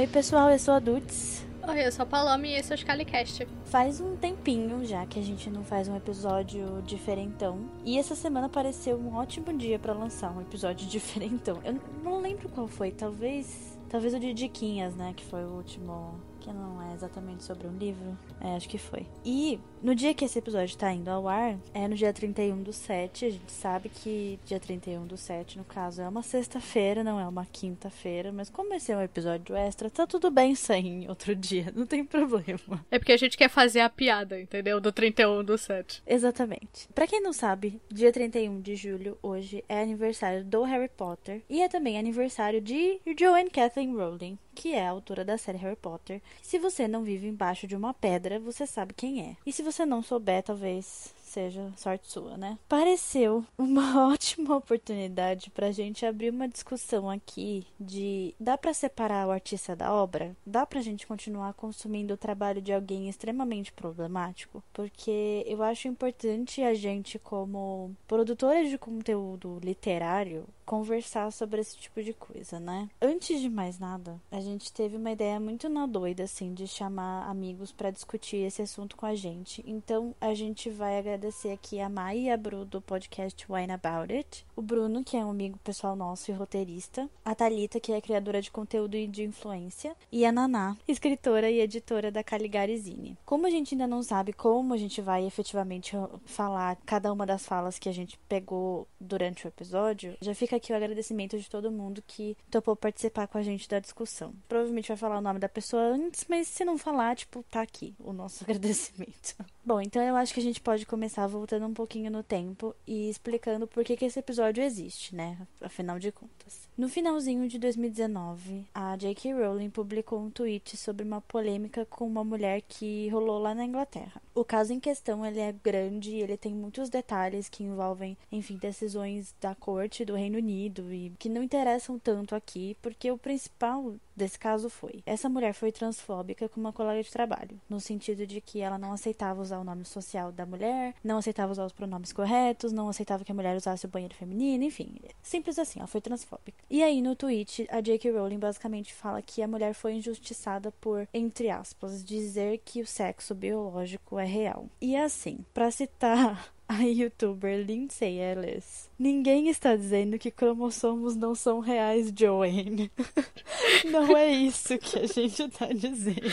Oi, 0.00 0.06
pessoal, 0.06 0.50
eu 0.50 0.58
sou 0.58 0.72
a 0.72 0.78
Dudes. 0.78 1.44
Oi, 1.68 1.86
eu 1.86 1.92
sou 1.92 2.04
a 2.04 2.06
Paloma 2.06 2.46
e 2.46 2.54
esse 2.54 2.72
é 2.72 2.74
o 2.74 2.78
Scalicast. 2.78 3.46
Faz 3.66 4.00
um 4.00 4.16
tempinho 4.16 4.82
já 4.82 5.04
que 5.04 5.18
a 5.18 5.22
gente 5.22 5.50
não 5.50 5.62
faz 5.62 5.88
um 5.88 5.94
episódio 5.94 6.80
diferentão. 6.86 7.68
E 7.84 7.98
essa 7.98 8.14
semana 8.14 8.48
pareceu 8.48 8.96
um 8.96 9.14
ótimo 9.16 9.52
dia 9.52 9.78
para 9.78 9.92
lançar 9.92 10.34
um 10.34 10.40
episódio 10.40 10.88
diferentão. 10.88 11.60
Eu 11.62 11.78
não 12.02 12.18
lembro 12.18 12.48
qual 12.48 12.66
foi, 12.66 12.90
talvez. 12.90 13.78
Talvez 13.90 14.14
o 14.14 14.18
de 14.18 14.32
Diquinhas, 14.32 14.96
né? 14.96 15.12
Que 15.14 15.22
foi 15.22 15.44
o 15.44 15.50
último 15.50 16.18
que 16.40 16.52
não 16.52 16.82
é 16.82 16.94
exatamente 16.94 17.44
sobre 17.44 17.66
um 17.66 17.76
livro. 17.76 18.18
É, 18.40 18.56
acho 18.56 18.68
que 18.68 18.78
foi. 18.78 19.06
E 19.24 19.60
no 19.82 19.94
dia 19.94 20.14
que 20.14 20.24
esse 20.24 20.38
episódio 20.38 20.76
tá 20.76 20.92
indo 20.92 21.08
ao 21.08 21.28
ar, 21.28 21.56
é 21.72 21.86
no 21.86 21.94
dia 21.94 22.12
31 22.12 22.62
do 22.62 22.72
7. 22.72 23.26
A 23.26 23.30
gente 23.30 23.52
sabe 23.52 23.88
que 23.88 24.38
dia 24.44 24.58
31 24.58 25.06
do 25.06 25.16
7, 25.16 25.58
no 25.58 25.64
caso, 25.64 26.02
é 26.02 26.08
uma 26.08 26.22
sexta-feira, 26.22 27.04
não 27.04 27.20
é 27.20 27.26
uma 27.26 27.46
quinta-feira. 27.46 28.32
Mas 28.32 28.50
como 28.50 28.74
esse 28.74 28.90
é 28.90 28.96
um 28.96 29.02
episódio 29.02 29.54
extra, 29.54 29.90
tá 29.90 30.06
tudo 30.06 30.30
bem 30.30 30.54
sair 30.54 30.86
em 30.86 31.08
outro 31.10 31.34
dia, 31.34 31.72
não 31.74 31.86
tem 31.86 32.04
problema. 32.04 32.84
É 32.90 32.98
porque 32.98 33.12
a 33.12 33.16
gente 33.16 33.36
quer 33.36 33.48
fazer 33.48 33.80
a 33.80 33.90
piada, 33.90 34.40
entendeu? 34.40 34.80
Do 34.80 34.92
31 34.92 35.44
do 35.44 35.56
7. 35.56 36.02
Exatamente. 36.06 36.88
Pra 36.94 37.06
quem 37.06 37.22
não 37.22 37.32
sabe, 37.32 37.80
dia 37.90 38.12
31 38.12 38.60
de 38.60 38.76
julho, 38.76 39.18
hoje, 39.22 39.64
é 39.68 39.82
aniversário 39.82 40.44
do 40.44 40.62
Harry 40.62 40.88
Potter. 40.88 41.42
E 41.48 41.62
é 41.62 41.68
também 41.68 41.98
aniversário 41.98 42.60
de 42.60 43.00
Joanne 43.18 43.50
Kathleen 43.50 43.94
Rowling, 43.94 44.38
que 44.60 44.74
é 44.74 44.86
a 44.86 44.90
autora 44.90 45.24
da 45.24 45.38
série 45.38 45.56
Harry 45.56 45.74
Potter. 45.74 46.20
Se 46.42 46.58
você 46.58 46.86
não 46.86 47.02
vive 47.02 47.26
embaixo 47.26 47.66
de 47.66 47.74
uma 47.74 47.94
pedra, 47.94 48.38
você 48.38 48.66
sabe 48.66 48.92
quem 48.92 49.22
é. 49.22 49.36
E 49.46 49.50
se 49.50 49.62
você 49.62 49.86
não 49.86 50.02
souber, 50.02 50.42
talvez 50.42 51.14
seja 51.30 51.72
sorte 51.76 52.08
sua, 52.08 52.36
né? 52.36 52.58
Pareceu 52.68 53.44
uma 53.56 54.08
ótima 54.12 54.56
oportunidade 54.56 55.48
pra 55.50 55.70
gente 55.70 56.04
abrir 56.04 56.30
uma 56.30 56.48
discussão 56.48 57.08
aqui 57.08 57.66
de 57.78 58.34
dá 58.38 58.58
para 58.58 58.74
separar 58.74 59.28
o 59.28 59.30
artista 59.30 59.76
da 59.76 59.94
obra? 59.94 60.36
Dá 60.44 60.66
pra 60.66 60.82
gente 60.82 61.06
continuar 61.06 61.54
consumindo 61.54 62.14
o 62.14 62.18
trabalho 62.18 62.60
de 62.60 62.72
alguém 62.72 63.08
extremamente 63.08 63.72
problemático? 63.72 64.62
Porque 64.72 65.44
eu 65.46 65.62
acho 65.62 65.88
importante 65.88 66.62
a 66.62 66.74
gente 66.74 67.18
como 67.18 67.94
produtores 68.08 68.68
de 68.68 68.76
conteúdo 68.76 69.58
literário 69.62 70.46
conversar 70.70 71.32
sobre 71.32 71.60
esse 71.60 71.76
tipo 71.76 72.00
de 72.00 72.12
coisa, 72.12 72.60
né? 72.60 72.88
Antes 73.02 73.40
de 73.40 73.50
mais 73.50 73.80
nada, 73.80 74.20
a 74.30 74.40
gente 74.40 74.72
teve 74.72 74.96
uma 74.96 75.10
ideia 75.10 75.40
muito 75.40 75.68
na 75.68 75.84
doida 75.84 76.22
assim 76.22 76.54
de 76.54 76.68
chamar 76.68 77.28
amigos 77.28 77.72
para 77.72 77.90
discutir 77.90 78.36
esse 78.36 78.62
assunto 78.62 78.96
com 78.96 79.04
a 79.04 79.16
gente. 79.16 79.64
Então, 79.66 80.14
a 80.20 80.32
gente 80.32 80.70
vai 80.70 80.96
agradecer 80.96 81.50
aqui 81.50 81.80
a 81.80 81.88
Mai 81.88 82.20
e 82.20 82.30
a 82.30 82.36
Bru 82.36 82.64
do 82.64 82.80
podcast 82.80 83.44
Wine 83.50 83.72
About 83.72 84.14
It, 84.14 84.46
o 84.54 84.62
Bruno, 84.62 85.02
que 85.02 85.16
é 85.16 85.24
um 85.24 85.30
amigo 85.30 85.58
pessoal 85.58 85.96
nosso 85.96 86.30
e 86.30 86.34
roteirista, 86.34 87.10
a 87.24 87.34
Talita, 87.34 87.80
que 87.80 87.92
é 87.92 88.00
criadora 88.00 88.40
de 88.40 88.52
conteúdo 88.52 88.96
e 88.96 89.08
de 89.08 89.24
influência, 89.24 89.96
e 90.12 90.24
a 90.24 90.30
Naná, 90.30 90.76
escritora 90.86 91.50
e 91.50 91.58
editora 91.58 92.12
da 92.12 92.22
Caligari 92.22 92.78
Zine. 92.78 93.18
Como 93.26 93.44
a 93.44 93.50
gente 93.50 93.74
ainda 93.74 93.88
não 93.88 94.04
sabe 94.04 94.32
como 94.32 94.72
a 94.72 94.76
gente 94.76 95.00
vai 95.00 95.26
efetivamente 95.26 95.96
falar 96.24 96.76
cada 96.86 97.12
uma 97.12 97.26
das 97.26 97.44
falas 97.44 97.76
que 97.76 97.88
a 97.88 97.92
gente 97.92 98.16
pegou 98.28 98.86
durante 99.00 99.46
o 99.46 99.48
episódio, 99.48 100.16
já 100.20 100.32
fica 100.32 100.59
aqui 100.60 100.72
o 100.72 100.76
agradecimento 100.76 101.38
de 101.38 101.48
todo 101.48 101.72
mundo 101.72 102.02
que 102.06 102.36
topou 102.50 102.76
participar 102.76 103.26
com 103.26 103.38
a 103.38 103.42
gente 103.42 103.68
da 103.68 103.78
discussão. 103.78 104.34
Provavelmente 104.46 104.88
vai 104.88 104.96
falar 104.96 105.18
o 105.18 105.22
nome 105.22 105.40
da 105.40 105.48
pessoa 105.48 105.82
antes, 105.82 106.26
mas 106.28 106.46
se 106.46 106.64
não 106.64 106.76
falar, 106.76 107.16
tipo, 107.16 107.42
tá 107.50 107.62
aqui 107.62 107.94
o 107.98 108.12
nosso 108.12 108.44
agradecimento. 108.44 109.34
Bom, 109.62 109.80
então 109.80 110.02
eu 110.02 110.16
acho 110.16 110.32
que 110.32 110.40
a 110.40 110.42
gente 110.42 110.60
pode 110.60 110.86
começar 110.86 111.26
voltando 111.26 111.66
um 111.66 111.74
pouquinho 111.74 112.10
no 112.10 112.22
tempo 112.22 112.74
e 112.86 113.10
explicando 113.10 113.66
por 113.66 113.84
que, 113.84 113.96
que 113.96 114.06
esse 114.06 114.18
episódio 114.18 114.64
existe, 114.64 115.14
né? 115.14 115.36
Afinal 115.60 115.98
de 115.98 116.10
contas. 116.10 116.68
No 116.78 116.88
finalzinho 116.88 117.46
de 117.46 117.58
2019, 117.58 118.64
a 118.74 118.96
J.K. 118.96 119.34
Rowling 119.34 119.68
publicou 119.68 120.18
um 120.18 120.30
tweet 120.30 120.78
sobre 120.78 121.04
uma 121.04 121.20
polêmica 121.20 121.84
com 121.84 122.06
uma 122.06 122.24
mulher 122.24 122.62
que 122.62 123.08
rolou 123.10 123.38
lá 123.38 123.54
na 123.54 123.66
Inglaterra. 123.66 124.22
O 124.34 124.44
caso 124.44 124.72
em 124.72 124.80
questão 124.80 125.26
ele 125.26 125.40
é 125.40 125.52
grande 125.52 126.12
e 126.12 126.22
ele 126.22 126.38
tem 126.38 126.54
muitos 126.54 126.88
detalhes 126.88 127.50
que 127.50 127.62
envolvem, 127.62 128.16
enfim, 128.32 128.56
decisões 128.56 129.34
da 129.38 129.54
corte 129.54 130.06
do 130.06 130.14
Reino 130.14 130.38
Unido 130.38 130.90
e 130.90 131.12
que 131.18 131.28
não 131.28 131.42
interessam 131.42 131.98
tanto 131.98 132.34
aqui, 132.34 132.74
porque 132.80 133.10
o 133.10 133.18
principal 133.18 133.94
desse 134.20 134.38
caso 134.38 134.68
foi: 134.68 135.02
essa 135.04 135.28
mulher 135.28 135.52
foi 135.52 135.72
transfóbica 135.72 136.48
com 136.48 136.60
uma 136.60 136.72
colega 136.72 137.02
de 137.02 137.10
trabalho, 137.10 137.60
no 137.68 137.80
sentido 137.80 138.26
de 138.26 138.40
que 138.40 138.60
ela 138.60 138.78
não 138.78 138.92
aceitava 138.92 139.40
usar 139.40 139.58
o 139.58 139.64
nome 139.64 139.84
social 139.84 140.30
da 140.30 140.46
mulher, 140.46 140.94
não 141.02 141.18
aceitava 141.18 141.52
usar 141.52 141.64
os 141.64 141.72
pronomes 141.72 142.12
corretos, 142.12 142.72
não 142.72 142.88
aceitava 142.88 143.24
que 143.24 143.32
a 143.32 143.34
mulher 143.34 143.56
usasse 143.56 143.86
o 143.86 143.88
banheiro 143.88 144.14
feminino, 144.14 144.64
enfim, 144.64 144.94
simples 145.22 145.58
assim, 145.58 145.80
ela 145.80 145.88
foi 145.88 146.00
transfóbica. 146.00 146.62
E 146.68 146.82
aí 146.82 147.00
no 147.00 147.16
tweet, 147.16 147.66
a 147.70 147.80
J.K. 147.80 148.12
Rowling 148.12 148.38
basicamente 148.38 148.92
fala 148.92 149.22
que 149.22 149.42
a 149.42 149.48
mulher 149.48 149.74
foi 149.74 149.94
injustiçada 149.94 150.70
por, 150.80 151.08
entre 151.12 151.50
aspas, 151.50 152.04
dizer 152.04 152.58
que 152.64 152.80
o 152.80 152.86
sexo 152.86 153.34
biológico 153.34 154.18
é 154.18 154.26
real. 154.26 154.66
E 154.80 154.96
assim, 154.96 155.44
para 155.54 155.70
citar 155.70 156.52
a 156.78 156.84
youtuber 156.84 157.66
Lindsay 157.66 158.18
Ellis. 158.18 158.88
Ninguém 158.96 159.48
está 159.48 159.74
dizendo 159.74 160.16
que 160.18 160.30
cromossomos 160.30 161.16
não 161.16 161.34
são 161.34 161.58
reais, 161.58 162.12
Joanne. 162.16 162.92
não 163.90 164.16
é 164.16 164.30
isso 164.30 164.78
que 164.78 165.00
a 165.00 165.06
gente 165.06 165.42
está 165.42 165.66
dizendo. 165.66 166.30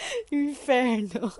Inferno. 0.32 1.32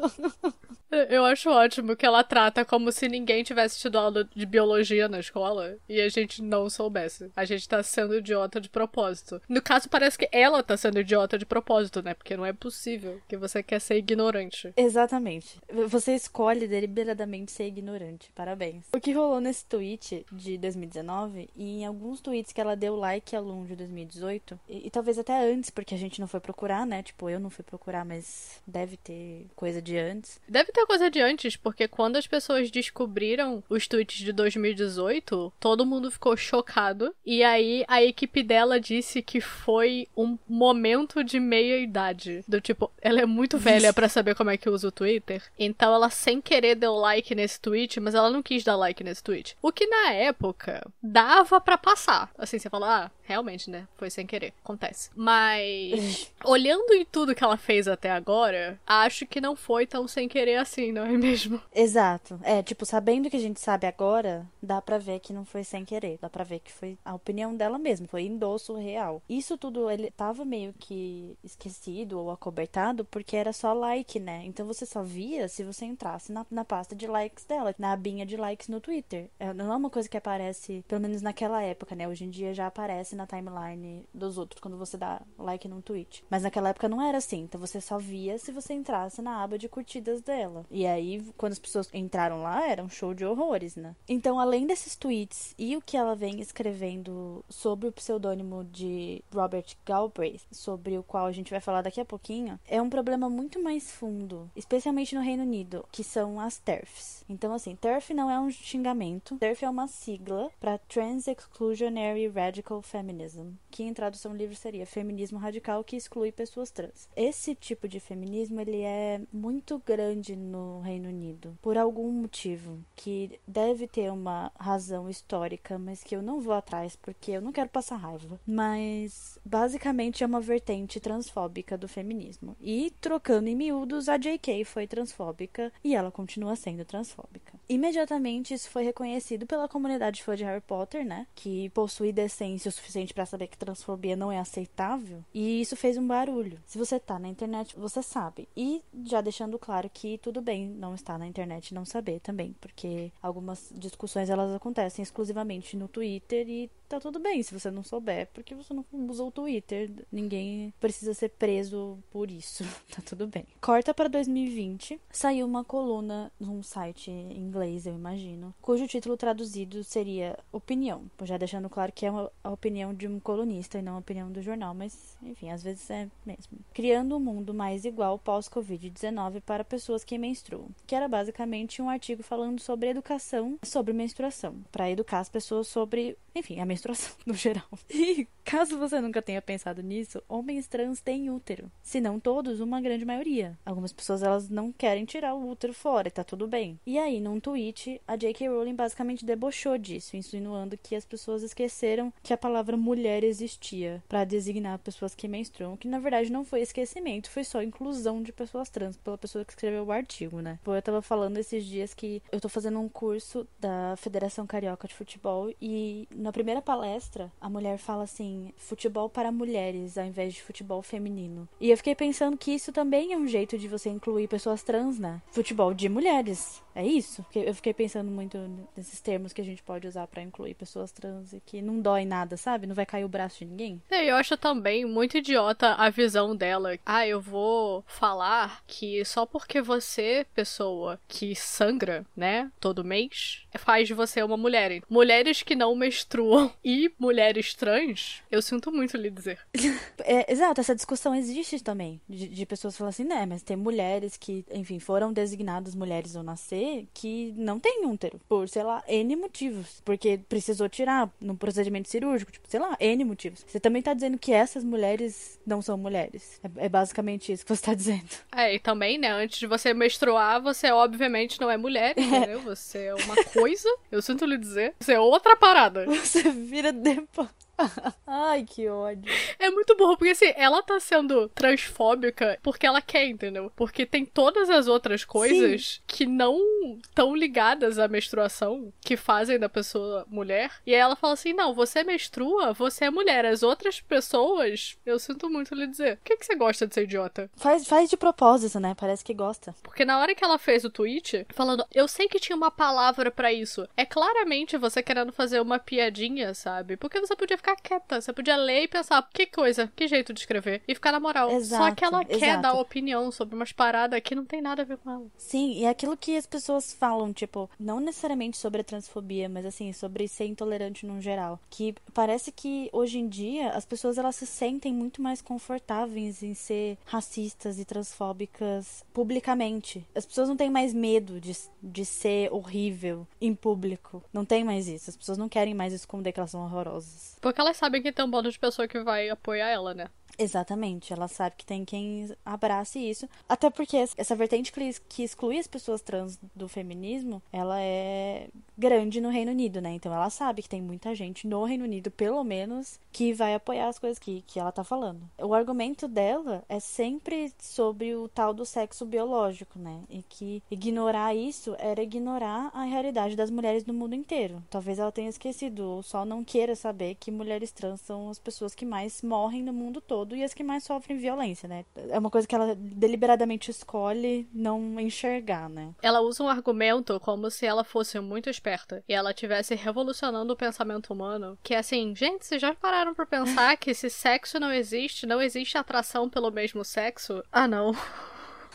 Eu 1.10 1.24
acho 1.24 1.50
ótimo 1.50 1.94
que 1.94 2.06
ela 2.06 2.24
trata 2.24 2.64
como 2.64 2.90
se 2.90 3.08
ninguém 3.08 3.42
tivesse 3.42 3.78
tido 3.78 3.98
aula 3.98 4.24
de 4.34 4.46
biologia 4.46 5.06
na 5.06 5.20
escola 5.20 5.76
e 5.88 6.00
a 6.00 6.08
gente 6.08 6.42
não 6.42 6.70
soubesse. 6.70 7.30
A 7.36 7.44
gente 7.44 7.68
tá 7.68 7.82
sendo 7.82 8.16
idiota 8.16 8.58
de 8.60 8.70
propósito. 8.70 9.40
No 9.48 9.60
caso, 9.60 9.88
parece 9.88 10.16
que 10.16 10.28
ela 10.32 10.62
tá 10.62 10.76
sendo 10.76 10.98
idiota 10.98 11.36
de 11.36 11.44
propósito, 11.44 12.02
né? 12.02 12.14
Porque 12.14 12.36
não 12.36 12.46
é 12.46 12.52
possível 12.52 13.20
que 13.28 13.36
você 13.36 13.62
quer 13.62 13.80
ser 13.80 13.98
ignorante. 13.98 14.72
Exatamente. 14.76 15.60
Você 15.88 16.14
escolhe 16.14 16.66
deliberadamente 16.66 17.52
ser 17.52 17.66
ignorante. 17.66 18.30
Parabéns. 18.34 18.84
O 18.92 19.00
que 19.00 19.12
rolou 19.12 19.40
nesse 19.40 19.66
tweet 19.66 20.24
de 20.32 20.56
2019 20.56 21.50
e 21.54 21.80
em 21.80 21.86
alguns 21.86 22.20
tweets 22.20 22.52
que 22.52 22.60
ela 22.60 22.74
deu 22.74 22.96
like 22.96 23.36
ao 23.36 23.44
longo 23.44 23.66
de 23.66 23.76
2018, 23.76 24.58
e, 24.68 24.86
e 24.86 24.90
talvez 24.90 25.18
até 25.18 25.38
antes, 25.52 25.68
porque 25.68 25.94
a 25.94 25.98
gente 25.98 26.20
não 26.20 26.26
foi 26.26 26.40
procurar, 26.40 26.86
né? 26.86 27.02
Tipo, 27.02 27.28
eu 27.28 27.38
não 27.38 27.50
fui 27.50 27.64
procurar, 27.64 28.04
mas 28.04 28.47
deve 28.66 28.96
ter 28.96 29.46
coisa 29.54 29.80
de 29.80 29.96
antes. 29.96 30.40
Deve 30.48 30.72
ter 30.72 30.86
coisa 30.86 31.10
de 31.10 31.20
antes, 31.20 31.56
porque 31.56 31.88
quando 31.88 32.16
as 32.16 32.26
pessoas 32.26 32.70
descobriram 32.70 33.62
os 33.68 33.86
tweets 33.86 34.18
de 34.18 34.32
2018, 34.32 35.52
todo 35.58 35.86
mundo 35.86 36.10
ficou 36.10 36.36
chocado. 36.36 37.14
E 37.24 37.42
aí 37.42 37.84
a 37.88 38.02
equipe 38.02 38.42
dela 38.42 38.80
disse 38.80 39.22
que 39.22 39.40
foi 39.40 40.08
um 40.16 40.38
momento 40.48 41.22
de 41.22 41.40
meia-idade. 41.40 42.44
Do 42.46 42.60
tipo, 42.60 42.90
ela 43.00 43.20
é 43.20 43.26
muito 43.26 43.58
velha 43.58 43.92
para 43.92 44.08
saber 44.08 44.34
como 44.34 44.50
é 44.50 44.56
que 44.56 44.70
usa 44.70 44.88
o 44.88 44.92
Twitter. 44.92 45.42
Então 45.58 45.94
ela 45.94 46.10
sem 46.10 46.40
querer 46.40 46.74
deu 46.74 46.94
like 46.94 47.34
nesse 47.34 47.60
tweet, 47.60 48.00
mas 48.00 48.14
ela 48.14 48.30
não 48.30 48.42
quis 48.42 48.64
dar 48.64 48.76
like 48.76 49.02
nesse 49.02 49.22
tweet. 49.22 49.56
O 49.60 49.72
que 49.72 49.86
na 49.86 50.12
época 50.12 50.86
dava 51.02 51.60
para 51.60 51.78
passar. 51.78 52.30
Assim, 52.36 52.58
você 52.58 52.70
fala, 52.70 53.04
ah, 53.04 53.10
realmente, 53.28 53.70
né? 53.70 53.86
Foi 53.96 54.10
sem 54.10 54.26
querer. 54.26 54.52
Acontece. 54.64 55.10
Mas 55.14 56.32
olhando 56.44 56.92
em 56.94 57.04
tudo 57.04 57.34
que 57.34 57.44
ela 57.44 57.56
fez 57.56 57.86
até 57.86 58.10
agora, 58.10 58.80
acho 58.86 59.26
que 59.26 59.40
não 59.40 59.54
foi 59.54 59.86
tão 59.86 60.08
sem 60.08 60.28
querer 60.28 60.56
assim 60.56 60.88
não 60.92 61.04
é 61.04 61.16
mesmo? 61.16 61.60
Exato. 61.74 62.40
É, 62.42 62.62
tipo, 62.62 62.84
sabendo 62.86 63.28
que 63.30 63.36
a 63.36 63.40
gente 63.40 63.60
sabe 63.60 63.86
agora, 63.86 64.46
dá 64.62 64.80
pra 64.80 64.98
ver 64.98 65.20
que 65.20 65.32
não 65.32 65.44
foi 65.44 65.64
sem 65.64 65.84
querer. 65.84 66.18
Dá 66.20 66.28
pra 66.28 66.44
ver 66.44 66.60
que 66.60 66.72
foi 66.72 66.96
a 67.04 67.14
opinião 67.14 67.54
dela 67.54 67.78
mesmo, 67.78 68.08
foi 68.08 68.22
endosso 68.22 68.74
real. 68.74 69.22
Isso 69.28 69.56
tudo 69.58 69.90
ele 69.90 70.10
tava 70.10 70.44
meio 70.44 70.74
que 70.78 71.36
esquecido 71.44 72.18
ou 72.18 72.30
acobertado 72.30 73.04
porque 73.04 73.36
era 73.36 73.52
só 73.52 73.72
like, 73.72 74.18
né? 74.18 74.42
Então 74.44 74.66
você 74.66 74.86
só 74.86 75.02
via 75.02 75.48
se 75.48 75.62
você 75.62 75.84
entrasse 75.84 76.32
na, 76.32 76.46
na 76.50 76.64
pasta 76.64 76.94
de 76.94 77.06
likes 77.06 77.44
dela, 77.44 77.74
na 77.78 77.92
abinha 77.92 78.24
de 78.24 78.36
likes 78.36 78.68
no 78.68 78.80
Twitter. 78.80 79.30
É, 79.38 79.52
não 79.52 79.72
é 79.72 79.76
uma 79.76 79.90
coisa 79.90 80.08
que 80.08 80.16
aparece, 80.16 80.84
pelo 80.88 81.00
menos 81.00 81.22
naquela 81.22 81.62
época, 81.62 81.94
né? 81.94 82.08
Hoje 82.08 82.24
em 82.24 82.30
dia 82.30 82.54
já 82.54 82.66
aparece 82.66 83.16
na 83.18 83.26
timeline 83.26 84.04
dos 84.14 84.38
outros 84.38 84.60
quando 84.60 84.78
você 84.78 84.96
dá 84.96 85.20
like 85.36 85.68
num 85.68 85.80
tweet. 85.80 86.24
Mas 86.30 86.42
naquela 86.44 86.70
época 86.70 86.88
não 86.88 87.02
era 87.02 87.18
assim. 87.18 87.40
Então 87.40 87.60
você 87.60 87.80
só 87.80 87.98
via 87.98 88.38
se 88.38 88.52
você 88.52 88.72
entrasse 88.72 89.20
na 89.20 89.42
aba 89.42 89.58
de 89.58 89.68
curtidas 89.68 90.22
dela. 90.22 90.64
E 90.70 90.86
aí, 90.86 91.22
quando 91.36 91.52
as 91.52 91.58
pessoas 91.58 91.90
entraram 91.92 92.42
lá, 92.42 92.66
era 92.66 92.82
um 92.82 92.88
show 92.88 93.12
de 93.12 93.24
horrores, 93.24 93.76
né? 93.76 93.94
Então, 94.08 94.38
além 94.38 94.66
desses 94.66 94.96
tweets 94.96 95.54
e 95.58 95.76
o 95.76 95.82
que 95.82 95.96
ela 95.96 96.14
vem 96.14 96.40
escrevendo 96.40 97.44
sobre 97.48 97.88
o 97.88 97.92
pseudônimo 97.92 98.64
de 98.64 99.22
Robert 99.34 99.76
Galbraith, 99.84 100.42
sobre 100.52 100.96
o 100.96 101.02
qual 101.02 101.26
a 101.26 101.32
gente 101.32 101.50
vai 101.50 101.60
falar 101.60 101.82
daqui 101.82 102.00
a 102.00 102.04
pouquinho, 102.04 102.58
é 102.66 102.80
um 102.80 102.88
problema 102.88 103.28
muito 103.28 103.62
mais 103.62 103.90
fundo, 103.90 104.50
especialmente 104.54 105.14
no 105.14 105.20
Reino 105.20 105.42
Unido, 105.42 105.84
que 105.90 106.04
são 106.04 106.40
as 106.40 106.58
TERFs. 106.58 107.24
Então, 107.28 107.52
assim, 107.52 107.74
TERF 107.74 108.14
não 108.14 108.30
é 108.30 108.38
um 108.38 108.50
xingamento, 108.50 109.36
TERF 109.36 109.64
é 109.64 109.70
uma 109.70 109.88
sigla 109.88 110.50
para 110.60 110.78
Trans 110.78 111.26
Exclusionary 111.26 112.28
Radical 112.28 112.80
Feminism 112.82 113.07
Feminism, 113.08 113.52
que 113.70 113.82
em 113.84 113.94
tradução 113.94 114.36
livre 114.36 114.54
seria 114.54 114.84
feminismo 114.84 115.38
radical 115.38 115.82
que 115.82 115.96
exclui 115.96 116.30
pessoas 116.30 116.70
trans. 116.70 117.08
Esse 117.16 117.54
tipo 117.54 117.88
de 117.88 117.98
feminismo 117.98 118.60
ele 118.60 118.82
é 118.82 119.22
muito 119.32 119.78
grande 119.84 120.36
no 120.36 120.80
Reino 120.80 121.08
Unido 121.08 121.58
por 121.62 121.78
algum 121.78 122.10
motivo 122.12 122.78
que 122.94 123.40
deve 123.46 123.88
ter 123.88 124.12
uma 124.12 124.52
razão 124.58 125.08
histórica, 125.08 125.78
mas 125.78 126.04
que 126.04 126.14
eu 126.14 126.20
não 126.20 126.40
vou 126.40 126.52
atrás 126.52 126.96
porque 126.96 127.32
eu 127.32 127.40
não 127.40 127.52
quero 127.52 127.70
passar 127.70 127.96
raiva. 127.96 128.38
Mas 128.46 129.38
basicamente 129.42 130.22
é 130.22 130.26
uma 130.26 130.40
vertente 130.40 131.00
transfóbica 131.00 131.78
do 131.78 131.88
feminismo. 131.88 132.56
E 132.60 132.92
trocando 133.00 133.48
em 133.48 133.56
miúdos, 133.56 134.08
a 134.08 134.18
JK 134.18 134.64
foi 134.64 134.86
transfóbica 134.86 135.72
e 135.82 135.94
ela 135.94 136.10
continua 136.10 136.56
sendo 136.56 136.84
transfóbica. 136.84 137.57
Imediatamente 137.68 138.54
isso 138.54 138.70
foi 138.70 138.82
reconhecido 138.82 139.46
pela 139.46 139.68
comunidade 139.68 140.22
fã 140.22 140.34
de 140.34 140.44
Harry 140.44 140.60
Potter, 140.60 141.04
né? 141.04 141.26
Que 141.34 141.68
possui 141.70 142.12
decência 142.12 142.68
o 142.68 142.72
suficiente 142.72 143.12
para 143.12 143.26
saber 143.26 143.48
que 143.48 143.58
transfobia 143.58 144.16
não 144.16 144.32
é 144.32 144.38
aceitável. 144.38 145.22
E 145.34 145.60
isso 145.60 145.76
fez 145.76 145.98
um 145.98 146.06
barulho. 146.06 146.58
Se 146.66 146.78
você 146.78 146.98
tá 146.98 147.18
na 147.18 147.28
internet, 147.28 147.78
você 147.78 148.02
sabe. 148.02 148.48
E 148.56 148.82
já 149.04 149.20
deixando 149.20 149.58
claro 149.58 149.90
que 149.92 150.16
tudo 150.18 150.40
bem 150.40 150.66
não 150.66 150.94
estar 150.94 151.18
na 151.18 151.26
internet 151.26 151.74
não 151.74 151.84
saber 151.84 152.20
também, 152.20 152.56
porque 152.60 153.12
algumas 153.20 153.70
discussões 153.74 154.30
elas 154.30 154.54
acontecem 154.54 155.02
exclusivamente 155.02 155.76
no 155.76 155.88
Twitter 155.88 156.48
e 156.48 156.70
tá 156.88 157.00
tudo 157.00 157.18
bem 157.18 157.42
se 157.42 157.52
você 157.52 157.70
não 157.70 157.82
souber, 157.82 158.28
porque 158.32 158.54
você 158.54 158.72
não 158.74 158.84
usou 159.08 159.28
o 159.28 159.32
Twitter. 159.32 159.90
Ninguém 160.10 160.72
precisa 160.80 161.14
ser 161.14 161.30
preso 161.30 161.98
por 162.10 162.30
isso. 162.30 162.64
tá 162.94 163.02
tudo 163.04 163.26
bem. 163.26 163.44
Corta 163.60 163.92
para 163.92 164.08
2020, 164.08 165.00
saiu 165.10 165.46
uma 165.46 165.64
coluna 165.64 166.32
num 166.40 166.62
site 166.62 167.10
em 167.10 167.36
inglês, 167.36 167.86
eu 167.86 167.94
imagino, 167.94 168.54
cujo 168.60 168.86
título 168.86 169.16
traduzido 169.16 169.84
seria 169.84 170.38
Opinião. 170.52 171.02
Já 171.22 171.36
deixando 171.36 171.68
claro 171.68 171.92
que 171.92 172.06
é 172.06 172.10
uma, 172.10 172.30
a 172.42 172.50
opinião 172.50 172.94
de 172.94 173.06
um 173.06 173.20
colunista 173.20 173.78
e 173.78 173.82
não 173.82 173.96
a 173.96 173.98
opinião 173.98 174.30
do 174.30 174.42
jornal, 174.42 174.74
mas 174.74 175.16
enfim, 175.22 175.50
às 175.50 175.62
vezes 175.62 175.88
é 175.90 176.08
mesmo. 176.24 176.58
Criando 176.72 177.16
um 177.16 177.20
mundo 177.20 177.52
mais 177.52 177.84
igual 177.84 178.18
pós-Covid-19 178.18 179.40
para 179.42 179.64
pessoas 179.64 180.04
que 180.04 180.18
menstruam, 180.18 180.68
que 180.86 180.94
era 180.94 181.08
basicamente 181.08 181.82
um 181.82 181.88
artigo 181.88 182.22
falando 182.22 182.60
sobre 182.60 182.88
educação 182.88 183.58
sobre 183.62 183.92
menstruação, 183.92 184.56
para 184.72 184.90
educar 184.90 185.20
as 185.20 185.28
pessoas 185.28 185.68
sobre, 185.68 186.16
enfim, 186.34 186.60
a 186.60 186.66
menstruação 186.66 186.77
no 187.26 187.34
geral. 187.34 187.68
E 187.90 188.26
caso 188.44 188.78
você 188.78 189.00
nunca 189.00 189.22
tenha 189.22 189.42
pensado 189.42 189.82
nisso, 189.82 190.22
homens 190.28 190.66
trans 190.66 191.00
têm 191.00 191.30
útero. 191.30 191.70
Se 191.82 192.00
não 192.00 192.18
todos, 192.18 192.60
uma 192.60 192.80
grande 192.80 193.04
maioria. 193.04 193.58
Algumas 193.64 193.92
pessoas 193.92 194.22
elas 194.22 194.48
não 194.48 194.72
querem 194.72 195.04
tirar 195.04 195.34
o 195.34 195.48
útero 195.48 195.72
fora 195.72 196.08
e 196.08 196.10
tá 196.10 196.24
tudo 196.24 196.46
bem. 196.46 196.78
E 196.86 196.98
aí, 196.98 197.20
num 197.20 197.40
tweet, 197.40 198.00
a 198.06 198.16
J.K. 198.16 198.48
Rowling 198.48 198.74
basicamente 198.74 199.24
debochou 199.24 199.76
disso, 199.78 200.16
insinuando 200.16 200.78
que 200.78 200.94
as 200.94 201.04
pessoas 201.04 201.42
esqueceram 201.42 202.12
que 202.22 202.32
a 202.32 202.38
palavra 202.38 202.76
mulher 202.76 203.24
existia 203.24 204.02
para 204.08 204.24
designar 204.24 204.78
pessoas 204.78 205.14
que 205.14 205.28
menstruam, 205.28 205.76
que 205.76 205.88
na 205.88 205.98
verdade 205.98 206.30
não 206.30 206.44
foi 206.44 206.60
esquecimento, 206.60 207.30
foi 207.30 207.44
só 207.44 207.62
inclusão 207.62 208.22
de 208.22 208.32
pessoas 208.32 208.68
trans 208.68 208.96
pela 208.96 209.18
pessoa 209.18 209.44
que 209.44 209.52
escreveu 209.52 209.84
o 209.84 209.92
artigo, 209.92 210.40
né? 210.40 210.58
Eu 210.66 210.82
tava 210.82 211.02
falando 211.02 211.38
esses 211.38 211.64
dias 211.64 211.94
que 211.94 212.22
eu 212.30 212.40
tô 212.40 212.48
fazendo 212.48 212.78
um 212.78 212.88
curso 212.88 213.46
da 213.58 213.94
Federação 213.96 214.46
Carioca 214.46 214.88
de 214.88 214.94
Futebol 214.94 215.52
e 215.60 216.08
na 216.14 216.32
primeira 216.32 216.62
palestra 216.68 217.32
a 217.40 217.48
mulher 217.48 217.78
fala 217.78 218.02
assim: 218.02 218.52
futebol 218.58 219.08
para 219.08 219.32
mulheres 219.32 219.96
ao 219.96 220.04
invés 220.04 220.34
de 220.34 220.42
futebol 220.42 220.82
feminino. 220.82 221.48
E 221.58 221.70
eu 221.70 221.76
fiquei 221.78 221.94
pensando 221.94 222.36
que 222.36 222.50
isso 222.50 222.70
também 222.72 223.14
é 223.14 223.16
um 223.16 223.26
jeito 223.26 223.56
de 223.56 223.66
você 223.66 223.88
incluir 223.88 224.28
pessoas 224.28 224.62
trans, 224.62 224.98
né? 224.98 225.22
Futebol 225.30 225.72
de 225.72 225.88
mulheres. 225.88 226.62
É 226.78 226.86
isso? 226.86 227.26
Eu 227.34 227.52
fiquei 227.52 227.74
pensando 227.74 228.08
muito 228.08 228.38
nesses 228.76 229.00
termos 229.00 229.32
que 229.32 229.40
a 229.40 229.44
gente 229.44 229.64
pode 229.64 229.88
usar 229.88 230.06
para 230.06 230.22
incluir 230.22 230.54
pessoas 230.54 230.92
trans 230.92 231.32
e 231.32 231.40
que 231.40 231.60
não 231.60 231.80
dói 231.80 232.04
nada, 232.04 232.36
sabe? 232.36 232.68
Não 232.68 232.74
vai 232.74 232.86
cair 232.86 233.04
o 233.04 233.08
braço 233.08 233.40
de 233.40 233.46
ninguém. 233.46 233.82
É, 233.90 234.08
eu 234.08 234.14
acho 234.14 234.36
também 234.36 234.84
muito 234.84 235.18
idiota 235.18 235.74
a 235.74 235.90
visão 235.90 236.36
dela. 236.36 236.78
Ah, 236.86 237.04
eu 237.04 237.20
vou 237.20 237.82
falar 237.88 238.62
que 238.64 239.04
só 239.04 239.26
porque 239.26 239.60
você, 239.60 240.24
pessoa 240.36 241.00
que 241.08 241.34
sangra, 241.34 242.06
né, 242.16 242.48
todo 242.60 242.84
mês, 242.84 243.42
faz 243.58 243.88
de 243.88 243.94
você 243.94 244.22
uma 244.22 244.36
mulher. 244.36 244.80
Mulheres 244.88 245.42
que 245.42 245.56
não 245.56 245.74
menstruam 245.74 246.52
e 246.64 246.92
mulheres 246.96 247.54
trans, 247.54 248.22
eu 248.30 248.40
sinto 248.40 248.70
muito 248.70 248.96
lhe 248.96 249.10
dizer. 249.10 249.40
é, 250.04 250.32
exato, 250.32 250.60
essa 250.60 250.76
discussão 250.76 251.12
existe 251.12 251.58
também. 251.60 252.00
De, 252.08 252.28
de 252.28 252.46
pessoas 252.46 252.76
falando 252.76 252.90
assim, 252.90 253.04
né, 253.04 253.26
mas 253.26 253.42
tem 253.42 253.56
mulheres 253.56 254.16
que, 254.16 254.44
enfim, 254.52 254.78
foram 254.78 255.12
designadas 255.12 255.74
mulheres 255.74 256.14
ao 256.14 256.22
nascer 256.22 256.67
que 256.94 257.32
não 257.36 257.58
tem 257.58 257.86
útero, 257.86 258.20
por, 258.28 258.48
sei 258.48 258.62
lá, 258.62 258.82
N 258.88 259.16
motivos. 259.16 259.80
Porque 259.84 260.20
precisou 260.28 260.68
tirar 260.68 261.10
no 261.20 261.36
procedimento 261.36 261.88
cirúrgico, 261.88 262.32
tipo, 262.32 262.48
sei 262.48 262.60
lá, 262.60 262.76
N 262.80 263.04
motivos. 263.04 263.44
Você 263.46 263.60
também 263.60 263.82
tá 263.82 263.94
dizendo 263.94 264.18
que 264.18 264.32
essas 264.32 264.64
mulheres 264.64 265.38
não 265.46 265.62
são 265.62 265.76
mulheres. 265.76 266.40
É, 266.42 266.66
é 266.66 266.68
basicamente 266.68 267.32
isso 267.32 267.44
que 267.44 267.54
você 267.54 267.62
tá 267.62 267.74
dizendo. 267.74 268.08
É, 268.34 268.54
e 268.54 268.58
também, 268.58 268.98
né, 268.98 269.10
antes 269.10 269.38
de 269.38 269.46
você 269.46 269.72
menstruar, 269.72 270.42
você 270.42 270.70
obviamente 270.70 271.40
não 271.40 271.50
é 271.50 271.56
mulher, 271.56 271.94
entendeu? 271.98 272.40
É. 272.40 272.42
Você 272.42 272.84
é 272.84 272.94
uma 272.94 273.16
coisa, 273.24 273.68
eu 273.90 274.00
sinto 274.00 274.24
lhe 274.24 274.38
dizer. 274.38 274.74
Você 274.80 274.92
é 274.92 275.00
outra 275.00 275.36
parada. 275.36 275.86
Você 275.86 276.22
vira 276.30 276.72
depois. 276.72 277.28
Ai, 278.06 278.44
que 278.44 278.68
ódio. 278.68 279.12
É 279.38 279.50
muito 279.50 279.76
burro, 279.76 279.96
porque 279.96 280.12
assim, 280.12 280.32
ela 280.36 280.62
tá 280.62 280.78
sendo 280.80 281.28
transfóbica 281.30 282.38
porque 282.42 282.66
ela 282.66 282.80
quer, 282.80 283.06
entendeu? 283.06 283.52
Porque 283.54 283.84
tem 283.84 284.04
todas 284.04 284.48
as 284.48 284.66
outras 284.68 285.04
coisas 285.04 285.74
Sim. 285.76 285.80
que 285.86 286.06
não 286.06 286.38
estão 286.82 287.14
ligadas 287.14 287.78
à 287.78 287.88
menstruação, 287.88 288.72
que 288.80 288.96
fazem 288.96 289.38
da 289.38 289.48
pessoa 289.48 290.06
mulher. 290.08 290.50
E 290.66 290.74
aí 290.74 290.80
ela 290.80 290.96
fala 290.96 291.14
assim: 291.14 291.32
não, 291.32 291.54
você 291.54 291.82
menstrua, 291.82 292.52
você 292.52 292.86
é 292.86 292.90
mulher. 292.90 293.24
As 293.26 293.42
outras 293.42 293.80
pessoas, 293.80 294.76
eu 294.84 294.98
sinto 294.98 295.28
muito 295.28 295.54
lhe 295.54 295.66
dizer. 295.66 295.96
Por 295.98 296.04
que, 296.04 296.16
que 296.16 296.26
você 296.26 296.34
gosta 296.34 296.66
de 296.66 296.74
ser 296.74 296.84
idiota? 296.84 297.30
Faz, 297.36 297.66
faz 297.66 297.90
de 297.90 297.96
propósito, 297.96 298.60
né? 298.60 298.74
Parece 298.78 299.04
que 299.04 299.14
gosta. 299.14 299.54
Porque 299.62 299.84
na 299.84 299.98
hora 299.98 300.14
que 300.14 300.24
ela 300.24 300.38
fez 300.38 300.64
o 300.64 300.70
tweet, 300.70 301.26
falando, 301.30 301.64
eu 301.74 301.88
sei 301.88 302.08
que 302.08 302.20
tinha 302.20 302.36
uma 302.36 302.50
palavra 302.50 303.10
para 303.10 303.32
isso. 303.32 303.66
É 303.76 303.84
claramente 303.84 304.56
você 304.56 304.82
querendo 304.82 305.12
fazer 305.12 305.40
uma 305.40 305.58
piadinha, 305.58 306.34
sabe? 306.34 306.76
Porque 306.76 307.00
você 307.00 307.14
podia 307.16 307.36
ficar 307.36 307.47
ficar 307.48 307.56
quieta. 307.56 308.00
Você 308.00 308.12
podia 308.12 308.36
ler 308.36 308.64
e 308.64 308.68
pensar, 308.68 309.06
que 309.12 309.26
coisa, 309.26 309.72
que 309.74 309.88
jeito 309.88 310.12
de 310.12 310.20
escrever. 310.20 310.62
E 310.66 310.74
ficar 310.74 310.92
na 310.92 311.00
moral. 311.00 311.30
Exato, 311.30 311.64
Só 311.64 311.74
que 311.74 311.84
ela 311.84 312.02
exato. 312.02 312.18
quer 312.18 312.40
dar 312.40 312.54
opinião 312.54 313.10
sobre 313.10 313.34
umas 313.34 313.52
paradas 313.52 314.00
que 314.00 314.14
não 314.14 314.24
tem 314.24 314.42
nada 314.42 314.62
a 314.62 314.64
ver 314.64 314.78
com 314.78 314.90
ela. 314.90 315.06
Sim, 315.16 315.52
e 315.52 315.64
é 315.64 315.68
aquilo 315.68 315.96
que 315.96 316.16
as 316.16 316.26
pessoas 316.26 316.72
falam, 316.72 317.12
tipo, 317.12 317.48
não 317.58 317.80
necessariamente 317.80 318.36
sobre 318.36 318.60
a 318.60 318.64
transfobia, 318.64 319.28
mas 319.28 319.46
assim, 319.46 319.72
sobre 319.72 320.08
ser 320.08 320.26
intolerante 320.26 320.86
no 320.86 321.00
geral. 321.00 321.40
Que 321.48 321.74
parece 321.94 322.32
que 322.32 322.68
hoje 322.72 322.98
em 322.98 323.08
dia 323.08 323.50
as 323.50 323.64
pessoas 323.64 323.98
elas 323.98 324.16
se 324.16 324.26
sentem 324.26 324.72
muito 324.72 325.00
mais 325.00 325.22
confortáveis 325.22 326.22
em 326.22 326.34
ser 326.34 326.78
racistas 326.84 327.58
e 327.58 327.64
transfóbicas 327.64 328.84
publicamente. 328.92 329.86
As 329.94 330.04
pessoas 330.04 330.28
não 330.28 330.36
têm 330.36 330.50
mais 330.50 330.74
medo 330.74 331.20
de, 331.20 331.36
de 331.62 331.84
ser 331.84 332.32
horrível 332.32 333.06
em 333.20 333.34
público. 333.34 334.02
Não 334.12 334.24
tem 334.24 334.44
mais 334.44 334.68
isso. 334.68 334.90
As 334.90 334.96
pessoas 334.96 335.18
não 335.18 335.28
querem 335.28 335.54
mais 335.54 335.72
esconder 335.72 336.12
que 336.12 336.20
elas 336.20 336.30
são 336.30 336.44
horrorosas. 336.44 337.16
Porque 337.20 337.37
porque 337.38 337.42
elas 337.42 337.56
sabem 337.56 337.80
que 337.80 337.92
tem 337.92 338.04
um 338.04 338.10
bando 338.10 338.30
de 338.32 338.38
pessoa 338.38 338.66
que 338.66 338.80
vai 338.80 339.08
apoiar 339.08 339.46
ela, 339.46 339.72
né? 339.72 339.88
Exatamente, 340.18 340.92
ela 340.92 341.06
sabe 341.06 341.36
que 341.38 341.46
tem 341.46 341.64
quem 341.64 342.10
abrace 342.24 342.78
isso. 342.78 343.08
Até 343.28 343.48
porque 343.50 343.76
essa 343.76 344.16
vertente 344.16 344.52
que 344.88 345.02
exclui 345.04 345.38
as 345.38 345.46
pessoas 345.46 345.80
trans 345.80 346.18
do 346.34 346.48
feminismo, 346.48 347.22
ela 347.32 347.60
é 347.60 348.28
grande 348.56 349.00
no 349.00 349.10
Reino 349.10 349.30
Unido, 349.30 349.60
né? 349.60 349.70
Então 349.70 349.94
ela 349.94 350.10
sabe 350.10 350.42
que 350.42 350.48
tem 350.48 350.60
muita 350.60 350.92
gente 350.92 351.28
no 351.28 351.44
Reino 351.44 351.62
Unido, 351.64 351.88
pelo 351.92 352.24
menos, 352.24 352.80
que 352.90 353.12
vai 353.12 353.32
apoiar 353.32 353.68
as 353.68 353.78
coisas 353.78 354.00
que, 354.00 354.22
que 354.26 354.40
ela 354.40 354.50
tá 354.50 354.64
falando. 354.64 355.08
O 355.22 355.32
argumento 355.32 355.86
dela 355.86 356.42
é 356.48 356.58
sempre 356.58 357.32
sobre 357.38 357.94
o 357.94 358.08
tal 358.08 358.34
do 358.34 358.44
sexo 358.44 358.84
biológico, 358.84 359.56
né? 359.56 359.82
E 359.88 360.02
que 360.02 360.42
ignorar 360.50 361.14
isso 361.14 361.54
era 361.60 361.80
ignorar 361.80 362.50
a 362.52 362.64
realidade 362.64 363.14
das 363.14 363.30
mulheres 363.30 363.64
no 363.64 363.72
mundo 363.72 363.94
inteiro. 363.94 364.42
Talvez 364.50 364.80
ela 364.80 364.90
tenha 364.90 365.08
esquecido, 365.08 365.60
ou 365.60 365.82
só 365.84 366.04
não 366.04 366.24
queira 366.24 366.56
saber 366.56 366.96
que 366.96 367.12
mulheres 367.12 367.52
trans 367.52 367.80
são 367.82 368.10
as 368.10 368.18
pessoas 368.18 368.52
que 368.52 368.66
mais 368.66 369.00
morrem 369.02 369.44
no 369.44 369.52
mundo 369.52 369.80
todo 369.80 370.07
todo 370.08 370.16
e 370.16 370.24
as 370.24 370.32
que 370.32 370.42
mais 370.42 370.64
sofrem 370.64 370.96
violência, 370.96 371.46
né? 371.48 371.64
É 371.90 371.98
uma 371.98 372.10
coisa 372.10 372.26
que 372.26 372.34
ela 372.34 372.54
deliberadamente 372.56 373.50
escolhe 373.50 374.26
não 374.32 374.80
enxergar, 374.80 375.48
né? 375.48 375.74
Ela 375.82 376.00
usa 376.00 376.22
um 376.22 376.28
argumento 376.28 376.98
como 377.00 377.30
se 377.30 377.44
ela 377.44 377.62
fosse 377.62 378.00
muito 378.00 378.30
esperta 378.30 378.82
e 378.88 378.94
ela 378.94 379.10
estivesse 379.10 379.54
revolucionando 379.54 380.32
o 380.32 380.36
pensamento 380.36 380.92
humano, 380.92 381.38
que 381.42 381.54
é 381.54 381.58
assim, 381.58 381.94
gente, 381.94 382.24
vocês 382.24 382.40
já 382.40 382.54
pararam 382.54 382.94
para 382.94 383.04
pensar 383.04 383.56
que 383.58 383.74
se 383.74 383.90
sexo 383.90 384.40
não 384.40 384.52
existe, 384.52 385.06
não 385.06 385.20
existe 385.20 385.58
atração 385.58 386.08
pelo 386.08 386.30
mesmo 386.30 386.64
sexo? 386.64 387.22
Ah, 387.30 387.46
não. 387.46 387.76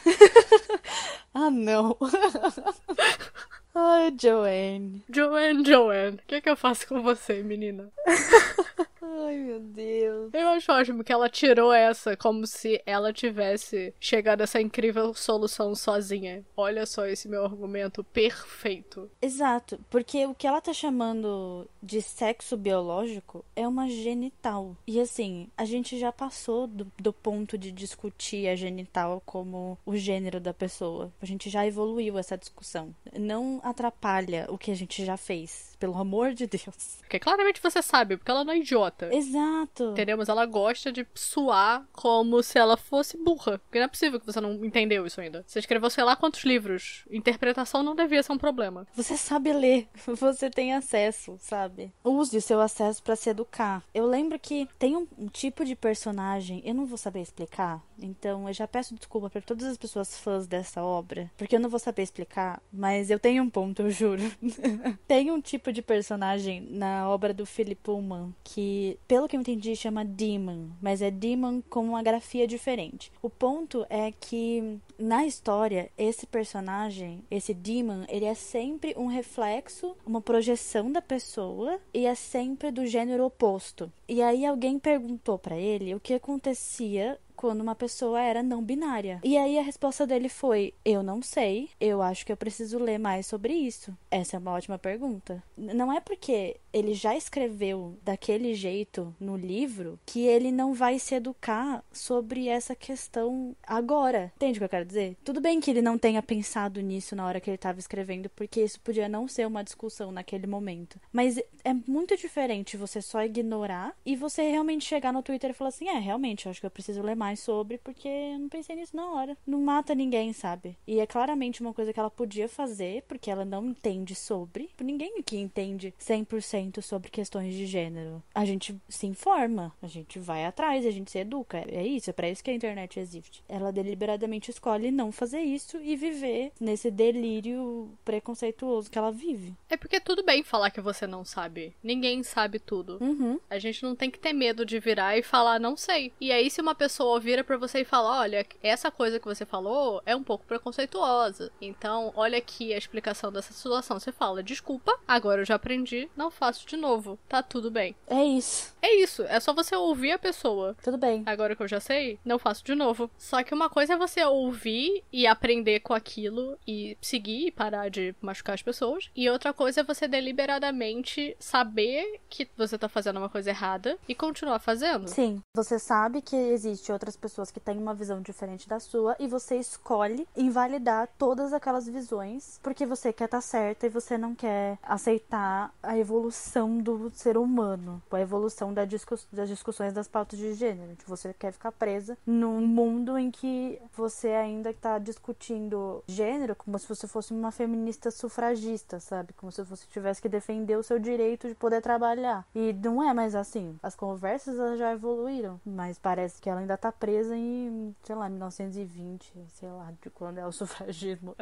ah, 1.34 1.52
não. 1.52 1.96
Ai, 3.76 4.14
Joanne. 4.22 5.04
Joanne, 5.10 5.66
Joanne. 5.66 6.18
O 6.18 6.28
que, 6.28 6.36
é 6.36 6.42
que 6.42 6.50
eu 6.50 6.56
faço 6.56 6.88
com 6.88 7.02
você, 7.02 7.42
menina? 7.42 7.92
Ai, 9.02 9.36
meu 9.38 9.60
Deus. 9.60 10.34
Eu 10.34 10.48
acho 10.50 10.72
ótimo 10.72 11.04
que 11.04 11.12
ela 11.12 11.28
tirou 11.30 11.74
essa 11.74 12.16
como 12.16 12.48
se 12.48 12.82
ela 12.86 13.12
tivesse 13.12 13.94
chegado 14.00 14.42
a 14.42 14.44
essa 14.44 14.62
incrível 14.62 15.14
solução 15.14 15.76
sozinha. 15.76 16.44
Olha 16.56 16.86
só 16.86 17.06
esse 17.06 17.28
meu 17.28 17.44
argumento 17.44 18.04
perfeito. 18.04 19.10
Exato, 19.22 19.80
porque 19.90 20.26
o 20.26 20.34
que 20.34 20.48
ela 20.48 20.62
tá 20.62 20.74
chamando 20.74 21.68
de 21.82 22.02
sexo 22.02 22.56
biológico 22.56 23.44
é 23.56 23.68
uma 23.68 23.90
genital. 23.90 24.76
E 24.88 25.00
assim, 25.00 25.50
a 25.58 25.66
gente 25.66 26.00
já 26.00 26.12
passou 26.12 26.68
do, 26.68 26.92
do 26.98 27.12
ponto 27.12 27.58
de 27.58 27.72
discutir 27.72 28.48
a 28.48 28.56
genital 28.56 29.22
como 29.26 29.78
o 29.86 29.98
gênero 29.98 30.40
da 30.40 30.54
pessoa. 30.54 31.12
A 31.22 31.26
gente 31.26 31.50
já 31.50 31.66
evoluiu 31.66 32.18
essa 32.18 32.38
discussão. 32.38 32.96
Não 33.18 33.62
atrapalha 33.64 34.46
o 34.50 34.58
que 34.58 34.72
a 34.72 34.76
gente 34.76 35.06
já 35.06 35.18
fez, 35.18 35.73
pelo 35.84 35.98
amor 35.98 36.34
de 36.34 36.48
Deus. 36.48 37.00
Porque 37.00 37.20
claramente 37.20 37.62
você 37.62 37.82
sabe, 37.82 38.16
porque 38.16 38.32
ela 38.32 38.46
não 38.46 38.54
é 38.54 38.58
idiota. 38.58 39.14
Exato. 39.14 39.92
Entendeu? 39.92 40.18
Mas 40.18 40.30
ela 40.30 40.46
gosta 40.46 40.94
de 40.94 41.06
suar 41.14 41.86
como 41.92 42.42
se 42.42 42.58
ela 42.58 42.78
fosse 42.78 43.18
burra. 43.18 43.60
Porque 43.60 43.80
não 43.80 43.86
é 43.86 43.90
possível 43.90 44.18
que 44.18 44.26
você 44.26 44.40
não 44.40 44.64
entendeu 44.64 45.06
isso 45.06 45.20
ainda. 45.20 45.44
Você 45.46 45.60
escreveu 45.60 45.90
sei 45.90 46.06
lá 46.06 46.16
quantos 46.16 46.46
livros. 46.46 47.04
Interpretação 47.12 47.84
não 47.84 47.98
devia 47.98 48.24
ser 48.24 48.32
um 48.32 48.38
problema. 48.38 48.88
Você 48.96 49.18
sabe 49.18 49.52
ler, 49.52 49.90
você 50.08 50.50
tem 50.50 50.74
acesso, 50.74 51.36
sabe? 51.38 51.92
Use 52.02 52.38
o 52.38 52.42
seu 52.42 52.62
acesso 52.62 53.04
para 53.04 53.18
se 53.18 53.30
educar. 53.30 53.84
Eu 53.94 54.08
lembro 54.08 54.40
que 54.40 54.70
tem 54.80 54.96
um, 54.96 55.06
um, 55.18 55.28
tipo 55.28 55.66
de 55.66 55.76
personagem, 55.76 56.62
eu 56.64 56.74
não 56.74 56.86
vou 56.86 56.98
saber 56.98 57.20
explicar, 57.20 57.84
então 58.00 58.48
eu 58.48 58.54
já 58.54 58.68
peço 58.68 58.96
desculpa 58.96 59.30
para 59.30 59.42
todas 59.42 59.68
as 59.68 59.78
pessoas 59.78 60.18
fãs 60.18 60.48
dessa 60.48 60.82
obra, 60.82 61.30
porque 61.38 61.58
eu 61.58 61.60
não 61.60 61.70
vou 61.70 61.80
saber 61.80 62.04
explicar, 62.04 62.62
mas 62.72 63.10
eu 63.10 63.20
tenho 63.20 63.44
um 63.44 63.50
ponto, 63.50 63.82
eu 63.82 63.90
juro. 63.90 64.22
tem 65.08 65.30
um 65.30 65.42
tipo 65.42 65.73
de 65.74 65.82
personagem 65.82 66.62
na 66.70 67.10
obra 67.10 67.34
do 67.34 67.46
Philip 67.46 67.82
Pullman 67.84 68.34
que, 68.44 68.98
pelo 69.08 69.28
que 69.28 69.36
eu 69.36 69.42
entendi, 69.42 69.76
chama 69.76 70.06
Demon, 70.06 70.68
mas 70.82 71.02
é 71.02 71.12
Demon 71.12 71.62
com 71.70 71.84
uma 71.84 72.04
grafia 72.04 72.48
diferente. 72.48 73.12
O 73.22 73.30
ponto 73.30 73.86
é 73.90 74.12
que 74.12 74.80
na 74.98 75.26
história, 75.26 75.90
esse 75.98 76.26
personagem, 76.26 77.22
esse 77.30 77.54
Demon, 77.54 78.06
ele 78.08 78.26
é 78.26 78.34
sempre 78.34 78.94
um 78.96 79.08
reflexo, 79.08 79.96
uma 80.06 80.22
projeção 80.22 80.92
da 80.92 81.02
pessoa 81.02 81.80
e 81.94 82.06
é 82.06 82.16
sempre 82.16 82.72
do 82.72 82.86
gênero 82.86 83.26
oposto. 83.26 83.92
E 84.08 84.22
aí 84.22 84.46
alguém 84.46 84.78
perguntou 84.78 85.40
para 85.40 85.58
ele 85.58 85.96
o 85.96 86.00
que 86.00 86.14
acontecia 86.14 87.18
quando 87.44 87.60
uma 87.60 87.76
pessoa 87.76 88.22
era 88.22 88.42
não 88.42 88.64
binária. 88.64 89.20
E 89.22 89.38
aí 89.38 89.60
a 89.60 89.62
resposta 89.62 90.08
dele 90.08 90.30
foi: 90.30 90.74
Eu 90.86 91.04
não 91.04 91.22
sei, 91.22 91.70
eu 91.78 92.02
acho 92.02 92.26
que 92.26 92.32
eu 92.32 92.38
preciso 92.38 92.80
ler 92.80 92.98
mais 92.98 93.26
sobre 93.26 93.54
isso. 93.54 93.94
Essa 94.10 94.38
é 94.38 94.40
uma 94.40 94.54
ótima 94.54 94.80
pergunta. 94.80 95.44
Não 95.58 95.92
é 95.92 96.00
porque 96.00 96.56
ele 96.72 96.94
já 96.94 97.18
escreveu 97.18 97.98
daquele 98.02 98.56
jeito 98.56 99.14
no 99.20 99.36
livro 99.36 100.00
que 100.06 100.22
ele 100.22 100.54
não 100.54 100.74
vai 100.74 100.98
se 100.98 101.16
educar 101.16 101.84
sobre 101.92 102.48
essa 102.48 102.74
questão 102.74 103.54
agora. 103.62 104.32
Entende 104.38 104.58
o 104.58 104.62
que 104.62 104.66
eu 104.66 104.70
quero 104.70 104.86
dizer? 104.86 105.18
Tudo 105.22 105.42
bem 105.42 105.60
que 105.60 105.70
ele 105.70 105.82
não 105.82 105.98
tenha 105.98 106.24
pensado 106.24 106.80
nisso 106.80 107.14
na 107.14 107.26
hora 107.26 107.42
que 107.42 107.50
ele 107.50 107.56
estava 107.56 107.78
escrevendo, 107.78 108.30
porque 108.30 108.64
isso 108.64 108.80
podia 108.80 109.10
não 109.10 109.28
ser 109.28 109.46
uma 109.46 109.66
discussão 109.66 110.14
naquele 110.14 110.48
momento. 110.48 110.98
Mas 111.12 111.38
é 111.64 111.74
muito 111.86 112.16
diferente 112.16 112.78
você 112.78 113.02
só 113.02 113.22
ignorar 113.22 113.94
e 114.06 114.16
você 114.16 114.50
realmente 114.50 114.86
chegar 114.86 115.12
no 115.12 115.22
Twitter 115.22 115.50
e 115.50 115.54
falar 115.54 115.70
assim: 115.70 115.90
É, 115.90 116.00
realmente, 116.00 116.46
eu 116.46 116.50
acho 116.50 116.62
que 116.62 116.66
eu 116.66 116.72
preciso 116.72 117.02
ler 117.02 117.16
mais 117.16 117.33
mais 117.34 117.40
sobre, 117.40 117.78
porque 117.80 118.08
eu 118.08 118.40
não 118.40 118.50
pensei 118.50 118.76
nisso 118.76 118.96
na 118.96 119.12
hora. 119.12 119.36
Não 119.46 119.60
mata 119.60 119.96
ninguém, 119.96 120.32
sabe? 120.34 120.78
E 120.88 121.00
é 121.00 121.08
claramente 121.08 121.62
uma 121.62 121.74
coisa 121.74 121.92
que 121.92 122.00
ela 122.00 122.10
podia 122.10 122.48
fazer, 122.48 123.04
porque 123.08 123.30
ela 123.30 123.44
não 123.44 123.66
entende 123.66 124.14
sobre. 124.14 124.70
Ninguém 124.80 125.20
aqui 125.20 125.38
entende 125.38 125.94
100% 126.00 126.82
sobre 126.82 127.10
questões 127.10 127.54
de 127.54 127.66
gênero. 127.66 128.22
A 128.34 128.46
gente 128.46 128.76
se 128.88 129.08
informa, 129.08 129.74
a 129.82 129.88
gente 129.88 130.20
vai 130.20 130.46
atrás, 130.46 130.86
a 130.86 130.92
gente 130.92 131.10
se 131.10 131.20
educa. 131.20 131.64
É 131.68 131.86
isso, 131.86 132.10
é 132.10 132.14
para 132.14 132.30
isso 132.30 132.44
que 132.44 132.52
a 132.52 132.54
internet 132.54 133.00
existe. 133.00 133.44
Ela 133.50 133.72
deliberadamente 133.72 134.52
escolhe 134.52 134.92
não 134.92 135.12
fazer 135.12 135.42
isso 135.42 135.78
e 135.82 135.96
viver 135.96 136.52
nesse 136.60 136.92
delírio 136.92 137.90
preconceituoso 138.06 138.92
que 138.92 138.98
ela 138.98 139.12
vive. 139.12 139.56
É 139.70 139.76
porque 139.76 140.00
tudo 140.00 140.24
bem 140.24 140.44
falar 140.44 140.70
que 140.70 140.82
você 140.82 141.08
não 141.08 141.26
sabe. 141.26 141.74
Ninguém 141.84 142.22
sabe 142.22 142.60
tudo. 142.60 142.98
Uhum. 143.02 143.40
A 143.50 143.58
gente 143.58 143.82
não 143.84 143.96
tem 143.96 144.12
que 144.12 144.20
ter 144.20 144.34
medo 144.34 144.66
de 144.66 144.80
virar 144.80 145.18
e 145.18 145.24
falar 145.24 145.60
não 145.60 145.76
sei. 145.76 146.14
E 146.20 146.32
aí, 146.32 146.50
se 146.50 146.62
uma 146.62 146.76
pessoa 146.76 147.20
vira 147.24 147.44
para 147.44 147.58
você 147.58 147.80
e 147.80 147.86
fala: 147.86 148.20
olha, 148.20 148.46
essa 148.62 148.92
coisa 148.92 149.20
que 149.20 149.26
você 149.26 149.46
falou 149.46 150.02
é 150.06 150.16
um 150.16 150.24
pouco 150.24 150.46
preconceituosa. 150.46 151.52
Então, 151.62 152.12
olha 152.16 152.38
aqui 152.38 152.74
a 152.74 152.78
explicação 152.78 153.32
dessa 153.32 153.54
situação. 153.54 154.00
Você 154.00 154.12
fala: 154.12 154.44
desculpa, 154.44 154.94
agora 155.08 155.42
eu 155.42 155.46
já 155.46 155.56
aprendi, 155.56 156.10
não 156.16 156.30
faço 156.30 156.68
de 156.68 156.76
novo. 156.76 157.18
Tá 157.30 157.42
tudo 157.42 157.72
bem. 157.72 157.96
É 158.08 158.24
isso. 158.24 158.74
É 158.82 158.96
isso. 158.96 159.24
É 159.24 159.40
só 159.40 159.54
você 159.54 159.76
ouvir 159.76 160.12
a 160.12 160.20
pessoa. 160.20 160.76
Tudo 160.84 160.98
bem. 160.98 161.24
Agora 161.26 161.56
que 161.56 161.64
eu 161.64 161.68
já 161.68 161.80
sei, 161.80 162.20
não 162.26 162.38
faço 162.38 162.64
de 162.64 162.76
novo. 162.76 163.10
Só 163.18 163.42
que 163.42 163.54
uma 163.54 163.70
coisa 163.70 163.94
é 163.94 163.98
você 163.98 164.24
ouvir 164.26 165.04
e 165.12 165.26
aprender 165.26 165.80
com 165.80 165.94
aquilo 165.94 166.58
e 166.68 166.98
seguir 167.02 167.48
e 167.48 167.52
parar 167.52 167.90
de 167.90 168.14
machucar 168.22 168.56
as 168.56 168.62
pessoas. 168.62 169.10
E 169.16 169.30
outra 169.30 169.54
coisa 169.54 169.82
é 169.82 169.84
você 169.84 170.08
deliberadamente 170.08 171.36
saber 171.40 172.20
que 172.30 172.48
você 172.58 172.78
tá 172.78 172.90
fazendo 172.90 173.18
uma 173.18 173.30
coisa 173.30 173.50
errada 173.50 173.98
e 174.08 174.14
continuar 174.14 174.60
fazendo. 174.60 175.08
Sim. 175.08 175.42
Você 175.56 175.80
sabe 175.80 176.22
que 176.22 176.36
existe 176.36 176.92
outras 176.92 177.13
outras 177.14 177.18
pessoas 177.18 177.52
que 177.52 177.60
têm 177.60 177.78
uma 177.78 177.94
visão 177.94 178.22
diferente 178.22 178.68
da 178.68 178.80
sua 178.80 179.16
e 179.20 179.28
você 179.28 179.58
escolhe 179.58 180.28
invalidar 180.36 181.10
todas 181.18 181.54
aquelas 181.54 181.88
visões 181.88 182.60
porque 182.62 182.86
você 182.86 183.14
quer 183.14 183.26
estar 183.26 183.38
tá 183.38 183.42
certa 183.42 183.86
e 183.86 183.90
você 183.90 184.18
não 184.18 184.36
quer 184.36 184.78
aceitar 184.84 185.74
a 185.82 185.98
evolução 185.98 186.78
do 186.80 187.12
ser 187.14 187.38
humano, 187.38 188.02
a 188.12 188.22
evolução 188.22 188.74
das, 188.74 188.88
discuss 188.88 189.28
das 189.32 189.50
discussões 189.50 189.94
das 189.94 190.08
pautas 190.08 190.40
de 190.40 190.54
gênero. 190.54 190.96
Você 191.06 191.34
quer 191.34 191.52
ficar 191.52 191.72
presa 191.72 192.18
num 192.26 192.66
mundo 192.66 193.18
em 193.18 193.30
que 193.30 193.80
você 193.96 194.30
ainda 194.30 194.70
está 194.70 194.98
discutindo 195.00 196.04
gênero 196.08 196.56
como 196.56 196.78
se 196.80 196.88
você 196.88 197.08
fosse 197.08 197.34
uma 197.34 197.52
feminista 197.52 198.12
sufragista, 198.12 199.00
sabe? 199.00 199.34
Como 199.34 199.52
se 199.52 199.62
você 199.64 199.86
tivesse 199.92 200.22
que 200.22 200.30
defender 200.30 200.78
o 200.78 200.84
seu 200.84 201.00
direito 201.00 201.48
de 201.48 201.56
poder 201.56 201.82
trabalhar. 201.82 202.46
E 202.56 202.74
não 202.74 203.04
é 203.04 203.14
mais 203.14 203.36
assim. 203.36 203.78
As 203.82 203.96
conversas 203.96 204.78
já 204.78 204.92
evoluíram, 204.92 205.60
mas 205.66 205.98
parece 205.98 206.42
que 206.42 206.50
ela 206.50 206.60
ainda 206.60 206.78
tá 206.78 206.92
presa 206.94 207.36
em, 207.36 207.96
sei 208.04 208.16
lá, 208.16 208.30
1920, 208.30 209.34
sei 209.50 209.70
lá, 209.70 209.94
de 210.02 210.10
quando 210.10 210.38
é 210.38 210.46
o 210.46 210.52
sufragismo. 210.54 211.36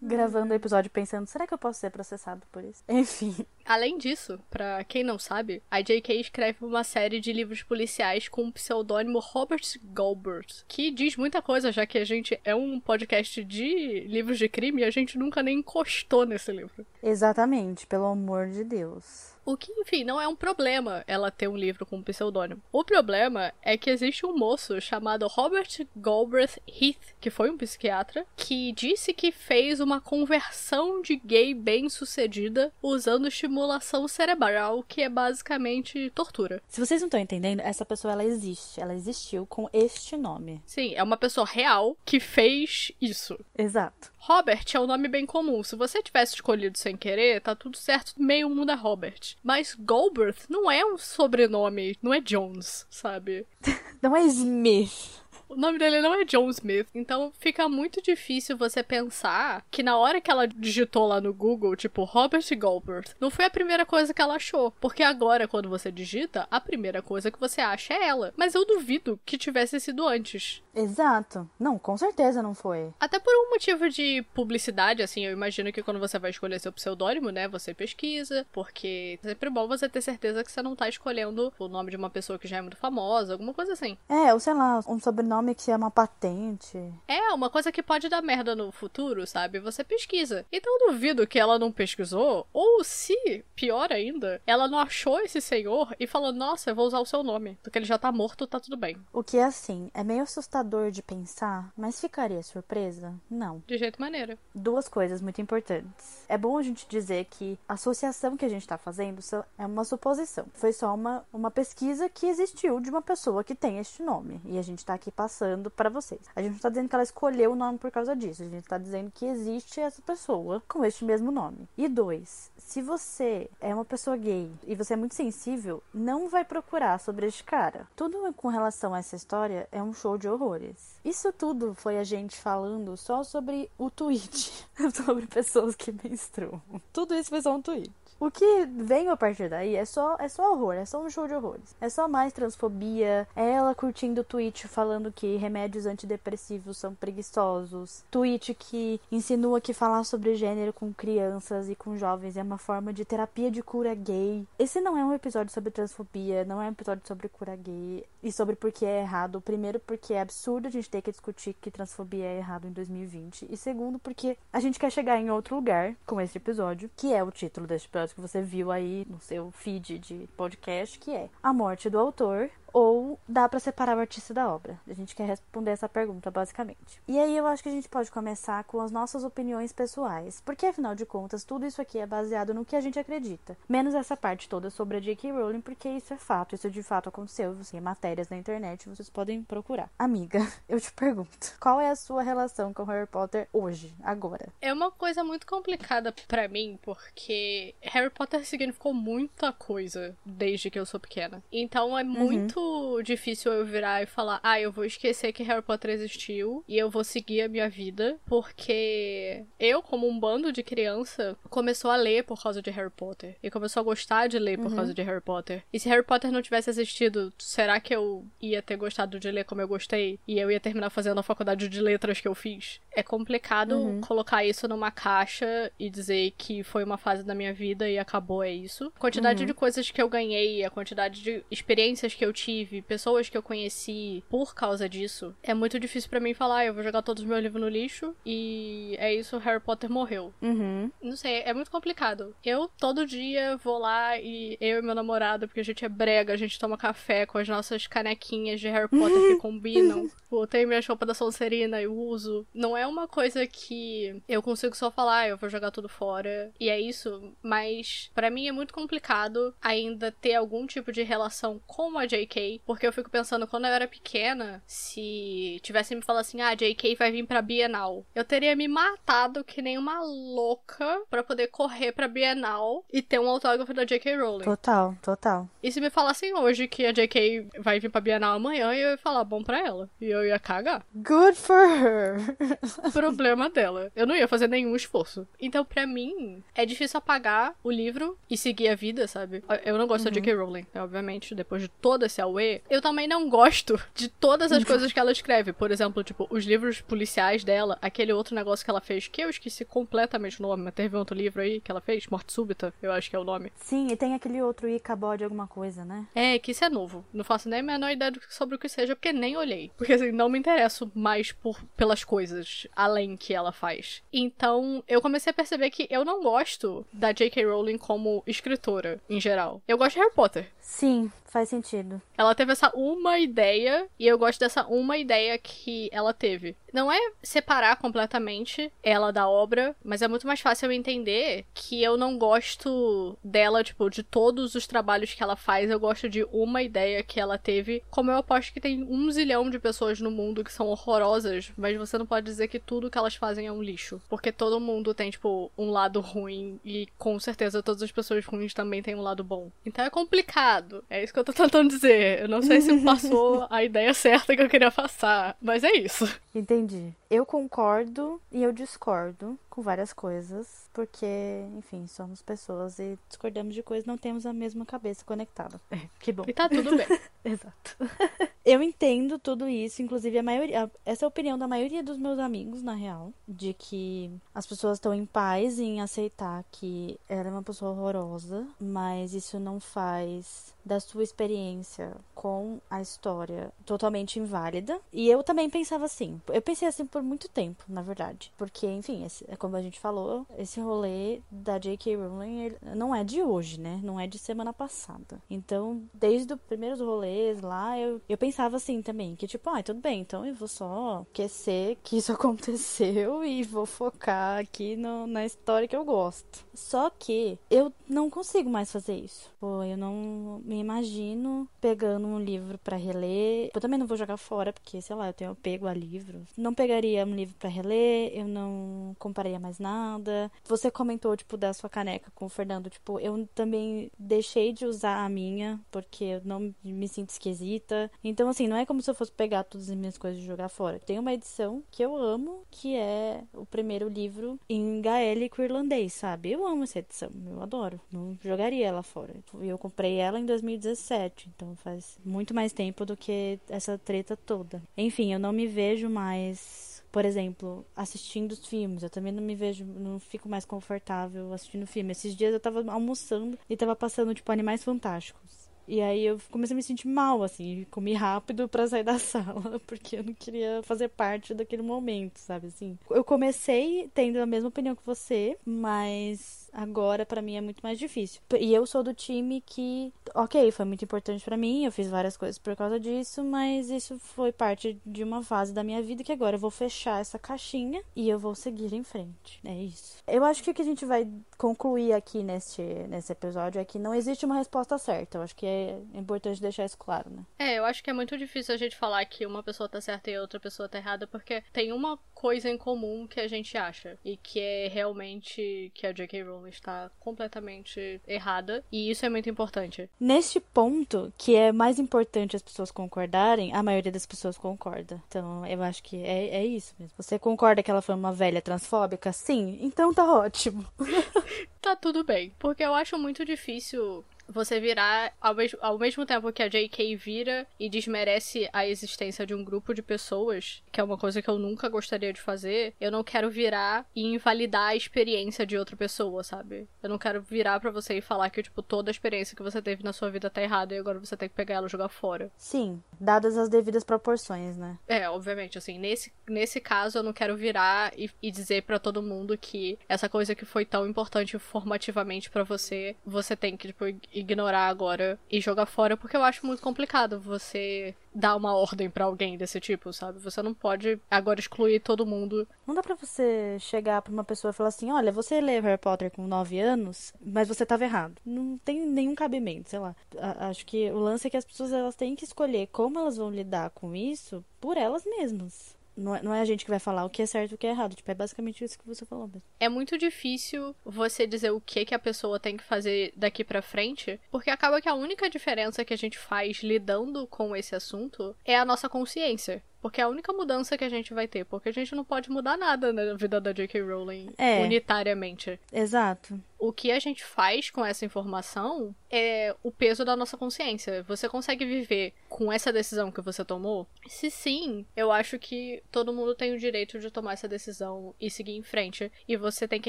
Gravando 0.00 0.52
o 0.52 0.56
episódio 0.56 0.90
pensando, 0.90 1.26
será 1.26 1.46
que 1.46 1.54
eu 1.54 1.58
posso 1.58 1.80
ser 1.80 1.90
processado 1.90 2.42
por 2.50 2.64
isso? 2.64 2.82
Enfim. 2.88 3.34
Além 3.64 3.98
disso, 3.98 4.38
para 4.50 4.82
quem 4.84 5.04
não 5.04 5.18
sabe, 5.18 5.62
a 5.70 5.80
J.K. 5.80 6.14
escreve 6.14 6.64
uma 6.64 6.82
série 6.82 7.20
de 7.20 7.32
livros 7.32 7.62
policiais 7.62 8.28
com 8.28 8.46
o 8.46 8.52
pseudônimo 8.52 9.18
Robert 9.18 9.62
Goldberg, 9.94 10.46
que 10.66 10.90
diz 10.90 11.16
muita 11.16 11.42
coisa, 11.42 11.70
já 11.70 11.86
que 11.86 11.98
a 11.98 12.04
gente 12.04 12.38
é 12.44 12.54
um 12.54 12.80
podcast 12.80 13.44
de 13.44 14.00
livros 14.08 14.38
de 14.38 14.48
crime 14.48 14.82
e 14.82 14.84
a 14.84 14.90
gente 14.90 15.18
nunca 15.18 15.42
nem 15.42 15.58
encostou 15.58 16.24
nesse 16.24 16.50
livro. 16.50 16.86
Exatamente, 17.02 17.86
pelo 17.86 18.06
amor 18.06 18.48
de 18.48 18.64
Deus. 18.64 19.38
O 19.48 19.56
que, 19.56 19.72
enfim, 19.80 20.04
não 20.04 20.20
é 20.20 20.28
um 20.28 20.36
problema 20.36 21.02
ela 21.06 21.30
ter 21.30 21.48
um 21.48 21.56
livro 21.56 21.86
com 21.86 21.96
um 21.96 22.02
pseudônimo. 22.02 22.60
O 22.70 22.84
problema 22.84 23.50
é 23.62 23.78
que 23.78 23.88
existe 23.88 24.26
um 24.26 24.36
moço 24.36 24.78
chamado 24.78 25.26
Robert 25.26 25.86
Galbraith 25.96 26.58
Heath, 26.68 27.14
que 27.18 27.30
foi 27.30 27.48
um 27.48 27.56
psiquiatra, 27.56 28.26
que 28.36 28.72
disse 28.72 29.14
que 29.14 29.32
fez 29.32 29.80
uma 29.80 30.02
conversão 30.02 31.00
de 31.00 31.16
gay 31.16 31.54
bem 31.54 31.88
sucedida 31.88 32.70
usando 32.82 33.26
estimulação 33.26 34.06
cerebral, 34.06 34.84
que 34.86 35.00
é 35.00 35.08
basicamente 35.08 36.10
tortura. 36.10 36.62
Se 36.68 36.78
vocês 36.78 37.00
não 37.00 37.06
estão 37.06 37.18
entendendo, 37.18 37.60
essa 37.60 37.86
pessoa 37.86 38.12
ela 38.12 38.24
existe. 38.24 38.78
Ela 38.78 38.94
existiu 38.94 39.46
com 39.46 39.66
este 39.72 40.14
nome. 40.14 40.60
Sim, 40.66 40.92
é 40.94 41.02
uma 41.02 41.16
pessoa 41.16 41.46
real 41.46 41.96
que 42.04 42.20
fez 42.20 42.92
isso. 43.00 43.38
Exato. 43.56 44.12
Robert 44.18 44.64
é 44.74 44.80
um 44.80 44.86
nome 44.86 45.08
bem 45.08 45.24
comum. 45.24 45.62
Se 45.62 45.76
você 45.76 46.02
tivesse 46.02 46.34
escolhido 46.34 46.76
sem 46.76 46.96
querer, 46.96 47.40
tá 47.40 47.54
tudo 47.54 47.76
certo, 47.76 48.12
meio 48.16 48.50
mundo 48.50 48.72
é 48.72 48.74
Robert. 48.74 49.36
Mas 49.42 49.74
Goldberth 49.78 50.46
não 50.48 50.70
é 50.70 50.84
um 50.84 50.98
sobrenome, 50.98 51.96
não 52.02 52.12
é 52.12 52.20
Jones, 52.20 52.86
sabe? 52.90 53.46
não 54.02 54.14
é 54.14 54.22
Smith. 54.26 55.22
O 55.48 55.56
nome 55.56 55.78
dele 55.78 56.00
não 56.00 56.14
é 56.14 56.24
John 56.24 56.48
Smith. 56.50 56.88
Então 56.94 57.32
fica 57.38 57.68
muito 57.68 58.02
difícil 58.02 58.56
você 58.56 58.82
pensar 58.82 59.64
que 59.70 59.82
na 59.82 59.96
hora 59.96 60.20
que 60.20 60.30
ela 60.30 60.46
digitou 60.46 61.06
lá 61.06 61.20
no 61.20 61.32
Google, 61.32 61.74
tipo, 61.74 62.04
Robert 62.04 62.44
Goldberg, 62.56 63.10
não 63.20 63.30
foi 63.30 63.44
a 63.44 63.50
primeira 63.50 63.86
coisa 63.86 64.12
que 64.12 64.20
ela 64.20 64.34
achou. 64.36 64.70
Porque 64.80 65.02
agora, 65.02 65.48
quando 65.48 65.68
você 65.68 65.90
digita, 65.90 66.46
a 66.50 66.60
primeira 66.60 67.00
coisa 67.02 67.30
que 67.30 67.40
você 67.40 67.60
acha 67.60 67.94
é 67.94 68.08
ela. 68.08 68.32
Mas 68.36 68.54
eu 68.54 68.66
duvido 68.66 69.18
que 69.24 69.38
tivesse 69.38 69.80
sido 69.80 70.06
antes. 70.06 70.62
Exato. 70.74 71.48
Não, 71.58 71.78
com 71.78 71.96
certeza 71.96 72.42
não 72.42 72.54
foi. 72.54 72.92
Até 73.00 73.18
por 73.18 73.32
um 73.34 73.50
motivo 73.50 73.88
de 73.88 74.24
publicidade, 74.34 75.02
assim, 75.02 75.24
eu 75.24 75.32
imagino 75.32 75.72
que 75.72 75.82
quando 75.82 75.98
você 75.98 76.18
vai 76.18 76.30
escolher 76.30 76.60
seu 76.60 76.72
pseudônimo, 76.72 77.30
né, 77.30 77.48
você 77.48 77.74
pesquisa, 77.74 78.46
porque 78.52 79.18
é 79.22 79.28
sempre 79.28 79.50
bom 79.50 79.66
você 79.66 79.88
ter 79.88 80.02
certeza 80.02 80.44
que 80.44 80.52
você 80.52 80.62
não 80.62 80.76
tá 80.76 80.88
escolhendo 80.88 81.52
o 81.58 81.68
nome 81.68 81.90
de 81.90 81.96
uma 81.96 82.10
pessoa 82.10 82.38
que 82.38 82.46
já 82.46 82.58
é 82.58 82.60
muito 82.62 82.76
famosa, 82.76 83.32
alguma 83.32 83.54
coisa 83.54 83.72
assim. 83.72 83.96
É, 84.08 84.32
ou 84.32 84.38
sei 84.38 84.54
lá, 84.54 84.80
um 84.86 85.00
sobrenome 85.00 85.37
nome 85.38 85.54
que 85.54 85.70
é 85.70 85.76
uma 85.76 85.90
patente. 85.90 86.76
É, 87.06 87.32
uma 87.32 87.48
coisa 87.48 87.70
que 87.70 87.82
pode 87.82 88.08
dar 88.08 88.20
merda 88.20 88.56
no 88.56 88.72
futuro, 88.72 89.24
sabe? 89.26 89.60
Você 89.60 89.84
pesquisa. 89.84 90.44
Então 90.52 90.72
eu 90.72 90.92
duvido 90.92 91.26
que 91.26 91.38
ela 91.38 91.58
não 91.58 91.70
pesquisou, 91.70 92.46
ou 92.52 92.82
se, 92.82 93.44
pior 93.54 93.92
ainda, 93.92 94.42
ela 94.46 94.66
não 94.66 94.78
achou 94.78 95.20
esse 95.20 95.40
senhor 95.40 95.94
e 95.98 96.06
falou: 96.06 96.32
Nossa, 96.32 96.70
eu 96.70 96.74
vou 96.74 96.86
usar 96.86 96.98
o 96.98 97.06
seu 97.06 97.22
nome, 97.22 97.56
porque 97.62 97.78
ele 97.78 97.84
já 97.84 97.96
tá 97.96 98.10
morto, 98.10 98.46
tá 98.46 98.58
tudo 98.58 98.76
bem. 98.76 98.96
O 99.12 99.22
que 99.22 99.38
é 99.38 99.44
assim, 99.44 99.90
é 99.94 100.02
meio 100.02 100.22
assustador 100.22 100.90
de 100.90 101.02
pensar, 101.02 101.72
mas 101.76 102.00
ficaria 102.00 102.42
surpresa? 102.42 103.14
Não. 103.30 103.62
De 103.66 103.78
jeito 103.78 104.00
maneira. 104.00 104.36
Duas 104.52 104.88
coisas 104.88 105.22
muito 105.22 105.40
importantes. 105.40 106.24
É 106.28 106.36
bom 106.36 106.58
a 106.58 106.62
gente 106.62 106.86
dizer 106.88 107.26
que 107.26 107.56
a 107.68 107.74
associação 107.74 108.36
que 108.36 108.44
a 108.44 108.48
gente 108.48 108.66
tá 108.66 108.76
fazendo 108.76 109.20
é 109.56 109.66
uma 109.66 109.84
suposição. 109.84 110.46
Foi 110.54 110.72
só 110.72 110.94
uma, 110.94 111.24
uma 111.32 111.50
pesquisa 111.50 112.08
que 112.08 112.26
existiu 112.26 112.80
de 112.80 112.90
uma 112.90 113.00
pessoa 113.00 113.44
que 113.44 113.54
tem 113.54 113.78
este 113.78 114.02
nome. 114.02 114.40
E 114.44 114.58
a 114.58 114.62
gente 114.62 114.84
tá 114.84 114.94
aqui 114.94 115.10
passando 115.10 115.27
para 115.74 115.90
vocês. 115.90 116.20
A 116.34 116.42
gente 116.42 116.52
não 116.52 116.58
tá 116.58 116.68
dizendo 116.68 116.88
que 116.88 116.94
ela 116.94 117.04
escolheu 117.04 117.52
o 117.52 117.56
nome 117.56 117.78
por 117.78 117.90
causa 117.90 118.14
disso. 118.14 118.42
A 118.42 118.48
gente 118.48 118.64
tá 118.64 118.78
dizendo 118.78 119.10
que 119.10 119.26
existe 119.26 119.80
essa 119.80 120.00
pessoa 120.02 120.62
com 120.68 120.84
este 120.84 121.04
mesmo 121.04 121.30
nome. 121.30 121.68
E 121.76 121.88
dois, 121.88 122.50
se 122.56 122.82
você 122.82 123.50
é 123.60 123.74
uma 123.74 123.84
pessoa 123.84 124.16
gay 124.16 124.50
e 124.66 124.74
você 124.74 124.94
é 124.94 124.96
muito 124.96 125.14
sensível, 125.14 125.82
não 125.92 126.28
vai 126.28 126.44
procurar 126.44 126.98
sobre 126.98 127.26
este 127.26 127.44
cara. 127.44 127.86
Tudo 127.96 128.32
com 128.34 128.48
relação 128.48 128.94
a 128.94 128.98
essa 128.98 129.16
história 129.16 129.68
é 129.70 129.82
um 129.82 129.92
show 129.92 130.18
de 130.18 130.28
horrores. 130.28 130.98
Isso 131.04 131.32
tudo 131.32 131.74
foi 131.74 131.98
a 131.98 132.04
gente 132.04 132.36
falando 132.36 132.96
só 132.96 133.22
sobre 133.22 133.70
o 133.78 133.90
tweet, 133.90 134.66
sobre 134.94 135.26
pessoas 135.26 135.74
que 135.74 135.92
menstruam. 135.92 136.60
Tudo 136.92 137.14
isso 137.14 137.30
foi 137.30 137.42
só 137.42 137.54
um 137.54 137.62
tweet. 137.62 137.92
O 138.20 138.32
que 138.32 138.66
vem 138.66 139.08
a 139.08 139.16
partir 139.16 139.48
daí 139.48 139.76
é 139.76 139.84
só, 139.84 140.16
é 140.18 140.28
só 140.28 140.52
horror, 140.52 140.74
é 140.74 140.84
só 140.84 141.00
um 141.00 141.08
show 141.08 141.28
de 141.28 141.34
horrores. 141.34 141.76
É 141.80 141.88
só 141.88 142.08
mais 142.08 142.32
transfobia, 142.32 143.28
é 143.36 143.50
ela 143.52 143.76
curtindo 143.76 144.22
o 144.22 144.24
tweet 144.24 144.66
falando 144.66 145.12
que 145.12 145.36
remédios 145.36 145.86
antidepressivos 145.86 146.76
são 146.78 146.94
preguiçosos. 146.94 148.02
Tweet 148.10 148.54
que 148.54 149.00
insinua 149.12 149.60
que 149.60 149.72
falar 149.72 150.02
sobre 150.02 150.34
gênero 150.34 150.72
com 150.72 150.92
crianças 150.92 151.68
e 151.68 151.76
com 151.76 151.96
jovens 151.96 152.36
é 152.36 152.42
uma 152.42 152.58
forma 152.58 152.92
de 152.92 153.04
terapia 153.04 153.52
de 153.52 153.62
cura 153.62 153.94
gay. 153.94 154.44
Esse 154.58 154.80
não 154.80 154.98
é 154.98 155.04
um 155.04 155.12
episódio 155.12 155.52
sobre 155.52 155.70
transfobia, 155.70 156.44
não 156.44 156.60
é 156.60 156.66
um 156.66 156.72
episódio 156.72 157.06
sobre 157.06 157.28
cura 157.28 157.54
gay 157.54 158.04
e 158.20 158.32
sobre 158.32 158.56
por 158.56 158.72
que 158.72 158.84
é 158.84 159.02
errado. 159.02 159.40
Primeiro, 159.40 159.78
porque 159.78 160.12
é 160.12 160.20
absurdo 160.20 160.66
a 160.66 160.70
gente 160.70 160.90
ter 160.90 161.02
que 161.02 161.12
discutir 161.12 161.54
que 161.60 161.70
transfobia 161.70 162.24
é 162.24 162.38
errado 162.38 162.66
em 162.66 162.72
2020. 162.72 163.46
E 163.48 163.56
segundo, 163.56 163.96
porque 164.00 164.36
a 164.52 164.58
gente 164.58 164.76
quer 164.76 164.90
chegar 164.90 165.20
em 165.20 165.30
outro 165.30 165.54
lugar 165.54 165.94
com 166.04 166.20
esse 166.20 166.36
episódio, 166.36 166.90
que 166.96 167.14
é 167.14 167.22
o 167.22 167.30
título 167.30 167.64
deste 167.64 167.86
episódio 167.86 168.07
que 168.14 168.20
você 168.20 168.42
viu 168.42 168.70
aí 168.70 169.06
no 169.08 169.20
seu 169.20 169.50
feed 169.50 169.98
de 169.98 170.28
podcast, 170.36 170.98
que 170.98 171.14
é 171.14 171.28
A 171.42 171.52
Morte 171.52 171.88
do 171.90 171.98
Autor, 171.98 172.50
ou 172.78 173.18
dá 173.28 173.48
para 173.48 173.58
separar 173.58 173.96
o 173.96 174.00
artista 174.00 174.32
da 174.32 174.48
obra? 174.48 174.78
A 174.86 174.94
gente 174.94 175.16
quer 175.16 175.26
responder 175.26 175.72
essa 175.72 175.88
pergunta, 175.88 176.30
basicamente. 176.30 177.02
E 177.08 177.18
aí 177.18 177.36
eu 177.36 177.44
acho 177.44 177.60
que 177.60 177.68
a 177.68 177.72
gente 177.72 177.88
pode 177.88 178.08
começar 178.08 178.62
com 178.62 178.80
as 178.80 178.92
nossas 178.92 179.24
opiniões 179.24 179.72
pessoais, 179.72 180.40
porque 180.46 180.64
afinal 180.64 180.94
de 180.94 181.04
contas, 181.04 181.42
tudo 181.42 181.66
isso 181.66 181.82
aqui 181.82 181.98
é 181.98 182.06
baseado 182.06 182.54
no 182.54 182.64
que 182.64 182.76
a 182.76 182.80
gente 182.80 182.96
acredita. 182.96 183.58
Menos 183.68 183.96
essa 183.96 184.16
parte 184.16 184.48
toda 184.48 184.70
sobre 184.70 184.96
a 184.96 185.00
J.K. 185.00 185.32
Rowling, 185.32 185.60
porque 185.60 185.88
isso 185.88 186.14
é 186.14 186.18
fato, 186.18 186.54
isso 186.54 186.70
de 186.70 186.80
fato 186.84 187.08
aconteceu. 187.08 187.52
Você 187.54 187.72
tem 187.72 187.80
matérias 187.80 188.28
na 188.28 188.36
internet, 188.36 188.88
vocês 188.88 189.10
podem 189.10 189.42
procurar. 189.42 189.90
Amiga, 189.98 190.38
eu 190.68 190.80
te 190.80 190.92
pergunto, 190.92 191.56
qual 191.58 191.80
é 191.80 191.90
a 191.90 191.96
sua 191.96 192.22
relação 192.22 192.72
com 192.72 192.84
Harry 192.84 193.08
Potter 193.08 193.48
hoje, 193.52 193.92
agora? 194.04 194.52
É 194.60 194.72
uma 194.72 194.92
coisa 194.92 195.24
muito 195.24 195.48
complicada 195.48 196.14
para 196.28 196.46
mim, 196.46 196.78
porque 196.82 197.74
Harry 197.82 198.10
Potter 198.10 198.46
significou 198.46 198.94
muita 198.94 199.52
coisa 199.52 200.16
desde 200.24 200.70
que 200.70 200.78
eu 200.78 200.86
sou 200.86 201.00
pequena. 201.00 201.42
Então 201.50 201.98
é 201.98 202.04
uhum. 202.04 202.10
muito 202.10 202.67
muito 202.68 203.02
difícil 203.02 203.52
eu 203.52 203.64
virar 203.64 204.02
e 204.02 204.06
falar, 204.06 204.40
ah, 204.42 204.60
eu 204.60 204.72
vou 204.72 204.84
esquecer 204.84 205.32
que 205.32 205.42
Harry 205.42 205.62
Potter 205.62 205.90
existiu 205.90 206.64
e 206.68 206.76
eu 206.76 206.90
vou 206.90 207.04
seguir 207.04 207.42
a 207.42 207.48
minha 207.48 207.68
vida, 207.68 208.18
porque 208.26 209.44
eu, 209.58 209.82
como 209.82 210.08
um 210.08 210.18
bando 210.18 210.52
de 210.52 210.62
criança, 210.62 211.36
começou 211.48 211.90
a 211.90 211.96
ler 211.96 212.24
por 212.24 212.42
causa 212.42 212.60
de 212.60 212.70
Harry 212.70 212.90
Potter. 212.90 213.36
E 213.42 213.50
começou 213.50 213.80
a 213.80 213.84
gostar 213.84 214.26
de 214.26 214.38
ler 214.38 214.58
por 214.58 214.70
uhum. 214.70 214.76
causa 214.76 214.94
de 214.94 215.02
Harry 215.02 215.20
Potter. 215.20 215.62
E 215.72 215.78
se 215.78 215.88
Harry 215.88 216.02
Potter 216.02 216.32
não 216.32 216.42
tivesse 216.42 216.70
existido, 216.70 217.32
será 217.38 217.80
que 217.80 217.94
eu 217.94 218.26
ia 218.40 218.62
ter 218.62 218.76
gostado 218.76 219.18
de 219.18 219.30
ler 219.30 219.44
como 219.44 219.60
eu 219.60 219.68
gostei? 219.68 220.18
E 220.26 220.38
eu 220.38 220.50
ia 220.50 220.60
terminar 220.60 220.90
fazendo 220.90 221.18
a 221.18 221.22
faculdade 221.22 221.68
de 221.68 221.80
letras 221.80 222.20
que 222.20 222.28
eu 222.28 222.34
fiz? 222.34 222.80
É 222.92 223.02
complicado 223.02 223.76
uhum. 223.76 224.00
colocar 224.00 224.44
isso 224.44 224.66
numa 224.66 224.90
caixa 224.90 225.70
e 225.78 225.88
dizer 225.88 226.32
que 226.36 226.62
foi 226.62 226.82
uma 226.84 226.98
fase 226.98 227.22
da 227.22 227.34
minha 227.34 227.52
vida 227.52 227.88
e 227.88 227.98
acabou, 227.98 228.42
é 228.42 228.52
isso. 228.52 228.92
A 228.96 229.00
quantidade 229.00 229.42
uhum. 229.42 229.46
de 229.46 229.54
coisas 229.54 229.90
que 229.90 230.00
eu 230.00 230.08
ganhei, 230.08 230.64
a 230.64 230.70
quantidade 230.70 231.22
de 231.22 231.44
experiências 231.50 232.14
que 232.14 232.24
eu 232.24 232.32
tive 232.32 232.47
tive, 232.48 232.80
pessoas 232.80 233.28
que 233.28 233.36
eu 233.36 233.42
conheci 233.42 234.24
por 234.30 234.54
causa 234.54 234.88
disso, 234.88 235.36
é 235.42 235.52
muito 235.52 235.78
difícil 235.78 236.08
para 236.08 236.18
mim 236.18 236.32
falar, 236.32 236.64
eu 236.64 236.72
vou 236.72 236.82
jogar 236.82 237.02
todos 237.02 237.22
os 237.22 237.28
meus 237.28 237.42
livros 237.42 237.60
no 237.60 237.68
lixo 237.68 238.16
e 238.24 238.96
é 238.98 239.14
isso, 239.14 239.36
Harry 239.36 239.60
Potter 239.60 239.90
morreu. 239.90 240.32
Uhum. 240.40 240.90
Não 241.02 241.14
sei, 241.14 241.42
é 241.42 241.52
muito 241.52 241.70
complicado. 241.70 242.34
Eu 242.42 242.70
todo 242.78 243.06
dia 243.06 243.58
vou 243.58 243.76
lá 243.76 244.18
e 244.18 244.56
eu 244.62 244.78
e 244.78 244.82
meu 244.82 244.94
namorado, 244.94 245.46
porque 245.46 245.60
a 245.60 245.64
gente 245.64 245.84
é 245.84 245.88
brega, 245.90 246.32
a 246.32 246.36
gente 246.36 246.58
toma 246.58 246.78
café 246.78 247.26
com 247.26 247.36
as 247.36 247.46
nossas 247.46 247.86
canequinhas 247.86 248.60
de 248.60 248.68
Harry 248.68 248.88
Potter 248.88 249.20
que 249.28 249.36
combinam. 249.42 250.10
Eu 250.32 250.46
tenho 250.46 250.68
minha 250.68 250.80
roupa 250.86 251.04
da 251.04 251.14
Sonserina, 251.14 251.82
eu 251.82 251.94
uso. 251.94 252.46
Não 252.54 252.74
é 252.74 252.86
uma 252.86 253.06
coisa 253.06 253.46
que 253.46 254.22
eu 254.26 254.42
consigo 254.42 254.74
só 254.74 254.90
falar, 254.90 255.28
eu 255.28 255.36
vou 255.36 255.50
jogar 255.50 255.70
tudo 255.70 255.88
fora. 255.88 256.50
E 256.58 256.70
é 256.70 256.80
isso, 256.80 257.34
mas 257.42 258.10
para 258.14 258.30
mim 258.30 258.48
é 258.48 258.52
muito 258.52 258.72
complicado 258.72 259.54
ainda 259.60 260.10
ter 260.10 260.34
algum 260.34 260.66
tipo 260.66 260.90
de 260.92 261.02
relação 261.02 261.60
com 261.66 261.98
a 261.98 262.06
J.K 262.06 262.37
porque 262.64 262.86
eu 262.86 262.92
fico 262.92 263.10
pensando, 263.10 263.46
quando 263.46 263.66
eu 263.66 263.72
era 263.72 263.88
pequena, 263.88 264.62
se 264.66 265.58
tivesse 265.62 265.94
me 265.94 266.02
falado 266.02 266.22
assim, 266.22 266.40
ah, 266.40 266.54
JK 266.54 266.94
vai 266.96 267.10
vir 267.10 267.26
pra 267.26 267.42
Bienal, 267.42 268.04
eu 268.14 268.24
teria 268.24 268.54
me 268.54 268.68
matado 268.68 269.44
que 269.44 269.62
nem 269.62 269.78
uma 269.78 270.00
louca 270.02 271.02
para 271.10 271.22
poder 271.22 271.48
correr 271.48 271.92
pra 271.92 272.08
Bienal 272.08 272.84
e 272.92 273.02
ter 273.02 273.18
um 273.18 273.28
autógrafo 273.28 273.72
da 273.72 273.84
J.K. 273.84 274.16
Rowling. 274.16 274.44
Total, 274.44 274.96
total. 275.02 275.48
E 275.62 275.72
se 275.72 275.80
me 275.80 275.90
falassem 275.90 276.34
hoje 276.34 276.68
que 276.68 276.86
a 276.86 276.92
J.K. 276.92 277.48
vai 277.58 277.80
vir 277.80 277.90
pra 277.90 278.00
Bienal 278.00 278.36
amanhã, 278.36 278.72
eu 278.72 278.90
ia 278.90 278.98
falar, 278.98 279.24
bom 279.24 279.42
pra 279.42 279.60
ela. 279.60 279.88
E 280.00 280.06
eu 280.06 280.24
ia 280.24 280.38
cagar. 280.38 280.84
Good 280.94 281.36
for 281.36 281.66
her. 281.66 282.36
Problema 282.92 283.50
dela. 283.50 283.90
Eu 283.94 284.06
não 284.06 284.16
ia 284.16 284.28
fazer 284.28 284.48
nenhum 284.48 284.76
esforço. 284.76 285.26
Então, 285.40 285.64
pra 285.64 285.86
mim, 285.86 286.42
é 286.54 286.64
difícil 286.64 286.98
apagar 286.98 287.54
o 287.62 287.70
livro 287.70 288.18
e 288.28 288.36
seguir 288.36 288.68
a 288.68 288.74
vida, 288.74 289.06
sabe? 289.06 289.42
Eu 289.64 289.78
não 289.78 289.86
gosto 289.86 290.06
uhum. 290.06 290.10
da 290.10 290.14
J.K. 290.14 290.34
Rowling, 290.34 290.66
obviamente, 290.76 291.34
depois 291.34 291.62
de 291.62 291.68
todo 291.68 292.04
esse 292.04 292.20
Eu 292.68 292.82
também 292.82 293.06
não 293.06 293.28
gosto 293.28 293.80
de 293.94 294.08
todas 294.08 294.52
as 294.52 294.62
coisas 294.64 294.92
que 294.92 294.98
ela 294.98 295.12
escreve. 295.12 295.52
Por 295.52 295.70
exemplo, 295.70 296.02
tipo, 296.02 296.26
os 296.30 296.44
livros 296.44 296.80
policiais 296.80 297.44
dela, 297.44 297.78
aquele 297.80 298.12
outro 298.12 298.34
negócio 298.34 298.64
que 298.64 298.70
ela 298.70 298.80
fez, 298.80 299.08
que 299.08 299.22
eu 299.22 299.30
esqueci 299.30 299.64
completamente 299.64 300.40
o 300.40 300.42
nome, 300.42 300.64
mas 300.64 300.74
teve 300.74 300.96
outro 300.96 301.16
livro 301.16 301.42
aí 301.42 301.60
que 301.60 301.70
ela 301.70 301.80
fez, 301.80 302.06
Morte 302.08 302.32
Súbita, 302.32 302.72
eu 302.82 302.92
acho 302.92 303.08
que 303.08 303.16
é 303.16 303.18
o 303.18 303.24
nome. 303.24 303.52
Sim, 303.56 303.88
e 303.90 303.96
tem 303.96 304.14
aquele 304.14 304.42
outro 304.42 304.68
Icabod 304.68 305.22
alguma 305.22 305.46
coisa, 305.46 305.84
né? 305.84 306.06
É, 306.14 306.38
que 306.38 306.52
isso 306.52 306.64
é 306.64 306.68
novo. 306.68 307.04
Não 307.12 307.24
faço 307.24 307.48
nem 307.48 307.60
a 307.60 307.62
menor 307.62 307.90
ideia 307.90 308.12
sobre 308.28 308.56
o 308.56 308.58
que 308.58 308.68
seja, 308.68 308.94
porque 308.94 309.12
nem 309.12 309.36
olhei. 309.36 309.70
Porque 309.76 309.92
assim, 309.92 310.12
não 310.12 310.28
me 310.28 310.38
interesso 310.38 310.90
mais 310.94 311.32
por, 311.32 311.62
pelas 311.76 312.04
coisas 312.04 312.66
além 312.74 313.16
que 313.16 313.34
ela 313.34 313.52
faz. 313.52 314.02
Então, 314.12 314.82
eu 314.88 315.00
comecei 315.00 315.30
a 315.30 315.34
perceber 315.34 315.70
que 315.70 315.86
eu 315.90 316.04
não 316.04 316.22
gosto 316.22 316.86
da 316.92 317.12
J.K. 317.12 317.44
Rowling 317.44 317.78
como 317.78 318.22
escritora, 318.26 319.00
em 319.08 319.20
geral. 319.20 319.62
Eu 319.66 319.78
gosto 319.78 319.94
de 319.94 320.00
Harry 320.00 320.14
Potter. 320.14 320.50
Sim, 320.60 321.10
faz 321.28 321.48
sentido. 321.48 322.00
Ela 322.16 322.34
teve 322.34 322.52
essa 322.52 322.70
uma 322.74 323.18
ideia 323.18 323.86
e 323.98 324.06
eu 324.06 324.18
gosto 324.18 324.40
dessa 324.40 324.66
uma 324.66 324.98
ideia 324.98 325.38
que 325.38 325.88
ela 325.92 326.12
teve. 326.12 326.56
Não 326.72 326.92
é 326.92 326.98
separar 327.22 327.76
completamente 327.76 328.70
ela 328.82 329.10
da 329.10 329.28
obra, 329.28 329.74
mas 329.82 330.02
é 330.02 330.08
muito 330.08 330.26
mais 330.26 330.40
fácil 330.40 330.66
eu 330.66 330.72
entender 330.72 331.46
que 331.54 331.82
eu 331.82 331.96
não 331.96 332.18
gosto 332.18 333.16
dela, 333.24 333.64
tipo, 333.64 333.88
de 333.88 334.02
todos 334.02 334.54
os 334.54 334.66
trabalhos 334.66 335.14
que 335.14 335.22
ela 335.22 335.36
faz, 335.36 335.70
eu 335.70 335.80
gosto 335.80 336.08
de 336.08 336.24
uma 336.24 336.62
ideia 336.62 337.02
que 337.02 337.20
ela 337.20 337.38
teve. 337.38 337.82
Como 337.90 338.10
eu 338.10 338.16
aposto 338.16 338.52
que 338.52 338.60
tem 338.60 338.82
um 338.84 339.10
zilhão 339.10 339.48
de 339.48 339.58
pessoas 339.58 340.00
no 340.00 340.10
mundo 340.10 340.44
que 340.44 340.52
são 340.52 340.66
horrorosas, 340.66 341.52
mas 341.56 341.76
você 341.76 341.96
não 341.96 342.06
pode 342.06 342.26
dizer 342.26 342.48
que 342.48 342.58
tudo 342.58 342.90
que 342.90 342.98
elas 342.98 343.14
fazem 343.14 343.46
é 343.46 343.52
um 343.52 343.62
lixo. 343.62 344.00
Porque 344.08 344.30
todo 344.30 344.60
mundo 344.60 344.92
tem, 344.94 345.10
tipo, 345.10 345.50
um 345.56 345.70
lado 345.70 346.00
ruim 346.00 346.60
e 346.64 346.86
com 346.98 347.18
certeza 347.18 347.62
todas 347.62 347.82
as 347.82 347.92
pessoas 347.92 348.24
ruins 348.26 348.52
também 348.52 348.82
têm 348.82 348.94
um 348.94 349.02
lado 349.02 349.24
bom. 349.24 349.50
Então 349.64 349.84
é 349.84 349.90
complicado. 349.90 350.84
É 350.90 351.02
isso 351.02 351.12
que 351.12 351.17
eu 351.18 351.24
tô 351.24 351.32
tentando 351.32 351.68
dizer. 351.70 352.22
Eu 352.22 352.28
não 352.28 352.42
sei 352.42 352.60
se 352.60 352.78
passou 352.80 353.46
a 353.50 353.64
ideia 353.64 353.92
certa 353.94 354.34
que 354.36 354.42
eu 354.42 354.48
queria 354.48 354.70
passar, 354.70 355.36
mas 355.40 355.64
é 355.64 355.72
isso. 355.72 356.08
Entendi. 356.34 356.92
Eu 357.10 357.24
concordo 357.26 358.20
e 358.30 358.42
eu 358.42 358.52
discordo 358.52 359.38
com 359.58 359.62
várias 359.62 359.92
coisas, 359.92 360.70
porque, 360.72 361.44
enfim, 361.56 361.88
somos 361.88 362.22
pessoas 362.22 362.78
e 362.78 362.96
discordamos 363.08 363.56
de 363.56 363.60
coisas, 363.60 363.84
não 363.84 363.98
temos 363.98 364.24
a 364.24 364.32
mesma 364.32 364.64
cabeça 364.64 365.04
conectada. 365.04 365.60
É, 365.68 365.80
que 365.98 366.12
bom. 366.12 366.22
E 366.28 366.32
tá 366.32 366.48
tudo 366.48 366.76
bem. 366.76 366.86
Exato. 367.24 367.76
eu 368.44 368.62
entendo 368.62 369.18
tudo 369.18 369.48
isso, 369.48 369.82
inclusive 369.82 370.16
a 370.16 370.22
maioria, 370.22 370.70
essa 370.86 371.04
é 371.04 371.06
a 371.06 371.08
opinião 371.08 371.36
da 371.36 371.48
maioria 371.48 371.82
dos 371.82 371.98
meus 371.98 372.20
amigos, 372.20 372.62
na 372.62 372.74
real, 372.74 373.12
de 373.26 373.52
que 373.52 374.12
as 374.32 374.46
pessoas 374.46 374.76
estão 374.76 374.94
em 374.94 375.04
paz 375.04 375.58
em 375.58 375.80
aceitar 375.80 376.44
que 376.52 376.96
ela 377.08 377.28
é 377.28 377.32
uma 377.32 377.42
pessoa 377.42 377.72
horrorosa, 377.72 378.46
mas 378.60 379.12
isso 379.12 379.40
não 379.40 379.58
faz 379.58 380.54
da 380.64 380.78
sua 380.78 381.02
experiência 381.02 381.96
com 382.18 382.58
a 382.68 382.82
história 382.82 383.52
totalmente 383.64 384.18
inválida. 384.18 384.80
E 384.92 385.08
eu 385.08 385.22
também 385.22 385.48
pensava 385.48 385.84
assim. 385.84 386.20
Eu 386.26 386.42
pensei 386.42 386.66
assim 386.66 386.84
por 386.84 387.00
muito 387.00 387.28
tempo, 387.28 387.62
na 387.68 387.80
verdade. 387.80 388.32
Porque, 388.36 388.66
enfim, 388.66 389.04
esse, 389.04 389.24
é 389.28 389.36
como 389.36 389.54
a 389.54 389.62
gente 389.62 389.78
falou, 389.78 390.26
esse 390.36 390.58
rolê 390.60 391.20
da 391.30 391.58
J.K. 391.58 391.94
Rowling 391.94 392.56
não 392.74 392.92
é 392.92 393.04
de 393.04 393.22
hoje, 393.22 393.60
né? 393.60 393.80
Não 393.84 394.00
é 394.00 394.08
de 394.08 394.18
semana 394.18 394.52
passada. 394.52 395.22
Então, 395.30 395.84
desde 395.94 396.34
os 396.34 396.40
primeiros 396.40 396.80
rolês 396.80 397.40
lá, 397.40 397.78
eu, 397.78 398.02
eu 398.08 398.18
pensava 398.18 398.56
assim 398.56 398.82
também, 398.82 399.14
que 399.14 399.28
tipo, 399.28 399.48
ah, 399.50 399.62
tudo 399.62 399.80
bem, 399.80 400.00
então 400.00 400.26
eu 400.26 400.34
vou 400.34 400.48
só 400.48 401.02
esquecer 401.06 401.78
que 401.84 401.98
isso 401.98 402.10
aconteceu 402.12 403.24
e 403.24 403.44
vou 403.44 403.64
focar 403.64 404.40
aqui 404.40 404.74
no, 404.74 405.06
na 405.06 405.24
história 405.24 405.68
que 405.68 405.76
eu 405.76 405.84
gosto. 405.84 406.44
Só 406.52 406.90
que 406.90 407.38
eu 407.48 407.72
não 407.88 408.10
consigo 408.10 408.50
mais 408.50 408.72
fazer 408.72 408.96
isso. 408.96 409.30
Pô, 409.38 409.62
eu 409.62 409.76
não 409.76 410.42
me 410.44 410.58
imagino 410.58 411.48
pegando 411.60 412.07
um 412.08 412.20
livro 412.20 412.58
para 412.58 412.76
reler. 412.76 413.50
Eu 413.54 413.60
também 413.60 413.78
não 413.78 413.86
vou 413.86 413.96
jogar 413.96 414.16
fora, 414.16 414.52
porque, 414.52 414.80
sei 414.80 414.96
lá, 414.96 415.08
eu 415.08 415.12
tenho 415.12 415.30
apego 415.30 415.66
a 415.66 415.74
livros. 415.74 416.28
Não 416.36 416.54
pegaria 416.54 417.04
um 417.04 417.14
livro 417.14 417.34
para 417.38 417.48
reler, 417.48 418.12
eu 418.14 418.26
não 418.26 418.94
compraria 418.98 419.38
mais 419.38 419.58
nada. 419.58 420.30
Você 420.44 420.70
comentou, 420.70 421.16
tipo, 421.16 421.36
da 421.36 421.52
sua 421.52 421.68
caneca 421.68 422.10
com 422.14 422.26
o 422.26 422.28
Fernando, 422.28 422.70
tipo, 422.70 422.98
eu 423.00 423.28
também 423.34 423.90
deixei 423.98 424.52
de 424.52 424.64
usar 424.66 425.04
a 425.04 425.08
minha, 425.08 425.60
porque 425.70 426.04
eu 426.04 426.20
não 426.24 426.54
me 426.64 426.88
sinto 426.88 427.10
esquisita. 427.10 427.90
Então, 428.02 428.28
assim, 428.28 428.48
não 428.48 428.56
é 428.56 428.66
como 428.66 428.82
se 428.82 428.90
eu 428.90 428.94
fosse 428.94 429.12
pegar 429.12 429.44
todas 429.44 429.70
as 429.70 429.76
minhas 429.76 429.98
coisas 429.98 430.22
e 430.22 430.26
jogar 430.26 430.48
fora. 430.48 430.78
Tem 430.78 430.98
uma 430.98 431.12
edição 431.12 431.62
que 431.70 431.82
eu 431.82 431.96
amo, 431.96 432.42
que 432.50 432.76
é 432.76 433.22
o 433.34 433.44
primeiro 433.46 433.88
livro 433.88 434.38
em 434.48 434.80
gaélico 434.80 435.42
irlandês, 435.42 435.92
sabe? 435.92 436.32
Eu 436.32 436.46
amo 436.46 436.64
essa 436.64 436.78
edição, 436.78 437.10
eu 437.26 437.42
adoro. 437.42 437.80
Não 437.92 438.16
jogaria 438.22 438.66
ela 438.66 438.82
fora. 438.82 439.14
Eu 439.40 439.58
comprei 439.58 439.96
ela 439.96 440.18
em 440.18 440.26
2017, 440.26 441.30
então 441.34 441.54
faz 441.56 441.97
muito 442.04 442.34
mais 442.34 442.52
tempo 442.52 442.84
do 442.84 442.96
que 442.96 443.38
essa 443.48 443.78
treta 443.78 444.16
toda. 444.16 444.62
Enfim, 444.76 445.12
eu 445.12 445.18
não 445.18 445.32
me 445.32 445.46
vejo 445.46 445.88
mais 445.88 446.68
por 446.90 447.04
exemplo, 447.04 447.66
assistindo 447.76 448.32
os 448.32 448.46
filmes. 448.46 448.82
Eu 448.82 448.90
também 448.90 449.12
não 449.12 449.22
me 449.22 449.34
vejo, 449.34 449.64
não 449.64 449.98
fico 449.98 450.28
mais 450.28 450.44
confortável 450.44 451.32
assistindo 451.32 451.66
filme. 451.66 451.92
Esses 451.92 452.16
dias 452.16 452.32
eu 452.32 452.40
tava 452.40 452.64
almoçando 452.70 453.38
e 453.48 453.56
tava 453.56 453.76
passando, 453.76 454.14
tipo, 454.14 454.32
Animais 454.32 454.64
Fantásticos. 454.64 455.48
E 455.68 455.82
aí 455.82 456.06
eu 456.06 456.18
comecei 456.30 456.54
a 456.54 456.56
me 456.56 456.62
sentir 456.62 456.88
mal, 456.88 457.22
assim, 457.22 457.66
comi 457.70 457.92
rápido 457.92 458.48
para 458.48 458.66
sair 458.66 458.82
da 458.82 458.96
sala, 458.98 459.60
porque 459.66 459.96
eu 459.96 460.02
não 460.02 460.14
queria 460.14 460.62
fazer 460.62 460.88
parte 460.88 461.34
daquele 461.34 461.60
momento, 461.60 462.18
sabe 462.18 462.46
assim? 462.46 462.78
Eu 462.88 463.04
comecei 463.04 463.90
tendo 463.92 464.16
a 464.16 464.24
mesma 464.24 464.48
opinião 464.48 464.74
que 464.74 464.84
você, 464.84 465.36
mas 465.44 466.37
agora 466.52 467.06
para 467.06 467.22
mim 467.22 467.36
é 467.36 467.40
muito 467.40 467.60
mais 467.60 467.78
difícil. 467.78 468.20
E 468.38 468.52
eu 468.52 468.66
sou 468.66 468.82
do 468.82 468.94
time 468.94 469.40
que, 469.40 469.92
ok, 470.14 470.50
foi 470.50 470.64
muito 470.64 470.84
importante 470.84 471.24
para 471.24 471.36
mim, 471.36 471.64
eu 471.64 471.72
fiz 471.72 471.88
várias 471.88 472.16
coisas 472.16 472.38
por 472.38 472.54
causa 472.56 472.78
disso, 472.78 473.24
mas 473.24 473.70
isso 473.70 473.98
foi 473.98 474.32
parte 474.32 474.80
de 474.84 475.02
uma 475.02 475.22
fase 475.22 475.52
da 475.52 475.62
minha 475.62 475.82
vida 475.82 476.04
que 476.04 476.12
agora 476.12 476.36
eu 476.36 476.40
vou 476.40 476.50
fechar 476.50 477.00
essa 477.00 477.18
caixinha 477.18 477.82
e 477.94 478.08
eu 478.08 478.18
vou 478.18 478.34
seguir 478.34 478.72
em 478.74 478.82
frente. 478.82 479.40
É 479.44 479.54
isso. 479.54 479.98
Eu 480.06 480.24
acho 480.24 480.42
que 480.42 480.50
o 480.50 480.54
que 480.54 480.62
a 480.62 480.64
gente 480.64 480.84
vai 480.84 481.06
concluir 481.36 481.92
aqui 481.92 482.22
neste, 482.22 482.62
nesse 482.62 483.12
episódio 483.12 483.60
é 483.60 483.64
que 483.64 483.78
não 483.78 483.94
existe 483.94 484.24
uma 484.24 484.36
resposta 484.36 484.78
certa. 484.78 485.18
Eu 485.18 485.22
acho 485.22 485.36
que 485.36 485.46
é 485.46 485.78
importante 485.94 486.40
deixar 486.40 486.64
isso 486.64 486.78
claro, 486.78 487.10
né? 487.10 487.24
É, 487.38 487.58
eu 487.58 487.64
acho 487.64 487.82
que 487.82 487.90
é 487.90 487.92
muito 487.92 488.16
difícil 488.16 488.54
a 488.54 488.58
gente 488.58 488.76
falar 488.76 489.04
que 489.04 489.26
uma 489.26 489.42
pessoa 489.42 489.68
tá 489.68 489.80
certa 489.80 490.10
e 490.10 490.18
outra 490.18 490.40
pessoa 490.40 490.68
tá 490.68 490.78
errada, 490.78 491.06
porque 491.06 491.42
tem 491.52 491.72
uma 491.72 491.98
coisa 492.14 492.48
em 492.48 492.58
comum 492.58 493.06
que 493.06 493.20
a 493.20 493.28
gente 493.28 493.56
acha. 493.56 493.98
E 494.04 494.16
que 494.16 494.40
é 494.40 494.68
realmente 494.68 495.70
que 495.74 495.86
a 495.86 495.92
J.K. 495.92 496.22
Rowling 496.22 496.37
está 496.46 496.90
completamente 497.00 498.00
errada. 498.06 498.64
E 498.70 498.90
isso 498.90 499.04
é 499.04 499.08
muito 499.08 499.28
importante. 499.28 499.88
Neste 499.98 500.40
ponto, 500.40 501.12
que 501.16 501.34
é 501.34 501.52
mais 501.52 501.78
importante 501.78 502.36
as 502.36 502.42
pessoas 502.42 502.70
concordarem, 502.70 503.52
a 503.54 503.62
maioria 503.62 503.92
das 503.92 504.06
pessoas 504.06 504.38
concorda. 504.38 505.02
Então, 505.08 505.44
eu 505.46 505.62
acho 505.62 505.82
que 505.82 505.96
é, 506.02 506.36
é 506.36 506.46
isso 506.46 506.74
mesmo. 506.78 506.94
Você 506.96 507.18
concorda 507.18 507.62
que 507.62 507.70
ela 507.70 507.82
foi 507.82 507.94
uma 507.94 508.12
velha 508.12 508.40
transfóbica? 508.42 509.12
Sim, 509.12 509.58
então 509.60 509.92
tá 509.92 510.04
ótimo. 510.12 510.64
tá 511.60 511.74
tudo 511.76 512.04
bem. 512.04 512.32
Porque 512.38 512.62
eu 512.62 512.74
acho 512.74 512.98
muito 512.98 513.24
difícil 513.24 514.04
você 514.28 514.60
virar 514.60 515.12
ao, 515.20 515.34
mesmo, 515.34 515.58
ao 515.62 515.78
mesmo 515.78 516.04
tempo 516.04 516.32
que 516.32 516.42
a 516.42 516.48
J.K. 516.48 516.96
vira 516.96 517.46
e 517.58 517.68
desmerece 517.68 518.48
a 518.52 518.66
existência 518.66 519.26
de 519.26 519.34
um 519.34 519.44
grupo 519.44 519.72
de 519.72 519.82
pessoas, 519.82 520.62
que 520.70 520.80
é 520.80 520.84
uma 520.84 520.98
coisa 520.98 521.22
que 521.22 521.28
eu 521.28 521.38
nunca 521.38 521.68
gostaria 521.68 522.12
de 522.12 522.20
fazer, 522.20 522.74
eu 522.80 522.90
não 522.90 523.02
quero 523.02 523.30
virar 523.30 523.86
e 523.94 524.04
invalidar 524.04 524.68
a 524.68 524.76
experiência 524.76 525.46
de 525.46 525.56
outra 525.56 525.76
pessoa, 525.76 526.22
sabe? 526.22 526.68
Eu 526.82 526.90
não 526.90 526.98
quero 526.98 527.22
virar 527.22 527.58
para 527.60 527.70
você 527.70 527.98
e 527.98 528.00
falar 528.00 528.30
que, 528.30 528.42
tipo, 528.42 528.62
toda 528.62 528.90
a 528.90 528.92
experiência 528.92 529.36
que 529.36 529.42
você 529.42 529.62
teve 529.62 529.82
na 529.82 529.92
sua 529.92 530.10
vida 530.10 530.28
tá 530.28 530.42
errada 530.42 530.74
e 530.74 530.78
agora 530.78 530.98
você 530.98 531.16
tem 531.16 531.28
que 531.28 531.34
pegar 531.34 531.56
ela 531.56 531.66
e 531.66 531.70
jogar 531.70 531.88
fora. 531.88 532.30
Sim, 532.36 532.82
dadas 533.00 533.36
as 533.36 533.48
devidas 533.48 533.84
proporções, 533.84 534.56
né? 534.56 534.78
É, 534.86 535.08
obviamente, 535.08 535.58
assim, 535.58 535.78
nesse, 535.78 536.12
nesse 536.28 536.60
caso 536.60 536.98
eu 536.98 537.02
não 537.02 537.12
quero 537.12 537.36
virar 537.36 537.92
e, 537.96 538.10
e 538.22 538.30
dizer 538.30 538.62
para 538.62 538.78
todo 538.78 539.02
mundo 539.02 539.36
que 539.36 539.78
essa 539.88 540.08
coisa 540.08 540.34
que 540.34 540.44
foi 540.44 540.64
tão 540.64 540.86
importante 540.86 541.38
formativamente 541.38 542.30
para 542.30 542.44
você, 542.44 542.96
você 543.04 543.36
tem 543.36 543.56
que, 543.56 543.68
tipo, 543.68 543.84
ignorar 544.12 544.68
agora 544.68 545.18
e 545.30 545.40
jogar 545.40 545.66
fora, 545.66 545.96
porque 545.96 546.16
eu 546.16 546.22
acho 546.22 546.46
muito 546.46 546.62
complicado 546.62 547.18
você 547.20 547.94
dar 548.14 548.36
uma 548.36 548.54
ordem 548.54 548.90
para 548.90 549.04
alguém 549.04 549.36
desse 549.36 549.60
tipo, 549.60 549.92
sabe? 549.92 550.18
Você 550.18 550.42
não 550.42 550.54
pode 550.54 551.00
agora 551.10 551.40
excluir 551.40 551.80
todo 551.80 552.06
mundo. 552.06 552.46
Não 552.66 552.74
dá 552.74 552.82
para 552.82 552.94
você 552.94 553.56
chegar 553.60 554.02
para 554.02 554.12
uma 554.12 554.24
pessoa 554.24 554.50
e 554.50 554.54
falar 554.54 554.68
assim: 554.68 554.90
olha, 554.90 555.12
você 555.12 555.40
lê 555.40 555.60
Harry 555.60 555.78
Potter 555.78 556.10
com 556.10 556.26
9 556.26 556.58
anos, 556.58 557.12
mas 557.20 557.48
você 557.48 557.64
tava 557.64 557.84
errado. 557.84 558.14
Não 558.24 558.58
tem 558.58 558.86
nenhum 558.86 559.14
cabimento, 559.14 559.70
sei 559.70 559.78
lá. 559.78 559.94
acho 560.40 560.66
que 560.66 560.90
o 560.90 560.98
lance 560.98 561.26
é 561.26 561.30
que 561.30 561.36
as 561.36 561.44
pessoas 561.44 561.72
elas 561.72 561.94
têm 561.94 562.14
que 562.14 562.24
escolher 562.24 562.68
como 562.68 562.98
elas 562.98 563.16
vão 563.16 563.30
lidar 563.30 563.70
com 563.70 563.94
isso 563.94 564.44
por 564.60 564.76
elas 564.76 565.04
mesmas. 565.04 565.77
Não 565.98 566.14
é, 566.14 566.22
não 566.22 566.32
é 566.32 566.40
a 566.40 566.44
gente 566.44 566.64
que 566.64 566.70
vai 566.70 566.78
falar 566.78 567.04
o 567.04 567.10
que 567.10 567.22
é 567.22 567.26
certo 567.26 567.52
e 567.52 567.54
o 567.56 567.58
que 567.58 567.66
é 567.66 567.70
errado. 567.70 567.94
Tipo, 567.94 568.10
é 568.10 568.14
basicamente 568.14 568.62
isso 568.64 568.78
que 568.78 568.86
você 568.86 569.04
falou 569.04 569.26
mesmo. 569.26 569.42
É 569.58 569.68
muito 569.68 569.98
difícil 569.98 570.74
você 570.84 571.26
dizer 571.26 571.50
o 571.50 571.60
que, 571.60 571.84
que 571.84 571.94
a 571.94 571.98
pessoa 571.98 572.38
tem 572.38 572.56
que 572.56 572.62
fazer 572.62 573.12
daqui 573.16 573.42
para 573.42 573.60
frente, 573.60 574.20
porque 574.30 574.50
acaba 574.50 574.80
que 574.80 574.88
a 574.88 574.94
única 574.94 575.28
diferença 575.28 575.84
que 575.84 575.92
a 575.92 575.98
gente 575.98 576.16
faz 576.16 576.62
lidando 576.62 577.26
com 577.26 577.54
esse 577.56 577.74
assunto 577.74 578.34
é 578.44 578.56
a 578.56 578.64
nossa 578.64 578.88
consciência. 578.88 579.62
Porque 579.80 580.00
é 580.00 580.04
a 580.04 580.08
única 580.08 580.32
mudança 580.32 580.76
que 580.76 580.84
a 580.84 580.88
gente 580.88 581.14
vai 581.14 581.28
ter. 581.28 581.44
Porque 581.44 581.68
a 581.68 581.72
gente 581.72 581.94
não 581.94 582.04
pode 582.04 582.30
mudar 582.30 582.56
nada 582.56 582.92
na 582.92 583.14
vida 583.14 583.40
da 583.40 583.52
J.K. 583.52 583.80
Rowling 583.82 584.32
é. 584.36 584.60
unitariamente. 584.60 585.58
Exato. 585.72 586.40
O 586.58 586.72
que 586.72 586.90
a 586.90 586.98
gente 586.98 587.24
faz 587.24 587.70
com 587.70 587.84
essa 587.84 588.04
informação 588.04 588.94
é 589.08 589.54
o 589.62 589.70
peso 589.70 590.04
da 590.04 590.16
nossa 590.16 590.36
consciência. 590.36 591.04
Você 591.04 591.28
consegue 591.28 591.64
viver 591.64 592.12
com 592.28 592.52
essa 592.52 592.72
decisão 592.72 593.12
que 593.12 593.20
você 593.20 593.44
tomou? 593.44 593.86
Se 594.08 594.28
sim, 594.28 594.84
eu 594.96 595.12
acho 595.12 595.38
que 595.38 595.80
todo 595.90 596.12
mundo 596.12 596.34
tem 596.34 596.52
o 596.52 596.58
direito 596.58 596.98
de 596.98 597.10
tomar 597.12 597.34
essa 597.34 597.46
decisão 597.46 598.12
e 598.20 598.28
seguir 598.28 598.56
em 598.56 598.62
frente. 598.64 599.10
E 599.28 599.36
você 599.36 599.68
tem 599.68 599.80
que 599.80 599.88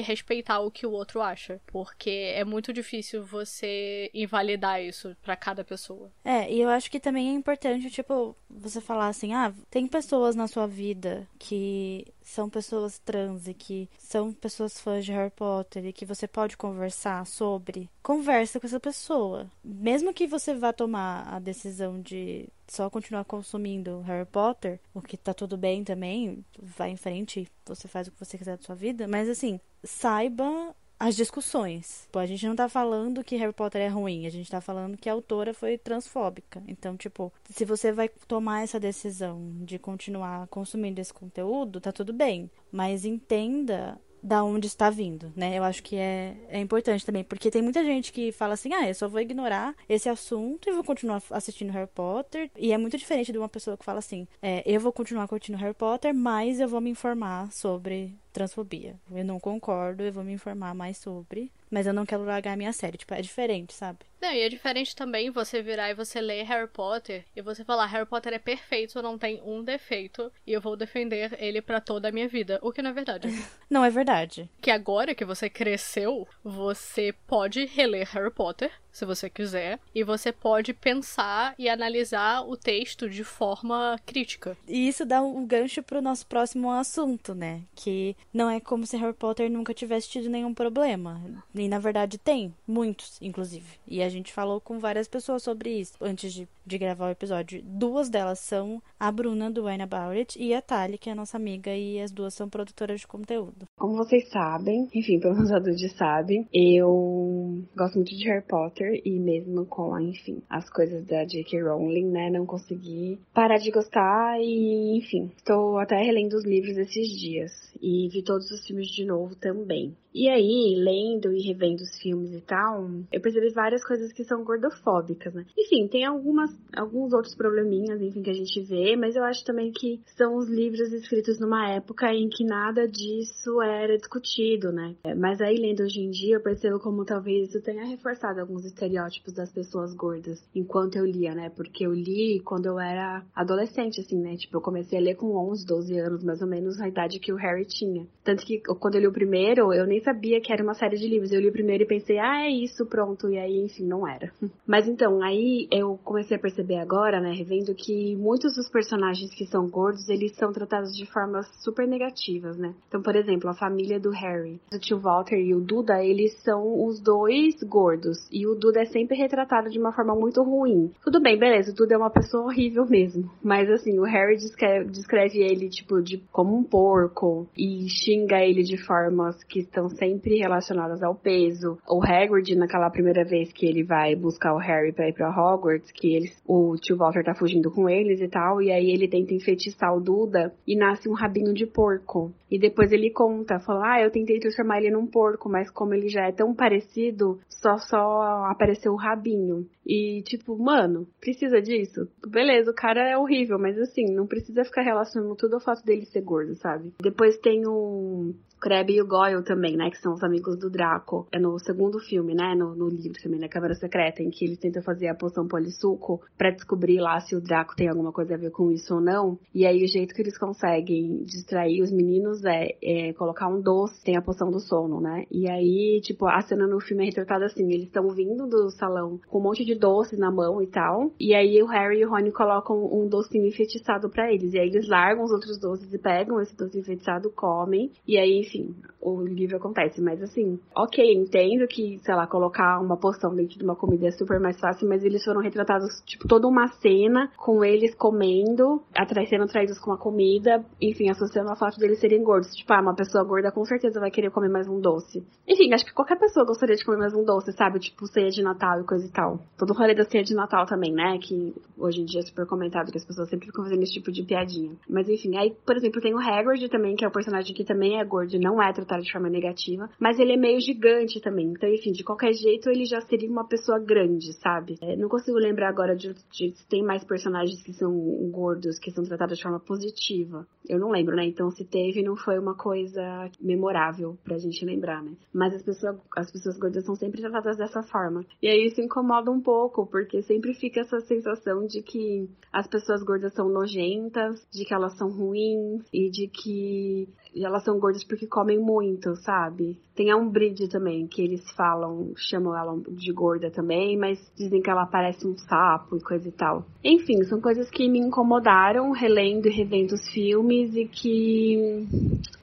respeitar 0.00 0.60
o 0.60 0.70
que 0.70 0.86
o 0.86 0.92
outro 0.92 1.20
acha. 1.20 1.60
Porque 1.66 2.32
é 2.34 2.44
muito 2.44 2.72
difícil 2.72 3.24
você 3.24 4.08
invalidar 4.14 4.80
isso 4.80 5.16
para 5.22 5.34
cada 5.34 5.64
pessoa. 5.64 6.12
É, 6.24 6.50
e 6.50 6.60
eu 6.60 6.68
acho 6.68 6.88
que 6.88 7.00
também 7.00 7.30
é 7.30 7.32
importante, 7.32 7.90
tipo, 7.90 8.36
você 8.48 8.80
falar 8.80 9.08
assim: 9.08 9.34
ah, 9.34 9.52
tem 9.68 9.79
tem 9.80 9.86
pessoas 9.86 10.36
na 10.36 10.46
sua 10.46 10.66
vida 10.66 11.26
que 11.38 12.06
são 12.20 12.50
pessoas 12.50 12.98
trans 12.98 13.48
e 13.48 13.54
que 13.54 13.88
são 13.96 14.30
pessoas 14.30 14.78
fãs 14.78 15.06
de 15.06 15.10
Harry 15.10 15.30
Potter 15.30 15.86
e 15.86 15.92
que 15.92 16.04
você 16.04 16.28
pode 16.28 16.54
conversar 16.54 17.26
sobre, 17.26 17.88
conversa 18.02 18.60
com 18.60 18.66
essa 18.66 18.78
pessoa. 18.78 19.50
Mesmo 19.64 20.12
que 20.12 20.26
você 20.26 20.52
vá 20.52 20.70
tomar 20.70 21.26
a 21.32 21.38
decisão 21.38 21.98
de 21.98 22.46
só 22.68 22.90
continuar 22.90 23.24
consumindo 23.24 24.02
Harry 24.02 24.26
Potter, 24.26 24.78
o 24.92 25.00
que 25.00 25.16
tá 25.16 25.32
tudo 25.32 25.56
bem 25.56 25.82
também, 25.82 26.44
vai 26.58 26.90
em 26.90 26.96
frente, 26.98 27.48
você 27.64 27.88
faz 27.88 28.06
o 28.06 28.12
que 28.12 28.22
você 28.22 28.36
quiser 28.36 28.58
da 28.58 28.62
sua 28.62 28.74
vida, 28.74 29.08
mas 29.08 29.30
assim, 29.30 29.58
saiba 29.82 30.76
as 31.00 31.16
discussões. 31.16 32.06
Pô, 32.12 32.18
a 32.18 32.26
gente 32.26 32.46
não 32.46 32.54
tá 32.54 32.68
falando 32.68 33.24
que 33.24 33.36
Harry 33.36 33.54
Potter 33.54 33.80
é 33.80 33.88
ruim, 33.88 34.26
a 34.26 34.30
gente 34.30 34.50
tá 34.50 34.60
falando 34.60 34.98
que 34.98 35.08
a 35.08 35.12
autora 35.12 35.54
foi 35.54 35.78
transfóbica. 35.78 36.62
Então, 36.68 36.94
tipo, 36.94 37.32
se 37.48 37.64
você 37.64 37.90
vai 37.90 38.10
tomar 38.28 38.62
essa 38.62 38.78
decisão 38.78 39.40
de 39.62 39.78
continuar 39.78 40.46
consumindo 40.48 41.00
esse 41.00 41.12
conteúdo, 41.12 41.80
tá 41.80 41.90
tudo 41.90 42.12
bem. 42.12 42.50
Mas 42.70 43.06
entenda 43.06 43.98
da 44.22 44.44
onde 44.44 44.66
está 44.66 44.90
vindo, 44.90 45.32
né? 45.34 45.56
Eu 45.56 45.64
acho 45.64 45.82
que 45.82 45.96
é, 45.96 46.36
é 46.48 46.60
importante 46.60 47.06
também, 47.06 47.24
porque 47.24 47.50
tem 47.50 47.62
muita 47.62 47.82
gente 47.82 48.12
que 48.12 48.32
fala 48.32 48.54
assim, 48.54 48.74
ah, 48.74 48.86
eu 48.86 48.94
só 48.94 49.08
vou 49.08 49.20
ignorar 49.20 49.74
esse 49.88 50.08
assunto 50.08 50.68
e 50.68 50.72
vou 50.72 50.84
continuar 50.84 51.22
assistindo 51.30 51.72
Harry 51.72 51.88
Potter. 51.88 52.50
E 52.56 52.72
é 52.72 52.78
muito 52.78 52.98
diferente 52.98 53.32
de 53.32 53.38
uma 53.38 53.48
pessoa 53.48 53.76
que 53.76 53.84
fala 53.84 53.98
assim, 53.98 54.28
é, 54.42 54.62
eu 54.66 54.78
vou 54.80 54.92
continuar 54.92 55.26
curtindo 55.26 55.58
Harry 55.58 55.74
Potter, 55.74 56.14
mas 56.14 56.60
eu 56.60 56.68
vou 56.68 56.80
me 56.80 56.90
informar 56.90 57.50
sobre 57.50 58.14
transfobia. 58.32 58.96
Eu 59.10 59.24
não 59.24 59.40
concordo, 59.40 60.02
eu 60.02 60.12
vou 60.12 60.24
me 60.24 60.32
informar 60.32 60.74
mais 60.74 60.98
sobre, 60.98 61.52
mas 61.70 61.86
eu 61.86 61.92
não 61.92 62.06
quero 62.06 62.24
largar 62.24 62.52
a 62.52 62.56
minha 62.56 62.72
série. 62.72 62.98
Tipo, 62.98 63.14
é 63.14 63.22
diferente, 63.22 63.72
sabe? 63.72 63.98
Não, 64.20 64.32
e 64.32 64.40
é 64.40 64.48
diferente 64.48 64.94
também 64.94 65.30
você 65.30 65.62
virar 65.62 65.90
e 65.90 65.94
você 65.94 66.20
ler 66.20 66.44
Harry 66.44 66.68
Potter 66.68 67.24
e 67.34 67.40
você 67.40 67.64
falar 67.64 67.86
Harry 67.86 68.06
Potter 68.06 68.34
é 68.34 68.38
perfeito, 68.38 69.00
não 69.00 69.16
tem 69.16 69.40
um 69.42 69.64
defeito 69.64 70.30
e 70.46 70.52
eu 70.52 70.60
vou 70.60 70.76
defender 70.76 71.36
ele 71.38 71.62
para 71.62 71.80
toda 71.80 72.08
a 72.08 72.12
minha 72.12 72.28
vida. 72.28 72.58
O 72.62 72.70
que 72.70 72.82
não 72.82 72.90
é 72.90 72.92
verdade. 72.92 73.28
não 73.70 73.84
é 73.84 73.90
verdade. 73.90 74.50
Que 74.60 74.70
agora 74.70 75.14
que 75.14 75.24
você 75.24 75.48
cresceu, 75.48 76.28
você 76.44 77.14
pode 77.26 77.64
reler 77.64 78.08
Harry 78.12 78.30
Potter 78.30 78.70
se 78.92 79.04
você 79.04 79.28
quiser, 79.30 79.78
e 79.94 80.02
você 80.02 80.32
pode 80.32 80.72
pensar 80.72 81.54
e 81.58 81.68
analisar 81.68 82.42
o 82.42 82.56
texto 82.56 83.08
de 83.08 83.24
forma 83.24 83.98
crítica. 84.04 84.56
E 84.66 84.88
isso 84.88 85.04
dá 85.04 85.22
um 85.22 85.46
gancho 85.46 85.82
pro 85.82 86.02
nosso 86.02 86.26
próximo 86.26 86.70
assunto, 86.70 87.34
né? 87.34 87.62
Que 87.74 88.16
não 88.32 88.50
é 88.50 88.60
como 88.60 88.86
se 88.86 88.96
Harry 88.96 89.14
Potter 89.14 89.50
nunca 89.50 89.74
tivesse 89.74 90.08
tido 90.08 90.28
nenhum 90.28 90.54
problema. 90.54 91.20
E 91.54 91.68
na 91.68 91.78
verdade 91.78 92.18
tem, 92.18 92.54
muitos, 92.66 93.18
inclusive. 93.20 93.78
E 93.86 94.02
a 94.02 94.08
gente 94.08 94.32
falou 94.32 94.60
com 94.60 94.78
várias 94.78 95.08
pessoas 95.08 95.42
sobre 95.42 95.70
isso 95.70 95.94
antes 96.00 96.32
de, 96.32 96.48
de 96.70 96.78
gravar 96.78 97.08
o 97.08 97.10
episódio. 97.10 97.60
Duas 97.64 98.08
delas 98.08 98.38
são 98.38 98.80
a 98.98 99.10
Bruna 99.10 99.50
do 99.50 99.64
Wine 99.64 99.82
About 99.82 100.16
It 100.16 100.40
e 100.40 100.54
a 100.54 100.62
Tali, 100.62 100.96
que 100.96 101.10
é 101.10 101.12
a 101.12 101.16
nossa 101.16 101.36
amiga, 101.36 101.74
e 101.74 102.00
as 102.00 102.12
duas 102.12 102.32
são 102.32 102.48
produtoras 102.48 103.00
de 103.00 103.08
conteúdo. 103.08 103.66
Como 103.76 103.96
vocês 103.96 104.28
sabem, 104.30 104.88
enfim, 104.94 105.18
pelo 105.18 105.34
menos 105.34 105.50
a 105.50 105.58
Dudy 105.58 105.88
sabe, 105.88 106.46
eu 106.54 107.64
gosto 107.76 107.96
muito 107.96 108.16
de 108.16 108.24
Harry 108.28 108.46
Potter 108.46 109.02
e 109.04 109.18
mesmo 109.18 109.66
com, 109.66 109.98
enfim, 109.98 110.40
as 110.48 110.70
coisas 110.70 111.04
da 111.06 111.24
J.K. 111.24 111.60
Rowling, 111.62 112.06
né, 112.06 112.30
não 112.30 112.46
consegui 112.46 113.18
parar 113.34 113.58
de 113.58 113.72
gostar 113.72 114.38
e, 114.40 114.96
enfim, 114.96 115.30
estou 115.36 115.76
até 115.78 116.00
relendo 116.00 116.34
os 116.34 116.44
livros 116.44 116.76
esses 116.76 117.08
dias 117.18 117.50
e 117.82 118.08
vi 118.08 118.22
todos 118.22 118.50
os 118.50 118.64
filmes 118.64 118.88
de 118.88 119.04
novo 119.04 119.34
também. 119.34 119.96
E 120.12 120.28
aí, 120.28 120.74
lendo 120.76 121.32
e 121.32 121.40
revendo 121.40 121.82
os 121.82 121.96
filmes 122.00 122.32
e 122.32 122.40
tal, 122.40 122.90
eu 123.12 123.20
percebi 123.20 123.50
várias 123.50 123.84
coisas 123.84 124.12
que 124.12 124.24
são 124.24 124.44
gordofóbicas, 124.44 125.32
né? 125.32 125.46
Enfim, 125.56 125.86
tem 125.86 126.04
algumas, 126.04 126.50
alguns 126.74 127.12
outros 127.12 127.34
probleminhas, 127.34 128.00
enfim, 128.00 128.22
que 128.22 128.30
a 128.30 128.34
gente 128.34 128.60
vê, 128.62 128.96
mas 128.96 129.16
eu 129.16 129.24
acho 129.24 129.44
também 129.44 129.72
que 129.72 130.00
são 130.16 130.36
os 130.36 130.48
livros 130.48 130.92
escritos 130.92 131.38
numa 131.38 131.70
época 131.70 132.12
em 132.12 132.28
que 132.28 132.44
nada 132.44 132.86
disso 132.86 133.60
era 133.62 133.96
discutido, 133.96 134.72
né? 134.72 134.94
É, 135.04 135.14
mas 135.14 135.40
aí, 135.40 135.56
lendo 135.56 135.82
hoje 135.82 136.00
em 136.00 136.10
dia, 136.10 136.36
eu 136.36 136.42
percebo 136.42 136.78
como 136.78 137.04
talvez 137.04 137.48
isso 137.48 137.62
tenha 137.62 137.84
reforçado 137.84 138.40
alguns 138.40 138.64
estereótipos 138.64 139.34
das 139.34 139.52
pessoas 139.52 139.94
gordas 139.94 140.42
enquanto 140.54 140.96
eu 140.96 141.04
lia, 141.04 141.34
né? 141.34 141.50
Porque 141.50 141.86
eu 141.86 141.92
li 141.92 142.40
quando 142.44 142.66
eu 142.66 142.78
era 142.78 143.24
adolescente, 143.34 144.00
assim, 144.00 144.18
né? 144.18 144.36
Tipo, 144.36 144.56
eu 144.56 144.60
comecei 144.60 144.98
a 144.98 145.02
ler 145.02 145.16
com 145.16 145.34
11, 145.50 145.66
12 145.66 145.98
anos, 145.98 146.24
mais 146.24 146.40
ou 146.40 146.48
menos, 146.48 146.80
a 146.80 146.88
idade 146.88 147.18
que 147.18 147.32
o 147.32 147.36
Harry 147.36 147.66
tinha. 147.66 148.06
Tanto 148.24 148.44
que 148.44 148.60
quando 148.60 148.94
eu 148.94 149.00
li 149.00 149.06
o 149.06 149.12
primeiro, 149.12 149.72
eu 149.72 149.86
nem 149.86 150.00
sabia 150.00 150.40
que 150.40 150.52
era 150.52 150.62
uma 150.62 150.74
série 150.74 150.96
de 150.96 151.08
livros. 151.08 151.32
Eu 151.32 151.40
li 151.40 151.48
o 151.48 151.52
primeiro 151.52 151.84
e 151.84 151.86
pensei, 151.86 152.18
ah, 152.18 152.44
é 152.44 152.50
isso, 152.50 152.86
pronto. 152.86 153.28
E 153.28 153.38
aí, 153.38 153.64
enfim, 153.64 153.86
não 153.86 154.06
era. 154.06 154.32
Mas 154.66 154.88
então, 154.88 155.22
aí 155.22 155.68
eu 155.70 155.98
comecei 156.04 156.36
a 156.36 156.39
perceber 156.40 156.76
agora, 156.76 157.20
né, 157.20 157.32
revendo 157.32 157.74
que 157.74 158.16
muitos 158.16 158.54
dos 158.54 158.68
personagens 158.68 159.32
que 159.34 159.46
são 159.46 159.68
gordos, 159.68 160.08
eles 160.08 160.34
são 160.36 160.52
tratados 160.52 160.94
de 160.96 161.06
formas 161.06 161.46
super 161.62 161.86
negativas, 161.86 162.56
né? 162.56 162.74
Então, 162.88 163.02
por 163.02 163.14
exemplo, 163.14 163.48
a 163.50 163.54
família 163.54 164.00
do 164.00 164.10
Harry, 164.10 164.60
o 164.72 164.78
tio 164.78 164.98
Walter 164.98 165.38
e 165.38 165.54
o 165.54 165.60
Duda, 165.60 166.02
eles 166.04 166.36
são 166.42 166.86
os 166.86 167.00
dois 167.00 167.62
gordos. 167.62 168.28
E 168.30 168.46
o 168.46 168.54
Duda 168.54 168.82
é 168.82 168.86
sempre 168.86 169.16
retratado 169.16 169.70
de 169.70 169.78
uma 169.78 169.92
forma 169.92 170.14
muito 170.14 170.42
ruim. 170.42 170.90
Tudo 171.02 171.20
bem, 171.20 171.38
beleza, 171.38 171.72
o 171.72 171.74
Duda 171.74 171.94
é 171.94 171.98
uma 171.98 172.10
pessoa 172.10 172.44
horrível 172.44 172.86
mesmo. 172.86 173.30
Mas 173.42 173.70
assim, 173.70 173.98
o 173.98 174.04
Harry 174.04 174.36
descreve, 174.36 174.90
descreve 174.90 175.38
ele, 175.38 175.68
tipo, 175.68 176.02
de 176.02 176.18
como 176.32 176.56
um 176.56 176.64
porco. 176.64 177.48
E 177.56 177.88
xinga 177.88 178.40
ele 178.40 178.62
de 178.62 178.76
formas 178.76 179.42
que 179.44 179.60
estão 179.60 179.88
sempre 179.88 180.38
relacionadas 180.38 181.02
ao 181.02 181.14
peso. 181.14 181.78
O 181.88 182.02
Hagrid, 182.02 182.54
naquela 182.56 182.90
primeira 182.90 183.24
vez 183.24 183.52
que 183.52 183.66
ele 183.66 183.82
vai 183.82 184.14
buscar 184.14 184.54
o 184.54 184.58
Harry 184.58 184.92
pra 184.92 185.08
ir 185.08 185.14
pra 185.14 185.30
Hogwarts, 185.30 185.90
que 185.92 186.14
o 186.46 186.76
tio 186.76 186.96
Walter 186.96 187.24
tá 187.24 187.34
fugindo 187.34 187.70
com 187.70 187.88
eles 187.88 188.20
e 188.20 188.28
tal, 188.28 188.60
e 188.60 188.70
aí 188.70 188.90
ele 188.90 189.08
tenta 189.08 189.34
enfeitiçar 189.34 189.94
o 189.94 190.00
Duda 190.00 190.54
e 190.66 190.76
nasce 190.76 191.08
um 191.08 191.14
rabinho 191.14 191.52
de 191.54 191.66
porco. 191.66 192.32
E 192.50 192.58
depois 192.58 192.90
ele 192.92 193.10
conta, 193.10 193.60
fala, 193.60 193.94
ah, 193.94 194.02
eu 194.02 194.10
tentei 194.10 194.40
transformar 194.40 194.78
ele 194.78 194.90
num 194.90 195.06
porco, 195.06 195.48
mas 195.48 195.70
como 195.70 195.94
ele 195.94 196.08
já 196.08 196.26
é 196.26 196.32
tão 196.32 196.54
parecido, 196.54 197.38
só 197.48 197.76
só 197.78 198.44
apareceu 198.46 198.92
o 198.92 198.96
rabinho. 198.96 199.66
E 199.86 200.22
tipo, 200.22 200.56
mano, 200.56 201.06
precisa 201.20 201.60
disso? 201.60 202.08
Beleza, 202.26 202.70
o 202.70 202.74
cara 202.74 203.08
é 203.08 203.16
horrível, 203.16 203.58
mas 203.58 203.78
assim, 203.78 204.04
não 204.14 204.26
precisa 204.26 204.64
ficar 204.64 204.82
relacionando 204.82 205.34
tudo 205.36 205.54
ao 205.54 205.60
fato 205.60 205.84
dele 205.84 206.04
ser 206.06 206.22
gordo, 206.22 206.54
sabe? 206.56 206.92
Depois 207.00 207.38
tem 207.38 207.66
o 207.66 208.34
Crabbe 208.60 208.94
e 208.94 209.02
o 209.02 209.06
Goyle 209.06 209.42
também, 209.42 209.76
né? 209.76 209.90
Que 209.90 209.98
são 209.98 210.12
os 210.12 210.22
amigos 210.22 210.58
do 210.58 210.70
Draco. 210.70 211.26
É 211.32 211.38
no 211.38 211.58
segundo 211.58 211.98
filme, 211.98 212.34
né? 212.34 212.54
No, 212.54 212.74
no 212.76 212.88
livro 212.88 213.20
também, 213.22 213.40
na 213.40 213.48
Câmara 213.48 213.74
Secreta, 213.74 214.22
em 214.22 214.30
que 214.30 214.44
eles 214.44 214.58
tentam 214.58 214.82
fazer 214.82 215.08
a 215.08 215.14
poção 215.14 215.48
polissuco 215.48 216.20
para 216.36 216.50
descobrir 216.50 217.00
lá 217.00 217.18
se 217.20 217.34
o 217.34 217.40
Draco 217.40 217.74
tem 217.74 217.88
alguma 217.88 218.12
coisa 218.12 218.34
a 218.34 218.38
ver 218.38 218.50
com 218.50 218.70
isso 218.70 218.94
ou 218.94 219.00
não. 219.00 219.38
E 219.54 219.64
aí 219.64 219.82
o 219.82 219.88
jeito 219.88 220.14
que 220.14 220.20
eles 220.20 220.36
conseguem 220.36 221.22
distrair 221.24 221.82
os 221.82 221.90
meninos 221.90 222.44
é, 222.44 222.76
é 222.82 223.12
colocar 223.14 223.48
um 223.48 223.60
doce, 223.60 224.04
tem 224.04 224.16
a 224.16 224.22
poção 224.22 224.50
do 224.50 224.60
sono, 224.60 225.00
né? 225.00 225.24
E 225.30 225.48
aí, 225.50 226.00
tipo, 226.02 226.26
a 226.26 226.40
cena 226.42 226.66
no 226.66 226.80
filme 226.80 227.04
é 227.04 227.06
retratada 227.06 227.46
assim: 227.46 227.72
eles 227.72 227.86
estão 227.86 228.08
vindo 228.10 228.46
do 228.46 228.70
salão 228.70 229.18
com 229.28 229.38
um 229.38 229.42
monte 229.42 229.64
de 229.64 229.74
doces 229.74 230.18
na 230.18 230.30
mão 230.30 230.60
e 230.60 230.66
tal. 230.66 231.10
E 231.18 231.34
aí 231.34 231.62
o 231.62 231.66
Harry 231.66 232.00
e 232.00 232.04
o 232.04 232.10
Rony 232.10 232.30
colocam 232.30 232.76
um 232.92 233.08
docinho 233.08 233.46
enfeitiçado 233.46 234.10
para 234.10 234.30
eles. 234.30 234.52
E 234.52 234.58
aí 234.58 234.68
eles 234.68 234.86
largam 234.86 235.24
os 235.24 235.32
outros 235.32 235.58
doces 235.58 235.92
e 235.92 235.98
pegam 235.98 236.40
esse 236.40 236.54
doce 236.56 236.78
enfeitiçado, 236.78 237.30
comem. 237.30 237.90
E 238.06 238.18
aí, 238.18 238.49
enfim, 238.50 238.74
o 239.00 239.22
livro 239.22 239.56
acontece. 239.56 240.00
Mas 240.00 240.22
assim, 240.22 240.58
ok, 240.74 241.14
entendo 241.14 241.66
que, 241.68 241.98
sei 242.04 242.14
lá, 242.14 242.26
colocar 242.26 242.80
uma 242.80 242.96
poção 242.96 243.34
dentro 243.34 243.58
de 243.58 243.64
uma 243.64 243.76
comida 243.76 244.08
é 244.08 244.10
super 244.10 244.40
mais 244.40 244.58
fácil, 244.58 244.88
mas 244.88 245.04
eles 245.04 245.24
foram 245.24 245.40
retratados, 245.40 246.02
tipo, 246.04 246.26
toda 246.26 246.46
uma 246.48 246.68
cena 246.80 247.30
com 247.36 247.64
eles 247.64 247.94
comendo, 247.94 248.82
sendo 249.28 249.44
atraídos 249.44 249.78
com 249.78 249.92
a 249.92 249.98
comida, 249.98 250.64
enfim, 250.80 251.08
associando 251.08 251.50
ao 251.50 251.56
fato 251.56 251.78
deles 251.78 252.00
serem 252.00 252.22
gordos. 252.22 252.50
Tipo, 252.54 252.72
ah, 252.74 252.80
uma 252.80 252.94
pessoa 252.94 253.24
gorda 253.24 253.52
com 253.52 253.64
certeza 253.64 254.00
vai 254.00 254.10
querer 254.10 254.30
comer 254.30 254.48
mais 254.48 254.68
um 254.68 254.80
doce. 254.80 255.24
Enfim, 255.46 255.72
acho 255.72 255.84
que 255.84 255.94
qualquer 255.94 256.18
pessoa 256.18 256.44
gostaria 256.44 256.76
de 256.76 256.84
comer 256.84 256.98
mais 256.98 257.14
um 257.14 257.24
doce, 257.24 257.52
sabe? 257.52 257.78
Tipo, 257.78 258.06
ceia 258.06 258.30
de 258.30 258.42
Natal 258.42 258.80
e 258.80 258.84
coisa 258.84 259.06
e 259.06 259.10
tal. 259.10 259.38
Todo 259.56 259.70
o 259.70 259.74
rolê 259.74 259.94
da 259.94 260.04
ceia 260.04 260.24
de 260.24 260.34
Natal 260.34 260.66
também, 260.66 260.92
né? 260.92 261.18
Que 261.18 261.54
hoje 261.78 262.00
em 262.00 262.04
dia 262.04 262.20
é 262.20 262.24
super 262.24 262.46
comentado, 262.46 262.90
que 262.90 262.98
as 262.98 263.04
pessoas 263.04 263.28
sempre 263.28 263.46
ficam 263.46 263.64
fazendo 263.64 263.82
esse 263.82 263.92
tipo 263.92 264.10
de 264.10 264.22
piadinha. 264.22 264.72
Mas 264.88 265.08
enfim, 265.08 265.36
aí, 265.36 265.54
por 265.64 265.76
exemplo, 265.76 266.00
tem 266.00 266.14
o 266.14 266.18
Hagrid 266.18 266.68
também, 266.68 266.96
que 266.96 267.04
é 267.04 267.08
o 267.08 267.12
personagem 267.12 267.54
que 267.54 267.64
também 267.64 268.00
é 268.00 268.04
gordo 268.04 268.39
não 268.40 268.62
é 268.62 268.72
tratado 268.72 269.02
de 269.02 269.12
forma 269.12 269.28
negativa, 269.28 269.88
mas 269.98 270.18
ele 270.18 270.32
é 270.32 270.36
meio 270.36 270.60
gigante 270.60 271.20
também. 271.20 271.50
Então, 271.50 271.68
enfim, 271.68 271.92
de 271.92 272.02
qualquer 272.02 272.32
jeito, 272.32 272.70
ele 272.70 272.84
já 272.84 273.00
seria 273.02 273.30
uma 273.30 273.46
pessoa 273.46 273.78
grande, 273.78 274.32
sabe? 274.40 274.76
É, 274.80 274.96
não 274.96 275.08
consigo 275.08 275.38
lembrar 275.38 275.68
agora 275.68 275.94
de, 275.94 276.14
de 276.30 276.50
se 276.56 276.68
tem 276.68 276.82
mais 276.82 277.04
personagens 277.04 277.62
que 277.62 277.72
são 277.72 277.92
gordos, 278.30 278.78
que 278.78 278.90
são 278.90 279.04
tratados 279.04 279.36
de 279.36 279.42
forma 279.42 279.60
positiva. 279.60 280.46
Eu 280.68 280.78
não 280.78 280.90
lembro, 280.90 281.14
né? 281.16 281.24
Então, 281.24 281.50
se 281.50 281.64
teve, 281.64 282.02
não 282.02 282.16
foi 282.16 282.38
uma 282.38 282.54
coisa 282.54 283.30
memorável 283.40 284.16
pra 284.24 284.38
gente 284.38 284.64
lembrar, 284.64 285.02
né? 285.02 285.12
Mas 285.32 285.54
as 285.54 285.62
pessoas, 285.62 285.96
as 286.16 286.30
pessoas 286.30 286.58
gordas 286.58 286.84
são 286.84 286.94
sempre 286.94 287.20
tratadas 287.20 287.56
dessa 287.56 287.82
forma. 287.82 288.24
E 288.42 288.48
aí 288.48 288.66
isso 288.66 288.80
incomoda 288.80 289.30
um 289.30 289.40
pouco, 289.40 289.86
porque 289.86 290.22
sempre 290.22 290.54
fica 290.54 290.80
essa 290.80 291.00
sensação 291.00 291.66
de 291.66 291.82
que 291.82 292.28
as 292.52 292.66
pessoas 292.66 293.02
gordas 293.02 293.34
são 293.34 293.48
nojentas, 293.48 294.46
de 294.52 294.64
que 294.64 294.74
elas 294.74 294.96
são 294.96 295.08
ruins 295.10 295.84
e 295.92 296.10
de 296.10 296.28
que 296.28 297.08
elas 297.36 297.64
são 297.64 297.78
gordas 297.78 298.04
porque 298.04 298.26
comem 298.30 298.58
muito, 298.58 299.14
sabe? 299.16 299.76
Tem 299.94 300.10
a 300.10 300.16
Umbridge 300.16 300.68
também, 300.68 301.06
que 301.06 301.20
eles 301.20 301.42
falam, 301.56 302.12
chamam 302.16 302.56
ela 302.56 302.80
de 302.88 303.12
gorda 303.12 303.50
também, 303.50 303.98
mas 303.98 304.18
dizem 304.36 304.62
que 304.62 304.70
ela 304.70 304.86
parece 304.86 305.26
um 305.26 305.36
sapo 305.36 305.96
e 305.96 306.00
coisa 306.00 306.28
e 306.28 306.32
tal. 306.32 306.64
Enfim, 306.82 307.22
são 307.24 307.40
coisas 307.40 307.68
que 307.68 307.88
me 307.88 307.98
incomodaram 307.98 308.92
relendo 308.92 309.46
e 309.46 309.50
revendo 309.50 309.94
os 309.94 310.08
filmes 310.08 310.74
e 310.74 310.86
que 310.86 311.86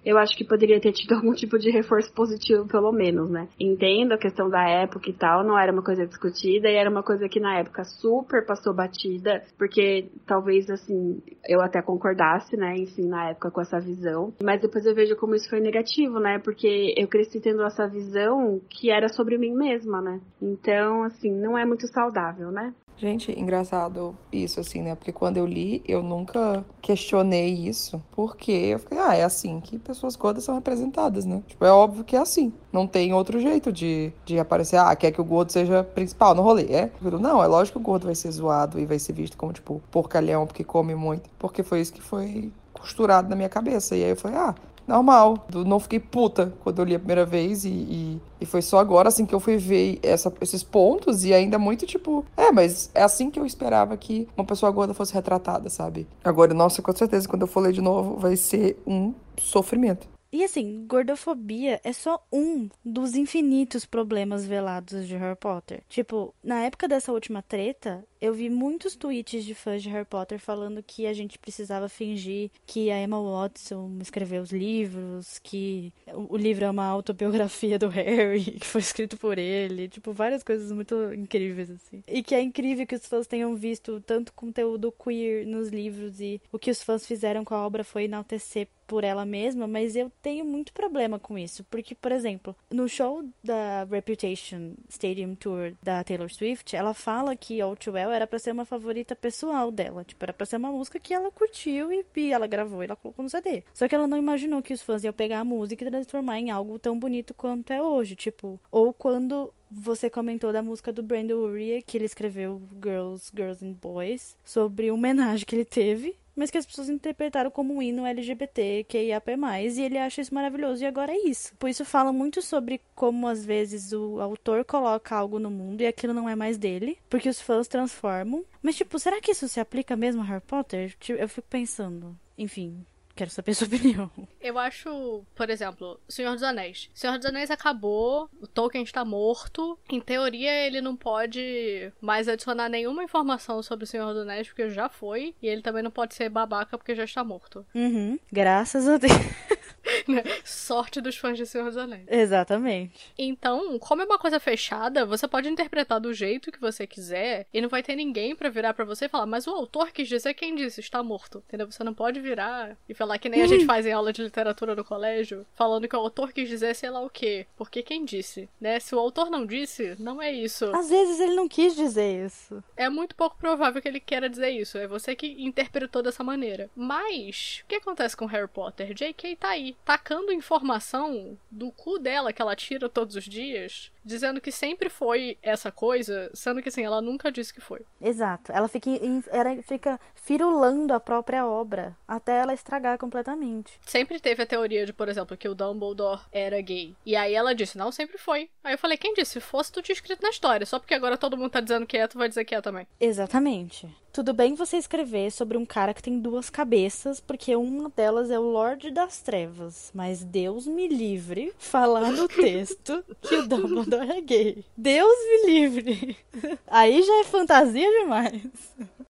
eu 0.08 0.18
acho 0.18 0.38
que 0.38 0.46
poderia 0.46 0.80
ter 0.80 0.94
tido 0.94 1.16
algum 1.16 1.34
tipo 1.34 1.60
de 1.60 1.70
reforço 1.70 2.14
positivo, 2.14 2.66
pelo 2.66 2.94
menos, 2.94 3.30
né? 3.30 3.50
Entendo 3.60 4.14
a 4.14 4.18
questão 4.18 4.50
da 4.50 4.64
época 4.64 5.10
e 5.10 5.14
tal, 5.14 5.44
não 5.44 5.60
era 5.60 5.72
uma 5.72 5.84
coisa 5.84 6.06
discutida 6.08 6.70
e 6.70 6.76
era 6.76 6.90
uma 6.90 7.04
coisa 7.04 7.28
que 7.28 7.42
na 7.42 7.60
época 7.60 7.84
super 7.84 8.46
passou 8.46 8.74
batida, 8.74 9.44
porque 9.58 10.10
talvez, 10.26 10.70
assim, 10.70 11.22
eu 11.46 11.60
até 11.60 11.82
concordasse, 11.82 12.56
né, 12.56 12.76
enfim, 12.78 13.08
na 13.08 13.32
época 13.32 13.52
com 13.52 13.62
essa 13.62 13.80
visão, 13.80 14.34
mas 14.42 14.62
depois 14.62 14.86
eu 14.86 14.96
vejo 14.96 15.16
como 15.18 15.36
isso 15.36 15.50
foi 15.50 15.60
negativo, 15.60 15.77
né? 16.20 16.40
Porque 16.40 16.94
eu 16.98 17.08
cresci 17.08 17.40
tendo 17.40 17.64
essa 17.64 17.88
visão 17.88 18.62
que 18.70 18.90
era 18.90 19.10
sobre 19.10 19.38
mim 19.38 19.54
mesma, 19.54 20.02
né? 20.02 20.22
Então, 20.42 21.04
assim, 21.04 21.32
não 21.32 21.58
é 21.58 21.66
muito 21.66 21.88
saudável, 21.88 22.52
né? 22.52 22.74
Gente, 22.98 23.32
engraçado 23.40 24.18
isso, 24.32 24.60
assim, 24.60 24.82
né? 24.82 24.96
Porque 24.96 25.12
quando 25.12 25.38
eu 25.38 25.46
li, 25.46 25.84
eu 25.88 26.02
nunca 26.02 26.66
questionei 26.82 27.54
isso. 27.54 28.02
Porque 28.12 28.52
eu 28.52 28.80
fiquei, 28.80 28.98
ah, 28.98 29.16
é 29.16 29.24
assim 29.24 29.60
que 29.60 29.78
pessoas 29.78 30.16
gordas 30.16 30.44
são 30.44 30.56
representadas, 30.56 31.24
né? 31.24 31.44
Tipo, 31.46 31.64
é 31.64 31.72
óbvio 31.72 32.04
que 32.04 32.16
é 32.16 32.20
assim. 32.20 32.52
Não 32.74 32.88
tem 32.88 33.14
outro 33.14 33.40
jeito 33.40 33.72
de, 33.72 34.12
de 34.26 34.40
aparecer, 34.40 34.78
ah, 34.78 34.96
quer 34.96 35.12
que 35.12 35.22
o 35.22 35.24
gordo 35.24 35.52
seja 35.52 35.84
principal 35.84 36.34
no 36.34 36.42
rolê, 36.42 36.64
é? 36.64 36.92
Não, 37.22 37.44
é 37.44 37.46
lógico 37.46 37.78
que 37.78 37.84
o 37.84 37.86
gordo 37.86 38.08
vai 38.08 38.16
ser 38.16 38.32
zoado 38.32 38.80
e 38.80 38.86
vai 38.88 38.98
ser 38.98 39.14
visto 39.14 39.38
como, 39.38 39.54
tipo, 39.54 39.80
porcalhão 39.92 40.48
porque 40.48 40.64
come 40.64 40.96
muito. 40.96 41.30
Porque 41.38 41.62
foi 41.62 41.82
isso 41.82 41.94
que 41.94 42.02
foi 42.02 42.52
costurado 42.74 43.30
na 43.30 43.36
minha 43.36 43.50
cabeça. 43.50 43.96
E 43.96 44.04
aí 44.04 44.10
eu 44.10 44.16
falei, 44.16 44.38
ah, 44.40 44.56
normal. 44.88 45.46
Não 45.66 45.80
fiquei 45.80 46.00
puta 46.00 46.54
quando 46.64 46.80
eu 46.80 46.86
li 46.86 46.96
a 46.96 47.00
primeira 47.00 47.26
vez 47.26 47.66
e, 47.66 47.70
e, 47.70 48.22
e 48.42 48.46
foi 48.46 48.62
só 48.62 48.80
agora, 48.80 49.10
assim, 49.10 49.26
que 49.26 49.36
eu 49.36 49.40
fui 49.40 49.58
ver 49.58 50.00
essa, 50.02 50.34
esses 50.42 50.64
pontos 50.64 51.24
e 51.24 51.34
ainda 51.34 51.60
muito 51.60 51.86
tipo, 51.86 52.26
é, 52.36 52.52
mas 52.52 52.90
é 52.96 53.04
assim 53.04 53.30
que 53.30 53.40
eu 53.40 53.46
esperava 53.46 53.98
que 53.98 54.28
uma 54.38 54.46
pessoa 54.46 54.72
gorda 54.72 54.94
fosse 54.94 55.14
retratada, 55.14 55.70
sabe? 55.70 56.08
Agora, 56.24 56.54
nossa, 56.54 56.82
com 56.82 56.96
certeza, 56.96 57.28
quando 57.28 57.42
eu 57.42 57.48
for 57.48 57.62
ler 57.62 57.74
de 57.74 57.82
novo, 57.82 58.18
vai 58.18 58.36
ser 58.36 58.82
um 58.88 59.14
sofrimento. 59.38 60.08
E 60.32 60.44
assim, 60.44 60.86
gordofobia 60.88 61.80
é 61.84 61.94
só 61.94 62.22
um 62.32 62.70
dos 62.84 63.16
infinitos 63.16 63.86
problemas 63.86 64.46
velados 64.46 65.08
de 65.08 65.16
Harry 65.16 65.38
Potter. 65.38 65.82
Tipo, 65.88 66.34
na 66.44 66.64
época 66.64 66.88
dessa 66.88 67.14
última 67.14 67.42
treta, 67.42 68.06
eu 68.22 68.34
vi 68.34 68.50
muitos 68.50 68.96
tweets 68.96 69.46
de 69.46 69.54
fãs 69.54 69.82
de 69.84 69.90
Harry 69.90 70.06
Potter 70.06 70.40
falando 70.40 70.84
que 70.84 71.06
a 71.06 71.14
gente 71.14 71.38
precisava 71.38 71.90
fingir 71.90 72.50
que 72.66 72.92
a 72.92 73.02
Emma 73.02 73.22
Watson 73.22 73.98
escreveu 74.02 74.42
os 74.42 74.52
livros, 74.52 75.40
que 75.40 75.94
o 76.14 76.38
livro 76.38 76.66
é 76.66 76.70
uma 76.70 76.86
autobiografia 76.86 77.80
do 77.80 77.88
Harry, 77.88 78.44
que 78.60 78.66
foi 78.66 78.82
escrito 78.82 79.18
por 79.18 79.38
ele, 79.38 79.88
tipo, 79.88 80.12
várias 80.12 80.44
coisas 80.44 80.72
muito 80.72 81.14
incríveis, 81.14 81.70
assim. 81.70 82.04
E 82.08 82.24
que 82.24 82.36
é 82.36 82.42
incrível 82.42 82.86
que 82.88 82.96
os 82.96 83.06
fãs 83.06 83.28
tenham 83.28 83.56
visto 83.56 84.02
tanto 84.02 84.34
conteúdo 84.34 84.92
queer 84.92 85.46
nos 85.46 85.70
livros 85.70 86.20
e 86.20 86.42
o 86.52 86.60
que 86.60 86.72
os 86.72 86.82
fãs 86.82 87.06
fizeram 87.06 87.44
com 87.44 87.54
a 87.54 87.66
obra 87.66 87.84
foi 87.84 88.06
enaltecer 88.06 88.68
por 88.88 89.04
ela 89.04 89.26
mesma, 89.26 89.68
mas 89.68 89.96
eu 89.96 90.10
tenho 90.22 90.46
muito 90.46 90.72
problema 90.72 91.20
com 91.20 91.38
isso, 91.38 91.64
porque, 91.66 91.94
por 91.94 92.12
exemplo, 92.12 92.56
no 92.72 92.88
show 92.88 93.24
da 93.44 93.84
Reputation 93.84 94.72
Stadium 94.88 95.36
Tour 95.36 95.74
da 95.84 96.04
Taylor 96.04 96.32
Swift, 96.32 96.74
ela 96.74 96.94
fala 96.94 97.36
que 97.36 97.60
All 97.60 97.76
Too 97.76 97.94
Well 97.94 98.07
era 98.12 98.28
para 98.28 98.40
ser 98.40 98.52
uma 98.52 98.66
favorita 98.66 99.16
pessoal 99.16 99.72
dela, 99.72 100.04
tipo, 100.04 100.24
era 100.24 100.34
para 100.34 100.46
ser 100.46 100.58
uma 100.58 100.72
música 100.72 101.00
que 101.00 101.14
ela 101.14 101.32
curtiu 101.32 101.92
e, 101.92 102.06
e 102.16 102.32
ela 102.32 102.48
gravou 102.48 102.82
e 102.84 102.86
ela 102.86 102.96
colocou 102.96 103.24
no 103.24 103.30
CD. 103.30 103.64
Só 103.74 103.88
que 103.88 103.96
ela 103.96 104.08
não 104.08 104.18
imaginou 104.18 104.62
que 104.62 104.74
os 104.74 104.82
fãs 104.82 105.04
iam 105.04 105.14
pegar 105.14 105.40
a 105.40 105.46
música 105.46 105.84
e 105.84 105.90
transformar 105.90 106.40
em 106.40 106.52
algo 106.52 106.80
tão 106.80 106.98
bonito 106.98 107.34
quanto 107.34 107.72
é 107.72 107.82
hoje, 107.82 108.16
tipo, 108.16 108.60
ou 108.72 108.94
quando 108.94 109.54
você 109.70 110.10
comentou 110.10 110.54
da 110.54 110.62
música 110.62 110.94
do 110.94 111.04
Brandon 111.04 111.36
Urie, 111.36 111.82
que 111.82 111.98
ele 111.98 112.06
escreveu 112.06 112.62
Girls, 112.82 113.32
Girls 113.36 113.66
and 113.66 113.74
Boys, 113.74 114.36
sobre 114.44 114.90
uma 114.90 114.98
homenagem 114.98 115.46
que 115.46 115.56
ele 115.56 115.66
teve 115.66 116.16
mas 116.38 116.52
que 116.52 116.58
as 116.58 116.66
pessoas 116.66 116.88
interpretaram 116.88 117.50
como 117.50 117.74
um 117.74 117.82
hino 117.82 118.06
LGBT, 118.06 118.86
QIAP+, 118.88 119.32
e 119.76 119.82
ele 119.82 119.98
acha 119.98 120.22
isso 120.22 120.34
maravilhoso, 120.34 120.84
e 120.84 120.86
agora 120.88 121.12
é 121.12 121.28
isso. 121.28 121.54
Por 121.56 121.70
isso 121.70 121.84
fala 121.84 122.14
muito 122.14 122.42
sobre 122.42 122.80
como, 122.96 123.28
às 123.28 123.44
vezes, 123.44 123.92
o 123.92 124.22
autor 124.22 124.64
coloca 124.64 125.16
algo 125.16 125.40
no 125.40 125.50
mundo 125.50 125.82
e 125.82 125.88
aquilo 125.88 126.14
não 126.14 126.30
é 126.30 126.36
mais 126.36 126.58
dele, 126.58 126.98
porque 127.10 127.28
os 127.28 127.42
fãs 127.42 127.68
transformam. 127.68 128.46
Mas, 128.62 128.76
tipo, 128.76 129.00
será 129.00 129.20
que 129.20 129.32
isso 129.32 129.50
se 129.50 129.60
aplica 129.60 129.96
mesmo 129.96 130.22
a 130.22 130.26
Harry 130.26 130.44
Potter? 130.46 130.96
Tipo, 131.00 131.20
eu 131.20 131.28
fico 131.28 131.48
pensando. 131.50 132.18
Enfim, 132.38 132.86
Quero 133.18 133.32
saber 133.32 133.54
sua 133.56 133.68
opinião. 133.68 134.12
Eu 134.40 134.58
acho, 134.60 135.24
por 135.36 135.50
exemplo, 135.50 136.00
Senhor 136.08 136.34
dos 136.34 136.44
Anéis. 136.44 136.90
Senhor 136.94 137.18
dos 137.18 137.26
Anéis 137.26 137.50
acabou, 137.50 138.30
o 138.40 138.48
Tolkien 138.48 138.84
está 138.84 139.04
morto. 139.04 139.78
Em 139.90 140.00
teoria, 140.00 140.66
ele 140.66 140.80
não 140.80 140.96
pode 140.96 141.92
mais 142.00 142.28
adicionar 142.28 142.70
nenhuma 142.70 143.04
informação 143.04 143.62
sobre 143.64 143.86
o 143.86 143.88
Senhor 143.88 144.14
dos 144.14 144.22
Anéis, 144.22 144.48
porque 144.48 144.70
já 144.70 144.88
foi. 144.88 145.36
E 145.42 145.48
ele 145.48 145.64
também 145.64 145.82
não 145.82 145.92
pode 145.92 146.14
ser 146.14 146.30
babaca, 146.30 146.78
porque 146.78 146.94
já 146.96 147.04
está 147.04 147.24
morto. 147.24 147.66
Uhum. 147.74 148.20
Graças 148.32 148.88
a 148.88 148.98
Deus. 148.98 149.12
Sorte 150.44 151.02
dos 151.02 151.18
fãs 151.18 151.38
de 151.38 151.46
Senhor 151.46 151.66
dos 151.66 151.78
Anéis. 151.78 152.06
Exatamente. 152.08 153.12
Então, 153.18 153.78
como 153.80 154.02
é 154.02 154.06
uma 154.06 154.20
coisa 154.20 154.40
fechada, 154.40 155.06
você 155.06 155.28
pode 155.28 155.50
interpretar 155.50 156.00
do 156.00 156.14
jeito 156.14 156.52
que 156.52 156.60
você 156.60 156.86
quiser 156.86 157.48
e 157.54 157.62
não 157.62 157.70
vai 157.70 157.84
ter 157.84 157.96
ninguém 157.96 158.36
para 158.36 158.50
virar 158.50 158.74
para 158.74 158.86
você 158.86 159.06
e 159.06 159.10
falar, 159.10 159.26
mas 159.26 159.48
o 159.48 159.52
autor 159.52 159.92
quis 159.92 160.08
dizer 160.08 160.34
quem 160.34 160.56
disse, 160.56 160.80
está 160.80 161.02
morto. 161.02 161.44
Entendeu? 161.48 161.72
Você 161.72 161.84
não 161.84 161.94
pode 161.94 162.20
virar 162.20 162.78
e 162.88 162.94
falar 162.94 163.18
que 163.18 163.30
nem 163.30 163.42
a 163.42 163.48
gente 163.48 163.66
faz 163.66 163.86
em 163.86 163.92
aula 163.92 164.12
de 164.12 164.24
literatura 164.24 164.76
no 164.76 164.84
colégio, 164.84 165.46
falando 165.54 165.88
que 165.88 165.96
o 165.96 166.00
autor 166.00 166.32
quis 166.32 166.50
dizer 166.50 166.76
sei 166.76 166.90
lá 166.90 167.02
o 167.02 167.10
quê. 167.10 167.46
Porque 167.56 167.82
quem 167.82 168.06
disse, 168.06 168.50
né? 168.60 168.80
Se 168.80 168.94
o 168.94 169.00
autor 169.00 169.30
não 169.30 169.46
disse, 169.46 169.96
não 170.00 170.22
é 170.22 170.32
isso. 170.32 170.66
Às 170.76 170.90
vezes 170.90 171.20
ele 171.20 171.36
não 171.36 171.48
quis 171.48 171.76
dizer 171.76 172.26
isso. 172.26 172.64
É 172.76 172.90
muito 172.90 173.16
pouco 173.16 173.38
provável 173.38 173.82
que 173.82 173.88
ele 173.88 174.00
queira 174.00 174.30
dizer 174.30 174.50
isso. 174.50 174.78
É 174.78 174.88
você 174.88 175.16
que 175.16 175.28
interpretou 175.44 176.02
dessa 176.02 176.24
maneira. 176.24 176.70
Mas, 176.76 177.62
o 177.64 177.68
que 177.68 177.76
acontece 177.76 178.16
com 178.16 178.26
Harry 178.26 178.48
Potter? 178.48 178.94
J.K. 178.94 179.36
tá 179.36 179.50
aí 179.50 179.76
tacando 179.86 180.32
informação 180.32 181.38
do 181.50 181.72
cu 181.72 181.98
dela 181.98 182.34
que 182.34 182.42
ela 182.42 182.56
tira 182.56 182.90
todos 182.90 183.16
os 183.16 183.24
dias, 183.24 183.92
dizendo 184.08 184.42
que 184.42 184.52
sempre 184.52 184.90
foi 184.90 185.38
essa 185.44 185.72
coisa, 185.72 186.32
sendo 186.34 186.62
que 186.62 186.70
assim, 186.70 186.84
ela 186.84 187.02
nunca 187.02 187.32
disse 187.32 187.54
que 187.54 187.62
foi. 187.62 187.82
Exato. 188.02 188.52
Ela 188.52 188.68
fica, 188.68 188.90
ela 189.30 189.62
fica 189.62 190.00
firulando 190.16 190.94
a 190.94 191.00
própria 191.00 191.46
obra 191.46 191.96
até 192.08 192.40
ela 192.40 192.54
estragar 192.54 192.98
completamente. 192.98 193.74
Sempre 193.86 194.20
teve 194.20 194.44
a 194.44 194.46
teoria 194.46 194.86
de, 194.86 194.94
por 194.94 195.10
exemplo, 195.10 195.38
que 195.38 195.48
o 195.48 195.56
Dumbledore 195.56 196.22
era 196.32 196.60
gay. 196.62 196.96
E 197.06 197.16
aí 197.16 197.34
ela 197.34 197.54
disse, 197.54 197.78
não, 197.78 197.92
sempre 197.92 198.18
foi. 198.18 198.50
Aí 198.64 198.74
eu 198.74 198.78
falei, 198.78 198.98
quem 198.98 199.14
disse? 199.14 199.34
Se 199.34 199.40
fosse, 199.42 199.72
tu 199.72 199.82
tinha 199.82 199.94
escrito 199.94 200.24
na 200.24 200.30
história. 200.30 200.66
Só 200.66 200.80
porque 200.80 200.94
agora 200.94 201.18
todo 201.18 201.38
mundo 201.38 201.52
tá 201.52 201.60
dizendo 201.60 201.86
que 201.86 201.98
é, 201.98 202.08
tu 202.08 202.18
vai 202.18 202.30
dizer 202.30 202.46
que 202.46 202.56
é 202.56 202.62
também. 202.62 202.88
Exatamente. 203.00 203.88
Tudo 204.18 204.34
bem 204.34 204.56
você 204.56 204.78
escrever 204.78 205.32
sobre 205.32 205.58
um 205.58 205.66
cara 205.66 205.94
que 205.94 206.02
tem 206.02 206.20
duas 206.20 206.50
cabeças, 206.50 207.20
porque 207.20 207.56
uma 207.56 207.88
delas 207.90 208.32
é 208.32 208.40
o 208.40 208.50
Lorde 208.50 208.90
das 208.90 209.22
Trevas. 209.22 209.92
Mas 209.94 210.24
Deus 210.24 210.66
me 210.66 210.88
livre 210.88 211.54
falar 211.60 212.12
no 212.12 212.28
texto 212.28 213.04
que 213.22 213.36
o 213.36 213.46
Dumbledore 213.48 213.97
é 214.04 214.22
gay. 214.22 214.64
Deus 214.76 215.18
me 215.30 215.52
livre. 215.52 216.18
Aí 216.68 217.02
já 217.02 217.22
é 217.22 217.24
fantasia 217.24 217.90
demais. 218.02 218.42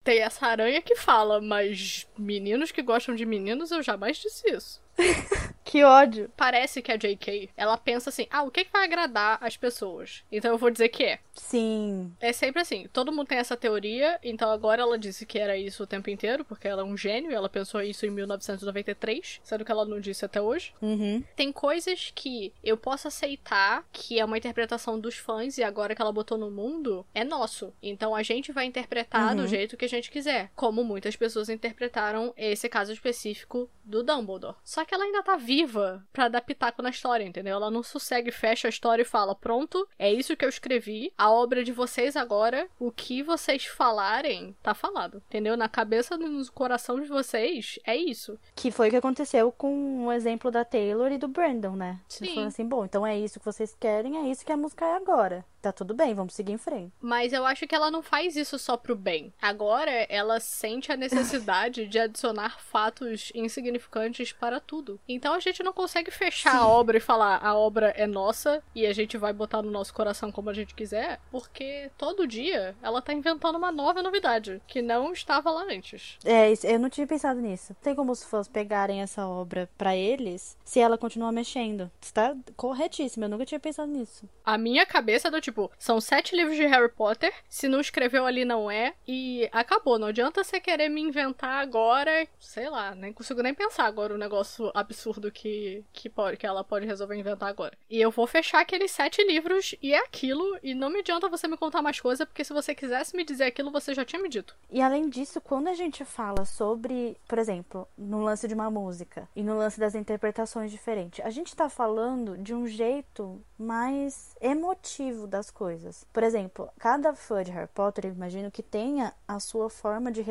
Tem 0.04 0.20
essa 0.20 0.46
aranha 0.46 0.82
que 0.82 0.96
fala, 0.96 1.42
mas 1.42 2.08
meninos 2.18 2.72
que 2.72 2.82
gostam 2.82 3.14
de 3.16 3.26
meninos, 3.26 3.72
eu 3.72 3.84
jamais 3.84 4.18
disse 4.18 4.50
isso. 4.50 4.82
que 5.64 5.84
ódio. 5.84 6.30
Parece 6.36 6.82
que 6.82 6.92
a 6.92 6.96
JK, 6.96 7.50
ela 7.56 7.78
pensa 7.78 8.10
assim: 8.10 8.28
ah, 8.30 8.44
o 8.44 8.52
que, 8.52 8.66
que 8.66 8.72
vai 8.72 8.86
agradar 8.86 9.38
as 9.42 9.58
pessoas? 9.58 10.24
Então 10.32 10.52
eu 10.52 10.58
vou 10.58 10.70
dizer 10.70 10.90
que 10.90 11.04
é. 11.04 11.20
Sim. 11.34 12.12
É 12.20 12.34
sempre 12.34 12.62
assim. 12.62 12.88
Todo 12.92 13.12
mundo 13.12 13.28
tem 13.28 13.38
essa 13.38 13.56
teoria, 13.56 14.20
então 14.24 14.50
agora 14.50 14.82
ela 14.82 14.98
disse 14.98 15.26
que 15.26 15.38
era 15.38 15.58
isso 15.58 15.84
o 15.84 15.88
tempo 15.88 16.10
inteiro, 16.10 16.44
porque 16.44 16.68
ela 16.68 16.82
é 16.82 16.86
um 16.86 16.98
gênio 16.98 17.32
e 17.32 17.34
ela 17.34 17.50
pensou 17.50 17.82
isso 17.82 18.06
em 18.06 18.10
1993, 18.10 19.42
sendo 19.44 19.64
que 19.64 19.72
ela 19.72 19.86
não 19.86 20.00
disse 20.00 20.26
até 20.26 20.42
hoje. 20.42 20.74
Uhum. 20.82 21.24
Tem 21.36 21.52
coisas 21.52 22.12
que 22.16 22.54
eu 22.64 22.78
posso 22.78 23.08
aceitar 23.08 23.86
que 23.92 24.20
é 24.20 24.26
uma 24.26 24.38
interpretação 24.38 25.00
dos 25.00 25.16
fãs 25.16 25.58
e 25.58 25.64
agora 25.64 25.96
que 25.96 26.02
ela 26.02 26.12
botou 26.12 26.38
no 26.38 26.50
mundo, 26.50 27.06
é 27.14 27.24
nosso. 27.24 27.74
Então 27.82 28.16
a 28.16 28.24
gente 28.24 28.52
vai 28.52 28.66
interpretar 28.66 29.36
uhum. 29.36 29.44
do 29.44 29.48
jeito 29.48 29.78
que 29.78 29.86
a 29.86 29.90
gente 29.90 30.10
quiser. 30.10 30.50
Como 30.56 30.84
muitas 30.84 31.16
pessoas 31.16 31.50
interpretaram 31.50 32.34
esse 32.36 32.68
caso 32.70 32.92
específico 32.92 33.70
do 33.84 34.04
Dumbledore. 34.04 34.56
Só 34.64 34.84
que 34.88 34.96
ela 34.96 35.04
ainda 35.04 35.22
tá 35.22 35.36
viva 35.36 36.04
para 36.12 36.28
dar 36.28 36.42
pitaco 36.42 36.82
na 36.82 36.90
história, 36.90 37.24
entendeu? 37.24 37.56
Ela 37.56 37.70
não 37.70 37.84
sossegue, 37.84 38.32
fecha 38.32 38.68
a 38.68 38.70
história 38.70 39.02
e 39.02 39.06
fala: 39.06 39.36
pronto, 39.36 39.88
é 40.00 40.12
isso 40.12 40.36
que 40.36 40.46
eu 40.46 40.50
escrevi, 40.50 41.14
a 41.18 41.30
obra 41.30 41.64
de 41.64 41.72
vocês 41.72 42.16
agora, 42.16 42.68
o 42.80 42.92
que 42.92 43.22
vocês 43.22 43.66
falarem, 43.66 44.56
tá 44.64 44.74
falado, 44.74 45.22
entendeu? 45.28 45.58
Na 45.58 45.70
cabeça 45.70 46.16
e 46.16 46.18
no 46.18 46.52
coração 46.52 47.00
de 47.00 47.08
vocês, 47.08 47.80
é 47.86 47.96
isso. 47.96 48.40
Que 48.56 48.72
foi 48.72 48.88
o 48.88 48.92
que 48.92 48.98
aconteceu 48.98 49.52
com 49.52 50.06
o 50.06 50.12
exemplo 50.12 50.50
da 50.50 50.64
Taylor 50.64 51.12
e 51.12 51.18
do 51.18 51.28
Brandon, 51.28 51.76
né? 51.76 52.00
Sim. 52.08 52.26
Eles 52.26 52.34
falaram 52.34 52.48
assim: 52.50 52.66
bom, 52.66 52.86
então 52.86 53.06
é 53.06 53.18
isso 53.18 53.40
que 53.40 53.46
vocês 53.46 53.76
querem, 53.80 54.18
é 54.18 54.32
isso 54.32 54.46
que 54.46 54.52
a 54.52 54.58
música 54.58 54.86
é 54.86 54.96
agora 54.96 55.46
tá 55.68 55.78
tudo 55.78 55.94
bem, 55.94 56.14
vamos 56.14 56.34
seguir 56.34 56.54
em 56.54 56.58
frente. 56.58 56.94
Mas 57.02 57.34
eu 57.34 57.46
acho 57.46 57.68
que 57.68 57.76
ela 57.76 57.92
não 57.92 58.02
faz 58.02 58.36
isso 58.36 58.58
só 58.58 58.78
pro 58.78 58.96
bem. 58.96 59.34
Agora 59.42 59.92
ela 60.10 60.40
sente 60.40 60.92
a 60.92 60.98
necessidade 60.98 61.88
de 61.88 62.00
adicionar 62.00 62.60
fatos 62.60 63.32
insignificantes 63.34 64.32
para 64.32 64.60
tudo. 64.60 65.00
Então 65.08 65.34
a 65.34 65.40
gente 65.40 65.64
não 65.64 65.74
consegue 65.74 66.12
fechar 66.12 66.52
Sim. 66.52 66.58
a 66.58 66.68
obra 66.68 66.98
e 66.98 67.02
falar 67.02 67.40
a 67.44 67.56
obra 67.56 67.94
é 67.96 68.08
nossa 68.08 68.64
e 68.74 68.86
a 68.86 68.94
gente 68.94 69.18
vai 69.18 69.34
botar 69.34 69.62
no 69.62 69.72
nosso 69.72 69.94
coração 69.94 70.32
como 70.32 70.50
a 70.50 70.54
gente 70.54 70.74
quiser, 70.74 71.20
porque 71.32 71.92
todo 71.98 72.28
dia 72.28 72.76
ela 72.82 73.02
tá 73.02 73.14
inventando 73.14 73.58
uma 73.58 73.72
nova 73.72 74.02
novidade 74.02 74.62
que 74.68 74.82
não 74.82 75.12
estava 75.12 75.52
lá 75.52 75.64
antes. 75.70 76.18
É, 76.24 76.52
eu 76.64 76.80
não 76.80 76.90
tinha 76.90 77.08
pensado 77.08 77.40
nisso. 77.40 77.76
Tem 77.82 77.96
como 77.96 78.12
os 78.12 78.24
fãs 78.24 78.48
pegarem 78.48 79.02
essa 79.02 79.28
obra 79.28 79.70
para 79.78 79.96
eles 79.96 80.58
se 80.64 80.80
ela 80.80 80.98
continuar 80.98 81.32
mexendo. 81.32 81.92
Está 82.02 82.36
corretíssimo, 82.56 83.26
eu 83.26 83.30
nunca 83.30 83.46
tinha 83.46 83.60
pensado 83.60 83.92
nisso. 83.92 84.28
A 84.44 84.58
minha 84.58 84.86
cabeça 84.86 85.28
é 85.28 85.32
do 85.32 85.42
tipo, 85.58 85.72
são 85.80 86.00
sete 86.00 86.36
livros 86.36 86.56
de 86.56 86.66
Harry 86.68 86.90
Potter, 86.90 87.34
se 87.50 87.68
não 87.68 87.82
escreveu 87.82 88.26
ali 88.26 88.46
não 88.46 88.70
é, 88.70 88.94
e 89.08 89.50
acabou. 89.52 89.98
Não 89.98 90.08
adianta 90.08 90.44
você 90.44 90.60
querer 90.60 90.88
me 90.90 91.02
inventar 91.02 91.62
agora, 91.62 92.28
sei 92.40 92.70
lá, 92.70 92.94
nem 92.94 93.12
consigo 93.12 93.42
nem 93.42 93.54
pensar 93.54 93.86
agora 93.86 94.14
o 94.14 94.18
negócio 94.18 94.72
absurdo 94.76 95.32
que, 95.32 95.84
que, 95.92 96.10
pode, 96.10 96.38
que 96.38 96.46
ela 96.46 96.64
pode 96.64 96.86
resolver 96.86 97.16
inventar 97.16 97.50
agora. 97.50 97.76
E 97.90 98.00
eu 98.00 98.12
vou 98.12 98.28
fechar 98.28 98.62
aqueles 98.62 98.92
sete 98.92 99.24
livros 99.24 99.74
e 99.82 99.94
é 99.94 100.00
aquilo, 100.00 100.60
e 100.62 100.76
não 100.76 100.90
me 100.90 101.00
adianta 101.00 101.28
você 101.28 101.48
me 101.48 101.58
contar 101.58 101.82
mais 101.82 102.00
coisa, 102.00 102.26
porque 102.26 102.44
se 102.44 102.54
você 102.54 102.76
quisesse 102.76 103.16
me 103.16 103.24
dizer 103.24 103.46
aquilo, 103.46 103.72
você 103.72 103.94
já 103.94 104.06
tinha 104.06 104.22
me 104.22 104.30
dito. 104.30 104.56
E 104.70 104.82
além 104.82 105.10
disso, 105.10 105.42
quando 105.42 105.68
a 105.70 105.74
gente 105.74 106.06
fala 106.06 106.46
sobre, 106.46 107.18
por 107.28 107.40
exemplo, 107.40 107.88
no 107.98 108.22
lance 108.22 108.48
de 108.48 108.54
uma 108.54 108.70
música 108.70 109.28
e 109.36 109.42
no 109.42 109.58
lance 109.58 109.80
das 109.80 109.96
interpretações 109.96 110.72
diferentes, 110.72 111.26
a 111.26 111.30
gente 111.30 111.56
tá 111.56 111.70
falando 111.70 112.38
de 112.38 112.54
um 112.54 112.68
jeito 112.68 113.42
mais 113.58 114.36
emotivo 114.40 115.26
da 115.26 115.37
das 115.38 115.52
coisas. 115.52 116.06
Por 116.12 116.24
exemplo, 116.24 116.70
cada 116.80 117.14
fã 117.14 117.44
de 117.44 117.52
Harry 117.52 117.70
Potter, 117.74 118.06
eu 118.06 118.12
imagino 118.12 118.50
que 118.50 118.64
tenha 118.64 119.14
a 119.28 119.40
sua 119.40 119.70
forma 119.70 120.12
de, 120.12 120.26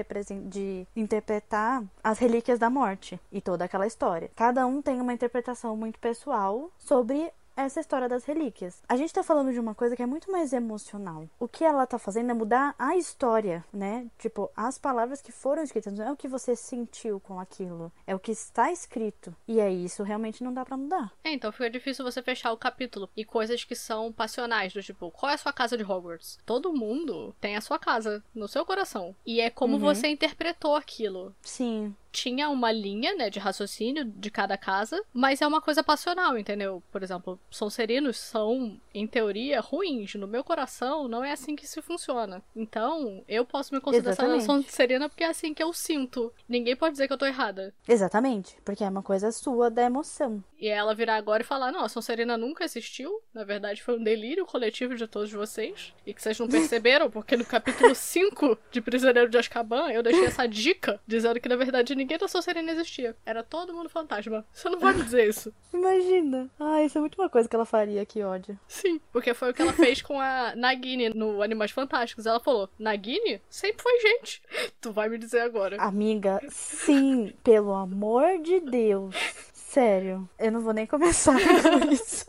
de 0.47 0.87
interpretar 0.97 1.85
as 2.03 2.19
relíquias 2.19 2.59
da 2.59 2.69
morte 2.69 3.21
e 3.31 3.41
toda 3.41 3.65
aquela 3.65 3.87
história. 3.87 4.31
Cada 4.35 4.67
um 4.67 4.83
tem 4.83 5.01
uma 5.01 5.13
interpretação 5.13 5.77
muito 5.77 5.99
pessoal 5.99 6.71
sobre 6.77 7.33
essa 7.57 7.81
história 7.81 8.09
das 8.09 8.25
relíquias. 8.25 8.83
A 8.89 8.97
gente 8.97 9.13
tá 9.13 9.23
falando 9.23 9.53
de 9.53 9.59
uma 9.59 9.75
coisa 9.75 9.97
que 9.97 10.03
é 10.03 10.07
muito 10.07 10.31
mais 10.31 10.53
emocional. 10.53 11.29
O 11.39 11.49
que 11.49 11.65
ela 11.65 11.87
tá 11.87 11.99
fazendo 11.99 12.31
é 12.31 12.35
mudar 12.35 12.75
a 12.79 12.97
história, 12.97 13.65
né? 13.73 14.07
Tipo, 14.19 14.51
as 14.57 14.79
palavras 14.79 15.21
que 15.23 15.33
foram 15.33 15.63
escritas, 15.63 15.93
não 15.95 16.07
é 16.07 16.13
o 16.13 16.17
que 16.17 16.29
você 16.29 16.55
sentiu 16.55 17.19
com 17.21 17.41
aquilo, 17.41 17.91
é 18.07 18.15
o 18.15 18.19
que 18.19 18.33
está 18.33 18.71
escrito. 18.71 19.35
E 19.49 19.59
é 19.61 19.71
isso 19.73 20.03
realmente 20.03 20.45
não 20.45 20.53
dá 20.53 20.65
para 20.65 20.77
mudar. 20.77 21.13
É, 21.25 21.33
então 21.33 21.51
fica 21.51 21.71
difícil 21.71 22.05
você 22.05 22.23
fechar 22.23 22.53
o 22.53 22.57
capítulo 22.59 23.09
e 23.17 23.25
coisas 23.25 23.65
que 23.65 23.75
são 23.75 24.13
passionais, 24.13 24.73
do 24.73 24.83
tipo, 24.83 25.11
qual 25.11 25.31
é 25.31 25.35
a 25.35 25.39
sua 25.39 25.53
casa 25.53 25.77
de 25.77 25.85
Hogwarts? 25.85 26.39
Todo 26.45 26.73
mundo 26.73 27.35
tem 27.41 27.57
a 27.57 27.61
sua 27.61 27.79
casa 27.79 28.23
no 28.35 28.47
seu 28.49 28.65
coração. 28.67 29.15
E 29.25 29.41
é 29.41 29.49
como 29.51 29.75
Uhum. 29.75 29.81
você 29.81 30.09
interpretou 30.09 30.75
aquilo. 30.77 31.35
Sim, 31.43 31.95
tinha 32.17 32.49
uma 32.49 32.73
linha, 32.73 33.15
né, 33.15 33.29
de 33.29 33.39
raciocínio 33.39 34.03
de 34.05 34.31
cada 34.31 34.57
casa, 34.57 35.03
mas 35.13 35.43
é 35.43 35.47
uma 35.47 35.61
coisa 35.61 35.85
passional, 35.85 36.39
entendeu? 36.39 36.83
Por 36.91 37.03
exemplo, 37.03 37.39
Sonserinos 37.51 38.17
são, 38.17 38.81
em 38.95 39.07
teoria, 39.07 39.61
ruins. 39.61 40.15
No 40.15 40.27
meu 40.27 40.43
coração, 40.43 41.09
não 41.09 41.23
é 41.23 41.33
assim 41.33 41.55
que 41.55 41.67
se 41.67 41.83
funciona. 41.83 42.43
Então, 42.55 43.23
eu 43.29 43.45
posso 43.45 43.75
me 43.75 43.81
considerar 43.83 44.13
Exatamente. 44.13 44.45
Sonserina 44.45 45.09
porque 45.11 45.25
é 45.25 45.29
assim 45.29 45.53
que 45.53 45.63
eu 45.63 45.75
sinto. 45.75 46.33
Ninguém 46.49 46.75
pode 46.75 46.93
dizer 46.93 47.07
que 47.07 47.13
eu 47.13 47.19
tô 47.19 47.27
errada. 47.27 47.75
exatamente. 47.87 48.57
Porque 48.65 48.83
é 48.83 48.89
uma 48.89 49.03
coisa 49.03 49.31
sua 49.31 49.71
da 49.71 49.83
emoção. 49.83 50.43
E 50.59 50.69
ela 50.69 50.95
virar 50.95 51.17
agora 51.17 51.43
e 51.43 51.47
falar: 51.47 51.71
não, 51.71 51.85
a 51.85 51.89
Sonserina 51.89 52.37
nunca 52.39 52.65
existiu. 52.65 53.21
Na 53.35 53.45
verdade, 53.45 53.83
foi 53.83 53.99
um 53.99 54.03
delírio 54.03 54.47
coletivo 54.47 54.95
de 54.95 55.07
todos 55.07 55.31
vocês. 55.31 55.93
E 56.07 56.15
que 56.15 56.23
vocês 56.23 56.39
não 56.39 56.49
perceberam, 56.49 57.11
porque 57.11 57.37
no 57.37 57.45
capítulo 57.45 57.95
5 57.95 58.59
de 58.71 58.81
Prisioneiro 58.81 59.29
de 59.29 59.37
Azkaban, 59.37 59.91
eu 59.91 60.03
deixei 60.03 60.25
essa 60.25 60.47
dica 60.47 60.99
dizendo 61.07 61.39
que 61.41 61.49
na 61.49 61.57
verdade 61.57 61.95
ninguém 61.95 62.06
da 62.07 62.29
Sonserina 62.29 62.73
existia. 62.73 63.17
Era 63.25 63.43
todo 63.43 63.75
mundo 63.75 63.89
fantasma. 63.89 64.45
Você 64.53 64.69
não 64.69 64.79
me 64.79 65.03
dizer 65.03 65.29
isso. 65.29 65.53
Imagina. 65.73 66.51
Ah, 66.59 66.83
isso 66.83 66.99
é 66.99 67.01
muito 67.01 67.21
uma 67.21 67.29
coisa 67.29 67.49
que 67.49 67.57
ela 67.57 67.65
faria, 67.65 68.05
que 68.07 68.23
ódio. 68.23 68.59
Sim, 68.69 69.01
porque 69.13 69.35
foi 69.35 69.51
o 69.51 69.55
que 69.55 69.63
ela 69.63 69.73
fez 69.73 70.01
com 70.03 70.21
a 70.21 70.55
Nagini 70.55 71.09
no 71.11 71.43
Animais 71.43 71.71
Fantásticos. 71.71 72.27
Ela 72.27 72.41
falou: 72.41 72.69
Nagini 72.79 73.41
sempre 73.49 73.83
foi 73.83 74.01
gente. 74.01 74.43
Tu 74.81 74.93
vai 74.93 75.09
me 75.09 75.19
dizer 75.19 75.41
agora. 75.41 75.81
Amiga, 75.81 76.41
sim, 76.49 77.33
pelo 77.43 77.73
amor 77.73 78.39
de 78.41 78.61
Deus. 78.61 79.17
Sério, 79.53 80.29
eu 80.39 80.53
não 80.53 80.61
vou 80.61 80.73
nem 80.73 80.87
começar 80.87 81.35
com 81.41 81.93
isso. 81.93 82.27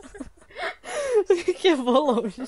Porque 1.26 1.68
eu 1.68 1.76
vou 1.76 2.12
longe. 2.12 2.42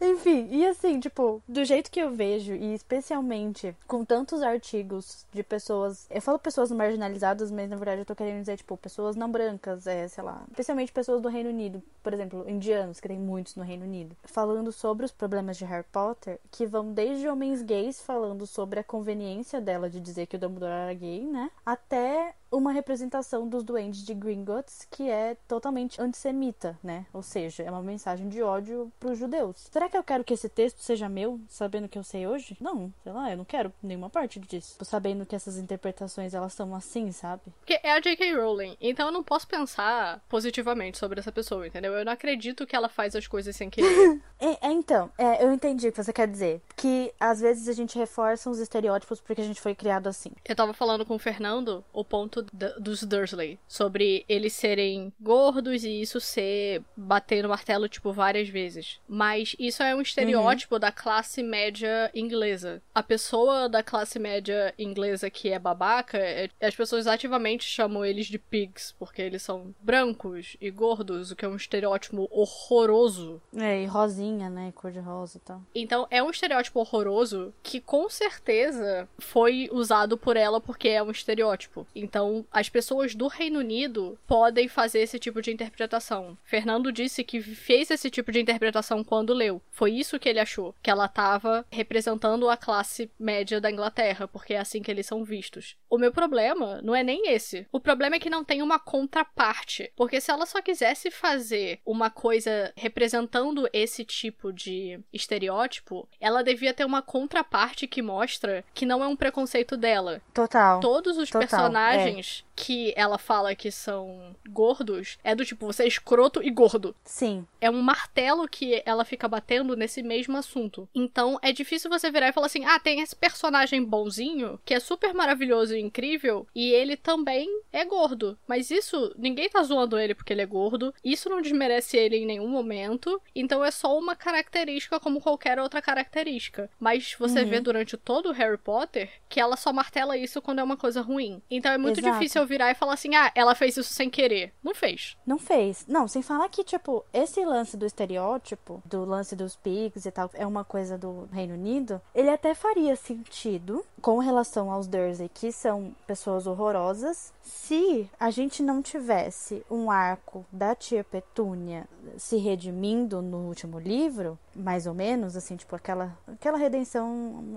Enfim, 0.00 0.48
e 0.50 0.66
assim, 0.66 1.00
tipo, 1.00 1.42
do 1.48 1.64
jeito 1.64 1.90
que 1.90 2.00
eu 2.00 2.10
vejo, 2.10 2.54
e 2.54 2.74
especialmente 2.74 3.74
com 3.86 4.04
tantos 4.04 4.42
artigos 4.42 5.26
de 5.32 5.42
pessoas. 5.42 6.06
Eu 6.10 6.22
falo 6.22 6.38
pessoas 6.38 6.70
marginalizadas, 6.70 7.50
mas 7.50 7.68
na 7.68 7.76
verdade 7.76 8.02
eu 8.02 8.06
tô 8.06 8.14
querendo 8.14 8.40
dizer, 8.40 8.56
tipo, 8.56 8.76
pessoas 8.76 9.16
não 9.16 9.30
brancas, 9.30 9.86
é, 9.86 10.06
sei 10.08 10.22
lá. 10.22 10.42
Especialmente 10.50 10.92
pessoas 10.92 11.20
do 11.20 11.28
Reino 11.28 11.50
Unido, 11.50 11.82
por 12.02 12.14
exemplo, 12.14 12.48
indianos, 12.48 13.00
que 13.00 13.08
tem 13.08 13.18
muitos 13.18 13.56
no 13.56 13.64
Reino 13.64 13.84
Unido. 13.84 14.16
Falando 14.24 14.70
sobre 14.72 15.04
os 15.04 15.12
problemas 15.12 15.56
de 15.56 15.64
Harry 15.64 15.86
Potter, 15.90 16.38
que 16.50 16.66
vão 16.66 16.92
desde 16.92 17.28
homens 17.28 17.62
gays 17.62 18.00
falando 18.00 18.46
sobre 18.46 18.80
a 18.80 18.84
conveniência 18.84 19.60
dela 19.60 19.90
de 19.90 20.00
dizer 20.00 20.26
que 20.26 20.36
o 20.36 20.38
Dumbledore 20.38 20.72
era 20.72 20.94
gay, 20.94 21.24
né? 21.24 21.50
Até 21.66 22.34
uma 22.50 22.72
representação 22.72 23.48
dos 23.48 23.62
duendes 23.62 24.04
de 24.04 24.14
Gringotts 24.14 24.86
que 24.90 25.08
é 25.08 25.36
totalmente 25.46 26.00
antissemita, 26.00 26.78
né? 26.82 27.06
Ou 27.12 27.22
seja, 27.22 27.62
é 27.62 27.70
uma 27.70 27.82
mensagem 27.82 28.28
de 28.28 28.42
ódio 28.42 28.92
pros 28.98 29.18
judeus. 29.18 29.68
Será 29.70 29.88
que 29.88 29.96
eu 29.96 30.02
quero 30.02 30.24
que 30.24 30.34
esse 30.34 30.48
texto 30.48 30.80
seja 30.80 31.08
meu, 31.08 31.40
sabendo 31.48 31.88
que 31.88 31.98
eu 31.98 32.04
sei 32.04 32.26
hoje? 32.26 32.56
Não, 32.60 32.92
sei 33.02 33.12
lá, 33.12 33.30
eu 33.30 33.36
não 33.36 33.44
quero 33.44 33.72
nenhuma 33.82 34.10
parte 34.10 34.40
disso. 34.40 34.76
Sabendo 34.82 35.26
que 35.26 35.36
essas 35.36 35.58
interpretações 35.58 36.34
elas 36.34 36.52
são 36.52 36.74
assim, 36.74 37.12
sabe? 37.12 37.42
Porque 37.58 37.78
é 37.82 37.92
a 37.92 38.00
J.K. 38.00 38.34
Rowling, 38.34 38.76
então 38.80 39.06
eu 39.06 39.12
não 39.12 39.22
posso 39.22 39.46
pensar 39.46 40.22
positivamente 40.28 40.98
sobre 40.98 41.20
essa 41.20 41.32
pessoa, 41.32 41.66
entendeu? 41.66 41.92
Eu 41.92 42.04
não 42.04 42.12
acredito 42.12 42.66
que 42.66 42.74
ela 42.74 42.88
faz 42.88 43.14
as 43.14 43.26
coisas 43.26 43.54
sem 43.54 43.68
querer. 43.68 44.20
É, 44.38 44.46
é, 44.68 44.72
então, 44.72 45.10
é, 45.18 45.44
eu 45.44 45.52
entendi 45.52 45.88
o 45.88 45.92
que 45.92 46.02
você 46.02 46.12
quer 46.12 46.28
dizer. 46.28 46.62
Que 46.76 47.12
às 47.18 47.40
vezes 47.40 47.68
a 47.68 47.72
gente 47.72 47.98
reforça 47.98 48.48
os 48.48 48.58
estereótipos 48.58 49.20
porque 49.20 49.40
a 49.40 49.44
gente 49.44 49.60
foi 49.60 49.74
criado 49.74 50.06
assim. 50.06 50.30
Eu 50.44 50.56
tava 50.56 50.72
falando 50.72 51.04
com 51.04 51.14
o 51.14 51.18
Fernando 51.18 51.84
o 51.92 52.04
ponto 52.04 52.37
dos 52.42 53.02
Dursley, 53.02 53.58
sobre 53.68 54.24
eles 54.28 54.52
serem 54.52 55.12
gordos 55.20 55.84
e 55.84 56.00
isso 56.00 56.20
ser 56.20 56.82
bater 56.96 57.42
no 57.42 57.48
martelo, 57.48 57.88
tipo, 57.88 58.12
várias 58.12 58.48
vezes. 58.48 58.98
Mas 59.08 59.54
isso 59.58 59.82
é 59.82 59.94
um 59.94 60.00
estereótipo 60.00 60.78
da 60.78 60.90
classe 60.92 61.42
média 61.42 62.10
inglesa. 62.14 62.82
A 62.94 63.02
pessoa 63.02 63.68
da 63.68 63.82
classe 63.82 64.18
média 64.18 64.74
inglesa 64.78 65.30
que 65.30 65.50
é 65.50 65.58
babaca, 65.58 66.18
é- 66.18 66.48
as 66.60 66.74
pessoas 66.74 67.06
ativamente 67.06 67.64
chamam 67.64 68.04
eles 68.04 68.26
de 68.26 68.38
pigs, 68.38 68.94
porque 68.98 69.22
eles 69.22 69.42
são 69.42 69.74
brancos 69.80 70.56
e 70.60 70.70
gordos, 70.70 71.30
o 71.30 71.36
que 71.36 71.44
é 71.44 71.48
um 71.48 71.56
estereótipo 71.56 72.28
horroroso 72.30 73.40
É, 73.56 73.82
e 73.82 73.86
rosinha, 73.86 74.48
né? 74.48 74.72
Cor 74.74 74.90
de 74.90 74.98
rosa 74.98 75.38
e 75.38 75.40
tal. 75.40 75.62
então 75.74 76.06
é 76.10 76.22
um 76.22 76.30
estereótipo 76.30 76.80
horroroso 76.80 77.52
que 77.62 77.80
com 77.80 78.08
certeza 78.08 79.08
foi 79.18 79.68
usado 79.72 80.16
por 80.16 80.36
ela 80.36 80.60
porque 80.60 80.88
é 80.88 81.02
um 81.02 81.10
estereótipo. 81.10 81.86
Então 81.94 82.27
as 82.50 82.68
pessoas 82.68 83.14
do 83.14 83.26
Reino 83.26 83.58
Unido 83.58 84.18
podem 84.26 84.68
fazer 84.68 85.00
esse 85.00 85.18
tipo 85.18 85.40
de 85.42 85.50
interpretação. 85.50 86.36
Fernando 86.44 86.92
disse 86.92 87.24
que 87.24 87.40
fez 87.40 87.90
esse 87.90 88.10
tipo 88.10 88.32
de 88.32 88.40
interpretação 88.40 89.02
quando 89.04 89.34
leu. 89.34 89.60
Foi 89.70 89.92
isso 89.92 90.18
que 90.18 90.28
ele 90.28 90.40
achou, 90.40 90.74
que 90.82 90.90
ela 90.90 91.06
estava 91.06 91.64
representando 91.70 92.48
a 92.48 92.56
classe 92.56 93.10
média 93.18 93.60
da 93.60 93.70
Inglaterra, 93.70 94.26
porque 94.28 94.54
é 94.54 94.58
assim 94.58 94.82
que 94.82 94.90
eles 94.90 95.06
são 95.06 95.24
vistos. 95.24 95.76
O 95.88 95.98
meu 95.98 96.12
problema 96.12 96.80
não 96.82 96.94
é 96.94 97.02
nem 97.02 97.32
esse. 97.32 97.66
O 97.72 97.80
problema 97.80 98.16
é 98.16 98.18
que 98.18 98.30
não 98.30 98.44
tem 98.44 98.62
uma 98.62 98.78
contraparte, 98.78 99.92
porque 99.96 100.20
se 100.20 100.30
ela 100.30 100.46
só 100.46 100.60
quisesse 100.60 101.10
fazer 101.10 101.80
uma 101.84 102.10
coisa 102.10 102.72
representando 102.76 103.68
esse 103.72 104.04
tipo 104.04 104.52
de 104.52 105.00
estereótipo, 105.12 106.08
ela 106.20 106.42
devia 106.42 106.74
ter 106.74 106.84
uma 106.84 107.02
contraparte 107.02 107.86
que 107.86 108.02
mostra 108.02 108.64
que 108.74 108.86
não 108.86 109.02
é 109.02 109.06
um 109.06 109.16
preconceito 109.16 109.76
dela. 109.76 110.20
Total. 110.34 110.80
Todos 110.80 111.16
os 111.16 111.28
Total, 111.28 111.40
personagens 111.40 112.17
que 112.56 112.92
ela 112.96 113.18
fala 113.18 113.54
que 113.54 113.70
são 113.70 114.34
gordos 114.48 115.18
é 115.22 115.34
do 115.34 115.44
tipo, 115.44 115.66
você 115.66 115.84
é 115.84 115.86
escroto 115.86 116.42
e 116.42 116.50
gordo. 116.50 116.94
Sim. 117.04 117.46
É 117.60 117.70
um 117.70 117.80
martelo 117.80 118.48
que 118.48 118.82
ela 118.84 119.04
fica 119.04 119.28
batendo 119.28 119.76
nesse 119.76 120.02
mesmo 120.02 120.36
assunto. 120.36 120.88
Então 120.94 121.38
é 121.42 121.52
difícil 121.52 121.88
você 121.90 122.10
virar 122.10 122.28
e 122.28 122.32
falar 122.32 122.46
assim: 122.46 122.64
ah, 122.64 122.78
tem 122.80 123.00
esse 123.00 123.14
personagem 123.14 123.82
bonzinho 123.84 124.58
que 124.64 124.74
é 124.74 124.80
super 124.80 125.14
maravilhoso 125.14 125.74
e 125.74 125.80
incrível 125.80 126.46
e 126.54 126.70
ele 126.72 126.96
também 126.96 127.48
é 127.72 127.84
gordo. 127.84 128.38
Mas 128.46 128.70
isso, 128.70 129.14
ninguém 129.16 129.48
tá 129.48 129.62
zoando 129.62 129.98
ele 129.98 130.14
porque 130.14 130.32
ele 130.32 130.42
é 130.42 130.46
gordo. 130.46 130.92
Isso 131.04 131.28
não 131.28 131.40
desmerece 131.40 131.96
ele 131.96 132.16
em 132.16 132.26
nenhum 132.26 132.48
momento. 132.48 133.20
Então 133.34 133.64
é 133.64 133.70
só 133.70 133.96
uma 133.98 134.16
característica 134.16 134.98
como 135.00 135.20
qualquer 135.20 135.58
outra 135.58 135.80
característica. 135.80 136.70
Mas 136.78 137.14
você 137.18 137.42
Uhum. 137.42 137.48
vê 137.48 137.60
durante 137.60 137.96
todo 137.96 138.30
o 138.30 138.32
Harry 138.32 138.58
Potter 138.58 139.10
que 139.28 139.38
ela 139.40 139.56
só 139.56 139.72
martela 139.72 140.16
isso 140.16 140.40
quando 140.42 140.58
é 140.58 140.62
uma 140.62 140.76
coisa 140.76 141.00
ruim. 141.00 141.40
Então 141.50 141.70
é 141.70 141.78
muito 141.78 142.00
Exato. 142.00 142.07
Difícil 142.12 142.42
eu 142.42 142.46
virar 142.46 142.70
e 142.70 142.74
falar 142.74 142.94
assim: 142.94 143.14
ah, 143.14 143.30
ela 143.34 143.54
fez 143.54 143.76
isso 143.76 143.92
sem 143.92 144.10
querer. 144.10 144.52
Não 144.62 144.74
fez. 144.74 145.16
Não 145.26 145.38
fez. 145.38 145.84
Não, 145.88 146.06
sem 146.08 146.22
falar 146.22 146.48
que, 146.48 146.64
tipo, 146.64 147.04
esse 147.12 147.44
lance 147.44 147.76
do 147.76 147.86
estereótipo, 147.86 148.82
do 148.84 149.04
lance 149.04 149.34
dos 149.34 149.56
pigs 149.56 150.06
e 150.06 150.10
tal, 150.10 150.30
é 150.34 150.46
uma 150.46 150.64
coisa 150.64 150.96
do 150.96 151.28
Reino 151.32 151.54
Unido, 151.54 152.00
ele 152.14 152.30
até 152.30 152.54
faria 152.54 152.96
sentido 152.96 153.84
com 154.00 154.18
relação 154.18 154.70
aos 154.70 154.86
Dursley, 154.86 155.28
que 155.28 155.52
são 155.52 155.94
pessoas 156.06 156.46
horrorosas, 156.46 157.32
se 157.42 158.08
a 158.18 158.30
gente 158.30 158.62
não 158.62 158.82
tivesse 158.82 159.64
um 159.70 159.90
arco 159.90 160.44
da 160.52 160.74
tia 160.74 161.02
Petúnia 161.02 161.88
se 162.16 162.36
redimindo 162.36 163.22
no 163.22 163.38
último 163.38 163.78
livro, 163.78 164.38
mais 164.58 164.86
ou 164.86 164.94
menos, 164.94 165.36
assim, 165.36 165.56
tipo, 165.56 165.74
aquela, 165.76 166.16
aquela 166.26 166.58
redenção 166.58 167.08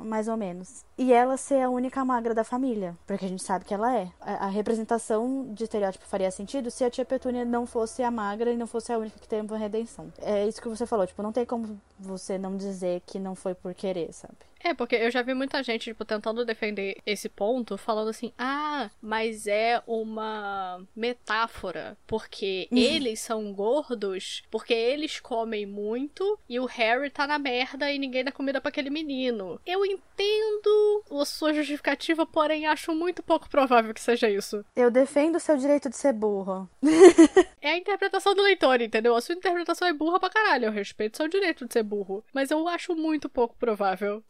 mais 0.06 0.28
ou 0.28 0.38
menos. 0.38 0.86
E 0.98 1.12
ela 1.12 1.36
ser 1.38 1.62
a 1.62 1.70
única 1.70 2.04
magra 2.06 2.34
da 2.34 2.44
família, 2.44 2.96
porque 3.08 3.26
a 3.26 3.30
gente 3.30 3.44
sabe 3.44 3.66
que 3.66 3.74
ela 3.74 3.96
é. 3.96 4.10
A, 4.22 4.46
a 4.46 4.48
representação 4.48 5.52
de 5.54 5.64
estereótipo 5.64 6.06
faria 6.06 6.30
sentido 6.32 6.70
se 6.70 6.84
a 6.84 6.90
tia 6.90 7.06
Petúnia 7.06 7.44
não 7.44 7.66
fosse 7.66 8.04
a 8.04 8.12
magra 8.12 8.52
e 8.52 8.58
não 8.58 8.68
fosse 8.68 8.94
a 8.94 8.98
única 8.98 9.20
que 9.20 9.28
teve 9.28 9.46
uma 9.46 9.58
redenção. 9.58 10.12
É 10.20 10.48
isso 10.48 10.62
que 10.62 10.70
você 10.70 10.86
falou, 10.86 11.08
tipo, 11.08 11.24
não 11.24 11.32
tem 11.32 11.46
como 11.46 11.80
você 12.00 12.38
não 12.38 12.56
dizer 12.56 13.02
que 13.06 13.20
não 13.20 13.36
foi 13.36 13.54
por 13.54 13.74
querer, 13.74 14.14
sabe? 14.14 14.51
É, 14.64 14.74
porque 14.74 14.96
eu 14.96 15.12
já 15.12 15.22
vi 15.22 15.34
muita 15.34 15.62
gente, 15.64 15.86
tipo, 15.86 16.06
tentando 16.06 16.46
defender 16.46 16.98
esse 17.06 17.28
ponto, 17.28 17.78
falando 17.78 18.10
assim, 18.10 18.32
ah, 18.38 18.90
mas 19.02 19.48
é 19.48 19.82
uma 19.88 20.86
metáfora, 20.96 21.98
porque 22.06 22.68
eles 22.72 23.20
são 23.20 23.54
gordos, 23.54 24.44
porque 24.52 24.74
eles 24.74 25.20
comem 25.20 25.66
muito 25.66 26.40
e 26.48 26.60
o 26.60 26.66
Harry 26.66 27.10
tá 27.10 27.26
na 27.26 27.40
merda 27.40 27.92
e 27.92 28.00
ninguém 28.00 28.24
dá 28.24 28.32
comida 28.32 28.62
pra 28.62 28.70
aquele 28.70 28.90
menino. 28.90 29.60
Eu 29.66 29.86
entendo 29.86 31.04
a 31.12 31.26
sua 31.26 31.54
justificativa, 31.54 32.26
porém 32.26 32.66
acho 32.66 32.94
muito 32.94 33.24
pouco 33.24 33.50
provável 33.50 33.94
que 33.94 34.02
seja 34.02 34.30
isso. 34.30 34.64
Eu 34.76 34.92
defendo 34.92 35.36
o 35.36 35.40
seu 35.40 35.58
direito 35.58 35.90
de 35.90 35.98
ser 35.98 36.14
burro. 36.14 36.70
É 37.64 37.74
a 37.74 37.78
interpretação 37.78 38.34
do 38.34 38.42
leitor, 38.42 38.82
entendeu? 38.82 39.16
A 39.16 39.22
sua 39.22 39.36
interpretação 39.36 39.88
é 39.88 39.94
burra 39.94 40.20
pra 40.20 40.32
caralho, 40.32 40.66
eu 40.66 40.72
respeito 40.72 41.18
seu 41.18 41.28
direito 41.28 41.68
de 41.68 41.74
ser 41.74 41.84
burro, 41.84 42.26
mas 42.34 42.50
eu 42.50 42.68
acho 42.68 42.96
muito 42.96 43.30
pouco 43.30 43.56
provável. 43.56 44.24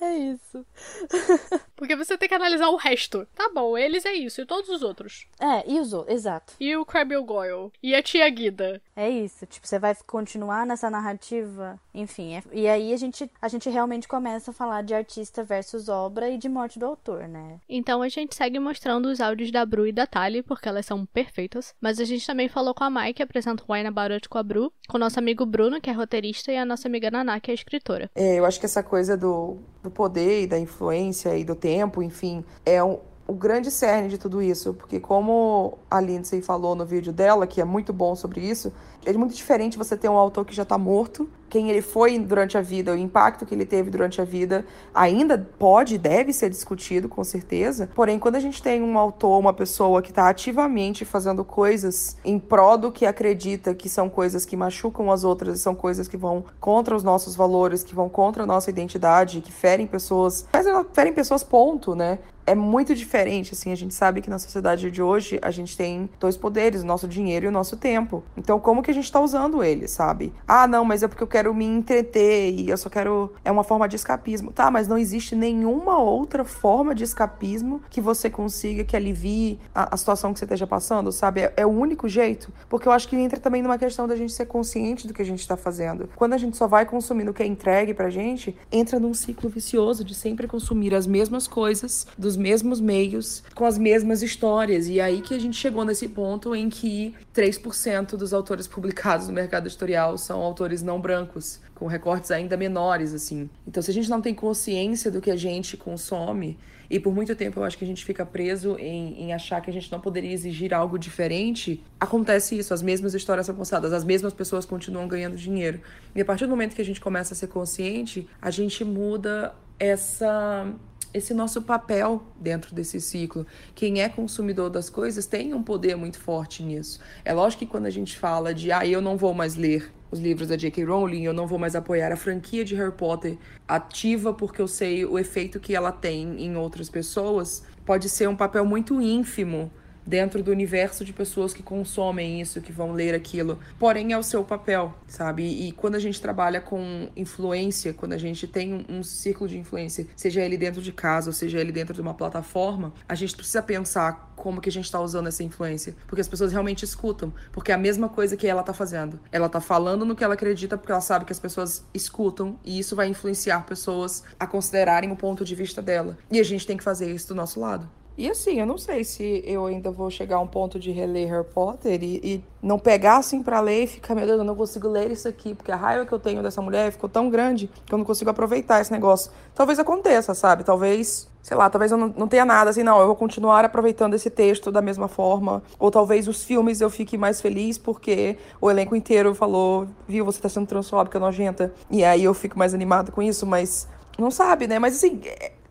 É 0.00 0.16
isso. 0.16 0.66
Porque 1.76 1.96
você 1.96 2.16
tem 2.16 2.28
que 2.28 2.34
analisar 2.34 2.68
o 2.68 2.76
resto. 2.76 3.26
Tá 3.34 3.50
bom, 3.54 3.76
eles 3.76 4.04
é 4.04 4.12
isso, 4.12 4.40
e 4.40 4.46
todos 4.46 4.68
os 4.68 4.82
outros. 4.82 5.26
É, 5.40 5.68
e 5.70 5.80
os 5.80 5.92
outros, 5.92 6.14
exato. 6.14 6.54
E 6.60 6.76
o 6.76 6.84
Crabbe 6.84 7.16
Goyle. 7.16 7.70
E 7.82 7.94
a 7.94 8.02
tia 8.02 8.28
Guida. 8.28 8.80
É 8.96 9.08
isso. 9.08 9.46
Tipo, 9.46 9.66
você 9.66 9.78
vai 9.78 9.94
continuar 10.06 10.66
nessa 10.66 10.90
narrativa. 10.90 11.78
Enfim, 11.92 12.36
é... 12.36 12.42
e 12.52 12.68
aí 12.68 12.92
a 12.92 12.96
gente, 12.96 13.30
a 13.40 13.48
gente 13.48 13.68
realmente 13.70 14.06
começa 14.06 14.50
a 14.50 14.54
falar 14.54 14.82
de 14.82 14.94
artista 14.94 15.42
versus 15.42 15.88
obra 15.88 16.28
e 16.30 16.38
de 16.38 16.48
morte 16.48 16.78
do 16.78 16.86
autor, 16.86 17.28
né? 17.28 17.60
Então 17.68 18.02
a 18.02 18.08
gente 18.08 18.34
segue 18.34 18.58
mostrando 18.58 19.06
os 19.06 19.20
áudios 19.20 19.50
da 19.50 19.64
Bru 19.64 19.86
e 19.86 19.92
da 19.92 20.06
Tali, 20.06 20.42
porque 20.42 20.68
elas 20.68 20.86
são 20.86 21.06
perfeitas. 21.06 21.74
Mas 21.80 21.98
a 21.98 22.04
gente 22.04 22.26
também 22.26 22.48
falou 22.48 22.74
com 22.74 22.84
a 22.84 22.90
Mai, 22.90 23.12
que 23.12 23.22
apresenta 23.22 23.64
o 23.66 23.72
Wine 23.72 23.88
About 23.88 24.12
It 24.12 24.28
com 24.28 24.38
a 24.38 24.42
Bru, 24.42 24.72
com 24.88 24.96
o 24.96 25.00
nosso 25.00 25.18
amigo 25.18 25.44
Bruno, 25.44 25.80
que 25.80 25.90
é 25.90 25.92
roteirista, 25.92 26.52
e 26.52 26.56
a 26.56 26.64
nossa 26.64 26.88
amiga 26.88 27.10
Naná, 27.10 27.40
que 27.40 27.50
é 27.50 27.54
escritora. 27.54 28.10
É, 28.14 28.38
eu 28.38 28.44
acho 28.44 28.60
que 28.60 28.66
essa 28.66 28.82
coisa 28.82 29.16
do, 29.16 29.58
do 29.82 29.90
poder 29.90 30.42
e 30.42 30.46
da 30.46 30.58
influência 30.58 31.36
e 31.36 31.44
do 31.44 31.54
tempo, 31.54 32.02
enfim, 32.02 32.44
é 32.64 32.82
um, 32.82 32.98
o 33.26 33.32
grande 33.32 33.70
cerne 33.70 34.08
de 34.08 34.18
tudo 34.18 34.42
isso, 34.42 34.74
porque 34.74 35.00
como 35.00 35.78
a 35.90 36.00
Lindsay 36.00 36.42
falou 36.42 36.74
no 36.74 36.84
vídeo 36.84 37.12
dela, 37.12 37.46
que 37.46 37.60
é 37.60 37.64
muito 37.64 37.92
bom 37.92 38.14
sobre 38.14 38.40
isso, 38.40 38.72
é 39.04 39.12
muito 39.12 39.34
diferente 39.34 39.78
você 39.78 39.96
ter 39.96 40.08
um 40.08 40.16
autor 40.16 40.44
que 40.44 40.54
já 40.54 40.62
está 40.62 40.78
morto, 40.78 41.28
quem 41.48 41.70
ele 41.70 41.82
foi 41.82 42.18
durante 42.18 42.58
a 42.58 42.60
vida, 42.60 42.92
o 42.92 42.96
impacto 42.96 43.46
que 43.46 43.54
ele 43.54 43.64
teve 43.64 43.88
durante 43.88 44.20
a 44.20 44.24
vida, 44.24 44.64
ainda 44.92 45.38
pode 45.38 45.94
e 45.94 45.98
deve 45.98 46.32
ser 46.32 46.50
discutido, 46.50 47.08
com 47.08 47.22
certeza. 47.22 47.88
Porém, 47.94 48.18
quando 48.18 48.34
a 48.34 48.40
gente 48.40 48.60
tem 48.60 48.82
um 48.82 48.98
autor, 48.98 49.38
uma 49.38 49.52
pessoa 49.52 50.02
que 50.02 50.10
está 50.10 50.28
ativamente 50.28 51.04
fazendo 51.04 51.44
coisas 51.44 52.16
em 52.24 52.40
prol 52.40 52.76
do 52.76 52.90
que 52.90 53.06
acredita 53.06 53.72
que 53.72 53.88
são 53.88 54.08
coisas 54.08 54.44
que 54.44 54.56
machucam 54.56 55.12
as 55.12 55.22
outras, 55.22 55.60
são 55.60 55.76
coisas 55.76 56.08
que 56.08 56.16
vão 56.16 56.44
contra 56.58 56.96
os 56.96 57.04
nossos 57.04 57.36
valores, 57.36 57.84
que 57.84 57.94
vão 57.94 58.08
contra 58.08 58.42
a 58.42 58.46
nossa 58.46 58.68
identidade, 58.68 59.40
que 59.40 59.52
ferem 59.52 59.86
pessoas, 59.86 60.48
mas 60.52 60.66
ferem 60.92 61.12
pessoas, 61.12 61.44
ponto, 61.44 61.94
né? 61.94 62.18
é 62.46 62.54
muito 62.54 62.94
diferente, 62.94 63.54
assim, 63.54 63.72
a 63.72 63.74
gente 63.74 63.94
sabe 63.94 64.20
que 64.20 64.28
na 64.28 64.38
sociedade 64.38 64.90
de 64.90 65.02
hoje 65.02 65.38
a 65.40 65.50
gente 65.50 65.76
tem 65.76 66.08
dois 66.20 66.36
poderes, 66.36 66.82
o 66.82 66.86
nosso 66.86 67.08
dinheiro 67.08 67.46
e 67.46 67.48
o 67.48 67.52
nosso 67.52 67.76
tempo. 67.76 68.22
Então, 68.36 68.60
como 68.60 68.82
que 68.82 68.90
a 68.94 69.00
gente 69.02 69.10
tá 69.10 69.20
usando 69.20 69.62
eles, 69.62 69.90
sabe? 69.90 70.32
Ah, 70.46 70.66
não, 70.66 70.84
mas 70.84 71.02
é 71.02 71.08
porque 71.08 71.22
eu 71.22 71.26
quero 71.26 71.54
me 71.54 71.64
entreter 71.64 72.52
e 72.52 72.68
eu 72.68 72.76
só 72.76 72.90
quero 72.90 73.32
é 73.44 73.50
uma 73.50 73.64
forma 73.64 73.88
de 73.88 73.96
escapismo. 73.96 74.52
Tá, 74.52 74.70
mas 74.70 74.86
não 74.86 74.98
existe 74.98 75.34
nenhuma 75.34 75.98
outra 75.98 76.44
forma 76.44 76.94
de 76.94 77.04
escapismo 77.04 77.80
que 77.90 78.00
você 78.00 78.28
consiga 78.28 78.84
que 78.84 78.96
alivie 78.96 79.58
a, 79.74 79.94
a 79.94 79.96
situação 79.96 80.32
que 80.32 80.38
você 80.38 80.44
esteja 80.44 80.66
passando, 80.66 81.10
sabe? 81.10 81.40
É, 81.40 81.52
é, 81.56 81.66
o 81.66 81.70
único 81.70 82.08
jeito, 82.08 82.52
porque 82.68 82.86
eu 82.86 82.92
acho 82.92 83.08
que 83.08 83.16
entra 83.16 83.40
também 83.40 83.62
numa 83.62 83.78
questão 83.78 84.06
da 84.06 84.16
gente 84.16 84.32
ser 84.32 84.46
consciente 84.46 85.06
do 85.08 85.14
que 85.14 85.22
a 85.22 85.24
gente 85.24 85.46
tá 85.46 85.56
fazendo. 85.56 86.10
Quando 86.14 86.34
a 86.34 86.38
gente 86.38 86.56
só 86.56 86.66
vai 86.66 86.84
consumindo 86.84 87.30
o 87.30 87.34
que 87.34 87.42
é 87.42 87.46
entregue 87.46 87.94
pra 87.94 88.10
gente, 88.10 88.54
entra 88.70 89.00
num 89.00 89.14
ciclo 89.14 89.48
vicioso 89.48 90.04
de 90.04 90.14
sempre 90.14 90.46
consumir 90.46 90.94
as 90.94 91.06
mesmas 91.06 91.48
coisas 91.48 92.06
dos 92.18 92.34
os 92.34 92.36
mesmos 92.36 92.80
meios, 92.80 93.42
com 93.54 93.64
as 93.64 93.78
mesmas 93.78 94.22
histórias. 94.22 94.88
E 94.88 95.00
aí 95.00 95.22
que 95.22 95.34
a 95.34 95.38
gente 95.38 95.56
chegou 95.56 95.84
nesse 95.84 96.08
ponto 96.08 96.54
em 96.54 96.68
que 96.68 97.14
3% 97.34 98.16
dos 98.16 98.34
autores 98.34 98.66
publicados 98.66 98.83
no 99.26 99.32
mercado 99.32 99.66
editorial 99.66 100.18
são 100.18 100.40
autores 100.40 100.82
não 100.82 101.00
brancos, 101.00 101.60
com 101.74 101.86
recortes 101.86 102.30
ainda 102.30 102.56
menores, 102.56 103.14
assim. 103.14 103.48
Então, 103.66 103.82
se 103.82 103.90
a 103.90 103.94
gente 103.94 104.10
não 104.10 104.20
tem 104.20 104.34
consciência 104.34 105.10
do 105.10 105.20
que 105.20 105.30
a 105.30 105.36
gente 105.36 105.76
consome, 105.76 106.58
e 106.90 107.00
por 107.00 107.14
muito 107.14 107.34
tempo 107.34 107.60
eu 107.60 107.64
acho 107.64 107.78
que 107.78 107.84
a 107.84 107.86
gente 107.86 108.04
fica 108.04 108.24
preso 108.26 108.76
em, 108.78 109.22
em, 109.22 109.32
achar 109.32 109.60
que 109.60 109.70
a 109.70 109.72
gente 109.72 109.90
não 109.90 110.00
poderia 110.00 110.32
exigir 110.32 110.74
algo 110.74 110.98
diferente. 110.98 111.82
Acontece 111.98 112.58
isso, 112.58 112.74
as 112.74 112.82
mesmas 112.82 113.14
histórias 113.14 113.46
são 113.46 113.54
contadas, 113.54 113.92
as 113.92 114.04
mesmas 114.04 114.32
pessoas 114.32 114.64
continuam 114.64 115.08
ganhando 115.08 115.36
dinheiro. 115.36 115.80
E 116.14 116.20
a 116.20 116.24
partir 116.24 116.44
do 116.44 116.50
momento 116.50 116.74
que 116.74 116.82
a 116.82 116.84
gente 116.84 117.00
começa 117.00 117.34
a 117.34 117.36
ser 117.36 117.48
consciente, 117.48 118.28
a 118.40 118.50
gente 118.50 118.84
muda 118.84 119.54
essa 119.78 120.72
esse 121.14 121.32
nosso 121.32 121.62
papel 121.62 122.24
dentro 122.38 122.74
desse 122.74 123.00
ciclo. 123.00 123.46
Quem 123.72 124.02
é 124.02 124.08
consumidor 124.08 124.68
das 124.68 124.90
coisas 124.90 125.26
tem 125.26 125.54
um 125.54 125.62
poder 125.62 125.96
muito 125.96 126.18
forte 126.18 126.62
nisso. 126.62 126.98
É 127.24 127.32
lógico 127.32 127.60
que 127.60 127.70
quando 127.70 127.86
a 127.86 127.90
gente 127.90 128.18
fala 128.18 128.52
de, 128.52 128.72
ah, 128.72 128.84
eu 128.84 129.00
não 129.00 129.16
vou 129.16 129.32
mais 129.32 129.54
ler 129.54 129.92
os 130.10 130.18
livros 130.18 130.48
da 130.48 130.56
J.K. 130.56 130.84
Rowling, 130.84 131.22
eu 131.22 131.32
não 131.32 131.46
vou 131.46 131.58
mais 131.58 131.76
apoiar 131.76 132.12
a 132.12 132.16
franquia 132.16 132.64
de 132.64 132.74
Harry 132.74 132.92
Potter 132.92 133.38
ativa 133.66 134.34
porque 134.34 134.60
eu 134.60 134.68
sei 134.68 135.04
o 135.04 135.18
efeito 135.18 135.60
que 135.60 135.74
ela 135.74 135.92
tem 135.92 136.44
em 136.44 136.56
outras 136.56 136.90
pessoas, 136.90 137.64
pode 137.86 138.08
ser 138.08 138.28
um 138.28 138.36
papel 138.36 138.64
muito 138.64 139.00
ínfimo 139.00 139.70
dentro 140.06 140.42
do 140.42 140.50
universo 140.50 141.04
de 141.04 141.12
pessoas 141.12 141.54
que 141.54 141.62
consomem 141.62 142.40
isso, 142.40 142.60
que 142.60 142.72
vão 142.72 142.92
ler 142.92 143.14
aquilo. 143.14 143.58
Porém, 143.78 144.12
é 144.12 144.18
o 144.18 144.22
seu 144.22 144.44
papel, 144.44 144.94
sabe? 145.06 145.42
E 145.44 145.72
quando 145.72 145.94
a 145.94 145.98
gente 145.98 146.20
trabalha 146.20 146.60
com 146.60 147.08
influência, 147.16 147.92
quando 147.92 148.12
a 148.12 148.18
gente 148.18 148.46
tem 148.46 148.84
um, 148.88 149.02
círculo 149.02 149.48
de 149.48 149.58
influência, 149.58 150.06
seja 150.16 150.42
ele 150.42 150.56
dentro 150.56 150.82
de 150.82 150.92
casa 150.92 151.28
ou 151.28 151.32
seja 151.32 151.58
ele 151.58 151.72
dentro 151.72 151.94
de 151.94 152.00
uma 152.00 152.14
plataforma, 152.14 152.92
a 153.08 153.14
gente 153.14 153.34
precisa 153.36 153.62
pensar 153.62 154.32
como 154.36 154.60
que 154.60 154.68
a 154.68 154.72
gente 154.72 154.84
está 154.84 155.00
usando 155.00 155.28
essa 155.28 155.42
influência. 155.42 155.94
Porque 156.06 156.20
as 156.20 156.28
pessoas 156.28 156.52
realmente 156.52 156.84
escutam. 156.84 157.32
Porque 157.52 157.70
é 157.70 157.74
a 157.74 157.78
mesma 157.78 158.08
coisa 158.08 158.36
que 158.36 158.46
ela 158.46 158.60
está 158.60 158.72
fazendo. 158.72 159.18
Ela 159.30 159.46
está 159.46 159.60
falando 159.60 160.04
no 160.04 160.14
que 160.14 160.24
ela 160.24 160.34
acredita 160.34 160.76
porque 160.76 160.92
ela 160.92 161.00
sabe 161.00 161.24
que 161.24 161.32
as 161.32 161.38
pessoas 161.38 161.84
escutam 161.94 162.58
e 162.64 162.78
isso 162.78 162.96
vai 162.96 163.08
influenciar 163.08 163.64
pessoas 163.64 164.24
a 164.38 164.46
considerarem 164.46 165.10
o 165.10 165.16
ponto 165.16 165.44
de 165.44 165.54
vista 165.54 165.80
dela. 165.80 166.18
E 166.30 166.40
a 166.40 166.44
gente 166.44 166.66
tem 166.66 166.76
que 166.76 166.84
fazer 166.84 167.12
isso 167.12 167.28
do 167.28 167.34
nosso 167.34 167.60
lado. 167.60 167.88
E 168.16 168.30
assim, 168.30 168.60
eu 168.60 168.66
não 168.66 168.78
sei 168.78 169.02
se 169.02 169.42
eu 169.44 169.66
ainda 169.66 169.90
vou 169.90 170.08
chegar 170.08 170.36
a 170.36 170.40
um 170.40 170.46
ponto 170.46 170.78
de 170.78 170.92
reler 170.92 171.28
Harry 171.28 171.44
Potter 171.52 172.00
e, 172.00 172.20
e 172.22 172.44
não 172.62 172.78
pegar 172.78 173.16
assim 173.16 173.42
para 173.42 173.58
ler 173.60 173.84
e 173.84 173.86
ficar, 173.88 174.14
meu 174.14 174.24
Deus, 174.24 174.38
eu 174.38 174.44
não 174.44 174.54
consigo 174.54 174.86
ler 174.86 175.10
isso 175.10 175.26
aqui, 175.26 175.52
porque 175.52 175.72
a 175.72 175.76
raiva 175.76 176.06
que 176.06 176.12
eu 176.12 176.18
tenho 176.20 176.40
dessa 176.40 176.62
mulher 176.62 176.92
ficou 176.92 177.08
tão 177.08 177.28
grande 177.28 177.68
que 177.84 177.92
eu 177.92 177.98
não 177.98 178.04
consigo 178.04 178.30
aproveitar 178.30 178.80
esse 178.80 178.92
negócio. 178.92 179.32
Talvez 179.52 179.80
aconteça, 179.80 180.32
sabe? 180.32 180.62
Talvez, 180.62 181.28
sei 181.42 181.56
lá, 181.56 181.68
talvez 181.68 181.90
eu 181.90 181.98
não, 181.98 182.14
não 182.16 182.28
tenha 182.28 182.44
nada 182.44 182.70
assim, 182.70 182.84
não, 182.84 183.00
eu 183.00 183.06
vou 183.06 183.16
continuar 183.16 183.64
aproveitando 183.64 184.14
esse 184.14 184.30
texto 184.30 184.70
da 184.70 184.80
mesma 184.80 185.08
forma. 185.08 185.60
Ou 185.76 185.90
talvez 185.90 186.28
os 186.28 186.44
filmes 186.44 186.80
eu 186.80 186.90
fique 186.90 187.18
mais 187.18 187.40
feliz 187.40 187.78
porque 187.78 188.38
o 188.60 188.70
elenco 188.70 188.94
inteiro 188.94 189.34
falou, 189.34 189.88
viu, 190.06 190.24
você 190.24 190.40
tá 190.40 190.48
sendo 190.48 190.68
transfóbica, 190.68 191.18
nojenta. 191.18 191.74
E 191.90 192.04
aí 192.04 192.22
eu 192.22 192.32
fico 192.32 192.56
mais 192.56 192.74
animado 192.74 193.10
com 193.10 193.20
isso, 193.20 193.44
mas 193.44 193.88
não 194.16 194.30
sabe, 194.30 194.68
né? 194.68 194.78
Mas 194.78 194.94
assim, 194.94 195.20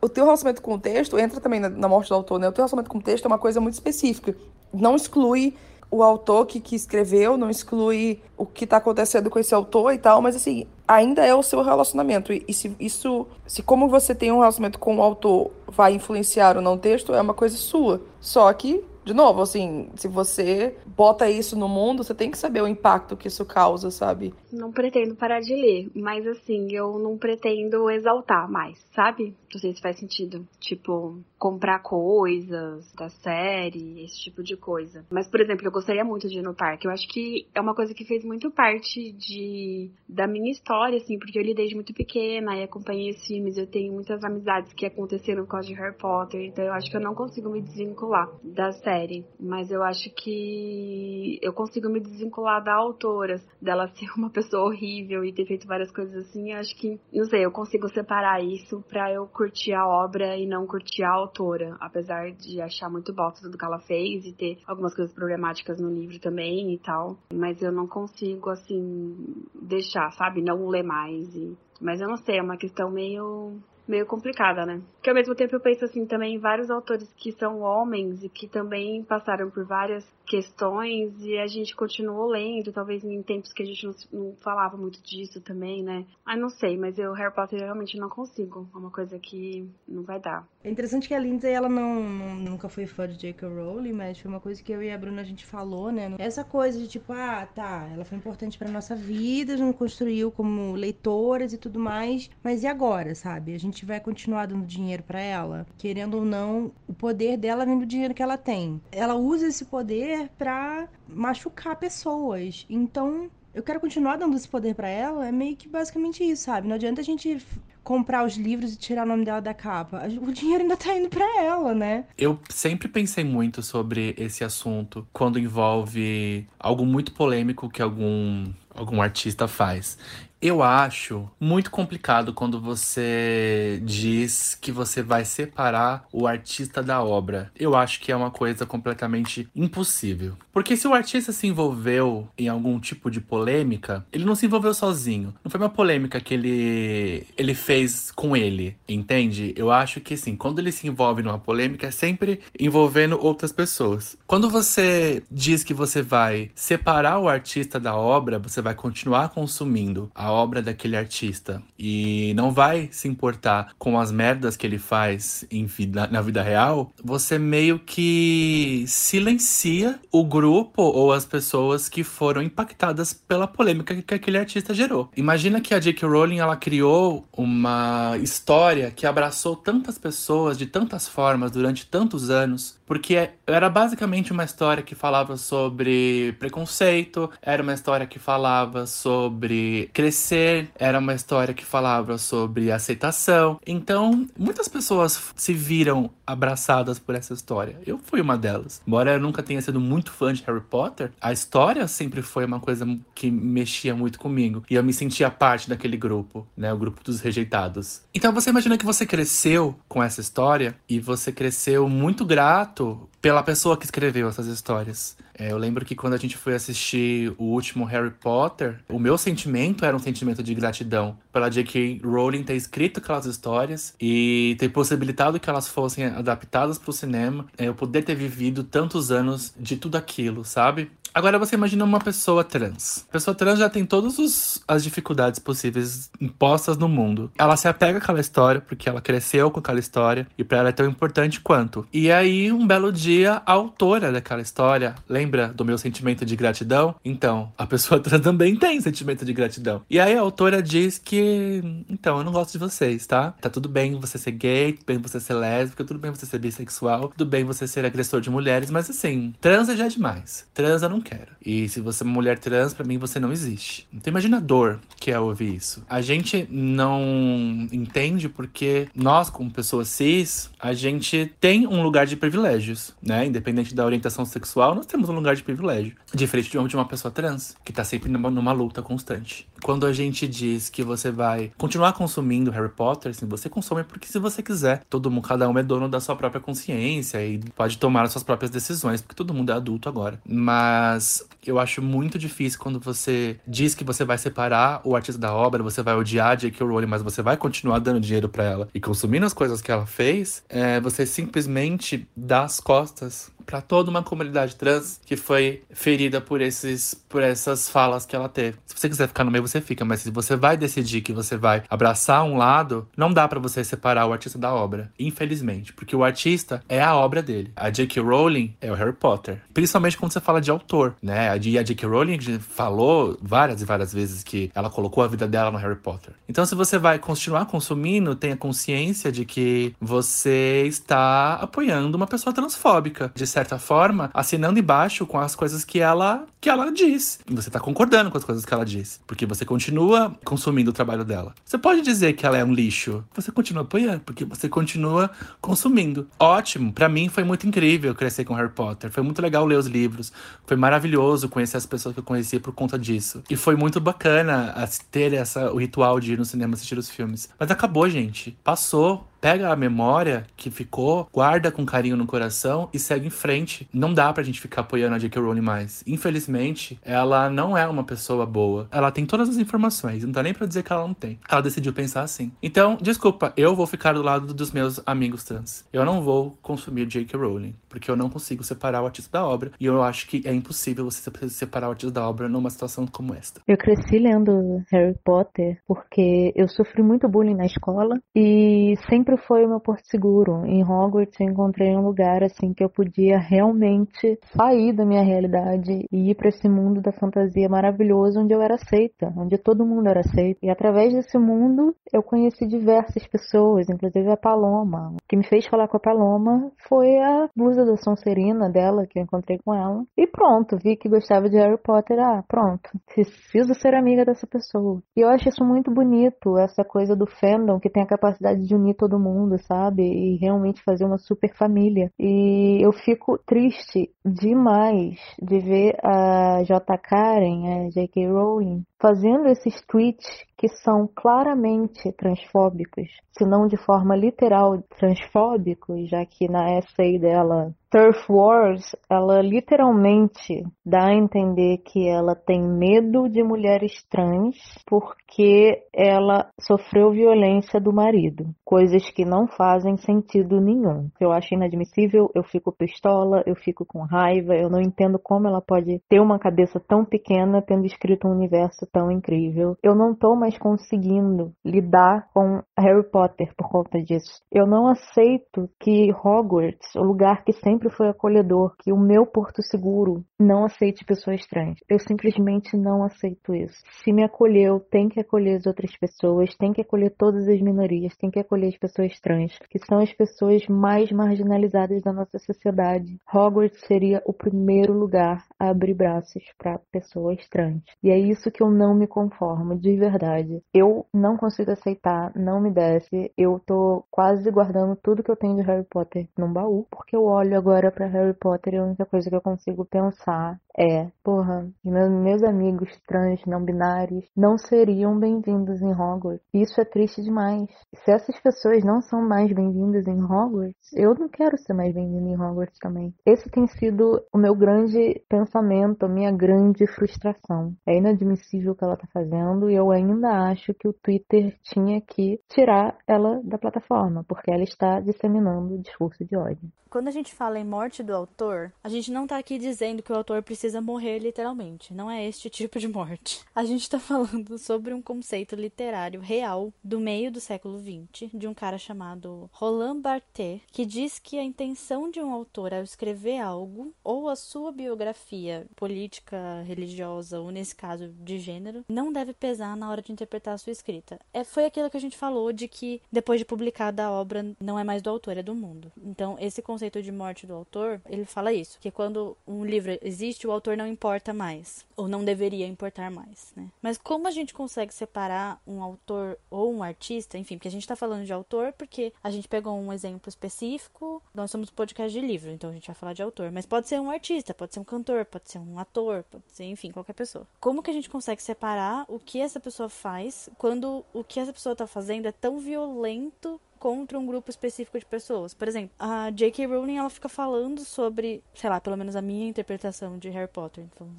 o 0.04 0.10
teu 0.10 0.26
relacionamento 0.26 0.62
com 0.62 0.74
o 0.74 0.80
texto 0.80 1.18
entra 1.18 1.39
também 1.39 1.60
na, 1.60 1.70
na, 1.70 1.88
morte 1.88 2.10
do 2.10 2.16
autor, 2.16 2.38
né? 2.38 2.49
O 2.49 2.51
teu 2.51 2.62
relacionamento 2.62 2.89
com 2.89 2.97
o 2.97 3.01
texto 3.01 3.24
é 3.24 3.28
uma 3.28 3.39
coisa 3.39 3.62
muito 3.62 3.76
específica. 3.76 4.36
Não 4.74 4.95
exclui 4.95 5.56
o 5.89 6.04
autor 6.04 6.45
que, 6.45 6.60
que 6.60 6.76
escreveu, 6.76 7.38
não 7.38 7.49
exclui 7.49 8.22
o 8.36 8.45
que 8.45 8.66
está 8.66 8.78
acontecendo 8.78 9.30
com 9.30 9.39
esse 9.39 9.54
autor 9.56 9.93
e 9.93 9.97
tal, 9.97 10.22
mas 10.22 10.36
assim, 10.36 10.68
ainda 10.88 11.26
é 11.26 11.34
o 11.34 11.41
seu 11.41 11.62
relacionamento. 11.62 12.34
E, 12.34 12.43
e, 12.47 12.54
se 12.54 12.76
isso, 12.80 13.28
se 13.47 13.64
como 13.64 13.88
você 13.88 14.14
tem 14.14 14.32
um 14.32 14.39
relacionamento 14.39 14.78
com 14.78 14.97
o 14.97 15.01
autor 15.01 15.51
vai 15.68 15.93
influenciar 15.93 16.58
ou 16.58 16.62
não 16.62 16.74
o 16.74 16.78
texto, 16.78 17.14
é 17.14 17.22
uma 17.22 17.34
coisa 17.34 17.56
sua. 17.56 18.01
Só 18.20 18.51
que 18.51 18.84
de 19.06 19.14
novo, 19.14 19.41
assim, 19.41 19.89
se 19.95 20.08
você 20.08 20.76
bota 20.86 21.30
isso 21.30 21.58
no 21.58 21.68
mundo, 21.68 22.04
você 22.04 22.14
tem 22.14 22.32
que 22.32 22.38
saber 22.38 22.62
o 22.62 22.68
impacto 22.68 23.18
que 23.18 23.28
isso 23.28 23.45
causa, 23.45 23.91
sabe? 23.91 24.34
Não 24.51 24.72
pretendo 24.72 25.16
parar 25.16 25.39
de 25.41 25.54
ler, 25.54 25.91
mas 25.95 26.26
assim, 26.26 26.72
eu 26.72 26.97
não 26.99 27.18
pretendo 27.18 27.89
exaltar 27.89 28.49
mais, 28.49 28.78
sabe? 28.95 29.36
Não 29.54 29.60
sei 29.60 29.74
se 29.74 29.82
faz 29.82 29.97
sentido. 29.97 30.47
Tipo, 30.60 31.20
comprar 31.44 31.80
coisas 31.80 32.89
da 32.94 33.10
série, 33.10 34.02
esse 34.06 34.18
tipo 34.24 34.41
de 34.41 34.56
coisa. 34.56 35.06
Mas, 35.12 35.28
por 35.28 35.41
exemplo, 35.41 35.68
eu 35.68 35.72
gostaria 35.74 36.06
muito 36.06 36.30
de 36.30 36.39
ir 36.39 36.41
no 36.41 36.56
parque. 36.56 36.88
Eu 36.88 36.91
acho 36.91 37.06
que 37.10 37.46
é 37.54 37.60
uma 37.60 37.76
coisa 37.76 37.94
que 37.94 38.06
fez 38.06 38.24
muito 38.24 38.50
parte 38.50 39.12
de 39.12 39.91
da 40.08 40.26
minha 40.26 40.50
história, 40.50 40.96
assim, 40.96 41.20
porque 41.20 41.38
eu 41.38 41.44
li 41.44 41.54
desde 41.54 41.76
muito 41.76 41.94
pequena 41.94 42.56
e 42.56 42.64
acompanhei 42.64 43.10
os 43.10 43.28
filmes. 43.28 43.58
Eu 43.58 43.68
tenho 43.68 43.91
muitas 43.91 44.24
amizades 44.24 44.72
que 44.72 44.86
aconteceram 44.86 45.44
por 45.44 45.52
causa 45.52 45.68
de 45.68 45.74
Harry 45.74 45.98
Potter, 45.98 46.46
então 46.46 46.64
eu 46.64 46.72
acho 46.72 46.89
que 46.89 46.96
eu 46.96 47.02
não 47.02 47.14
consigo 47.14 47.50
me 47.50 47.62
desvincular 47.62 48.30
da 48.41 48.72
série 48.72 49.26
mas 49.39 49.70
eu 49.72 49.84
acho 49.84 50.10
que 50.16 51.38
eu 51.41 51.52
consigo 51.54 51.89
me 51.89 52.00
desvincular 52.00 52.64
da 52.64 52.74
autora, 52.74 53.41
dela 53.62 53.88
ser 53.89 54.08
uma 54.16 54.30
pessoa 54.30 54.66
horrível 54.66 55.24
e 55.26 55.34
ter 55.34 55.46
feito 55.46 55.68
várias 55.68 55.91
coisas 55.91 56.16
assim. 56.26 56.54
Eu 56.54 56.60
acho 56.60 56.76
que, 56.76 57.00
não 57.12 57.26
sei, 57.26 57.46
eu 57.46 57.52
consigo 57.52 57.89
separar 57.89 58.41
isso 58.44 58.82
pra 58.88 59.12
eu 59.12 59.28
curtir 59.28 59.74
a 59.74 59.86
obra 59.86 60.38
e 60.38 60.48
não 60.48 60.66
curtir 60.66 61.04
a 61.04 61.12
autora, 61.12 61.32
apesar 61.79 62.31
de 62.31 62.61
achar 62.61 62.89
muito 62.89 63.13
bosta 63.13 63.41
tudo 63.41 63.57
que 63.57 63.65
ela 63.65 63.79
fez 63.79 64.25
e 64.25 64.34
ter 64.34 64.59
algumas 64.67 64.95
coisas 64.95 65.13
problemáticas 65.13 65.79
no 65.79 65.89
livro 65.89 66.19
também 66.19 66.73
e 66.73 66.77
tal. 66.77 67.17
Mas 67.34 67.61
eu 67.61 67.71
não 67.71 67.88
consigo, 67.88 68.49
assim, 68.49 69.45
deixar, 69.53 70.11
sabe? 70.11 70.41
Não 70.41 70.67
ler 70.67 70.84
mais. 70.84 71.36
E... 71.36 71.57
Mas 71.81 72.01
eu 72.01 72.07
não 72.07 72.17
sei, 72.17 72.38
é 72.38 72.41
uma 72.41 72.57
questão 72.57 72.91
meio 72.91 73.59
meio 73.88 74.05
complicada, 74.05 74.65
né? 74.65 74.81
Que 75.01 75.09
ao 75.09 75.15
mesmo 75.15 75.36
tempo 75.36 75.55
eu 75.55 75.59
penso 75.59 75.86
assim 75.86 76.05
também 76.05 76.36
em 76.36 76.39
vários 76.39 76.71
autores 76.71 77.11
que 77.17 77.31
são 77.34 77.59
homens 77.59 78.23
e 78.23 78.29
que 78.29 78.47
também 78.47 79.03
passaram 79.03 79.49
por 79.49 79.65
várias 79.65 80.05
questões 80.26 81.13
e 81.19 81.38
a 81.38 81.47
gente 81.47 81.76
continuou 81.76 82.28
lendo, 82.28 82.71
talvez 82.71 83.03
em 83.03 83.21
tempos 83.21 83.51
que 83.51 83.61
a 83.61 83.65
gente 83.65 83.86
não, 83.86 83.93
não 84.11 84.36
falava 84.38 84.78
muito 84.78 85.01
disso 85.01 85.41
também, 85.41 85.84
né? 85.84 86.05
Ah, 86.26 86.38
não 86.38 86.49
sei, 86.49 86.78
mas 86.78 86.97
eu 86.97 87.13
Harry 87.13 87.34
Potter 87.34 87.59
eu 87.59 87.65
realmente 87.65 87.97
não 87.97 88.09
consigo. 88.09 88.67
É 88.74 88.78
uma 88.78 88.89
coisa 88.89 89.19
que 89.19 89.69
não 89.88 90.03
vai 90.03 90.19
dar. 90.19 90.47
É 90.63 90.69
interessante 90.69 91.07
que 91.07 91.13
a 91.13 91.19
Lindsay, 91.19 91.51
ela 91.51 91.67
não, 91.67 92.01
não 92.01 92.36
nunca 92.36 92.69
foi 92.69 92.86
fã 92.86 93.07
de 93.07 93.17
J.K. 93.17 93.47
Rowling, 93.47 93.91
mas 93.91 94.19
foi 94.19 94.32
uma 94.32 94.39
coisa 94.39 94.63
que 94.63 94.71
eu 94.71 94.82
e 94.82 94.89
a 94.89 94.97
Bruna 94.97 95.21
a 95.21 95.26
gente 95.26 95.45
falou, 95.45 95.91
né? 95.91 96.15
Essa 96.17 96.43
coisa 96.43 96.80
de 96.80 96.88
tipo, 96.88 97.11
ah, 97.11 97.45
tá, 97.45 97.89
ela 97.93 98.05
foi 98.05 98.17
importante 98.17 98.57
pra 98.57 98.71
nossa 98.71 98.95
vida, 98.95 99.53
a 99.53 99.57
gente 99.57 99.76
construiu 99.76 100.32
como 100.32 100.74
leitoras 100.74 101.51
e 101.51 101.57
tudo 101.57 101.80
mais, 101.80 102.30
mas 102.41 102.63
e 102.63 102.67
agora, 102.67 103.13
sabe? 103.13 103.53
A 103.53 103.59
gente 103.59 103.74
gente 103.74 103.86
vai 103.86 103.99
continuar 103.99 104.45
dando 104.45 104.65
dinheiro 104.65 105.03
para 105.03 105.19
ela? 105.19 105.65
Querendo 105.78 106.17
ou 106.17 106.26
não, 106.26 106.71
o 106.88 106.93
poder 106.93 107.38
dela 107.38 107.65
vem 107.65 107.80
do 107.80 107.86
dinheiro 107.86 108.13
que 108.13 108.21
ela 108.21 108.38
tem. 108.38 108.80
Ela 108.91 109.15
usa 109.15 109.47
esse 109.47 109.65
poder 109.65 110.12
para 110.38 110.88
machucar 111.07 111.76
pessoas. 111.76 112.66
Então, 112.70 113.30
eu 113.53 113.61
quero 113.61 113.80
continuar 113.80 114.18
dando 114.18 114.36
esse 114.36 114.47
poder 114.47 114.74
para 114.76 114.88
ela, 114.88 115.28
é 115.28 115.32
meio 115.32 115.55
que 115.55 115.68
basicamente 115.68 116.24
isso, 116.24 116.43
sabe? 116.43 116.68
Não 116.68 116.76
adianta 116.76 117.01
a 117.01 117.03
gente 117.03 117.39
comprar 117.84 118.26
os 118.26 118.36
livros 118.36 118.74
e 118.74 118.78
tirar 118.78 119.03
o 119.03 119.05
nome 119.05 119.26
dela 119.26 119.41
da 119.41 119.53
capa. 119.53 120.01
O 120.22 120.32
dinheiro 120.32 120.64
ainda 120.64 120.78
tá 120.78 120.97
indo 120.97 121.09
para 121.09 121.43
ela, 121.43 121.76
né? 121.76 122.05
Eu 122.18 122.39
sempre 122.49 122.88
pensei 122.88 123.24
muito 123.24 123.61
sobre 123.61 124.16
esse 124.18 124.43
assunto 124.43 125.05
quando 125.11 125.38
envolve 125.38 126.47
algo 126.57 126.86
muito 126.86 127.11
polêmico 127.11 127.70
que 127.70 127.82
algum 127.82 128.45
algum 128.74 129.01
artista 129.01 129.47
faz. 129.47 129.97
Eu 130.44 130.62
acho 130.62 131.32
muito 131.39 131.72
complicado 131.72 132.34
quando 132.34 132.60
você 132.60 133.82
diz 133.82 134.58
que 134.60 134.74
você 134.74 135.02
vai 135.02 135.24
separar 135.24 136.06
o 136.12 136.28
artista 136.28 136.84
da 136.84 137.02
obra. 137.02 137.50
Eu 137.58 137.78
acho 137.78 138.02
que 138.02 138.12
é 138.12 138.16
uma 138.16 138.30
coisa 138.30 138.66
completamente 138.66 139.48
impossível. 139.56 140.34
Porque 140.52 140.76
se 140.76 140.86
o 140.86 140.94
artista 140.94 141.32
se 141.32 141.48
envolveu 141.48 142.28
em 142.38 142.50
algum 142.50 142.78
tipo 142.78 143.10
de 143.10 143.22
polêmica, 143.22 144.06
ele 144.12 144.26
não 144.26 144.36
se 144.36 144.46
envolveu 144.46 144.74
sozinho. 144.74 145.34
Não 145.41 145.50
foi 145.50 145.62
uma 145.62 145.70
polêmica 145.70 146.20
que 146.20 146.34
ele, 146.34 147.26
ele 147.38 147.54
fez 147.54 148.12
com 148.12 148.36
ele, 148.36 148.76
entende? 148.86 149.54
Eu 149.56 149.72
acho 149.72 150.02
que 150.02 150.18
sim, 150.18 150.36
quando 150.36 150.60
ele 150.60 150.74
se 150.74 150.86
envolve 150.86 151.24
numa 151.24 151.39
polêmica, 151.39 151.88
é 151.88 151.91
sempre 151.91 152.41
envolvendo 152.60 153.18
outras 153.18 153.54
pessoas. 153.54 154.18
Quando 154.28 154.50
você 154.50 155.24
diz 155.32 155.64
que 155.64 155.74
você 155.74 156.02
vai 156.02 156.52
separar 156.54 157.18
o 157.20 157.30
artista 157.30 157.80
da 157.80 157.96
obra, 157.96 158.38
você 158.38 158.62
vai 158.62 158.76
continuar 158.76 159.30
consumindo 159.30 160.12
a 160.14 160.32
obra 160.34 160.61
daquele 160.61 160.97
artista 160.97 161.61
e 161.77 162.34
não 162.36 162.51
vai 162.51 162.89
se 162.91 163.07
importar 163.07 163.73
com 163.77 163.99
as 163.99 164.11
merdas 164.11 164.57
que 164.57 164.65
ele 164.65 164.77
faz 164.77 165.45
vida, 165.65 166.07
na 166.07 166.21
vida 166.21 166.41
real, 166.41 166.91
você 167.03 167.38
meio 167.38 167.79
que 167.79 168.84
silencia 168.88 169.99
o 170.11 170.23
grupo 170.23 170.81
ou 170.81 171.13
as 171.13 171.25
pessoas 171.25 171.88
que 171.88 172.03
foram 172.03 172.41
impactadas 172.41 173.13
pela 173.13 173.47
polêmica 173.47 173.95
que 173.95 174.13
aquele 174.13 174.38
artista 174.38 174.73
gerou. 174.73 175.09
Imagina 175.15 175.61
que 175.61 175.73
a 175.73 175.79
J.K. 175.79 176.07
Rowling 176.07 176.39
ela 176.39 176.55
criou 176.55 177.27
uma 177.31 178.17
história 178.21 178.91
que 178.91 179.05
abraçou 179.05 179.55
tantas 179.55 179.97
pessoas 179.97 180.57
de 180.57 180.65
tantas 180.65 181.07
formas 181.07 181.51
durante 181.51 181.86
tantos 181.86 182.29
anos, 182.29 182.77
porque 182.86 183.29
era 183.45 183.69
basicamente 183.69 184.31
uma 184.31 184.43
história 184.43 184.84
que 184.84 184.95
falava 184.95 185.38
sobre 185.38 186.36
preconceito, 186.39 187.29
era 187.41 187.61
uma 187.61 187.73
história 187.73 188.05
que 188.05 188.19
falava 188.19 188.86
sobre 188.86 189.89
crescer, 190.24 190.69
era 190.80 190.99
uma 190.99 191.13
história 191.13 191.53
que 191.53 191.65
falava 191.65 192.17
sobre 192.17 192.71
aceitação. 192.71 193.59
Então, 193.67 194.26
muitas 194.38 194.67
pessoas 194.67 195.19
se 195.36 195.53
viram 195.53 196.09
abraçadas 196.26 196.97
por 196.97 197.13
essa 197.13 197.34
história. 197.34 197.78
Eu 197.86 197.99
fui 198.01 198.21
uma 198.21 198.38
delas. 198.38 198.82
Embora 198.88 199.13
eu 199.13 199.19
nunca 199.19 199.43
tenha 199.43 199.61
sido 199.61 199.80
muito 199.80 200.11
fã 200.11 200.34
de 200.34 200.43
Harry 200.43 200.61
Potter, 200.61 201.11
a 201.19 201.34
história 201.34 201.88
sempre 201.88 202.21
foi 202.21 202.45
uma 202.45 202.59
coisa 202.59 202.86
que 203.13 203.30
mexia 203.30 203.93
muito 203.93 204.17
comigo. 204.17 204.63
E 204.69 204.76
eu 204.76 204.84
me 204.84 204.93
sentia 204.93 205.30
parte 205.30 205.69
daquele 205.69 205.97
grupo, 205.97 206.47
né? 206.55 206.71
O 206.71 206.78
grupo 206.78 207.03
dos 207.03 207.19
rejeitados. 207.19 208.01
Então 208.13 208.32
você 208.32 208.49
imagina 208.49 208.78
que 208.78 208.86
você 208.86 209.05
cresceu 209.05 209.78
com 209.89 210.01
essa 210.01 210.21
história 210.21 210.76
e 210.88 210.99
você 210.99 211.32
cresceu 211.32 211.89
muito 211.89 212.26
grato 212.26 213.09
pela 213.21 213.43
pessoa 213.43 213.78
que 213.78 213.86
escreveu 213.86 214.30
essas 214.30 214.47
histórias. 214.47 215.17
É, 215.38 215.51
eu 215.51 215.57
lembro 215.57 215.84
que 215.86 215.95
quando 215.95 216.13
a 216.13 216.17
gente 216.17 216.38
foi 216.38 216.53
assistir 216.53 217.34
o 217.38 217.45
último 217.45 217.86
Harry 217.86 218.11
Potter, 218.11 218.79
o 218.89 218.99
meu 218.99 219.17
sentimento 219.17 219.86
era 219.86 219.95
um 219.95 219.99
sentimento 219.99 220.43
de 220.43 220.53
gratidão 220.53 221.17
pela 221.31 221.49
J.K. 221.49 222.01
Rowling 222.03 222.43
ter 222.43 222.55
escrito 222.55 222.99
aquelas 222.99 223.25
histórias 223.25 223.95
e 223.99 224.55
ter 224.59 224.69
possibilitado 224.69 225.39
que 225.39 225.49
elas 225.49 225.67
fossem 225.67 226.05
adaptadas 226.05 226.77
para 226.77 226.89
o 226.89 226.93
cinema. 226.93 227.45
É, 227.57 227.67
eu 227.67 227.75
poder 227.75 228.03
ter 228.03 228.15
vivido 228.15 228.63
tantos 228.63 229.11
anos 229.11 229.53
de 229.59 229.77
tudo 229.77 229.95
aquilo, 229.95 230.45
sabe? 230.45 230.91
Agora 231.14 231.38
você 231.38 231.55
imagina 231.55 231.84
uma 231.86 231.99
pessoa 231.99 232.43
trans. 232.43 233.05
A 233.07 233.14
pessoa 233.14 233.36
trans 233.36 233.59
já 233.59 233.70
tem 233.70 233.86
todas 233.86 234.64
as 234.68 234.84
dificuldades 234.84 235.39
possíveis 235.39 236.09
impostas 236.20 236.76
no 236.76 236.89
mundo. 236.89 237.32
Ela 237.38 237.55
se 237.55 237.68
apega 237.68 237.99
àquela 237.99 238.20
história 238.20 238.59
porque 238.59 238.89
ela 238.89 238.99
cresceu 238.99 239.51
com 239.51 239.59
aquela 239.59 239.80
história 239.80 240.26
e 240.36 240.43
para 240.43 240.57
ela 240.57 240.70
é 240.70 240.72
tão 240.72 240.88
importante 240.88 241.39
quanto. 241.39 241.88
E 241.93 242.11
aí, 242.11 242.51
um 242.51 242.66
belo 242.66 242.91
dia, 242.91 243.43
a 243.45 243.51
autora 243.51 244.11
daquela 244.11 244.41
história 244.41 244.95
lembra 245.07 245.49
do 245.49 245.64
meu 245.64 245.78
sentimento 245.78 246.26
de 246.26 246.36
gratidão? 246.36 246.95
Então, 247.05 247.53
a 247.55 247.68
pessoa 247.68 247.99
trans 248.01 248.22
também 248.22 248.55
tem 248.55 248.82
sentimento 248.82 249.24
de 249.24 249.34
gratidão. 249.34 249.84
E 249.88 249.99
aí 249.99 250.18
a 250.18 250.22
autora 250.22 250.64
diz 250.64 250.97
que, 250.97 251.61
então, 251.88 252.18
eu 252.18 252.24
não 252.24 252.32
gosto 252.32 252.53
de 252.53 252.57
vocês, 252.57 253.05
tá? 253.05 253.36
Tá 253.39 253.51
tudo 253.51 253.70
bem 253.70 253.99
você 253.99 254.18
ser 254.18 254.32
gay, 254.32 254.74
tudo 254.74 254.86
bem 254.88 254.97
você 254.97 255.20
ser 255.20 255.36
lésbica, 255.36 255.84
tudo 255.84 255.99
bem 255.99 256.09
você 256.09 256.26
ser 256.26 256.39
bissexual, 256.39 257.09
tudo 257.09 257.26
bem 257.26 257.43
você 257.43 257.68
ser 257.68 257.86
agressor 257.86 258.20
de 258.20 258.32
mulheres, 258.32 258.72
mas 258.72 258.89
assim, 258.89 259.36
trans 259.39 259.70
é 259.70 259.76
já 259.76 259.88
demais. 259.88 260.47
Trans 260.55 260.82
eu 260.82 260.89
não 260.89 261.03
quero. 261.04 261.34
E 261.45 261.68
se 261.70 261.80
você 261.82 262.04
é 262.04 262.06
uma 262.06 262.14
mulher 262.14 262.39
trans, 262.39 262.74
para 262.74 262.86
mim 262.86 262.97
você 262.97 263.20
não 263.20 263.32
existe. 263.32 263.88
Então 263.93 264.12
imagina 264.12 264.38
a 264.38 264.39
dor 264.39 264.80
que 264.97 265.12
é 265.12 265.20
ouvir 265.20 265.56
isso. 265.56 265.84
A 265.89 266.01
gente 266.01 266.47
não 266.49 267.68
entende 267.72 268.30
porque 268.30 268.88
nós, 268.95 269.30
como 269.30 269.51
pessoas 269.51 269.89
cis, 269.89 270.49
a 270.60 270.74
gente 270.74 271.32
tem 271.39 271.68
um 271.68 271.84
lugar 271.84 272.06
de 272.06 272.16
privilégios, 272.16 272.93
né? 273.01 273.26
Independente 273.26 273.76
da 273.76 273.86
orientação 273.86 274.26
sexual, 274.26 274.74
nós 274.74 274.86
temos 274.86 275.10
um 275.10 275.14
lugar 275.14 275.36
de 275.36 275.43
privilégio. 275.43 275.95
Diferente 276.14 276.49
de 276.49 276.76
uma 276.76 276.86
pessoa 276.86 277.12
trans, 277.12 277.56
que 277.64 277.74
tá 277.74 277.84
sempre 277.84 278.10
numa, 278.10 278.30
numa 278.30 278.51
luta 278.51 278.82
constante. 278.82 279.47
Quando 279.62 279.86
a 279.86 279.93
gente 279.93 280.28
diz 280.28 280.70
que 280.70 280.84
você 280.84 281.12
vai 281.12 281.51
continuar 281.58 281.93
consumindo 281.93 282.51
Harry 282.51 282.70
Potter, 282.70 283.12
assim, 283.12 283.26
você 283.26 283.49
consome 283.49 283.84
porque 283.84 284.08
se 284.08 284.20
você 284.20 284.41
quiser. 284.41 284.84
Todo 284.89 285.10
mundo, 285.10 285.28
cada 285.28 285.49
um 285.49 285.58
é 285.58 285.64
dono 285.64 285.89
da 285.89 285.99
sua 285.99 286.16
própria 286.16 286.41
consciência 286.41 287.26
e 287.26 287.39
pode 287.56 287.78
tomar 287.78 288.04
as 288.04 288.12
suas 288.12 288.24
próprias 288.24 288.51
decisões, 288.51 289.01
porque 289.01 289.16
todo 289.16 289.34
mundo 289.34 289.51
é 289.51 289.56
adulto 289.56 289.89
agora. 289.89 290.20
Mas 290.28 290.93
mas 290.94 291.24
eu 291.46 291.60
acho 291.60 291.82
muito 291.82 292.18
difícil 292.18 292.60
quando 292.60 292.80
você 292.80 293.38
diz 293.48 293.76
que 293.76 293.84
você 293.84 294.06
vai 294.06 294.18
separar 294.18 294.82
o 294.84 294.96
artista 294.96 295.20
da 295.20 295.34
obra, 295.34 295.62
você 295.62 295.82
vai 295.82 295.96
odiar 295.96 296.38
J.K. 296.38 296.66
Rowling, 296.66 296.86
mas 296.86 297.02
você 297.02 297.22
vai 297.22 297.36
continuar 297.36 297.80
dando 297.80 298.00
dinheiro 298.00 298.30
para 298.30 298.44
ela 298.44 298.70
e 298.74 298.80
consumindo 298.80 299.26
as 299.26 299.34
coisas 299.34 299.62
que 299.62 299.72
ela 299.72 299.86
fez, 299.86 300.44
é, 300.48 300.80
você 300.80 301.06
simplesmente 301.06 302.08
dá 302.16 302.44
as 302.44 302.60
costas 302.60 303.32
para 303.46 303.62
toda 303.62 303.89
uma 303.89 304.02
comunidade 304.02 304.56
trans 304.56 305.02
que 305.06 305.18
foi 305.18 305.64
ferida 305.72 306.22
por 306.22 306.41
esses 306.41 306.96
por 307.14 307.22
essas 307.22 307.70
falas 307.70 308.07
que 308.07 308.16
ela 308.16 308.28
teve. 308.28 308.57
Se 308.66 308.76
você 308.76 308.89
quiser 308.89 309.07
ficar 309.07 309.24
no 309.24 309.30
meio, 309.30 309.47
você 309.47 309.61
fica, 309.61 309.86
mas 309.86 310.01
se 310.01 310.09
você 310.09 310.36
vai 310.36 310.57
decidir 310.57 311.01
que 311.01 311.14
você 311.14 311.38
vai 311.38 311.61
abraçar 311.70 312.24
um 312.24 312.36
lado, 312.36 312.88
não 312.97 313.14
dá 313.14 313.28
para 313.28 313.39
você 313.39 313.64
separar 313.64 314.07
o 314.07 314.11
artista 314.11 314.39
da 314.39 314.51
obra, 314.51 314.91
infelizmente, 314.97 315.72
porque 315.74 315.95
o 315.95 316.03
artista 316.03 316.64
é 316.68 316.82
a 316.82 316.95
obra 316.95 317.22
dele. 317.22 317.51
A 317.55 317.70
J.K. 317.70 318.01
Rowling 318.01 318.55
é 318.59 318.72
o 318.72 318.74
Harry 318.74 318.93
Potter, 318.93 319.43
principalmente 319.53 319.95
quando 319.95 320.11
você 320.11 320.20
fala 320.20 320.41
de 320.41 320.49
autor, 320.49 320.95
né? 321.03 321.30
A 321.30 321.38
J.K. 321.38 321.88
Rowling 321.88 322.20
falou 322.39 323.16
várias 323.22 323.61
e 323.61 323.66
várias 323.66 323.93
vezes 323.93 324.24
que 324.24 324.49
ela 324.55 324.72
colocou 324.72 325.03
a 325.03 325.07
vida 325.07 325.28
dela 325.28 325.51
no 325.51 325.59
Harry 325.59 325.76
Potter. 325.76 326.16
Então, 326.28 326.47
se 326.47 326.55
você 326.55 326.80
vai 326.80 326.97
continuar 326.97 327.45
consumindo, 327.45 328.16
tenha 328.16 328.36
consciência 328.36 329.11
de 329.11 329.24
que 329.24 329.76
você 329.80 330.64
está 330.66 331.36
apoiando 331.36 331.95
uma 331.95 332.07
pessoa 332.07 332.34
transfóbica, 332.34 333.11
de 333.14 333.28
certa 333.28 333.59
forma, 333.59 334.09
assinando 334.16 334.57
embaixo 334.57 335.05
com 335.05 335.20
as 335.20 335.36
coisas 335.36 335.64
que 335.64 335.80
ela 335.80 336.26
que 336.41 336.49
ela 336.49 336.72
diz. 336.72 337.03
E 337.30 337.34
você 337.34 337.49
tá 337.49 337.60
concordando 337.60 338.10
com 338.10 338.18
as 338.18 338.24
coisas 338.24 338.45
que 338.45 338.54
ela 338.54 338.66
diz, 338.66 338.99
porque 339.06 339.26
você 339.26 339.45
continua 339.45 340.16
consumindo 340.24 340.72
o 340.72 340.74
trabalho 340.74 341.04
dela. 341.04 341.34
Você 341.43 341.58
pode 341.58 341.82
dizer 341.82 342.14
que 342.14 342.26
ela 342.26 342.38
é 342.38 342.43
um 342.43 342.54
lixo, 342.54 343.04
você 343.14 343.32
continua 343.32 343.64
apoiando, 343.64 344.01
porque 344.01 344.26
você 344.26 344.49
continua 344.49 345.10
consumindo. 345.41 346.08
Ótimo, 346.20 346.72
para 346.72 346.89
mim 346.89 347.10
foi 347.10 347.24
muito 347.24 347.47
incrível 347.47 347.93
crescer 347.93 348.26
com 348.26 348.34
Harry 348.34 348.49
Potter. 348.51 348.91
Foi 348.91 349.04
muito 349.04 349.22
legal 349.22 349.45
ler 349.45 349.58
os 349.58 349.68
livros, 349.68 350.12
foi 350.45 350.58
maravilhoso 350.58 351.30
conhecer 351.30 351.58
as 351.58 351.66
pessoas 351.66 351.93
que 351.93 351.99
eu 351.99 352.04
conheci 352.04 352.39
por 352.39 352.54
conta 352.54 352.78
disso. 352.78 353.24
E 353.30 353.36
foi 353.36 353.56
muito 353.56 353.80
bacana 353.80 354.54
ter 354.91 355.14
essa 355.14 355.51
o 355.51 355.58
ritual 355.58 355.99
de 355.99 356.14
ir 356.14 356.18
no 356.18 356.26
cinema 356.26 356.54
assistir 356.54 356.78
os 356.78 356.89
filmes. 356.89 357.30
Mas 357.39 357.51
acabou, 357.51 357.89
gente. 357.89 358.38
Passou 358.43 359.08
pega 359.24 359.53
a 359.53 359.55
memória 359.55 360.26
que 360.36 360.51
ficou, 360.51 361.07
guarda 361.09 361.49
com 361.49 361.65
carinho 361.65 361.95
no 361.95 362.05
coração 362.05 362.67
e 362.74 362.78
segue 362.78 363.07
em 363.07 363.09
frente. 363.09 363.69
Não 363.71 363.93
dá 363.93 364.11
pra 364.11 364.21
gente 364.21 364.41
ficar 364.41 364.61
apoiando 364.61 364.95
a 364.95 364.99
J.K. 364.99 365.17
Rowling 365.21 365.39
mais. 365.39 365.82
Infelizmente, 365.88 366.78
ela 366.84 367.30
não 367.30 367.57
é 367.57 367.65
uma 367.65 367.86
pessoa 367.86 368.26
boa. 368.26 368.67
Ela 368.69 368.91
tem 368.91 369.05
todas 369.05 369.30
as 369.30 369.38
informações, 369.38 370.03
não 370.03 370.11
dá 370.11 370.21
nem 370.21 370.34
pra 370.34 370.45
dizer 370.45 370.61
que 370.61 370.74
ela 370.74 370.86
não 370.86 370.93
tem. 370.93 371.17
Ela 371.30 371.39
decidiu 371.39 371.71
pensar 371.71 372.01
assim. 372.01 372.34
Então, 372.43 372.78
desculpa, 372.82 373.32
eu 373.38 373.55
vou 373.55 373.65
ficar 373.65 373.93
do 373.93 374.01
lado 374.01 374.34
dos 374.34 374.51
meus 374.51 374.82
amigos 374.86 375.24
trans. 375.24 375.65
Eu 375.71 375.86
não 375.86 376.01
vou 376.01 376.38
consumir 376.41 376.86
J.K. 376.86 377.17
Rowling, 377.17 377.55
porque 377.69 377.89
eu 377.89 377.95
não 377.95 378.09
consigo 378.09 378.43
separar 378.43 378.84
o 378.84 378.86
artista 378.88 379.19
da 379.19 379.26
obra. 379.26 379.53
E 379.57 379.65
eu 379.65 379.82
acho 379.82 380.05
que 380.05 380.21
é 380.26 380.34
impossível 380.34 380.84
você 380.84 381.09
separar 381.30 381.69
o 381.69 381.71
artista 381.71 381.93
da 381.93 382.09
obra 382.09 382.28
numa 382.28 382.49
situação 382.49 382.86
como 382.86 383.13
esta. 383.13 383.39
Eu 383.47 383.55
cresci 383.55 383.99
lendo 383.99 384.61
Harry 384.69 384.97
Potter 385.01 385.61
porque 385.65 386.34
eu 386.36 386.49
sofri 386.49 386.84
muito 386.84 387.07
bullying 387.07 387.36
na 387.36 387.45
escola 387.45 388.01
e 388.13 388.76
sempre 388.89 389.12
sempre 389.14 389.18
foi 389.18 389.45
o 389.45 389.49
meu 389.49 389.59
porto 389.59 389.86
seguro. 389.86 390.45
Em 390.45 390.64
Hogwarts 390.64 391.20
eu 391.20 391.28
encontrei 391.28 391.76
um 391.76 391.82
lugar 391.82 392.24
assim 392.24 392.53
que 392.53 392.64
eu 392.64 392.70
podia 392.70 393.18
realmente 393.18 394.20
sair 394.36 394.74
da 394.74 394.86
minha 394.86 395.03
realidade 395.03 395.86
e 395.91 396.09
ir 396.09 396.16
para 396.16 396.30
esse 396.30 396.47
mundo 396.49 396.82
da 396.82 396.91
fantasia 396.91 397.47
maravilhoso 397.47 398.20
onde 398.20 398.34
eu 398.34 398.41
era 398.41 398.55
aceita, 398.55 399.14
onde 399.18 399.38
todo 399.38 399.66
mundo 399.66 399.88
era 399.88 400.01
aceito. 400.01 400.39
E 400.41 400.49
através 400.49 400.93
desse 400.93 401.18
mundo 401.18 401.76
eu 401.91 402.01
conheci 402.01 402.47
diversas 402.47 403.05
pessoas, 403.07 403.70
inclusive 403.70 404.09
a 404.09 404.18
Paloma. 404.18 404.93
O 404.93 405.07
que 405.07 405.16
me 405.16 405.26
fez 405.26 405.45
falar 405.45 405.68
com 405.68 405.78
a 405.78 405.80
Paloma 405.80 406.51
foi 406.68 406.97
a 406.97 407.30
blusa 407.36 407.66
da 407.66 407.78
Sonserina 407.78 408.49
dela 408.49 408.88
que 408.88 408.99
eu 408.99 409.03
encontrei 409.03 409.38
com 409.43 409.53
ela. 409.53 409.84
E 409.97 410.07
pronto, 410.07 410.57
vi 410.57 410.76
que 410.76 410.89
gostava 410.89 411.30
de 411.30 411.38
Harry 411.38 411.57
Potter. 411.57 411.99
Ah, 411.99 412.24
pronto. 412.28 412.70
Preciso 412.93 413.53
ser 413.55 413.76
amiga 413.76 414.05
dessa 414.05 414.26
pessoa. 414.26 414.82
E 414.95 415.01
eu 415.01 415.09
acho 415.09 415.30
isso 415.30 415.43
muito 415.43 415.72
bonito, 415.72 416.38
essa 416.38 416.64
coisa 416.64 416.95
do 416.95 417.05
fandom 417.05 417.59
que 417.59 417.70
tem 417.70 417.84
a 417.84 417.88
capacidade 417.88 418.45
de 418.45 418.55
unir 418.55 418.76
todo 418.76 418.99
mundo, 418.99 419.03
sabe? 419.39 419.84
E 419.84 420.18
realmente 420.18 420.62
fazer 420.64 420.86
uma 420.86 420.97
super 420.97 421.34
família. 421.36 421.91
E 421.99 422.60
eu 422.62 422.72
fico 422.72 423.18
triste 423.18 423.89
demais 424.06 424.97
de 425.22 425.39
ver 425.39 425.78
a 425.84 426.43
J. 426.43 426.78
Karen, 426.78 427.68
a 427.68 427.70
J.K. 427.70 428.08
Rowling, 428.08 428.64
fazendo 428.80 429.28
esses 429.28 429.62
tweets 429.68 430.06
que 430.44 430.50
são 430.50 430.89
claramente 430.94 431.89
transfóbicos, 431.94 432.89
se 433.18 433.26
não 433.26 433.48
de 433.48 433.56
forma 433.56 433.96
literal 433.96 434.62
transfóbicos, 434.78 435.89
já 435.89 436.06
que 436.06 436.28
na 436.28 436.58
essay 436.58 437.00
dela 437.00 437.54
Turf 437.74 438.08
Wars, 438.08 438.76
ela 438.88 439.20
literalmente 439.20 440.44
dá 440.64 440.89
a 440.89 440.94
entender 440.94 441.58
que 441.66 441.88
ela 441.88 442.14
tem 442.14 442.39
medo 442.39 443.10
de 443.10 443.24
mulheres 443.24 443.84
trans 443.89 444.36
porque 444.68 445.64
ela 445.74 446.30
sofreu 446.39 446.91
violência 446.91 447.60
do 447.60 447.74
marido. 447.74 448.28
Coisas 448.46 448.88
que 448.91 449.04
não 449.04 449.28
fazem 449.28 449.76
sentido 449.78 450.39
nenhum. 450.39 450.88
Eu 451.02 451.12
acho 451.12 451.34
inadmissível, 451.34 452.12
eu 452.14 452.24
fico 452.24 452.52
pistola, 452.52 453.24
eu 453.26 453.36
fico 453.36 453.66
com 453.66 453.80
raiva, 453.80 454.36
eu 454.36 454.52
não 454.52 454.62
entendo 454.62 455.00
como 455.00 455.28
ela 455.28 455.41
pode 455.41 455.82
ter 455.89 456.00
uma 456.00 456.20
cabeça 456.20 456.60
tão 456.60 456.86
pequena 456.86 457.41
tendo 457.41 457.66
escrito 457.66 458.08
um 458.08 458.12
universo 458.12 458.68
tão 458.72 458.91
incrível. 458.91 459.58
Eu 459.64 459.74
não 459.74 459.96
tô 459.96 460.16
mais 460.16 460.32
conseguindo 460.39 461.34
lidar 461.43 462.09
com 462.13 462.41
Harry 462.57 462.84
Potter 462.84 463.34
por 463.36 463.49
conta 463.49 463.81
disso. 463.81 464.21
Eu 464.31 464.45
não 464.45 464.67
aceito 464.67 465.49
que 465.59 465.91
Hogwarts, 465.91 466.75
o 466.75 466.84
lugar 466.84 467.23
que 467.23 467.34
sempre 467.34 467.69
foi 467.69 467.89
acolhedor, 467.89 468.55
que 468.59 468.71
o 468.71 468.77
meu 468.77 469.05
porto 469.05 469.41
seguro, 469.41 470.03
não 470.24 470.45
aceite 470.45 470.86
pessoas 470.86 471.26
trans. 471.28 471.59
Eu 471.69 471.78
simplesmente 471.80 472.55
não 472.55 472.84
aceito 472.84 473.36
isso. 473.36 473.61
Se 473.84 473.91
me 473.91 474.03
acolheu, 474.03 474.59
tem 474.59 474.88
que 474.88 474.99
acolher 474.99 475.36
as 475.36 475.45
outras 475.45 475.76
pessoas, 475.78 476.36
tem 476.36 476.53
que 476.53 476.61
acolher 476.61 476.91
todas 476.97 477.28
as 477.28 477.41
minorias, 477.41 477.95
tem 477.97 478.09
que 478.09 478.19
acolher 478.19 478.47
as 478.47 478.57
pessoas 478.57 478.99
trans, 478.99 479.38
que 479.49 479.59
são 479.59 479.80
as 479.80 479.91
pessoas 479.93 480.47
mais 480.47 480.91
marginalizadas 480.91 481.82
da 481.82 481.91
nossa 481.91 482.17
sociedade. 482.19 482.97
Hogwarts 483.13 483.59
seria 483.67 484.01
o 484.05 484.13
primeiro 484.13 484.74
lugar 484.74 485.26
a 485.38 485.49
abrir 485.49 485.74
braços 485.74 486.24
para 486.38 486.59
pessoas 486.71 487.28
trans. 487.30 487.61
E 487.84 487.89
é 487.89 487.97
isso 487.97 488.32
que 488.32 488.41
eu 488.41 488.49
não 488.49 488.74
me 488.74 488.88
conformo, 488.88 489.55
de 489.55 489.76
verdade. 489.76 490.41
Eu 490.53 490.86
não 490.93 491.17
consigo 491.17 491.51
aceitar, 491.51 492.11
não 492.15 492.39
me 492.39 492.49
desce. 492.49 493.11
Eu 493.17 493.41
tô 493.45 493.84
quase 493.91 494.30
guardando 494.32 494.76
tudo 494.76 495.03
que 495.03 495.11
eu 495.11 495.15
tenho 495.15 495.36
de 495.36 495.41
Harry 495.41 495.65
Potter 495.69 496.07
num 496.17 496.32
baú, 496.32 496.65
porque 496.71 496.95
eu 496.95 497.03
olho 497.03 497.38
agora 497.38 497.71
para 497.71 497.88
Harry 497.88 498.13
Potter 498.13 498.53
e 498.53 498.57
a 498.57 498.63
única 498.63 498.86
coisa 498.86 499.09
que 499.09 499.15
eu 499.15 499.21
consigo 499.21 499.65
pensar 499.65 500.12
é, 500.57 500.88
porra, 501.03 501.49
meus, 501.64 501.89
meus 501.89 502.24
amigos 502.24 502.70
trans 502.88 503.20
não 503.26 503.43
binários 503.43 504.05
não 504.16 504.38
seriam 504.38 504.99
bem-vindos 504.99 505.61
em 505.61 505.72
Hogwarts. 505.72 506.24
Isso 506.34 506.61
é 506.61 506.66
triste 506.66 507.01
demais. 507.01 507.49
Se 507.74 507.91
essas 507.91 508.20
pessoas 508.20 508.64
não 508.64 508.80
são 508.82 509.01
mais 509.01 509.34
bem-vindas 509.34 509.88
em 509.88 509.99
Hogwarts, 509.99 510.74
eu 510.74 510.93
não 510.93 511.09
quero 511.09 511.38
ser 511.39 511.53
mais 511.53 511.74
bem-vinda 511.74 512.07
em 512.07 512.20
Hogwarts 512.20 512.59
também. 512.59 512.93
Esse 513.05 513.30
tem 513.30 513.47
sido 513.47 513.99
o 514.14 514.18
meu 514.18 514.36
grande 514.36 515.01
pensamento, 515.09 515.86
a 515.86 515.89
minha 515.89 516.11
grande 516.11 516.68
frustração. 516.68 517.55
É 517.66 517.76
inadmissível 517.76 518.51
o 518.51 518.55
que 518.55 518.64
ela 518.64 518.78
tá 518.78 518.88
fazendo 518.93 519.49
e 519.49 519.55
eu 519.55 519.72
ainda 519.72 520.30
acho 520.30 520.53
que 520.53 520.68
o 520.68 520.74
Twitter 520.74 521.36
tinha 521.41 521.82
que 521.82 522.20
tirar 522.30 522.78
ela 522.88 523.22
da 523.24 523.39
plataforma, 523.39 524.05
porque 524.07 524.32
ela 524.32 524.43
está 524.43 524.80
disseminando 524.80 525.55
o 525.55 525.61
discurso 525.61 526.05
de 526.05 526.16
ódio. 526.16 526.51
Quando 526.74 526.88
a 526.88 526.91
gente 526.91 527.14
fala 527.14 527.38
em 527.38 527.45
morte 527.45 527.84
do 527.84 527.93
autor, 527.93 528.51
a 528.64 528.68
gente 528.68 528.91
não 528.91 529.05
tá 529.05 529.20
aqui 529.20 529.38
dizendo 529.38 529.84
que 529.84 529.91
o 529.91 529.95
autor 530.04 530.22
precisa 530.22 530.62
morrer 530.62 530.99
literalmente. 530.99 531.74
Não 531.74 531.89
é 531.89 532.06
este 532.06 532.30
tipo 532.30 532.60
de 532.60 532.68
morte. 532.68 533.22
A 533.34 533.45
gente 533.45 533.70
tá 533.70 533.80
falando 533.80 534.38
sobre 534.38 534.74
um 534.74 534.82
conceito 534.82 535.36
literário 535.36 536.01
real 536.01 536.54
do 536.64 536.80
meio 536.80 537.10
do 537.10 537.22
século 537.22 537.58
XX, 537.60 538.12
de 538.14 538.28
um 538.28 538.34
cara 538.34 538.58
chamado 538.58 539.30
Roland 539.32 539.80
Barthes, 539.80 540.41
que 540.51 540.66
diz 540.66 540.99
que 540.99 541.18
a 541.18 541.24
intenção 541.24 541.89
de 541.89 542.01
um 542.01 542.12
autor 542.12 542.54
ao 542.54 542.64
escrever 542.64 543.20
algo, 543.20 543.74
ou 543.84 544.10
a 544.10 544.16
sua 544.16 544.51
biografia 544.51 545.47
política, 545.56 546.43
religiosa, 546.45 547.20
ou 547.20 547.32
nesse 547.32 547.56
caso 547.56 547.88
de 547.88 548.20
gênero, 548.20 548.66
não 548.68 548.91
deve 548.91 549.14
pesar 549.14 549.56
na 549.56 549.70
hora 549.70 549.82
de 549.82 549.91
interpretar 549.91 550.34
a 550.34 550.38
sua 550.38 550.51
escrita. 550.51 550.99
É, 551.14 551.24
foi 551.24 551.45
aquilo 551.45 551.70
que 551.70 551.78
a 551.78 551.82
gente 551.82 551.97
falou 551.97 552.34
de 552.34 552.47
que 552.47 552.82
depois 552.91 553.20
de 553.20 553.26
publicada 553.26 553.86
a 553.86 553.91
obra 553.91 554.26
não 554.39 554.60
é 554.60 554.64
mais 554.64 554.82
do 554.82 554.89
autor, 554.89 555.18
é 555.18 555.24
do 555.24 555.34
mundo. 555.34 555.72
Então, 555.82 556.18
esse 556.20 556.41
conceito 556.41 556.82
de 556.82 556.91
morte 556.91 557.26
do 557.26 557.34
autor, 557.34 557.82
ele 557.89 558.06
fala 558.06 558.34
isso, 558.34 558.60
que 558.60 558.72
quando 558.72 559.16
um 559.26 559.45
livro 559.45 559.78
existe, 559.84 560.25
o 560.25 560.31
autor 560.31 560.57
não 560.57 560.65
importa 560.65 561.13
mais, 561.13 561.65
ou 561.75 561.88
não 561.88 562.03
deveria 562.03 562.47
importar 562.47 562.89
mais, 562.89 563.31
né? 563.36 563.49
Mas 563.61 563.77
como 563.77 564.07
a 564.07 564.11
gente 564.11 564.34
consegue 564.34 564.73
separar 564.73 565.41
um 565.45 565.61
autor 565.61 566.17
ou 566.29 566.53
um 566.53 566.63
artista, 566.63 567.17
enfim, 567.17 567.38
porque 567.38 567.47
a 567.47 567.51
gente 567.51 567.67
tá 567.67 567.75
falando 567.75 568.05
de 568.05 568.13
autor 568.13 568.53
porque 568.53 568.93
a 569.03 569.11
gente 569.11 569.27
pegou 569.27 569.57
um 569.57 569.71
exemplo 569.71 570.09
específico, 570.09 571.01
nós 571.13 571.29
somos 571.29 571.49
podcast 571.49 571.91
de 571.91 572.05
livro, 572.05 572.31
então 572.31 572.49
a 572.49 572.53
gente 572.53 572.67
vai 572.67 572.75
falar 572.75 572.93
de 572.93 573.03
autor, 573.03 573.31
mas 573.31 573.45
pode 573.45 573.67
ser 573.67 573.79
um 573.79 573.91
artista, 573.91 574.34
pode 574.34 574.53
ser 574.53 574.59
um 574.59 574.63
cantor, 574.63 575.05
pode 575.05 575.29
ser 575.29 575.39
um 575.39 575.59
ator, 575.59 576.03
pode 576.03 576.23
ser, 576.27 576.45
enfim, 576.45 576.71
qualquer 576.71 576.93
pessoa. 576.93 577.27
Como 577.39 577.61
que 577.61 577.69
a 577.69 577.73
gente 577.73 577.89
consegue 577.89 578.21
separar 578.21 578.86
o 578.88 578.99
que 578.99 579.19
essa 579.19 579.39
pessoa 579.39 579.69
faz 579.69 580.29
quando 580.38 580.86
o 580.93 581.03
que 581.03 581.19
essa 581.19 581.34
pessoa 581.34 581.55
tá 581.55 581.67
fazendo 581.67 582.07
é 582.07 582.11
tão 582.11 582.39
violento 582.39 583.39
contra 583.64 583.97
um 583.97 584.05
grupo 584.05 584.30
específico 584.30 584.78
de 584.78 584.86
pessoas. 584.86 585.34
Por 585.34 585.47
exemplo, 585.47 585.74
a 585.80 586.09
J.K. 586.09 586.47
Rowling 586.47 586.80
ela 586.80 586.89
fica 586.89 587.07
falando 587.07 587.64
sobre, 587.64 588.22
sei 588.36 588.49
lá, 588.49 588.59
pelo 588.59 588.76
menos 588.76 588.93
a 588.93 589.01
minha 589.01 589.26
interpretação 589.26 589.97
de 589.97 590.09
Harry 590.09 590.28
Potter. 590.28 590.66
Então, 590.66 590.89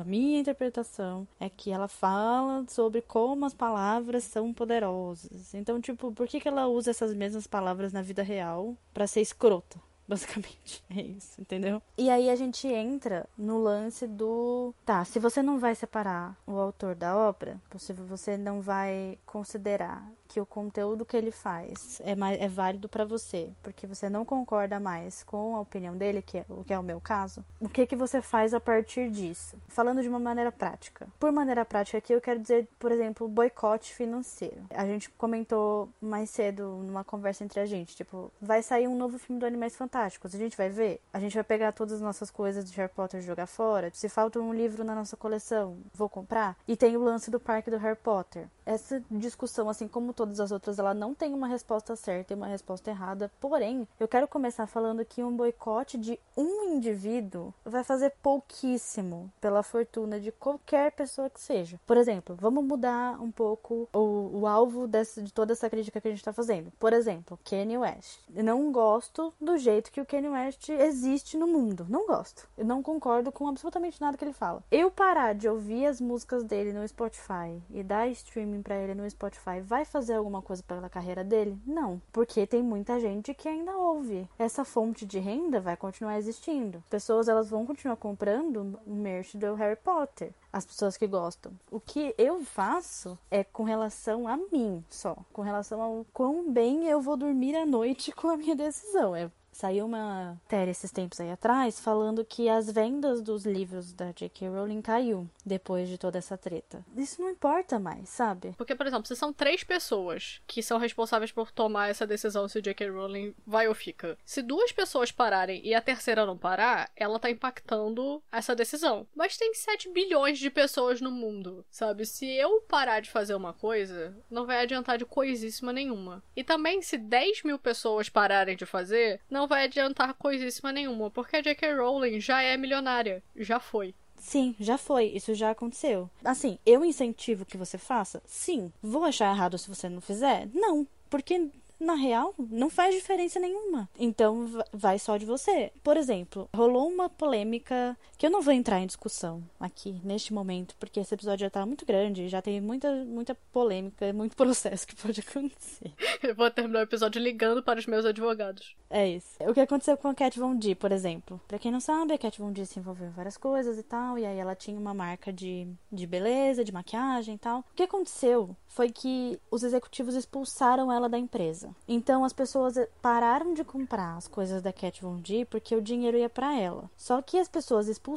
a 0.00 0.04
minha 0.04 0.40
interpretação 0.40 1.24
é 1.38 1.48
que 1.48 1.70
ela 1.70 1.86
fala 1.86 2.64
sobre 2.66 3.00
como 3.00 3.46
as 3.46 3.54
palavras 3.54 4.24
são 4.24 4.52
poderosas. 4.52 5.54
Então, 5.54 5.80
tipo, 5.80 6.10
por 6.10 6.26
que, 6.26 6.40
que 6.40 6.48
ela 6.48 6.66
usa 6.66 6.90
essas 6.90 7.14
mesmas 7.14 7.46
palavras 7.46 7.92
na 7.92 8.02
vida 8.02 8.24
real 8.24 8.76
para 8.92 9.06
ser 9.06 9.20
escrota? 9.20 9.78
Basicamente, 10.06 10.84
é 10.90 11.00
isso, 11.00 11.40
entendeu? 11.40 11.80
E 11.96 12.10
aí 12.10 12.28
a 12.28 12.36
gente 12.36 12.66
entra 12.66 13.26
no 13.38 13.58
lance 13.58 14.06
do. 14.06 14.74
Tá, 14.84 15.02
se 15.04 15.18
você 15.18 15.42
não 15.42 15.58
vai 15.58 15.74
separar 15.74 16.36
o 16.46 16.58
autor 16.58 16.94
da 16.94 17.16
obra, 17.16 17.58
se 17.78 17.92
você 17.92 18.36
não 18.36 18.60
vai 18.60 19.16
considerar 19.24 20.06
que 20.34 20.40
o 20.40 20.46
conteúdo 20.46 21.04
que 21.04 21.16
ele 21.16 21.30
faz 21.30 22.02
é, 22.04 22.16
mais, 22.16 22.40
é 22.40 22.48
válido 22.48 22.88
para 22.88 23.04
você, 23.04 23.52
porque 23.62 23.86
você 23.86 24.10
não 24.10 24.24
concorda 24.24 24.80
mais 24.80 25.22
com 25.22 25.54
a 25.54 25.60
opinião 25.60 25.96
dele, 25.96 26.22
que 26.22 26.38
é 26.38 26.44
o 26.48 26.64
que 26.64 26.74
é 26.74 26.78
o 26.78 26.82
meu 26.82 27.00
caso, 27.00 27.44
o 27.60 27.68
que 27.68 27.86
que 27.86 27.94
você 27.94 28.20
faz 28.20 28.52
a 28.52 28.58
partir 28.58 29.08
disso? 29.10 29.56
Falando 29.68 30.02
de 30.02 30.08
uma 30.08 30.18
maneira 30.18 30.50
prática. 30.50 31.06
Por 31.20 31.30
maneira 31.30 31.64
prática 31.64 31.98
aqui 31.98 32.12
eu 32.12 32.20
quero 32.20 32.40
dizer, 32.40 32.66
por 32.80 32.90
exemplo, 32.90 33.28
boicote 33.28 33.94
financeiro. 33.94 34.60
A 34.70 34.84
gente 34.84 35.08
comentou 35.10 35.88
mais 36.02 36.30
cedo 36.30 36.64
numa 36.82 37.04
conversa 37.04 37.44
entre 37.44 37.60
a 37.60 37.66
gente, 37.66 37.94
tipo, 37.94 38.32
vai 38.42 38.60
sair 38.60 38.88
um 38.88 38.96
novo 38.96 39.20
filme 39.20 39.38
do 39.38 39.46
Animais 39.46 39.76
Fantásticos, 39.76 40.34
a 40.34 40.38
gente 40.38 40.56
vai 40.56 40.68
ver? 40.68 41.00
A 41.12 41.20
gente 41.20 41.34
vai 41.34 41.44
pegar 41.44 41.70
todas 41.70 41.94
as 41.94 42.00
nossas 42.00 42.28
coisas 42.28 42.68
de 42.68 42.76
Harry 42.76 42.92
Potter 42.92 43.20
e 43.20 43.22
jogar 43.22 43.46
fora? 43.46 43.88
Se 43.94 44.08
falta 44.08 44.40
um 44.40 44.52
livro 44.52 44.82
na 44.82 44.96
nossa 44.96 45.16
coleção, 45.16 45.76
vou 45.94 46.08
comprar? 46.08 46.56
E 46.66 46.76
tem 46.76 46.96
o 46.96 47.04
lance 47.04 47.30
do 47.30 47.38
parque 47.38 47.70
do 47.70 47.78
Harry 47.78 47.98
Potter. 48.02 48.48
Essa 48.66 49.00
discussão, 49.08 49.68
assim 49.68 49.86
como 49.86 50.12
todo 50.12 50.23
todas 50.26 50.40
as 50.40 50.50
outras, 50.50 50.78
ela 50.78 50.94
não 50.94 51.14
tem 51.14 51.34
uma 51.34 51.46
resposta 51.46 51.94
certa 51.94 52.32
e 52.32 52.36
uma 52.36 52.46
resposta 52.46 52.90
errada. 52.90 53.30
Porém, 53.40 53.86
eu 54.00 54.08
quero 54.08 54.26
começar 54.26 54.66
falando 54.66 55.04
que 55.04 55.22
um 55.22 55.36
boicote 55.36 55.98
de 55.98 56.18
um 56.36 56.74
indivíduo 56.74 57.52
vai 57.64 57.84
fazer 57.84 58.10
pouquíssimo 58.22 59.30
pela 59.40 59.62
fortuna 59.62 60.18
de 60.18 60.32
qualquer 60.32 60.92
pessoa 60.92 61.30
que 61.30 61.40
seja. 61.40 61.78
Por 61.86 61.96
exemplo, 61.96 62.36
vamos 62.40 62.64
mudar 62.64 63.20
um 63.20 63.30
pouco 63.30 63.88
o, 63.92 64.40
o 64.40 64.46
alvo 64.46 64.86
desse, 64.86 65.22
de 65.22 65.32
toda 65.32 65.52
essa 65.52 65.68
crítica 65.68 66.00
que 66.00 66.08
a 66.08 66.10
gente 66.10 66.20
está 66.20 66.32
fazendo. 66.32 66.72
Por 66.78 66.92
exemplo, 66.92 67.38
Kanye 67.44 67.78
West. 67.78 68.20
Eu 68.34 68.44
não 68.44 68.72
gosto 68.72 69.32
do 69.40 69.56
jeito 69.58 69.74
jeito 69.74 69.90
que 69.90 70.00
o 70.00 70.06
Kanye 70.06 70.28
West 70.28 70.68
existe 70.68 71.36
no 71.36 71.46
mundo. 71.46 71.86
Não 71.88 72.06
gosto. 72.06 72.48
Eu 72.56 72.64
não 72.64 72.82
concordo 72.82 73.32
com 73.32 73.48
absolutamente 73.48 74.00
nada 74.00 74.16
que 74.16 74.24
ele 74.24 74.32
fala. 74.32 74.62
Eu 74.70 74.90
parar 74.90 75.34
de 75.34 75.48
ouvir 75.48 75.86
as 75.86 76.00
músicas 76.00 76.44
dele 76.44 76.72
no 76.72 76.86
Spotify 76.86 77.60
e 77.70 77.82
dar 77.82 78.08
streaming 78.08 78.62
para 78.62 78.76
ele 78.76 78.94
no 78.94 79.08
Spotify 79.10 79.60
vai 79.60 79.84
fazer 79.84 80.13
alguma 80.16 80.42
coisa 80.42 80.62
pela 80.62 80.88
carreira 80.88 81.24
dele? 81.24 81.58
Não, 81.66 82.00
porque 82.12 82.46
tem 82.46 82.62
muita 82.62 83.00
gente 83.00 83.34
que 83.34 83.48
ainda 83.48 83.76
ouve. 83.76 84.28
Essa 84.38 84.64
fonte 84.64 85.04
de 85.04 85.18
renda 85.18 85.60
vai 85.60 85.76
continuar 85.76 86.18
existindo. 86.18 86.82
Pessoas 86.90 87.28
elas 87.28 87.50
vão 87.50 87.66
continuar 87.66 87.96
comprando 87.96 88.78
o 88.86 88.94
merch 88.94 89.36
do 89.36 89.54
Harry 89.54 89.76
Potter 89.76 90.32
as 90.54 90.64
pessoas 90.64 90.96
que 90.96 91.08
gostam. 91.08 91.50
O 91.68 91.80
que 91.80 92.14
eu 92.16 92.44
faço 92.44 93.18
é 93.28 93.42
com 93.42 93.64
relação 93.64 94.28
a 94.28 94.36
mim 94.36 94.84
só, 94.88 95.16
com 95.32 95.42
relação 95.42 95.82
ao 95.82 96.06
quão 96.12 96.48
bem 96.48 96.86
eu 96.86 97.00
vou 97.00 97.16
dormir 97.16 97.56
à 97.56 97.66
noite 97.66 98.12
com 98.14 98.28
a 98.28 98.36
minha 98.36 98.54
decisão. 98.54 99.16
É 99.16 99.28
Saiu 99.54 99.86
uma 99.86 100.40
matéria 100.42 100.72
esses 100.72 100.90
tempos 100.90 101.20
aí 101.20 101.30
atrás 101.30 101.78
falando 101.78 102.24
que 102.24 102.48
as 102.48 102.68
vendas 102.68 103.22
dos 103.22 103.46
livros 103.46 103.92
da 103.92 104.10
J.K. 104.10 104.48
Rowling 104.48 104.82
caiu 104.82 105.30
depois 105.46 105.88
de 105.88 105.96
toda 105.96 106.18
essa 106.18 106.36
treta. 106.36 106.84
Isso 106.96 107.22
não 107.22 107.30
importa 107.30 107.78
mais, 107.78 108.08
sabe? 108.08 108.52
Porque, 108.58 108.74
por 108.74 108.84
exemplo, 108.84 109.06
se 109.06 109.14
são 109.14 109.32
três 109.32 109.62
pessoas 109.62 110.42
que 110.44 110.60
são 110.60 110.76
responsáveis 110.76 111.30
por 111.30 111.52
tomar 111.52 111.88
essa 111.88 112.04
decisão 112.04 112.48
se 112.48 112.58
o 112.58 112.62
J.K. 112.62 112.90
Rowling 112.90 113.32
vai 113.46 113.68
ou 113.68 113.74
fica. 113.74 114.18
Se 114.24 114.42
duas 114.42 114.72
pessoas 114.72 115.12
pararem 115.12 115.64
e 115.64 115.72
a 115.72 115.80
terceira 115.80 116.26
não 116.26 116.36
parar, 116.36 116.90
ela 116.96 117.20
tá 117.20 117.30
impactando 117.30 118.20
essa 118.32 118.56
decisão. 118.56 119.06
Mas 119.14 119.36
tem 119.36 119.54
7 119.54 119.88
bilhões 119.90 120.38
de 120.38 120.50
pessoas 120.50 121.00
no 121.00 121.12
mundo, 121.12 121.64
sabe? 121.70 122.04
Se 122.04 122.26
eu 122.26 122.60
parar 122.62 122.98
de 122.98 123.10
fazer 123.10 123.36
uma 123.36 123.52
coisa, 123.52 124.16
não 124.28 124.46
vai 124.46 124.60
adiantar 124.60 124.98
de 124.98 125.04
coisíssima 125.04 125.72
nenhuma. 125.72 126.24
E 126.34 126.42
também, 126.42 126.82
se 126.82 126.98
10 126.98 127.44
mil 127.44 127.58
pessoas 127.58 128.08
pararem 128.08 128.56
de 128.56 128.66
fazer, 128.66 129.20
não 129.30 129.43
não 129.44 129.48
vai 129.48 129.64
adiantar 129.64 130.14
coisíssima 130.14 130.72
nenhuma, 130.72 131.10
porque 131.10 131.36
a 131.36 131.42
J.K. 131.42 131.74
Rowling 131.74 132.18
já 132.18 132.40
é 132.40 132.56
milionária. 132.56 133.22
Já 133.36 133.60
foi. 133.60 133.94
Sim, 134.16 134.56
já 134.58 134.78
foi. 134.78 135.04
Isso 135.08 135.34
já 135.34 135.50
aconteceu. 135.50 136.08
Assim, 136.24 136.58
eu 136.64 136.82
incentivo 136.82 137.44
que 137.44 137.58
você 137.58 137.76
faça? 137.76 138.22
Sim. 138.24 138.72
Vou 138.82 139.04
achar 139.04 139.30
errado 139.30 139.58
se 139.58 139.68
você 139.68 139.86
não 139.86 140.00
fizer? 140.00 140.48
Não. 140.54 140.86
Porque 141.10 141.50
na 141.78 141.94
real, 141.94 142.34
não 142.38 142.70
faz 142.70 142.94
diferença 142.94 143.38
nenhuma. 143.38 143.86
Então, 143.98 144.48
vai 144.72 144.98
só 144.98 145.18
de 145.18 145.26
você. 145.26 145.70
Por 145.82 145.98
exemplo, 145.98 146.48
rolou 146.54 146.88
uma 146.88 147.10
polêmica 147.10 147.94
que 148.24 148.28
eu 148.28 148.32
não 148.32 148.40
vou 148.40 148.54
entrar 148.54 148.80
em 148.80 148.86
discussão 148.86 149.44
aqui, 149.60 150.00
neste 150.02 150.32
momento, 150.32 150.74
porque 150.80 150.98
esse 150.98 151.12
episódio 151.12 151.44
já 151.44 151.50
tá 151.50 151.66
muito 151.66 151.84
grande, 151.84 152.26
já 152.26 152.40
tem 152.40 152.58
muita, 152.58 152.90
muita 153.04 153.34
polêmica, 153.52 154.10
muito 154.14 154.32
processo 154.34 154.86
que 154.86 154.96
pode 154.96 155.20
acontecer. 155.20 155.92
Eu 156.22 156.34
vou 156.34 156.50
terminar 156.50 156.78
o 156.78 156.82
episódio 156.84 157.20
ligando 157.20 157.62
para 157.62 157.78
os 157.78 157.86
meus 157.86 158.06
advogados. 158.06 158.74
É 158.88 159.06
isso. 159.06 159.28
O 159.40 159.52
que 159.52 159.60
aconteceu 159.60 159.98
com 159.98 160.08
a 160.08 160.14
Cat 160.14 160.38
Von 160.38 160.56
D, 160.56 160.74
por 160.74 160.90
exemplo? 160.90 161.38
Pra 161.46 161.58
quem 161.58 161.70
não 161.70 161.80
sabe, 161.80 162.14
a 162.14 162.18
Cat 162.18 162.40
Von 162.40 162.50
D 162.50 162.64
se 162.64 162.78
envolveu 162.78 163.08
em 163.08 163.10
várias 163.10 163.36
coisas 163.36 163.76
e 163.76 163.82
tal, 163.82 164.18
e 164.18 164.24
aí 164.24 164.38
ela 164.38 164.54
tinha 164.54 164.80
uma 164.80 164.94
marca 164.94 165.30
de, 165.30 165.68
de 165.92 166.06
beleza, 166.06 166.64
de 166.64 166.72
maquiagem 166.72 167.34
e 167.34 167.38
tal. 167.38 167.58
O 167.58 167.64
que 167.74 167.82
aconteceu 167.82 168.56
foi 168.68 168.90
que 168.90 169.38
os 169.50 169.62
executivos 169.62 170.14
expulsaram 170.14 170.90
ela 170.90 171.10
da 171.10 171.18
empresa. 171.18 171.76
Então 171.86 172.24
as 172.24 172.32
pessoas 172.32 172.76
pararam 173.02 173.52
de 173.52 173.64
comprar 173.64 174.16
as 174.16 174.26
coisas 174.26 174.62
da 174.62 174.72
Kat 174.72 175.02
Von 175.02 175.16
D 175.16 175.44
porque 175.44 175.76
o 175.76 175.82
dinheiro 175.82 176.16
ia 176.16 176.30
para 176.30 176.58
ela. 176.58 176.90
Só 176.96 177.20
que 177.20 177.38
as 177.38 177.48
pessoas 177.48 177.86
expulsaram 177.86 178.13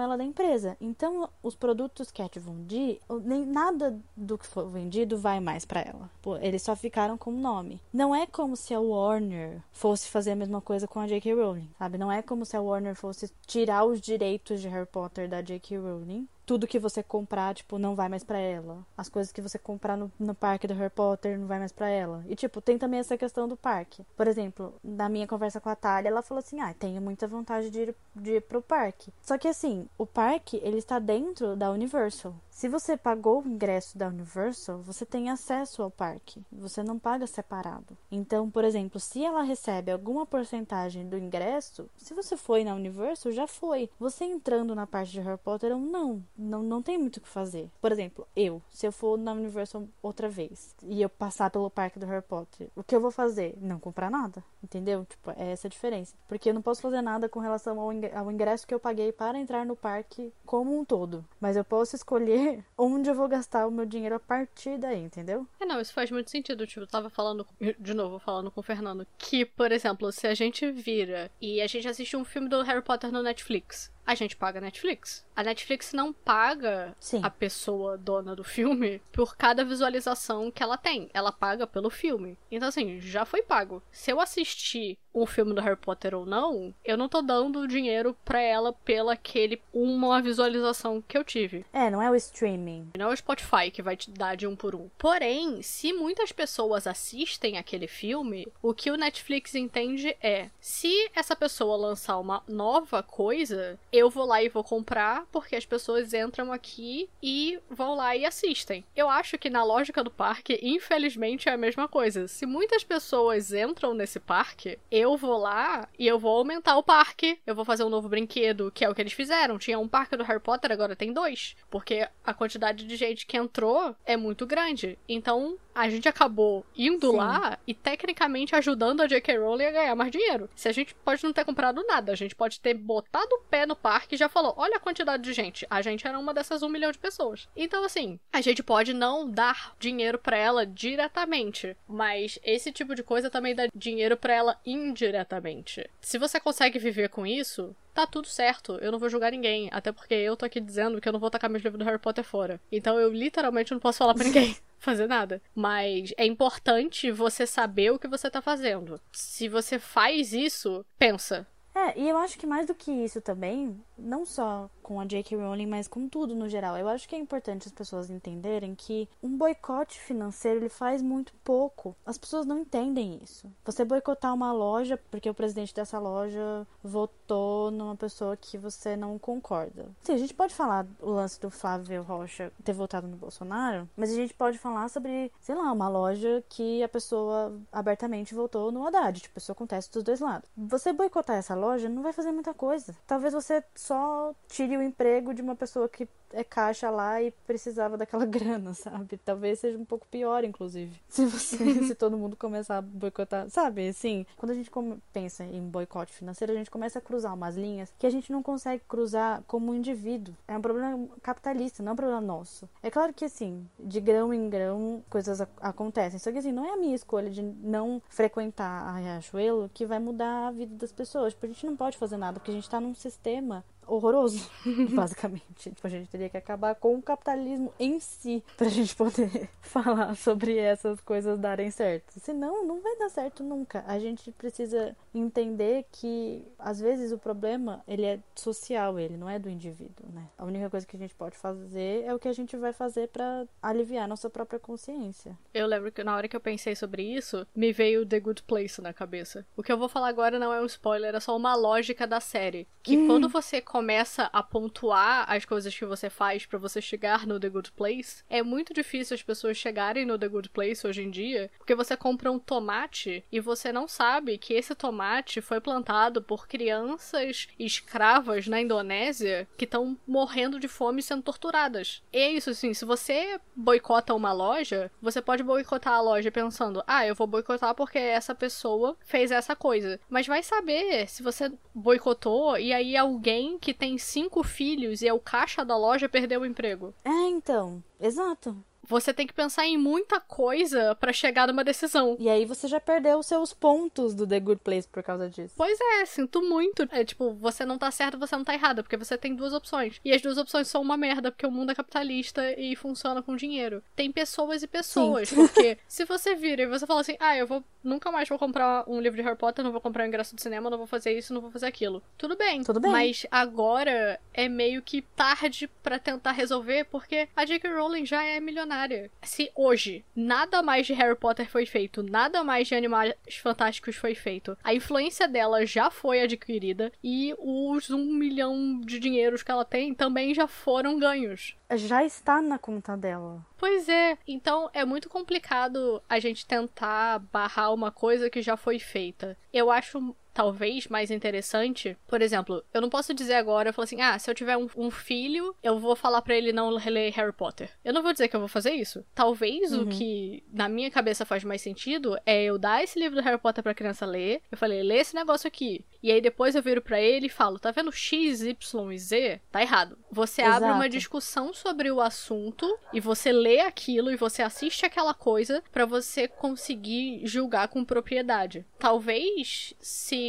ela 0.00 0.16
da 0.16 0.24
empresa. 0.24 0.76
Então 0.80 1.28
os 1.42 1.54
produtos 1.54 2.10
Kat 2.10 2.38
Von 2.38 2.62
D, 2.62 3.00
nem 3.24 3.44
nada 3.44 3.98
do 4.16 4.38
que 4.38 4.46
foi 4.46 4.68
vendido 4.68 5.18
vai 5.18 5.40
mais 5.40 5.64
para 5.64 5.80
ela. 5.80 6.10
Pô, 6.22 6.36
eles 6.36 6.62
só 6.62 6.76
ficaram 6.76 7.16
com 7.16 7.30
o 7.30 7.40
nome. 7.40 7.80
Não 7.92 8.14
é 8.14 8.26
como 8.26 8.56
se 8.56 8.74
a 8.74 8.80
Warner 8.80 9.62
fosse 9.72 10.08
fazer 10.08 10.32
a 10.32 10.36
mesma 10.36 10.60
coisa 10.60 10.86
com 10.86 11.00
a 11.00 11.06
J.K. 11.06 11.34
Rowling, 11.34 11.70
sabe? 11.78 11.98
Não 11.98 12.10
é 12.10 12.22
como 12.22 12.44
se 12.44 12.56
a 12.56 12.60
Warner 12.60 12.94
fosse 12.94 13.30
tirar 13.46 13.84
os 13.84 14.00
direitos 14.00 14.60
de 14.60 14.68
Harry 14.68 14.86
Potter 14.86 15.28
da 15.28 15.40
J.K. 15.40 15.78
Rowling 15.78 16.28
tudo 16.50 16.66
que 16.66 16.80
você 16.80 17.00
comprar, 17.00 17.54
tipo, 17.54 17.78
não 17.78 17.94
vai 17.94 18.08
mais 18.08 18.24
para 18.24 18.36
ela. 18.36 18.84
As 18.98 19.08
coisas 19.08 19.30
que 19.30 19.40
você 19.40 19.56
comprar 19.56 19.96
no, 19.96 20.10
no 20.18 20.34
parque 20.34 20.66
do 20.66 20.74
Harry 20.74 20.90
Potter 20.90 21.38
não 21.38 21.46
vai 21.46 21.60
mais 21.60 21.70
para 21.70 21.88
ela. 21.88 22.24
E, 22.26 22.34
tipo, 22.34 22.60
tem 22.60 22.76
também 22.76 22.98
essa 22.98 23.16
questão 23.16 23.46
do 23.46 23.56
parque. 23.56 24.04
Por 24.16 24.26
exemplo, 24.26 24.74
na 24.82 25.08
minha 25.08 25.28
conversa 25.28 25.60
com 25.60 25.68
a 25.68 25.76
Thalia, 25.76 26.08
ela 26.08 26.22
falou 26.22 26.40
assim: 26.40 26.58
ah, 26.58 26.74
tenho 26.76 27.00
muita 27.00 27.28
vontade 27.28 27.70
de 27.70 27.78
ir, 27.78 27.94
de 28.16 28.32
ir 28.38 28.40
pro 28.40 28.60
parque. 28.60 29.12
Só 29.22 29.38
que, 29.38 29.46
assim, 29.46 29.88
o 29.96 30.04
parque, 30.04 30.56
ele 30.64 30.78
está 30.78 30.98
dentro 30.98 31.54
da 31.54 31.70
Universal. 31.70 32.34
Se 32.60 32.68
você 32.68 32.94
pagou 32.94 33.40
o 33.40 33.48
ingresso 33.48 33.96
da 33.96 34.08
Universal, 34.08 34.82
você 34.82 35.06
tem 35.06 35.30
acesso 35.30 35.82
ao 35.82 35.90
parque. 35.90 36.44
Você 36.52 36.82
não 36.82 36.98
paga 36.98 37.26
separado. 37.26 37.96
Então, 38.12 38.50
por 38.50 38.64
exemplo, 38.64 39.00
se 39.00 39.24
ela 39.24 39.40
recebe 39.40 39.90
alguma 39.90 40.26
porcentagem 40.26 41.08
do 41.08 41.16
ingresso, 41.16 41.88
se 41.96 42.12
você 42.12 42.36
foi 42.36 42.62
na 42.62 42.74
Universal, 42.74 43.32
já 43.32 43.46
foi. 43.46 43.88
Você 43.98 44.26
entrando 44.26 44.74
na 44.74 44.86
parte 44.86 45.10
de 45.10 45.22
Harry 45.22 45.38
Potter 45.38 45.74
não, 45.74 46.22
não, 46.36 46.62
não 46.62 46.82
tem 46.82 46.98
muito 46.98 47.16
o 47.16 47.20
que 47.22 47.28
fazer. 47.30 47.70
Por 47.80 47.92
exemplo, 47.92 48.28
eu, 48.36 48.60
se 48.70 48.86
eu 48.86 48.92
for 48.92 49.16
na 49.16 49.32
Universal 49.32 49.88
outra 50.02 50.28
vez 50.28 50.74
e 50.82 51.00
eu 51.00 51.08
passar 51.08 51.48
pelo 51.48 51.70
parque 51.70 51.98
do 51.98 52.04
Harry 52.04 52.20
Potter, 52.20 52.68
o 52.76 52.84
que 52.84 52.94
eu 52.94 53.00
vou 53.00 53.10
fazer? 53.10 53.56
Não 53.58 53.80
comprar 53.80 54.10
nada, 54.10 54.44
entendeu? 54.62 55.06
Tipo, 55.06 55.30
é 55.30 55.52
essa 55.52 55.66
a 55.66 55.70
diferença. 55.70 56.14
Porque 56.28 56.50
eu 56.50 56.54
não 56.54 56.60
posso 56.60 56.82
fazer 56.82 57.00
nada 57.00 57.26
com 57.26 57.40
relação 57.40 57.80
ao 57.80 58.30
ingresso 58.30 58.66
que 58.66 58.74
eu 58.74 58.80
paguei 58.80 59.12
para 59.12 59.38
entrar 59.38 59.64
no 59.64 59.74
parque 59.74 60.30
como 60.44 60.78
um 60.78 60.84
todo. 60.84 61.24
Mas 61.40 61.56
eu 61.56 61.64
posso 61.64 61.96
escolher 61.96 62.49
onde 62.76 63.08
eu 63.08 63.14
vou 63.14 63.28
gastar 63.28 63.66
o 63.66 63.70
meu 63.70 63.86
dinheiro 63.86 64.14
a 64.14 64.20
partir 64.20 64.78
daí, 64.78 65.00
entendeu? 65.00 65.46
É, 65.60 65.66
não, 65.66 65.80
isso 65.80 65.92
faz 65.92 66.10
muito 66.10 66.30
sentido. 66.30 66.66
Tipo, 66.66 66.80
eu 66.80 66.86
tava 66.86 67.10
falando, 67.10 67.46
de 67.78 67.94
novo, 67.94 68.18
falando 68.18 68.50
com 68.50 68.60
o 68.60 68.64
Fernando, 68.64 69.06
que, 69.18 69.44
por 69.44 69.72
exemplo, 69.72 70.10
se 70.12 70.26
a 70.26 70.34
gente 70.34 70.70
vira 70.70 71.30
e 71.40 71.60
a 71.60 71.66
gente 71.66 71.88
assiste 71.88 72.16
um 72.16 72.24
filme 72.24 72.48
do 72.48 72.62
Harry 72.62 72.82
Potter 72.82 73.12
no 73.12 73.22
Netflix, 73.22 73.92
a 74.10 74.14
gente 74.14 74.36
paga 74.36 74.60
Netflix. 74.60 75.24
A 75.36 75.44
Netflix 75.44 75.92
não 75.92 76.12
paga 76.12 76.96
Sim. 76.98 77.20
a 77.22 77.30
pessoa 77.30 77.96
dona 77.96 78.34
do 78.34 78.42
filme 78.42 79.00
por 79.12 79.36
cada 79.36 79.64
visualização 79.64 80.50
que 80.50 80.62
ela 80.62 80.76
tem. 80.76 81.08
Ela 81.14 81.30
paga 81.30 81.66
pelo 81.66 81.90
filme. 81.90 82.36
Então, 82.50 82.68
assim, 82.68 83.00
já 83.00 83.24
foi 83.24 83.42
pago. 83.42 83.82
Se 83.90 84.10
eu 84.10 84.20
assistir 84.20 84.98
um 85.14 85.26
filme 85.26 85.54
do 85.54 85.60
Harry 85.60 85.76
Potter 85.76 86.14
ou 86.14 86.24
não, 86.24 86.74
eu 86.84 86.96
não 86.96 87.08
tô 87.08 87.22
dando 87.22 87.66
dinheiro 87.66 88.16
pra 88.24 88.40
ela 88.40 88.72
pela 88.72 89.12
aquele 89.12 89.60
uma 89.72 90.20
visualização 90.20 91.02
que 91.06 91.16
eu 91.16 91.24
tive. 91.24 91.64
É, 91.72 91.90
não 91.90 92.02
é 92.02 92.10
o 92.10 92.16
streaming. 92.16 92.90
Não 92.96 93.10
é 93.10 93.12
o 93.12 93.16
Spotify 93.16 93.70
que 93.72 93.82
vai 93.82 93.96
te 93.96 94.10
dar 94.10 94.36
de 94.36 94.46
um 94.46 94.56
por 94.56 94.74
um. 94.74 94.88
Porém, 94.98 95.62
se 95.62 95.92
muitas 95.92 96.32
pessoas 96.32 96.86
assistem 96.86 97.58
aquele 97.58 97.86
filme, 97.86 98.46
o 98.62 98.72
que 98.72 98.90
o 98.90 98.96
Netflix 98.96 99.54
entende 99.54 100.16
é: 100.22 100.50
se 100.60 101.10
essa 101.14 101.36
pessoa 101.36 101.76
lançar 101.76 102.18
uma 102.18 102.42
nova 102.48 103.02
coisa, 103.02 103.78
eu 103.92 104.10
vou 104.10 104.24
lá 104.24 104.42
e 104.42 104.48
vou 104.48 104.64
comprar, 104.64 105.26
porque 105.32 105.56
as 105.56 105.66
pessoas 105.66 106.14
entram 106.14 106.52
aqui 106.52 107.08
e 107.22 107.58
vão 107.68 107.94
lá 107.94 108.16
e 108.16 108.24
assistem. 108.24 108.84
Eu 108.96 109.08
acho 109.08 109.38
que 109.38 109.50
na 109.50 109.64
lógica 109.64 110.02
do 110.02 110.10
parque, 110.10 110.58
infelizmente, 110.62 111.48
é 111.48 111.52
a 111.52 111.58
mesma 111.58 111.88
coisa. 111.88 112.28
Se 112.28 112.46
muitas 112.46 112.84
pessoas 112.84 113.52
entram 113.52 113.94
nesse 113.94 114.20
parque, 114.20 114.78
eu 115.00 115.16
vou 115.16 115.38
lá 115.38 115.88
e 115.98 116.06
eu 116.06 116.18
vou 116.18 116.38
aumentar 116.38 116.76
o 116.76 116.82
parque, 116.82 117.40
eu 117.46 117.54
vou 117.54 117.64
fazer 117.64 117.84
um 117.84 117.88
novo 117.88 118.08
brinquedo, 118.08 118.70
que 118.70 118.84
é 118.84 118.88
o 118.88 118.94
que 118.94 119.00
eles 119.00 119.12
fizeram. 119.12 119.58
Tinha 119.58 119.78
um 119.78 119.88
parque 119.88 120.16
do 120.16 120.24
Harry 120.24 120.40
Potter, 120.40 120.70
agora 120.72 120.94
tem 120.94 121.12
dois. 121.12 121.56
Porque 121.70 122.08
a 122.24 122.34
quantidade 122.34 122.86
de 122.86 122.96
gente 122.96 123.26
que 123.26 123.36
entrou 123.36 123.94
é 124.04 124.16
muito 124.16 124.46
grande. 124.46 124.98
Então, 125.08 125.56
a 125.74 125.88
gente 125.88 126.08
acabou 126.08 126.64
indo 126.76 127.10
Sim. 127.10 127.16
lá 127.16 127.58
e 127.66 127.74
tecnicamente 127.74 128.54
ajudando 128.54 129.00
a 129.00 129.06
J.K. 129.06 129.38
Rowling 129.38 129.66
a 129.66 129.70
ganhar 129.70 129.94
mais 129.94 130.10
dinheiro. 130.10 130.48
Se 130.54 130.68
a 130.68 130.72
gente 130.72 130.94
pode 130.94 131.22
não 131.24 131.32
ter 131.32 131.44
comprado 131.44 131.84
nada, 131.86 132.12
a 132.12 132.16
gente 132.16 132.34
pode 132.34 132.60
ter 132.60 132.74
botado 132.74 133.28
o 133.32 133.42
pé 133.50 133.66
no 133.66 133.76
parque 133.76 134.14
e 134.14 134.18
já 134.18 134.28
falou: 134.28 134.54
olha 134.56 134.76
a 134.76 134.80
quantidade 134.80 135.22
de 135.22 135.32
gente. 135.32 135.66
A 135.70 135.82
gente 135.82 136.06
era 136.06 136.18
uma 136.18 136.34
dessas 136.34 136.62
um 136.62 136.68
milhão 136.68 136.92
de 136.92 136.98
pessoas. 136.98 137.48
Então, 137.56 137.84
assim, 137.84 138.18
a 138.32 138.40
gente 138.40 138.62
pode 138.62 138.92
não 138.92 139.28
dar 139.30 139.74
dinheiro 139.78 140.18
para 140.18 140.36
ela 140.36 140.66
diretamente, 140.66 141.76
mas 141.88 142.38
esse 142.42 142.72
tipo 142.72 142.94
de 142.94 143.02
coisa 143.02 143.30
também 143.30 143.54
dá 143.54 143.68
dinheiro 143.74 144.16
para 144.16 144.34
ela 144.34 144.60
indiretamente. 144.64 145.88
Se 146.00 146.18
você 146.18 146.40
consegue 146.40 146.78
viver 146.78 147.08
com 147.08 147.26
isso, 147.26 147.74
tá 147.94 148.06
tudo 148.06 148.26
certo, 148.26 148.78
eu 148.80 148.92
não 148.92 148.98
vou 148.98 149.08
julgar 149.08 149.32
ninguém. 149.32 149.68
Até 149.72 149.92
porque 149.92 150.14
eu 150.14 150.36
tô 150.36 150.44
aqui 150.44 150.60
dizendo 150.60 151.00
que 151.00 151.08
eu 151.08 151.12
não 151.12 151.20
vou 151.20 151.30
tacar 151.30 151.50
meus 151.50 151.62
livros 151.62 151.78
do 151.78 151.84
Harry 151.84 151.98
Potter 151.98 152.24
fora. 152.24 152.60
Então 152.70 152.98
eu 152.98 153.12
literalmente 153.12 153.72
não 153.72 153.80
posso 153.80 153.98
falar 153.98 154.14
pra 154.14 154.24
ninguém 154.24 154.56
fazer 154.80 155.06
nada. 155.06 155.40
Mas 155.54 156.12
é 156.16 156.24
importante 156.24 157.10
você 157.12 157.46
saber 157.46 157.92
o 157.92 157.98
que 157.98 158.08
você 158.08 158.28
tá 158.30 158.42
fazendo. 158.42 159.00
Se 159.12 159.48
você 159.48 159.78
faz 159.78 160.32
isso, 160.32 160.84
pensa 160.98 161.46
É, 161.74 161.98
e 161.98 162.08
eu 162.08 162.16
acho 162.16 162.38
que 162.38 162.46
mais 162.46 162.66
do 162.66 162.74
que 162.74 162.90
isso 162.90 163.20
também, 163.20 163.80
não 163.96 164.24
só 164.26 164.68
com 164.82 165.00
a 165.00 165.04
J.K. 165.04 165.36
Rowling, 165.36 165.66
mas 165.66 165.86
com 165.86 166.08
tudo 166.08 166.34
no 166.34 166.48
geral, 166.48 166.76
eu 166.76 166.88
acho 166.88 167.08
que 167.08 167.14
é 167.14 167.18
importante 167.18 167.68
as 167.68 167.72
pessoas 167.72 168.10
entenderem 168.10 168.74
que 168.74 169.08
um 169.22 169.36
boicote 169.36 170.00
financeiro 170.00 170.58
ele 170.58 170.68
faz 170.68 171.00
muito 171.00 171.32
pouco. 171.44 171.94
As 172.04 172.18
pessoas 172.18 172.44
não 172.44 172.58
entendem 172.58 173.20
isso. 173.22 173.48
Você 173.64 173.84
boicotar 173.84 174.34
uma 174.34 174.50
loja 174.52 174.98
porque 175.10 175.30
o 175.30 175.34
presidente 175.34 175.72
dessa 175.72 175.96
loja 176.00 176.66
votou 176.82 177.70
numa 177.70 177.94
pessoa 177.94 178.36
que 178.36 178.58
você 178.58 178.96
não 178.96 179.16
concorda. 179.16 179.86
Sim, 180.02 180.14
a 180.14 180.18
gente 180.18 180.34
pode 180.34 180.54
falar 180.54 180.84
o 181.00 181.10
lance 181.10 181.40
do 181.40 181.50
Flávio 181.50 182.02
Rocha 182.02 182.52
ter 182.64 182.72
votado 182.72 183.06
no 183.06 183.16
Bolsonaro, 183.16 183.88
mas 183.96 184.10
a 184.10 184.16
gente 184.16 184.34
pode 184.34 184.58
falar 184.58 184.88
sobre, 184.88 185.30
sei 185.40 185.54
lá, 185.54 185.70
uma 185.70 185.88
loja 185.88 186.42
que 186.48 186.82
a 186.82 186.88
pessoa 186.88 187.56
abertamente 187.70 188.34
votou 188.34 188.72
no 188.72 188.84
Haddad. 188.84 189.20
Tipo, 189.20 189.38
isso 189.38 189.52
acontece 189.52 189.88
dos 189.92 190.02
dois 190.02 190.18
lados. 190.18 190.50
Você 190.56 190.92
boicotar 190.92 191.36
essa 191.36 191.54
loja 191.54 191.69
não 191.88 192.02
vai 192.02 192.12
fazer 192.12 192.32
muita 192.32 192.54
coisa. 192.54 192.96
Talvez 193.06 193.32
você 193.32 193.62
só 193.74 194.34
tire 194.48 194.76
o 194.76 194.82
emprego 194.82 195.34
de 195.34 195.42
uma 195.42 195.56
pessoa 195.56 195.88
que 195.88 196.08
é 196.32 196.44
caixa 196.44 196.90
lá 196.90 197.22
e 197.22 197.30
precisava 197.46 197.96
daquela 197.96 198.24
grana, 198.26 198.74
sabe? 198.74 199.16
Talvez 199.18 199.58
seja 199.58 199.78
um 199.78 199.84
pouco 199.84 200.06
pior, 200.08 200.44
inclusive. 200.44 201.00
Se 201.08 201.26
você, 201.26 201.56
se 201.84 201.94
todo 201.94 202.16
mundo 202.16 202.36
começar 202.36 202.78
a 202.78 202.82
boicotar, 202.82 203.48
sabe? 203.50 203.88
Assim, 203.88 204.26
quando 204.36 204.52
a 204.52 204.54
gente 204.54 204.70
pensa 205.12 205.44
em 205.44 205.60
boicote 205.60 206.12
financeiro, 206.12 206.52
a 206.52 206.56
gente 206.56 206.70
começa 206.70 206.98
a 206.98 207.02
cruzar 207.02 207.34
umas 207.34 207.56
linhas 207.56 207.92
que 207.98 208.06
a 208.06 208.10
gente 208.10 208.32
não 208.32 208.42
consegue 208.42 208.82
cruzar 208.88 209.42
como 209.46 209.72
um 209.72 209.74
indivíduo. 209.74 210.34
É 210.46 210.56
um 210.56 210.62
problema 210.62 211.08
capitalista, 211.22 211.82
não 211.82 211.90
é 211.90 211.92
um 211.92 211.96
problema 211.96 212.20
nosso. 212.20 212.68
É 212.82 212.90
claro 212.90 213.12
que 213.12 213.24
assim, 213.24 213.66
de 213.78 214.00
grão 214.00 214.32
em 214.32 214.48
grão, 214.48 215.02
coisas 215.08 215.40
acontecem. 215.60 216.18
Só 216.18 216.30
que 216.30 216.38
assim, 216.38 216.52
não 216.52 216.64
é 216.64 216.70
a 216.70 216.76
minha 216.76 216.94
escolha 216.94 217.30
de 217.30 217.42
não 217.42 218.02
frequentar 218.08 218.88
a 218.88 218.96
Riachuelo 218.96 219.70
que 219.72 219.86
vai 219.86 219.98
mudar 219.98 220.48
a 220.48 220.50
vida 220.50 220.74
das 220.76 220.92
pessoas. 220.92 221.32
Tipo, 221.32 221.46
a 221.46 221.48
gente 221.48 221.66
não 221.66 221.76
pode 221.76 221.96
fazer 221.96 222.16
nada, 222.16 222.38
porque 222.38 222.50
a 222.50 222.54
gente 222.54 222.68
tá 222.68 222.80
num 222.80 222.94
sistema 222.94 223.64
horroroso, 223.90 224.48
basicamente. 224.94 225.70
Tipo, 225.70 225.86
a 225.86 225.90
gente 225.90 226.08
teria 226.08 226.28
que 226.28 226.36
acabar 226.36 226.74
com 226.74 226.96
o 226.96 227.02
capitalismo 227.02 227.72
em 227.78 227.98
si 227.98 228.42
pra 228.56 228.68
gente 228.68 228.94
poder 228.94 229.48
falar 229.60 230.16
sobre 230.16 230.56
essas 230.56 231.00
coisas 231.00 231.38
darem 231.38 231.70
certo. 231.70 232.18
Senão, 232.20 232.66
não 232.66 232.80
vai 232.80 232.96
dar 232.96 233.08
certo 233.08 233.42
nunca. 233.42 233.84
A 233.86 233.98
gente 233.98 234.30
precisa 234.32 234.96
entender 235.14 235.84
que 235.90 236.44
às 236.58 236.80
vezes 236.80 237.12
o 237.12 237.18
problema, 237.18 237.82
ele 237.86 238.04
é 238.04 238.20
social, 238.34 238.98
ele 238.98 239.16
não 239.16 239.28
é 239.28 239.38
do 239.38 239.50
indivíduo, 239.50 240.06
né? 240.12 240.26
A 240.38 240.44
única 240.44 240.70
coisa 240.70 240.86
que 240.86 240.96
a 240.96 240.98
gente 240.98 241.14
pode 241.14 241.36
fazer 241.36 242.04
é 242.04 242.14
o 242.14 242.18
que 242.18 242.28
a 242.28 242.32
gente 242.32 242.56
vai 242.56 242.72
fazer 242.72 243.08
para 243.08 243.46
aliviar 243.62 244.08
nossa 244.08 244.30
própria 244.30 244.58
consciência. 244.58 245.36
Eu 245.52 245.66
lembro 245.66 245.90
que 245.90 246.04
na 246.04 246.14
hora 246.14 246.28
que 246.28 246.36
eu 246.36 246.40
pensei 246.40 246.76
sobre 246.76 247.02
isso, 247.02 247.46
me 247.54 247.72
veio 247.72 248.06
The 248.06 248.20
Good 248.20 248.42
Place 248.44 248.80
na 248.80 248.92
cabeça. 248.92 249.44
O 249.56 249.62
que 249.62 249.72
eu 249.72 249.78
vou 249.78 249.88
falar 249.88 250.08
agora 250.08 250.38
não 250.38 250.52
é 250.52 250.60
um 250.60 250.66
spoiler, 250.66 251.14
é 251.14 251.20
só 251.20 251.36
uma 251.36 251.54
lógica 251.54 252.06
da 252.06 252.20
série. 252.20 252.68
Que 252.82 252.96
hum. 252.96 253.06
quando 253.06 253.28
você 253.28 253.60
começa 253.80 254.28
a 254.30 254.42
pontuar 254.42 255.24
as 255.26 255.46
coisas 255.46 255.74
que 255.74 255.86
você 255.86 256.10
faz 256.10 256.44
para 256.44 256.58
você 256.58 256.82
chegar 256.82 257.26
no 257.26 257.40
The 257.40 257.48
Good 257.48 257.72
Place, 257.72 258.22
é 258.28 258.42
muito 258.42 258.74
difícil 258.74 259.14
as 259.14 259.22
pessoas 259.22 259.56
chegarem 259.56 260.04
no 260.04 260.18
The 260.18 260.28
Good 260.28 260.50
Place 260.50 260.86
hoje 260.86 261.02
em 261.02 261.10
dia, 261.10 261.50
porque 261.56 261.74
você 261.74 261.96
compra 261.96 262.30
um 262.30 262.38
tomate 262.38 263.24
e 263.32 263.40
você 263.40 263.72
não 263.72 263.88
sabe 263.88 264.36
que 264.36 264.52
esse 264.52 264.74
tomate 264.74 265.40
foi 265.40 265.62
plantado 265.62 266.20
por 266.20 266.46
crianças 266.46 267.48
escravas 267.58 268.46
na 268.46 268.60
Indonésia 268.60 269.48
que 269.56 269.64
estão 269.64 269.96
morrendo 270.06 270.60
de 270.60 270.68
fome 270.68 271.00
e 271.00 271.02
sendo 271.02 271.22
torturadas. 271.22 272.02
E 272.12 272.18
é 272.18 272.30
isso, 272.30 272.50
assim, 272.50 272.74
se 272.74 272.84
você 272.84 273.40
boicota 273.56 274.12
uma 274.12 274.30
loja, 274.30 274.92
você 275.00 275.22
pode 275.22 275.42
boicotar 275.42 275.94
a 275.94 276.02
loja 276.02 276.30
pensando, 276.30 276.84
ah, 276.86 277.06
eu 277.06 277.14
vou 277.14 277.26
boicotar 277.26 277.74
porque 277.74 277.98
essa 277.98 278.34
pessoa 278.34 278.94
fez 279.06 279.30
essa 279.30 279.56
coisa. 279.56 279.98
Mas 280.06 280.26
vai 280.26 280.42
saber 280.42 281.08
se 281.08 281.22
você 281.22 281.50
boicotou 281.74 282.58
e 282.58 282.74
aí 282.74 282.94
alguém 282.94 283.58
que 283.58 283.69
que 283.70 283.74
tem 283.74 283.96
cinco 283.96 284.42
filhos 284.42 285.00
e 285.00 285.06
é 285.06 285.12
o 285.12 285.20
caixa 285.20 285.64
da 285.64 285.76
loja 285.76 286.08
perdeu 286.08 286.40
o 286.40 286.46
emprego. 286.46 286.92
É, 287.04 287.28
então. 287.28 287.82
Exato 288.00 288.64
você 288.90 289.14
tem 289.14 289.24
que 289.24 289.32
pensar 289.32 289.64
em 289.66 289.78
muita 289.78 290.20
coisa 290.20 290.96
para 290.96 291.12
chegar 291.12 291.46
numa 291.46 291.62
decisão. 291.62 292.16
E 292.18 292.28
aí 292.28 292.44
você 292.44 292.66
já 292.66 292.80
perdeu 292.80 293.18
os 293.20 293.26
seus 293.26 293.54
pontos 293.54 294.14
do 294.14 294.26
The 294.26 294.40
Good 294.40 294.62
Place 294.64 294.88
por 294.88 295.00
causa 295.00 295.30
disso. 295.30 295.54
Pois 295.56 295.78
é, 295.80 296.04
sinto 296.04 296.42
muito. 296.42 296.88
É 296.90 297.04
tipo, 297.04 297.32
você 297.34 297.64
não 297.64 297.78
tá 297.78 297.88
certo, 297.92 298.18
você 298.18 298.34
não 298.34 298.42
tá 298.42 298.52
errada, 298.52 298.82
porque 298.82 298.96
você 298.96 299.16
tem 299.16 299.34
duas 299.34 299.52
opções. 299.52 300.00
E 300.04 300.12
as 300.12 300.20
duas 300.20 300.36
opções 300.36 300.66
são 300.66 300.82
uma 300.82 300.96
merda, 300.96 301.30
porque 301.30 301.46
o 301.46 301.52
mundo 301.52 301.70
é 301.70 301.74
capitalista 301.74 302.52
e 302.58 302.74
funciona 302.74 303.22
com 303.22 303.36
dinheiro. 303.36 303.80
Tem 303.94 304.10
pessoas 304.10 304.62
e 304.64 304.66
pessoas, 304.66 305.28
Sim. 305.28 305.36
porque 305.36 305.78
se 305.86 306.04
você 306.04 306.34
vira 306.34 306.62
e 306.62 306.66
você 306.66 306.84
fala 306.84 307.02
assim: 307.02 307.16
"Ah, 307.20 307.36
eu 307.36 307.46
vou 307.46 307.62
nunca 307.84 308.10
mais 308.10 308.28
vou 308.28 308.38
comprar 308.38 308.84
um 308.88 309.00
livro 309.00 309.16
de 309.16 309.22
Harry 309.22 309.38
Potter, 309.38 309.64
não 309.64 309.70
vou 309.70 309.80
comprar 309.80 310.02
um 310.02 310.08
ingresso 310.08 310.34
de 310.34 310.42
cinema, 310.42 310.68
não 310.68 310.78
vou 310.78 310.86
fazer 310.86 311.16
isso, 311.16 311.32
não 311.32 311.40
vou 311.40 311.52
fazer 311.52 311.66
aquilo". 311.66 312.02
Tudo 312.18 312.36
bem. 312.36 312.64
Tudo 312.64 312.80
bem. 312.80 312.90
Mas 312.90 313.24
agora 313.30 314.18
é 314.34 314.48
meio 314.48 314.82
que 314.82 315.02
tarde 315.02 315.68
para 315.80 315.98
tentar 315.98 316.32
resolver, 316.32 316.84
porque 316.86 317.28
a 317.36 317.44
J.K. 317.44 317.70
Rowling 317.70 318.04
já 318.04 318.24
é 318.24 318.40
milionária 318.40 318.79
se 319.22 319.50
hoje 319.54 320.04
nada 320.14 320.62
mais 320.62 320.86
de 320.86 320.92
Harry 320.92 321.16
Potter 321.16 321.48
foi 321.48 321.66
feito, 321.66 322.02
nada 322.02 322.42
mais 322.44 322.68
de 322.68 322.74
Animais 322.74 323.14
Fantásticos 323.42 323.96
foi 323.96 324.14
feito, 324.14 324.56
a 324.62 324.74
influência 324.74 325.28
dela 325.28 325.66
já 325.66 325.90
foi 325.90 326.22
adquirida 326.22 326.92
e 327.02 327.34
os 327.38 327.90
um 327.90 328.12
milhão 328.12 328.80
de 328.80 328.98
dinheiros 328.98 329.42
que 329.42 329.50
ela 329.50 329.64
tem 329.64 329.94
também 329.94 330.34
já 330.34 330.46
foram 330.46 330.98
ganhos. 330.98 331.56
Já 331.72 332.04
está 332.04 332.42
na 332.42 332.58
conta 332.58 332.96
dela. 332.96 333.46
Pois 333.56 333.88
é, 333.88 334.18
então 334.26 334.68
é 334.72 334.84
muito 334.84 335.08
complicado 335.08 336.02
a 336.08 336.18
gente 336.18 336.46
tentar 336.46 337.18
barrar 337.32 337.72
uma 337.72 337.92
coisa 337.92 338.30
que 338.30 338.42
já 338.42 338.56
foi 338.56 338.78
feita. 338.78 339.36
Eu 339.52 339.70
acho 339.70 340.16
talvez 340.32 340.86
mais 340.88 341.10
interessante. 341.10 341.96
Por 342.06 342.22
exemplo, 342.22 342.62
eu 342.72 342.80
não 342.80 342.88
posso 342.88 343.12
dizer 343.14 343.34
agora, 343.34 343.68
eu 343.68 343.72
falo 343.72 343.84
assim, 343.84 344.00
ah, 344.00 344.18
se 344.18 344.30
eu 344.30 344.34
tiver 344.34 344.56
um, 344.56 344.68
um 344.76 344.90
filho, 344.90 345.54
eu 345.62 345.78
vou 345.78 345.96
falar 345.96 346.22
para 346.22 346.34
ele 346.34 346.52
não 346.52 346.70
ler 346.70 347.12
Harry 347.12 347.32
Potter. 347.32 347.70
Eu 347.84 347.92
não 347.92 348.02
vou 348.02 348.12
dizer 348.12 348.28
que 348.28 348.36
eu 348.36 348.40
vou 348.40 348.48
fazer 348.48 348.72
isso. 348.72 349.04
Talvez 349.14 349.72
uhum. 349.72 349.82
o 349.82 349.86
que 349.88 350.42
na 350.52 350.68
minha 350.68 350.90
cabeça 350.90 351.24
faz 351.24 351.44
mais 351.44 351.62
sentido 351.62 352.16
é 352.24 352.44
eu 352.44 352.58
dar 352.58 352.82
esse 352.82 352.98
livro 352.98 353.16
do 353.16 353.22
Harry 353.22 353.38
Potter 353.38 353.62
pra 353.62 353.74
criança 353.74 354.06
ler. 354.06 354.42
Eu 354.50 354.58
falei, 354.58 354.82
lê 354.82 354.96
esse 354.96 355.14
negócio 355.14 355.46
aqui. 355.48 355.84
E 356.02 356.10
aí 356.10 356.20
depois 356.20 356.54
eu 356.54 356.62
viro 356.62 356.80
para 356.80 357.00
ele 357.00 357.26
e 357.26 357.30
falo, 357.30 357.58
tá 357.58 357.70
vendo 357.70 357.92
X, 357.92 358.42
Y 358.42 358.92
e 358.92 358.98
Z? 358.98 359.40
Tá 359.50 359.60
errado. 359.60 359.98
Você 360.10 360.42
Exato. 360.42 360.64
abre 360.64 360.70
uma 360.70 360.88
discussão 360.88 361.52
sobre 361.52 361.90
o 361.90 362.00
assunto 362.00 362.66
e 362.92 363.00
você 363.00 363.32
lê 363.32 363.60
aquilo 363.60 364.10
e 364.10 364.16
você 364.16 364.42
assiste 364.42 364.86
aquela 364.86 365.12
coisa 365.12 365.62
para 365.70 365.84
você 365.84 366.26
conseguir 366.26 367.26
julgar 367.26 367.68
com 367.68 367.84
propriedade. 367.84 368.64
Talvez 368.78 369.74
se 369.78 370.19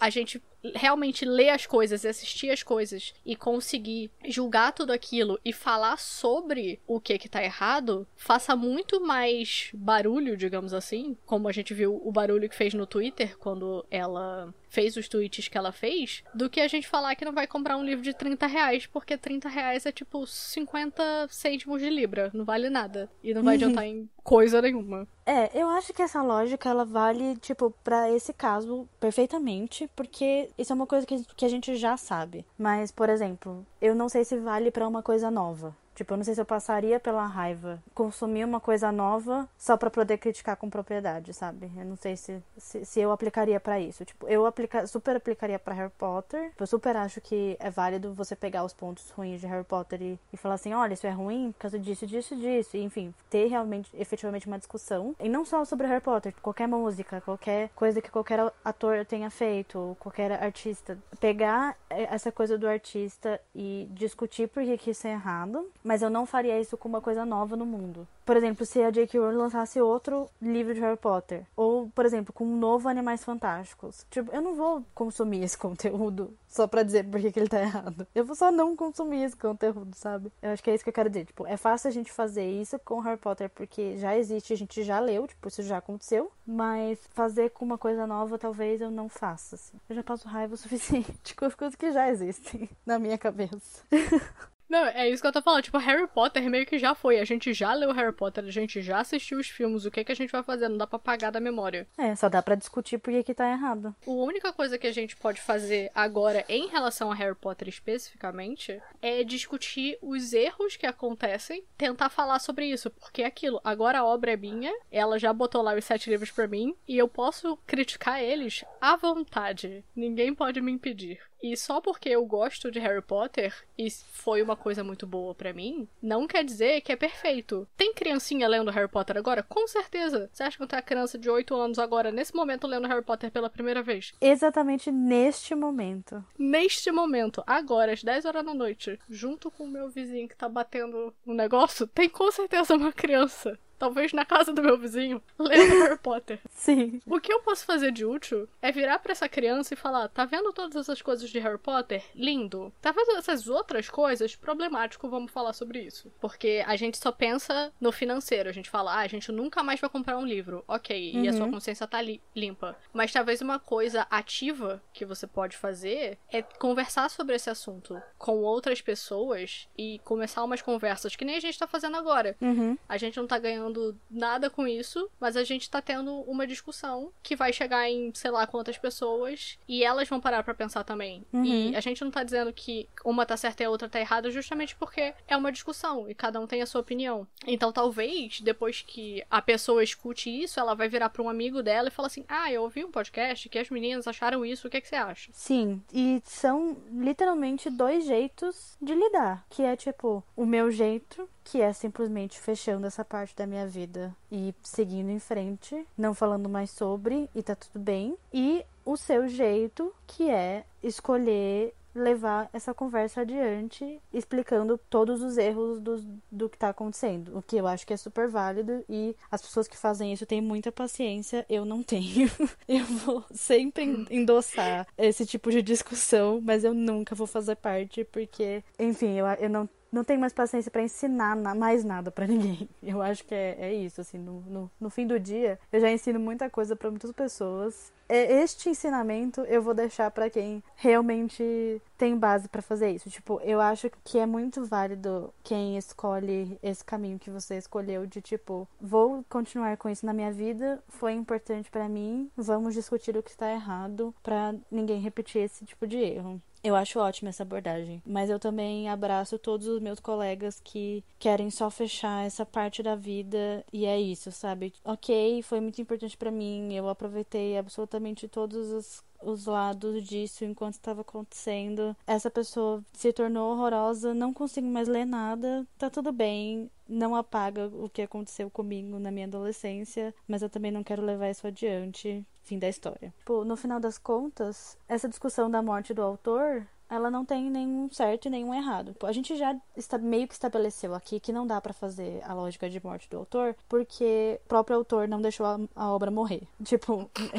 a 0.00 0.08
gente 0.10 0.42
realmente 0.74 1.24
ler 1.24 1.50
as 1.50 1.66
coisas, 1.66 2.04
assistir 2.04 2.50
as 2.50 2.62
coisas 2.62 3.14
e 3.24 3.34
conseguir 3.34 4.10
julgar 4.26 4.72
tudo 4.72 4.92
aquilo 4.92 5.38
e 5.44 5.52
falar 5.52 5.98
sobre 5.98 6.80
o 6.86 7.00
que 7.00 7.18
que 7.18 7.28
tá 7.28 7.42
errado, 7.42 8.06
faça 8.14 8.54
muito 8.54 9.00
mais 9.00 9.70
barulho, 9.72 10.36
digamos 10.36 10.74
assim, 10.74 11.16
como 11.24 11.48
a 11.48 11.52
gente 11.52 11.72
viu 11.72 12.00
o 12.04 12.12
barulho 12.12 12.48
que 12.48 12.56
fez 12.56 12.74
no 12.74 12.86
Twitter 12.86 13.38
quando 13.38 13.84
ela 13.90 14.52
fez 14.70 14.96
os 14.96 15.08
tweets 15.08 15.48
que 15.48 15.58
ela 15.58 15.72
fez, 15.72 16.22
do 16.32 16.48
que 16.48 16.60
a 16.60 16.68
gente 16.68 16.88
falar 16.88 17.14
que 17.14 17.24
não 17.24 17.32
vai 17.32 17.46
comprar 17.46 17.76
um 17.76 17.84
livro 17.84 18.02
de 18.02 18.14
30 18.14 18.46
reais, 18.46 18.86
porque 18.86 19.18
30 19.18 19.48
reais 19.48 19.84
é 19.84 19.92
tipo 19.92 20.26
50 20.26 21.28
cêntimos 21.28 21.82
de 21.82 21.90
libra, 21.90 22.30
não 22.32 22.44
vale 22.44 22.70
nada. 22.70 23.10
E 23.22 23.34
não 23.34 23.42
vai 23.42 23.56
adiantar 23.56 23.84
em 23.84 24.08
coisa 24.22 24.62
nenhuma. 24.62 25.06
É, 25.26 25.50
eu 25.54 25.68
acho 25.68 25.92
que 25.92 26.02
essa 26.02 26.22
lógica 26.22 26.68
ela 26.68 26.84
vale, 26.84 27.36
tipo, 27.36 27.70
para 27.84 28.10
esse 28.10 28.32
caso 28.32 28.88
perfeitamente, 28.98 29.88
porque 29.94 30.50
isso 30.56 30.72
é 30.72 30.76
uma 30.76 30.86
coisa 30.86 31.06
que, 31.06 31.24
que 31.36 31.44
a 31.44 31.48
gente 31.48 31.76
já 31.76 31.96
sabe. 31.96 32.44
Mas, 32.56 32.90
por 32.90 33.08
exemplo, 33.08 33.66
eu 33.80 33.94
não 33.94 34.08
sei 34.08 34.24
se 34.24 34.36
vale 34.38 34.70
para 34.70 34.88
uma 34.88 35.02
coisa 35.02 35.30
nova. 35.30 35.76
Tipo, 35.94 36.14
eu 36.14 36.16
não 36.16 36.24
sei 36.24 36.34
se 36.34 36.40
eu 36.40 36.46
passaria 36.46 36.98
pela 36.98 37.26
raiva 37.26 37.82
consumir 37.94 38.44
uma 38.44 38.60
coisa 38.60 38.90
nova 38.90 39.48
só 39.58 39.76
para 39.76 39.90
poder 39.90 40.18
criticar 40.18 40.56
com 40.56 40.70
propriedade, 40.70 41.34
sabe? 41.34 41.70
Eu 41.76 41.84
não 41.84 41.96
sei 41.96 42.16
se, 42.16 42.42
se, 42.56 42.84
se 42.84 43.00
eu 43.00 43.12
aplicaria 43.12 43.60
para 43.60 43.78
isso. 43.78 44.04
Tipo, 44.04 44.26
eu 44.28 44.46
aplica, 44.46 44.86
super 44.86 45.16
aplicaria 45.16 45.58
para 45.58 45.74
Harry 45.74 45.92
Potter. 45.98 46.52
Eu 46.58 46.66
super 46.66 46.96
acho 46.96 47.20
que 47.20 47.56
é 47.60 47.70
válido 47.70 48.14
você 48.14 48.34
pegar 48.34 48.64
os 48.64 48.72
pontos 48.72 49.10
ruins 49.10 49.40
de 49.40 49.46
Harry 49.46 49.64
Potter 49.64 50.00
e, 50.00 50.18
e 50.32 50.36
falar 50.36 50.54
assim: 50.54 50.72
olha, 50.72 50.94
isso 50.94 51.06
é 51.06 51.10
ruim 51.10 51.52
por 51.52 51.60
causa 51.60 51.78
disso, 51.78 52.06
disso, 52.06 52.34
disso. 52.34 52.76
E, 52.76 52.82
enfim, 52.82 53.12
ter 53.28 53.46
realmente, 53.48 53.90
efetivamente 53.94 54.46
uma 54.46 54.58
discussão. 54.58 55.14
E 55.20 55.28
não 55.28 55.44
só 55.44 55.64
sobre 55.64 55.86
Harry 55.86 56.00
Potter, 56.00 56.34
qualquer 56.40 56.66
música, 56.66 57.20
qualquer 57.20 57.68
coisa 57.74 58.00
que 58.00 58.10
qualquer 58.10 58.52
ator 58.64 59.04
tenha 59.04 59.30
feito, 59.30 59.96
qualquer 60.00 60.32
artista. 60.42 60.96
Pegar 61.18 61.76
essa 61.90 62.32
coisa 62.32 62.56
do 62.56 62.66
artista 62.66 63.40
e 63.54 63.88
discutir 63.90 64.48
por 64.48 64.62
que, 64.62 64.78
que 64.78 64.90
isso 64.90 65.06
é 65.06 65.12
errado 65.12 65.70
mas 65.82 66.02
eu 66.02 66.10
não 66.10 66.26
faria 66.26 66.60
isso 66.60 66.76
com 66.76 66.88
uma 66.88 67.00
coisa 67.00 67.24
nova 67.24 67.56
no 67.56 67.66
mundo. 67.66 68.06
Por 68.24 68.36
exemplo, 68.36 68.64
se 68.64 68.80
a 68.82 68.90
J.K. 68.90 69.18
Rowling 69.18 69.36
lançasse 69.36 69.80
outro 69.80 70.28
livro 70.40 70.72
de 70.72 70.80
Harry 70.80 70.96
Potter, 70.96 71.44
ou, 71.56 71.90
por 71.94 72.06
exemplo, 72.06 72.32
com 72.32 72.44
um 72.44 72.56
novo 72.56 72.88
Animais 72.88 73.24
Fantásticos. 73.24 74.06
Tipo, 74.10 74.30
eu 74.32 74.40
não 74.40 74.54
vou 74.54 74.84
consumir 74.94 75.42
esse 75.42 75.56
conteúdo 75.58 76.32
só 76.46 76.66
pra 76.66 76.82
dizer 76.82 77.04
por 77.04 77.20
que 77.20 77.38
ele 77.38 77.48
tá 77.48 77.60
errado. 77.60 78.06
Eu 78.14 78.24
vou 78.24 78.36
só 78.36 78.50
não 78.52 78.76
consumir 78.76 79.24
esse 79.24 79.36
conteúdo, 79.36 79.94
sabe? 79.96 80.30
Eu 80.42 80.50
acho 80.50 80.62
que 80.62 80.70
é 80.70 80.74
isso 80.74 80.84
que 80.84 80.90
eu 80.90 80.94
quero 80.94 81.10
dizer. 81.10 81.26
Tipo, 81.26 81.46
é 81.46 81.56
fácil 81.56 81.88
a 81.88 81.92
gente 81.92 82.12
fazer 82.12 82.48
isso 82.48 82.78
com 82.80 83.00
Harry 83.00 83.18
Potter 83.18 83.50
porque 83.50 83.96
já 83.96 84.16
existe, 84.16 84.52
a 84.52 84.56
gente 84.56 84.82
já 84.82 85.00
leu, 85.00 85.26
tipo, 85.26 85.48
isso 85.48 85.62
já 85.62 85.78
aconteceu. 85.78 86.30
Mas 86.46 86.98
fazer 87.10 87.50
com 87.50 87.64
uma 87.64 87.78
coisa 87.78 88.06
nova, 88.06 88.38
talvez 88.38 88.80
eu 88.80 88.90
não 88.90 89.08
faça, 89.08 89.56
assim. 89.56 89.78
Eu 89.88 89.96
já 89.96 90.02
passo 90.02 90.28
raiva 90.28 90.54
o 90.54 90.56
suficiente 90.58 91.34
com 91.34 91.44
as 91.44 91.54
coisas 91.54 91.74
que 91.74 91.90
já 91.92 92.08
existem 92.08 92.68
na 92.84 92.98
minha 92.98 93.18
cabeça. 93.18 93.82
Não, 94.70 94.86
é 94.86 95.10
isso 95.10 95.20
que 95.20 95.26
eu 95.26 95.32
tô 95.32 95.42
falando. 95.42 95.64
Tipo, 95.64 95.78
Harry 95.78 96.06
Potter 96.06 96.48
meio 96.48 96.64
que 96.64 96.78
já 96.78 96.94
foi. 96.94 97.18
A 97.18 97.24
gente 97.24 97.52
já 97.52 97.74
leu 97.74 97.90
Harry 97.90 98.12
Potter, 98.12 98.44
a 98.44 98.50
gente 98.50 98.80
já 98.80 99.00
assistiu 99.00 99.40
os 99.40 99.48
filmes. 99.48 99.84
O 99.84 99.90
que, 99.90 100.04
que 100.04 100.12
a 100.12 100.14
gente 100.14 100.30
vai 100.30 100.44
fazer? 100.44 100.68
Não 100.68 100.78
dá 100.78 100.86
pra 100.86 100.96
apagar 100.96 101.32
da 101.32 101.40
memória. 101.40 101.88
É, 101.98 102.14
só 102.14 102.28
dá 102.28 102.40
pra 102.40 102.54
discutir 102.54 102.98
por 102.98 103.12
que, 103.12 103.24
que 103.24 103.34
tá 103.34 103.50
errado. 103.50 103.92
A 104.06 104.10
única 104.10 104.52
coisa 104.52 104.78
que 104.78 104.86
a 104.86 104.92
gente 104.92 105.16
pode 105.16 105.40
fazer 105.40 105.90
agora 105.92 106.44
em 106.48 106.68
relação 106.68 107.10
a 107.10 107.14
Harry 107.16 107.34
Potter 107.34 107.68
especificamente 107.68 108.80
é 109.02 109.24
discutir 109.24 109.98
os 110.00 110.32
erros 110.32 110.76
que 110.76 110.86
acontecem, 110.86 111.64
tentar 111.76 112.08
falar 112.08 112.38
sobre 112.38 112.66
isso. 112.66 112.90
Porque 112.90 113.22
é 113.22 113.26
aquilo, 113.26 113.60
agora 113.64 113.98
a 113.98 114.04
obra 114.04 114.34
é 114.34 114.36
minha, 114.36 114.72
ela 114.92 115.18
já 115.18 115.32
botou 115.32 115.62
lá 115.62 115.74
os 115.74 115.84
sete 115.84 116.08
livros 116.08 116.30
pra 116.30 116.46
mim, 116.46 116.76
e 116.86 116.96
eu 116.96 117.08
posso 117.08 117.56
criticar 117.66 118.22
eles 118.22 118.64
à 118.80 118.94
vontade. 118.96 119.84
Ninguém 119.96 120.32
pode 120.32 120.60
me 120.60 120.70
impedir. 120.70 121.18
E 121.42 121.56
só 121.56 121.80
porque 121.80 122.08
eu 122.08 122.24
gosto 122.24 122.70
de 122.70 122.78
Harry 122.78 123.02
Potter 123.02 123.54
e 123.78 123.90
foi 123.90 124.42
uma 124.42 124.56
coisa 124.56 124.84
muito 124.84 125.06
boa 125.06 125.34
para 125.34 125.52
mim, 125.52 125.88
não 126.02 126.26
quer 126.26 126.44
dizer 126.44 126.80
que 126.82 126.92
é 126.92 126.96
perfeito. 126.96 127.66
Tem 127.76 127.94
criancinha 127.94 128.46
lendo 128.46 128.70
Harry 128.70 128.88
Potter 128.88 129.16
agora? 129.16 129.42
Com 129.42 129.66
certeza. 129.66 130.28
Você 130.32 130.42
acha 130.42 130.58
que 130.58 130.66
tem 130.66 130.76
uma 130.76 130.82
criança 130.82 131.18
de 131.18 131.30
8 131.30 131.54
anos 131.54 131.78
agora, 131.78 132.12
nesse 132.12 132.34
momento, 132.34 132.66
lendo 132.66 132.88
Harry 132.88 133.04
Potter 133.04 133.30
pela 133.30 133.48
primeira 133.48 133.82
vez? 133.82 134.12
Exatamente 134.20 134.90
neste 134.90 135.54
momento. 135.54 136.24
Neste 136.38 136.92
momento, 136.92 137.42
agora, 137.46 137.92
às 137.92 138.02
10 138.02 138.24
horas 138.26 138.44
da 138.44 138.54
noite, 138.54 138.98
junto 139.08 139.50
com 139.50 139.64
o 139.64 139.70
meu 139.70 139.88
vizinho 139.88 140.28
que 140.28 140.36
tá 140.36 140.48
batendo 140.48 141.14
no 141.24 141.34
negócio, 141.34 141.86
tem 141.86 142.08
com 142.08 142.30
certeza 142.30 142.74
uma 142.74 142.92
criança 142.92 143.58
talvez 143.80 144.12
na 144.12 144.26
casa 144.26 144.52
do 144.52 144.62
meu 144.62 144.76
vizinho, 144.76 145.22
lendo 145.40 145.82
Harry 145.82 145.98
Potter. 145.98 146.38
Sim. 146.50 147.00
O 147.06 147.18
que 147.18 147.32
eu 147.32 147.40
posso 147.40 147.64
fazer 147.64 147.90
de 147.90 148.04
útil 148.04 148.46
é 148.60 148.70
virar 148.70 148.98
para 148.98 149.12
essa 149.12 149.28
criança 149.28 149.72
e 149.72 149.76
falar: 149.76 150.08
tá 150.08 150.26
vendo 150.26 150.52
todas 150.52 150.76
essas 150.76 151.00
coisas 151.00 151.30
de 151.30 151.38
Harry 151.38 151.58
Potter? 151.58 152.04
Lindo. 152.14 152.72
Tá 152.80 152.92
vendo 152.92 153.16
essas 153.16 153.48
outras 153.48 153.88
coisas? 153.88 154.36
Problemático, 154.36 155.08
vamos 155.08 155.32
falar 155.32 155.54
sobre 155.54 155.80
isso. 155.80 156.12
Porque 156.20 156.62
a 156.66 156.76
gente 156.76 156.98
só 156.98 157.10
pensa 157.10 157.72
no 157.80 157.90
financeiro. 157.90 158.50
A 158.50 158.52
gente 158.52 158.68
fala: 158.68 158.92
ah, 158.92 159.00
a 159.00 159.08
gente 159.08 159.32
nunca 159.32 159.62
mais 159.62 159.80
vai 159.80 159.88
comprar 159.88 160.18
um 160.18 160.26
livro. 160.26 160.62
Ok, 160.68 161.12
uhum. 161.14 161.24
e 161.24 161.28
a 161.28 161.32
sua 161.32 161.46
uhum. 161.46 161.52
consciência 161.52 161.86
tá 161.86 162.02
li 162.02 162.20
limpa. 162.36 162.76
Mas 162.92 163.12
talvez 163.12 163.40
uma 163.40 163.58
coisa 163.58 164.06
ativa 164.10 164.82
que 164.92 165.06
você 165.06 165.26
pode 165.26 165.56
fazer 165.56 166.18
é 166.30 166.42
conversar 166.42 167.08
sobre 167.08 167.34
esse 167.34 167.48
assunto 167.48 168.00
com 168.18 168.42
outras 168.42 168.82
pessoas 168.82 169.68
e 169.76 169.98
começar 170.04 170.44
umas 170.44 170.60
conversas 170.60 171.16
que 171.16 171.24
nem 171.24 171.36
a 171.36 171.40
gente 171.40 171.58
tá 171.58 171.66
fazendo 171.66 171.96
agora. 171.96 172.36
Uhum. 172.40 172.76
A 172.88 172.98
gente 172.98 173.16
não 173.16 173.26
tá 173.26 173.38
ganhando 173.38 173.69
ganhando 173.70 173.96
nada 174.10 174.50
com 174.50 174.66
isso, 174.66 175.08
mas 175.18 175.36
a 175.36 175.44
gente 175.44 175.70
tá 175.70 175.80
tendo 175.80 176.12
uma 176.22 176.46
discussão 176.46 177.12
que 177.22 177.36
vai 177.36 177.52
chegar 177.52 177.88
em 177.88 178.12
sei 178.14 178.30
lá 178.30 178.46
quantas 178.46 178.76
pessoas 178.76 179.58
e 179.68 179.84
elas 179.84 180.08
vão 180.08 180.20
parar 180.20 180.42
para 180.42 180.54
pensar 180.54 180.84
também. 180.84 181.24
Uhum. 181.32 181.44
E 181.44 181.76
a 181.76 181.80
gente 181.80 182.02
não 182.02 182.10
tá 182.10 182.22
dizendo 182.22 182.52
que 182.52 182.88
uma 183.04 183.24
tá 183.24 183.36
certa 183.36 183.62
e 183.62 183.66
a 183.66 183.70
outra 183.70 183.88
tá 183.88 184.00
errada 184.00 184.30
justamente 184.30 184.74
porque 184.76 185.14
é 185.26 185.36
uma 185.36 185.52
discussão 185.52 186.08
e 186.08 186.14
cada 186.14 186.40
um 186.40 186.46
tem 186.46 186.62
a 186.62 186.66
sua 186.66 186.80
opinião. 186.80 187.26
Então 187.46 187.72
talvez 187.72 188.40
depois 188.40 188.82
que 188.82 189.24
a 189.30 189.40
pessoa 189.40 189.82
escute 189.82 190.30
isso, 190.30 190.58
ela 190.58 190.74
vai 190.74 190.88
virar 190.88 191.08
para 191.10 191.22
um 191.22 191.28
amigo 191.28 191.62
dela 191.62 191.88
e 191.88 191.92
falar 191.92 192.06
assim: 192.06 192.24
"Ah, 192.28 192.52
eu 192.52 192.62
ouvi 192.62 192.84
um 192.84 192.90
podcast 192.90 193.48
que 193.48 193.58
as 193.58 193.70
meninas 193.70 194.06
acharam 194.06 194.44
isso, 194.44 194.66
o 194.66 194.70
que, 194.70 194.76
é 194.76 194.80
que 194.80 194.88
você 194.88 194.96
acha?". 194.96 195.30
Sim, 195.32 195.82
e 195.92 196.20
são 196.24 196.76
literalmente 196.92 197.70
dois 197.70 198.04
jeitos 198.04 198.76
de 198.80 198.94
lidar, 198.94 199.46
que 199.48 199.62
é 199.62 199.76
tipo, 199.76 200.22
o 200.36 200.44
meu 200.44 200.70
jeito 200.70 201.28
que 201.44 201.60
é 201.60 201.72
simplesmente 201.72 202.38
fechando 202.38 202.86
essa 202.86 203.04
parte 203.04 203.34
da 203.34 203.46
minha 203.46 203.66
vida 203.66 204.14
e 204.30 204.54
seguindo 204.62 205.10
em 205.10 205.18
frente, 205.18 205.86
não 205.96 206.14
falando 206.14 206.48
mais 206.48 206.70
sobre 206.70 207.28
e 207.34 207.42
tá 207.42 207.54
tudo 207.54 207.78
bem. 207.82 208.16
E 208.32 208.64
o 208.84 208.96
seu 208.96 209.28
jeito, 209.28 209.92
que 210.06 210.30
é 210.30 210.64
escolher 210.82 211.74
levar 211.94 212.48
essa 212.52 212.72
conversa 212.72 213.22
adiante, 213.22 214.00
explicando 214.12 214.78
todos 214.88 215.22
os 215.22 215.36
erros 215.36 215.80
do, 215.80 215.96
do 216.30 216.48
que 216.48 216.58
tá 216.58 216.68
acontecendo. 216.68 217.36
O 217.36 217.42
que 217.42 217.56
eu 217.56 217.66
acho 217.66 217.86
que 217.86 217.92
é 217.92 217.96
super 217.96 218.28
válido 218.28 218.84
e 218.88 219.16
as 219.30 219.42
pessoas 219.42 219.66
que 219.66 219.76
fazem 219.76 220.12
isso 220.12 220.26
têm 220.26 220.40
muita 220.40 220.70
paciência, 220.70 221.44
eu 221.48 221.64
não 221.64 221.82
tenho. 221.84 222.30
eu 222.68 222.84
vou 222.84 223.24
sempre 223.32 224.06
endossar 224.10 224.86
esse 224.96 225.26
tipo 225.26 225.50
de 225.50 225.62
discussão, 225.62 226.40
mas 226.40 226.64
eu 226.64 226.74
nunca 226.74 227.14
vou 227.14 227.26
fazer 227.26 227.56
parte 227.56 228.04
porque, 228.04 228.62
enfim, 228.78 229.18
eu, 229.18 229.26
eu 229.26 229.50
não 229.50 229.68
não 229.92 230.04
tenho 230.04 230.20
mais 230.20 230.32
paciência 230.32 230.70
para 230.70 230.82
ensinar 230.82 231.36
mais 231.36 231.84
nada 231.84 232.10
para 232.10 232.26
ninguém. 232.26 232.68
Eu 232.82 233.02
acho 233.02 233.24
que 233.24 233.34
é, 233.34 233.56
é 233.58 233.74
isso, 233.74 234.00
assim, 234.00 234.18
no, 234.18 234.40
no, 234.42 234.70
no, 234.80 234.90
fim 234.90 235.06
do 235.06 235.18
dia, 235.18 235.58
eu 235.72 235.80
já 235.80 235.90
ensino 235.90 236.18
muita 236.18 236.48
coisa 236.48 236.74
para 236.74 236.90
muitas 236.90 237.12
pessoas. 237.12 237.92
Este 238.08 238.68
ensinamento 238.68 239.42
eu 239.42 239.62
vou 239.62 239.72
deixar 239.72 240.10
para 240.10 240.28
quem 240.28 240.64
realmente 240.74 241.80
tem 241.96 242.16
base 242.16 242.48
para 242.48 242.60
fazer 242.60 242.90
isso. 242.90 243.08
Tipo, 243.08 243.40
eu 243.44 243.60
acho 243.60 243.88
que 244.02 244.18
é 244.18 244.26
muito 244.26 244.64
válido 244.64 245.32
quem 245.44 245.76
escolhe 245.76 246.58
esse 246.60 246.84
caminho 246.84 247.20
que 247.20 247.30
você 247.30 247.56
escolheu 247.56 248.06
de 248.06 248.20
tipo, 248.20 248.66
vou 248.80 249.24
continuar 249.28 249.76
com 249.76 249.88
isso 249.88 250.04
na 250.04 250.12
minha 250.12 250.32
vida, 250.32 250.82
foi 250.88 251.12
importante 251.12 251.70
para 251.70 251.88
mim, 251.88 252.28
vamos 252.36 252.74
discutir 252.74 253.16
o 253.16 253.22
que 253.22 253.30
está 253.30 253.52
errado 253.52 254.12
para 254.22 254.54
ninguém 254.70 255.00
repetir 255.00 255.42
esse 255.42 255.64
tipo 255.64 255.86
de 255.86 255.98
erro. 255.98 256.42
Eu 256.62 256.76
acho 256.76 256.98
ótima 256.98 257.30
essa 257.30 257.42
abordagem, 257.42 258.02
mas 258.04 258.28
eu 258.28 258.38
também 258.38 258.88
abraço 258.88 259.38
todos 259.38 259.66
os 259.66 259.80
meus 259.80 259.98
colegas 259.98 260.60
que 260.62 261.02
querem 261.18 261.50
só 261.50 261.70
fechar 261.70 262.26
essa 262.26 262.44
parte 262.44 262.82
da 262.82 262.94
vida 262.94 263.64
e 263.72 263.86
é 263.86 263.98
isso, 263.98 264.30
sabe? 264.30 264.74
Ok, 264.84 265.42
foi 265.42 265.58
muito 265.60 265.80
importante 265.80 266.16
para 266.18 266.30
mim, 266.30 266.74
eu 266.74 266.88
aproveitei 266.88 267.56
absolutamente 267.56 268.28
todos 268.28 268.70
os 268.70 269.02
os 269.22 269.46
lados 269.46 270.02
disso 270.02 270.44
enquanto 270.44 270.74
estava 270.74 271.02
acontecendo. 271.02 271.94
Essa 272.06 272.30
pessoa 272.30 272.82
se 272.92 273.12
tornou 273.12 273.52
horrorosa, 273.52 274.14
não 274.14 274.32
consigo 274.32 274.66
mais 274.66 274.88
ler 274.88 275.04
nada, 275.04 275.66
tá 275.78 275.90
tudo 275.90 276.12
bem, 276.12 276.70
não 276.88 277.14
apaga 277.14 277.66
o 277.66 277.88
que 277.88 278.02
aconteceu 278.02 278.50
comigo 278.50 278.98
na 278.98 279.10
minha 279.10 279.26
adolescência, 279.26 280.14
mas 280.26 280.42
eu 280.42 280.48
também 280.48 280.70
não 280.70 280.82
quero 280.82 281.02
levar 281.04 281.30
isso 281.30 281.46
adiante. 281.46 282.24
Fim 282.42 282.58
da 282.58 282.68
história. 282.68 283.12
Tipo, 283.18 283.44
no 283.44 283.56
final 283.56 283.78
das 283.78 283.98
contas, 283.98 284.76
essa 284.88 285.08
discussão 285.08 285.50
da 285.50 285.62
morte 285.62 285.94
do 285.94 286.02
autor 286.02 286.66
ela 286.90 287.10
não 287.10 287.24
tem 287.24 287.48
nenhum 287.48 287.88
certo 287.90 288.26
e 288.26 288.30
nenhum 288.30 288.52
errado. 288.52 288.94
A 289.04 289.12
gente 289.12 289.36
já 289.36 289.56
está 289.76 289.96
meio 289.96 290.26
que 290.26 290.34
estabeleceu 290.34 290.92
aqui 290.92 291.20
que 291.20 291.32
não 291.32 291.46
dá 291.46 291.60
para 291.60 291.72
fazer 291.72 292.20
a 292.24 292.34
lógica 292.34 292.68
de 292.68 292.84
morte 292.84 293.08
do 293.08 293.18
autor, 293.18 293.54
porque 293.68 294.40
o 294.44 294.48
próprio 294.48 294.76
autor 294.76 295.06
não 295.06 295.22
deixou 295.22 295.46
a, 295.46 295.60
a 295.76 295.92
obra 295.92 296.10
morrer. 296.10 296.42
Tipo, 296.64 297.08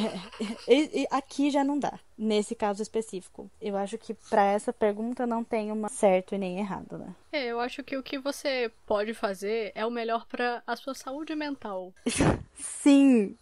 é, 0.68 0.74
é, 0.74 1.04
é, 1.04 1.08
aqui 1.12 1.52
já 1.52 1.64
não 1.64 1.78
dá 1.78 2.00
nesse 2.22 2.54
caso 2.54 2.84
específico. 2.84 3.50
Eu 3.60 3.76
acho 3.76 3.98
que 3.98 4.14
para 4.14 4.46
essa 4.46 4.72
pergunta 4.72 5.26
não 5.26 5.44
tem 5.44 5.72
uma 5.72 5.90
certo 5.90 6.36
e 6.36 6.38
nem 6.38 6.60
errado, 6.60 6.98
né? 6.98 7.16
É, 7.32 7.46
eu 7.46 7.60
acho 7.60 7.82
que 7.84 7.98
o 7.98 8.04
que 8.04 8.20
você 8.20 8.70
pode 8.86 9.14
fazer 9.14 9.72
é 9.74 9.86
o 9.86 9.90
melhor 9.90 10.26
para 10.28 10.62
a 10.68 10.76
sua 10.76 10.94
saúde 10.94 11.34
mental. 11.34 11.94
Sim. 12.54 13.38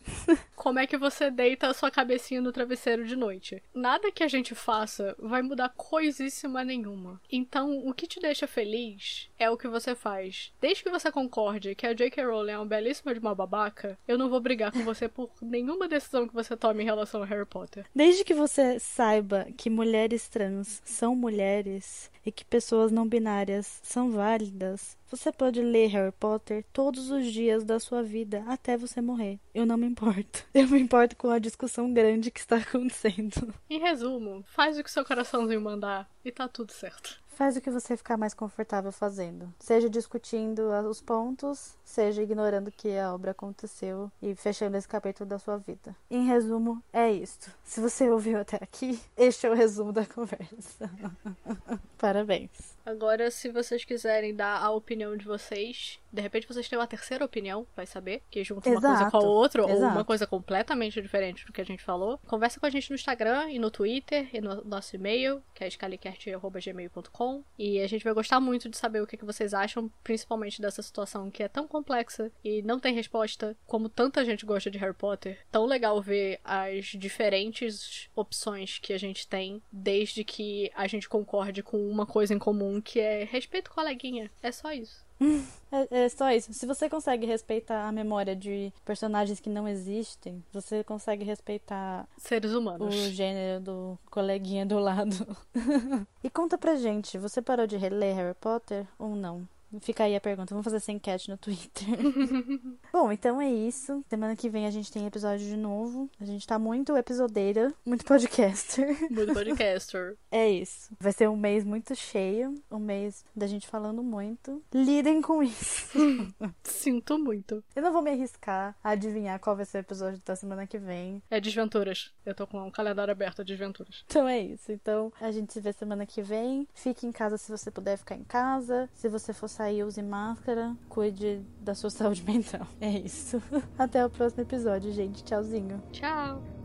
Como 0.55 0.79
é 0.79 0.87
que 0.87 0.97
você 0.97 1.29
deita 1.29 1.67
a 1.67 1.73
sua 1.73 1.91
cabecinha 1.91 2.39
no 2.39 2.51
travesseiro 2.51 3.05
de 3.05 3.15
noite? 3.15 3.61
Nada 3.73 4.11
que 4.11 4.23
a 4.23 4.27
gente 4.27 4.53
faça 4.53 5.15
vai 5.19 5.41
mudar 5.41 5.69
coisíssima 5.69 6.63
nenhuma. 6.63 7.19
Então, 7.31 7.79
o 7.85 7.93
que 7.93 8.07
te 8.07 8.19
deixa 8.19 8.47
feliz 8.47 9.29
é 9.37 9.49
o 9.49 9.57
que 9.57 9.67
você 9.67 9.95
faz. 9.95 10.53
Desde 10.61 10.83
que 10.83 10.89
você 10.89 11.11
concorde 11.11 11.75
que 11.75 11.87
a 11.87 11.93
J.K. 11.93 12.23
Rowling 12.23 12.51
é 12.51 12.57
uma 12.57 12.65
belíssima 12.65 13.13
de 13.13 13.19
uma 13.19 13.35
babaca, 13.35 13.97
eu 14.07 14.17
não 14.17 14.29
vou 14.29 14.39
brigar 14.39 14.71
com 14.71 14.83
você 14.83 15.09
por 15.09 15.31
nenhuma 15.41 15.87
decisão 15.87 16.27
que 16.27 16.33
você 16.33 16.55
tome 16.55 16.83
em 16.83 16.85
relação 16.85 17.23
a 17.23 17.25
Harry 17.25 17.45
Potter. 17.45 17.85
Desde 17.93 18.23
que 18.23 18.33
você 18.33 18.68
saiba 18.77 19.47
que 19.57 19.69
mulheres 19.69 20.27
trans 20.27 20.81
são 20.85 21.15
mulheres 21.15 22.11
e 22.25 22.31
que 22.31 22.45
pessoas 22.45 22.91
não 22.91 23.07
binárias 23.07 23.79
são 23.81 24.11
válidas, 24.11 24.97
você 25.09 25.31
pode 25.31 25.61
ler 25.61 25.87
Harry 25.87 26.11
Potter 26.11 26.63
todos 26.71 27.09
os 27.09 27.31
dias 27.31 27.63
da 27.63 27.79
sua 27.79 28.03
vida 28.03 28.43
até 28.47 28.77
você 28.77 29.01
morrer. 29.01 29.39
Eu 29.55 29.65
não 29.65 29.77
me 29.77 29.87
importo. 29.87 30.45
Eu 30.53 30.67
me 30.67 30.79
importo 30.79 31.15
com 31.15 31.29
a 31.29 31.39
discussão 31.39 31.91
grande 31.91 32.29
que 32.29 32.39
está 32.39 32.57
acontecendo. 32.57 33.53
Em 33.69 33.79
resumo, 33.79 34.43
faz 34.47 34.77
o 34.77 34.83
que 34.83 34.91
seu 34.91 35.05
coraçãozinho 35.05 35.61
mandar 35.61 36.07
e 36.23 36.31
tá 36.31 36.47
tudo 36.47 36.71
certo. 36.71 37.19
Faz 37.39 37.55
o 37.55 37.61
que 37.61 37.71
você 37.71 37.95
ficar 37.95 38.17
mais 38.17 38.33
confortável 38.33 38.91
fazendo. 38.91 39.49
Seja 39.61 39.89
discutindo 39.89 40.73
os 40.89 40.99
pontos, 40.99 41.73
seja 41.85 42.21
ignorando 42.21 42.69
que 42.69 42.97
a 42.97 43.13
obra 43.13 43.31
aconteceu 43.31 44.11
e 44.21 44.35
fechando 44.35 44.75
esse 44.75 44.85
capítulo 44.85 45.29
da 45.29 45.39
sua 45.39 45.55
vida. 45.55 45.95
Em 46.11 46.25
resumo, 46.25 46.83
é 46.91 47.09
isto. 47.09 47.49
Se 47.63 47.79
você 47.79 48.09
ouviu 48.09 48.41
até 48.41 48.57
aqui, 48.57 48.99
este 49.15 49.47
é 49.47 49.49
o 49.49 49.53
resumo 49.53 49.93
da 49.93 50.03
conversa. 50.13 50.91
Parabéns. 51.97 52.49
Agora, 52.89 53.29
se 53.29 53.49
vocês 53.49 53.85
quiserem 53.85 54.35
dar 54.35 54.63
a 54.63 54.71
opinião 54.71 55.15
de 55.15 55.23
vocês, 55.23 55.99
de 56.11 56.21
repente 56.23 56.47
vocês 56.47 56.67
têm 56.67 56.77
uma 56.77 56.87
terceira 56.87 57.23
opinião, 57.23 57.67
vai 57.75 57.85
saber, 57.85 58.23
que 58.31 58.43
junta 58.43 58.67
uma 58.67 58.81
coisa 58.81 59.11
com 59.11 59.17
a 59.17 59.19
outra, 59.19 59.63
ou 59.63 59.69
exato. 59.69 59.93
uma 59.93 60.03
coisa 60.03 60.25
completamente 60.25 60.99
diferente 60.99 61.45
do 61.45 61.53
que 61.53 61.61
a 61.61 61.63
gente 61.63 61.83
falou. 61.83 62.19
Conversa 62.25 62.59
com 62.59 62.65
a 62.65 62.69
gente 62.69 62.89
no 62.89 62.95
Instagram 62.95 63.51
e 63.51 63.59
no 63.59 63.69
Twitter 63.69 64.27
e 64.33 64.41
no 64.41 64.63
nosso 64.65 64.95
e-mail, 64.95 65.43
que 65.53 65.63
é 65.63 65.69
scalicast.gmail.com. 65.69 67.43
E 67.59 67.79
a 67.79 67.87
gente 67.87 68.03
vai 68.03 68.13
gostar 68.13 68.39
muito 68.39 68.67
de 68.67 68.75
saber 68.75 69.01
o 69.01 69.07
que, 69.07 69.17
que 69.17 69.25
vocês 69.25 69.53
acham, 69.53 69.91
principalmente 70.03 70.59
dessa 70.59 70.81
situação 70.81 71.29
que 71.29 71.43
é 71.43 71.47
tão 71.47 71.67
complexa 71.67 72.31
e 72.43 72.63
não 72.63 72.79
tem 72.79 72.95
resposta, 72.95 73.55
como 73.67 73.87
tanta 73.87 74.25
gente 74.25 74.47
gosta 74.47 74.71
de 74.71 74.79
Harry 74.79 74.95
Potter. 74.95 75.37
Tão 75.51 75.67
legal 75.67 76.01
ver 76.01 76.39
as 76.43 76.85
diferentes 76.85 78.09
opções 78.15 78.79
que 78.79 78.93
a 78.93 78.97
gente 78.97 79.27
tem, 79.27 79.61
desde 79.71 80.23
que 80.23 80.71
a 80.75 80.87
gente 80.87 81.07
concorde 81.07 81.61
com 81.61 81.87
uma 81.87 82.07
coisa 82.07 82.33
em 82.33 82.39
comum, 82.39 82.78
que 82.81 82.99
é 82.99 83.23
respeito 83.23 83.71
coleguinha. 83.71 84.29
É 84.41 84.51
só 84.51 84.71
isso. 84.71 85.03
É, 85.71 86.05
é 86.05 86.09
só 86.09 86.31
isso. 86.31 86.51
Se 86.51 86.65
você 86.65 86.89
consegue 86.89 87.27
respeitar 87.27 87.87
a 87.87 87.91
memória 87.91 88.35
de 88.35 88.73
personagens 88.83 89.39
que 89.39 89.51
não 89.51 89.67
existem, 89.67 90.43
você 90.51 90.83
consegue 90.83 91.23
respeitar 91.23 92.07
Seres 92.17 92.53
o 92.53 92.57
humanos. 92.59 92.95
gênero 92.95 93.59
do 93.61 93.99
coleguinha 94.09 94.65
do 94.65 94.79
lado. 94.79 95.37
e 96.23 96.29
conta 96.31 96.57
pra 96.57 96.75
gente, 96.75 97.19
você 97.19 97.39
parou 97.39 97.67
de 97.67 97.77
reler 97.77 98.15
Harry 98.15 98.33
Potter 98.33 98.87
ou 98.97 99.15
não? 99.15 99.47
Fica 99.81 100.03
aí 100.03 100.15
a 100.15 100.21
pergunta. 100.21 100.53
Vamos 100.53 100.63
fazer 100.63 100.77
essa 100.77 100.91
enquete 100.91 101.29
no 101.29 101.37
Twitter. 101.37 101.87
Bom, 102.91 103.11
então 103.11 103.39
é 103.39 103.49
isso. 103.49 104.03
Semana 104.09 104.35
que 104.35 104.49
vem 104.49 104.65
a 104.65 104.71
gente 104.71 104.91
tem 104.91 105.05
episódio 105.05 105.45
de 105.45 105.55
novo. 105.55 106.09
A 106.19 106.25
gente 106.25 106.45
tá 106.45 106.57
muito 106.57 106.95
episodeira, 106.97 107.73
muito 107.85 108.05
podcaster. 108.05 108.97
Muito 109.11 109.33
podcaster. 109.33 110.17
É 110.31 110.49
isso. 110.49 110.89
Vai 110.99 111.11
ser 111.11 111.29
um 111.29 111.37
mês 111.37 111.63
muito 111.63 111.95
cheio, 111.95 112.55
um 112.71 112.79
mês 112.79 113.23
da 113.35 113.47
gente 113.47 113.67
falando 113.67 114.01
muito. 114.03 114.61
Lidem 114.73 115.21
com 115.21 115.43
isso. 115.43 115.97
Sinto 116.63 117.19
muito. 117.19 117.63
Eu 117.75 117.81
não 117.83 117.93
vou 117.93 118.01
me 118.01 118.11
arriscar 118.11 118.75
a 118.83 118.91
adivinhar 118.91 119.39
qual 119.39 119.55
vai 119.55 119.65
ser 119.65 119.77
o 119.77 119.81
episódio 119.81 120.21
da 120.25 120.35
semana 120.35 120.65
que 120.65 120.77
vem. 120.77 121.21
É 121.29 121.39
desventuras. 121.39 122.11
Eu 122.25 122.33
tô 122.33 122.47
com 122.47 122.59
um 122.65 122.71
calendário 122.71 123.11
aberto 123.11 123.43
de 123.43 123.53
desventuras. 123.53 124.03
Então 124.07 124.27
é 124.27 124.39
isso. 124.39 124.71
Então 124.71 125.11
a 125.19 125.31
gente 125.31 125.53
se 125.53 125.61
vê 125.61 125.71
semana 125.73 126.05
que 126.05 126.21
vem. 126.21 126.67
Fique 126.73 127.05
em 127.05 127.11
casa 127.11 127.37
se 127.37 127.51
você 127.51 127.69
puder 127.69 127.97
ficar 127.97 128.15
em 128.15 128.23
casa. 128.23 128.89
Se 128.93 129.07
você 129.07 129.33
for 129.33 129.47
sair, 129.59 129.83
use 129.83 130.01
máscara. 130.01 130.73
Cuide 130.87 131.41
da 131.59 131.75
sua 131.75 131.89
saúde 131.91 132.23
mental. 132.23 132.65
É 132.79 132.89
isso. 132.89 133.41
Até 133.77 134.05
o 134.05 134.09
próximo 134.09 134.43
episódio, 134.43 134.91
gente. 134.93 135.21
Tchauzinho. 135.23 135.81
Tchau! 135.91 136.58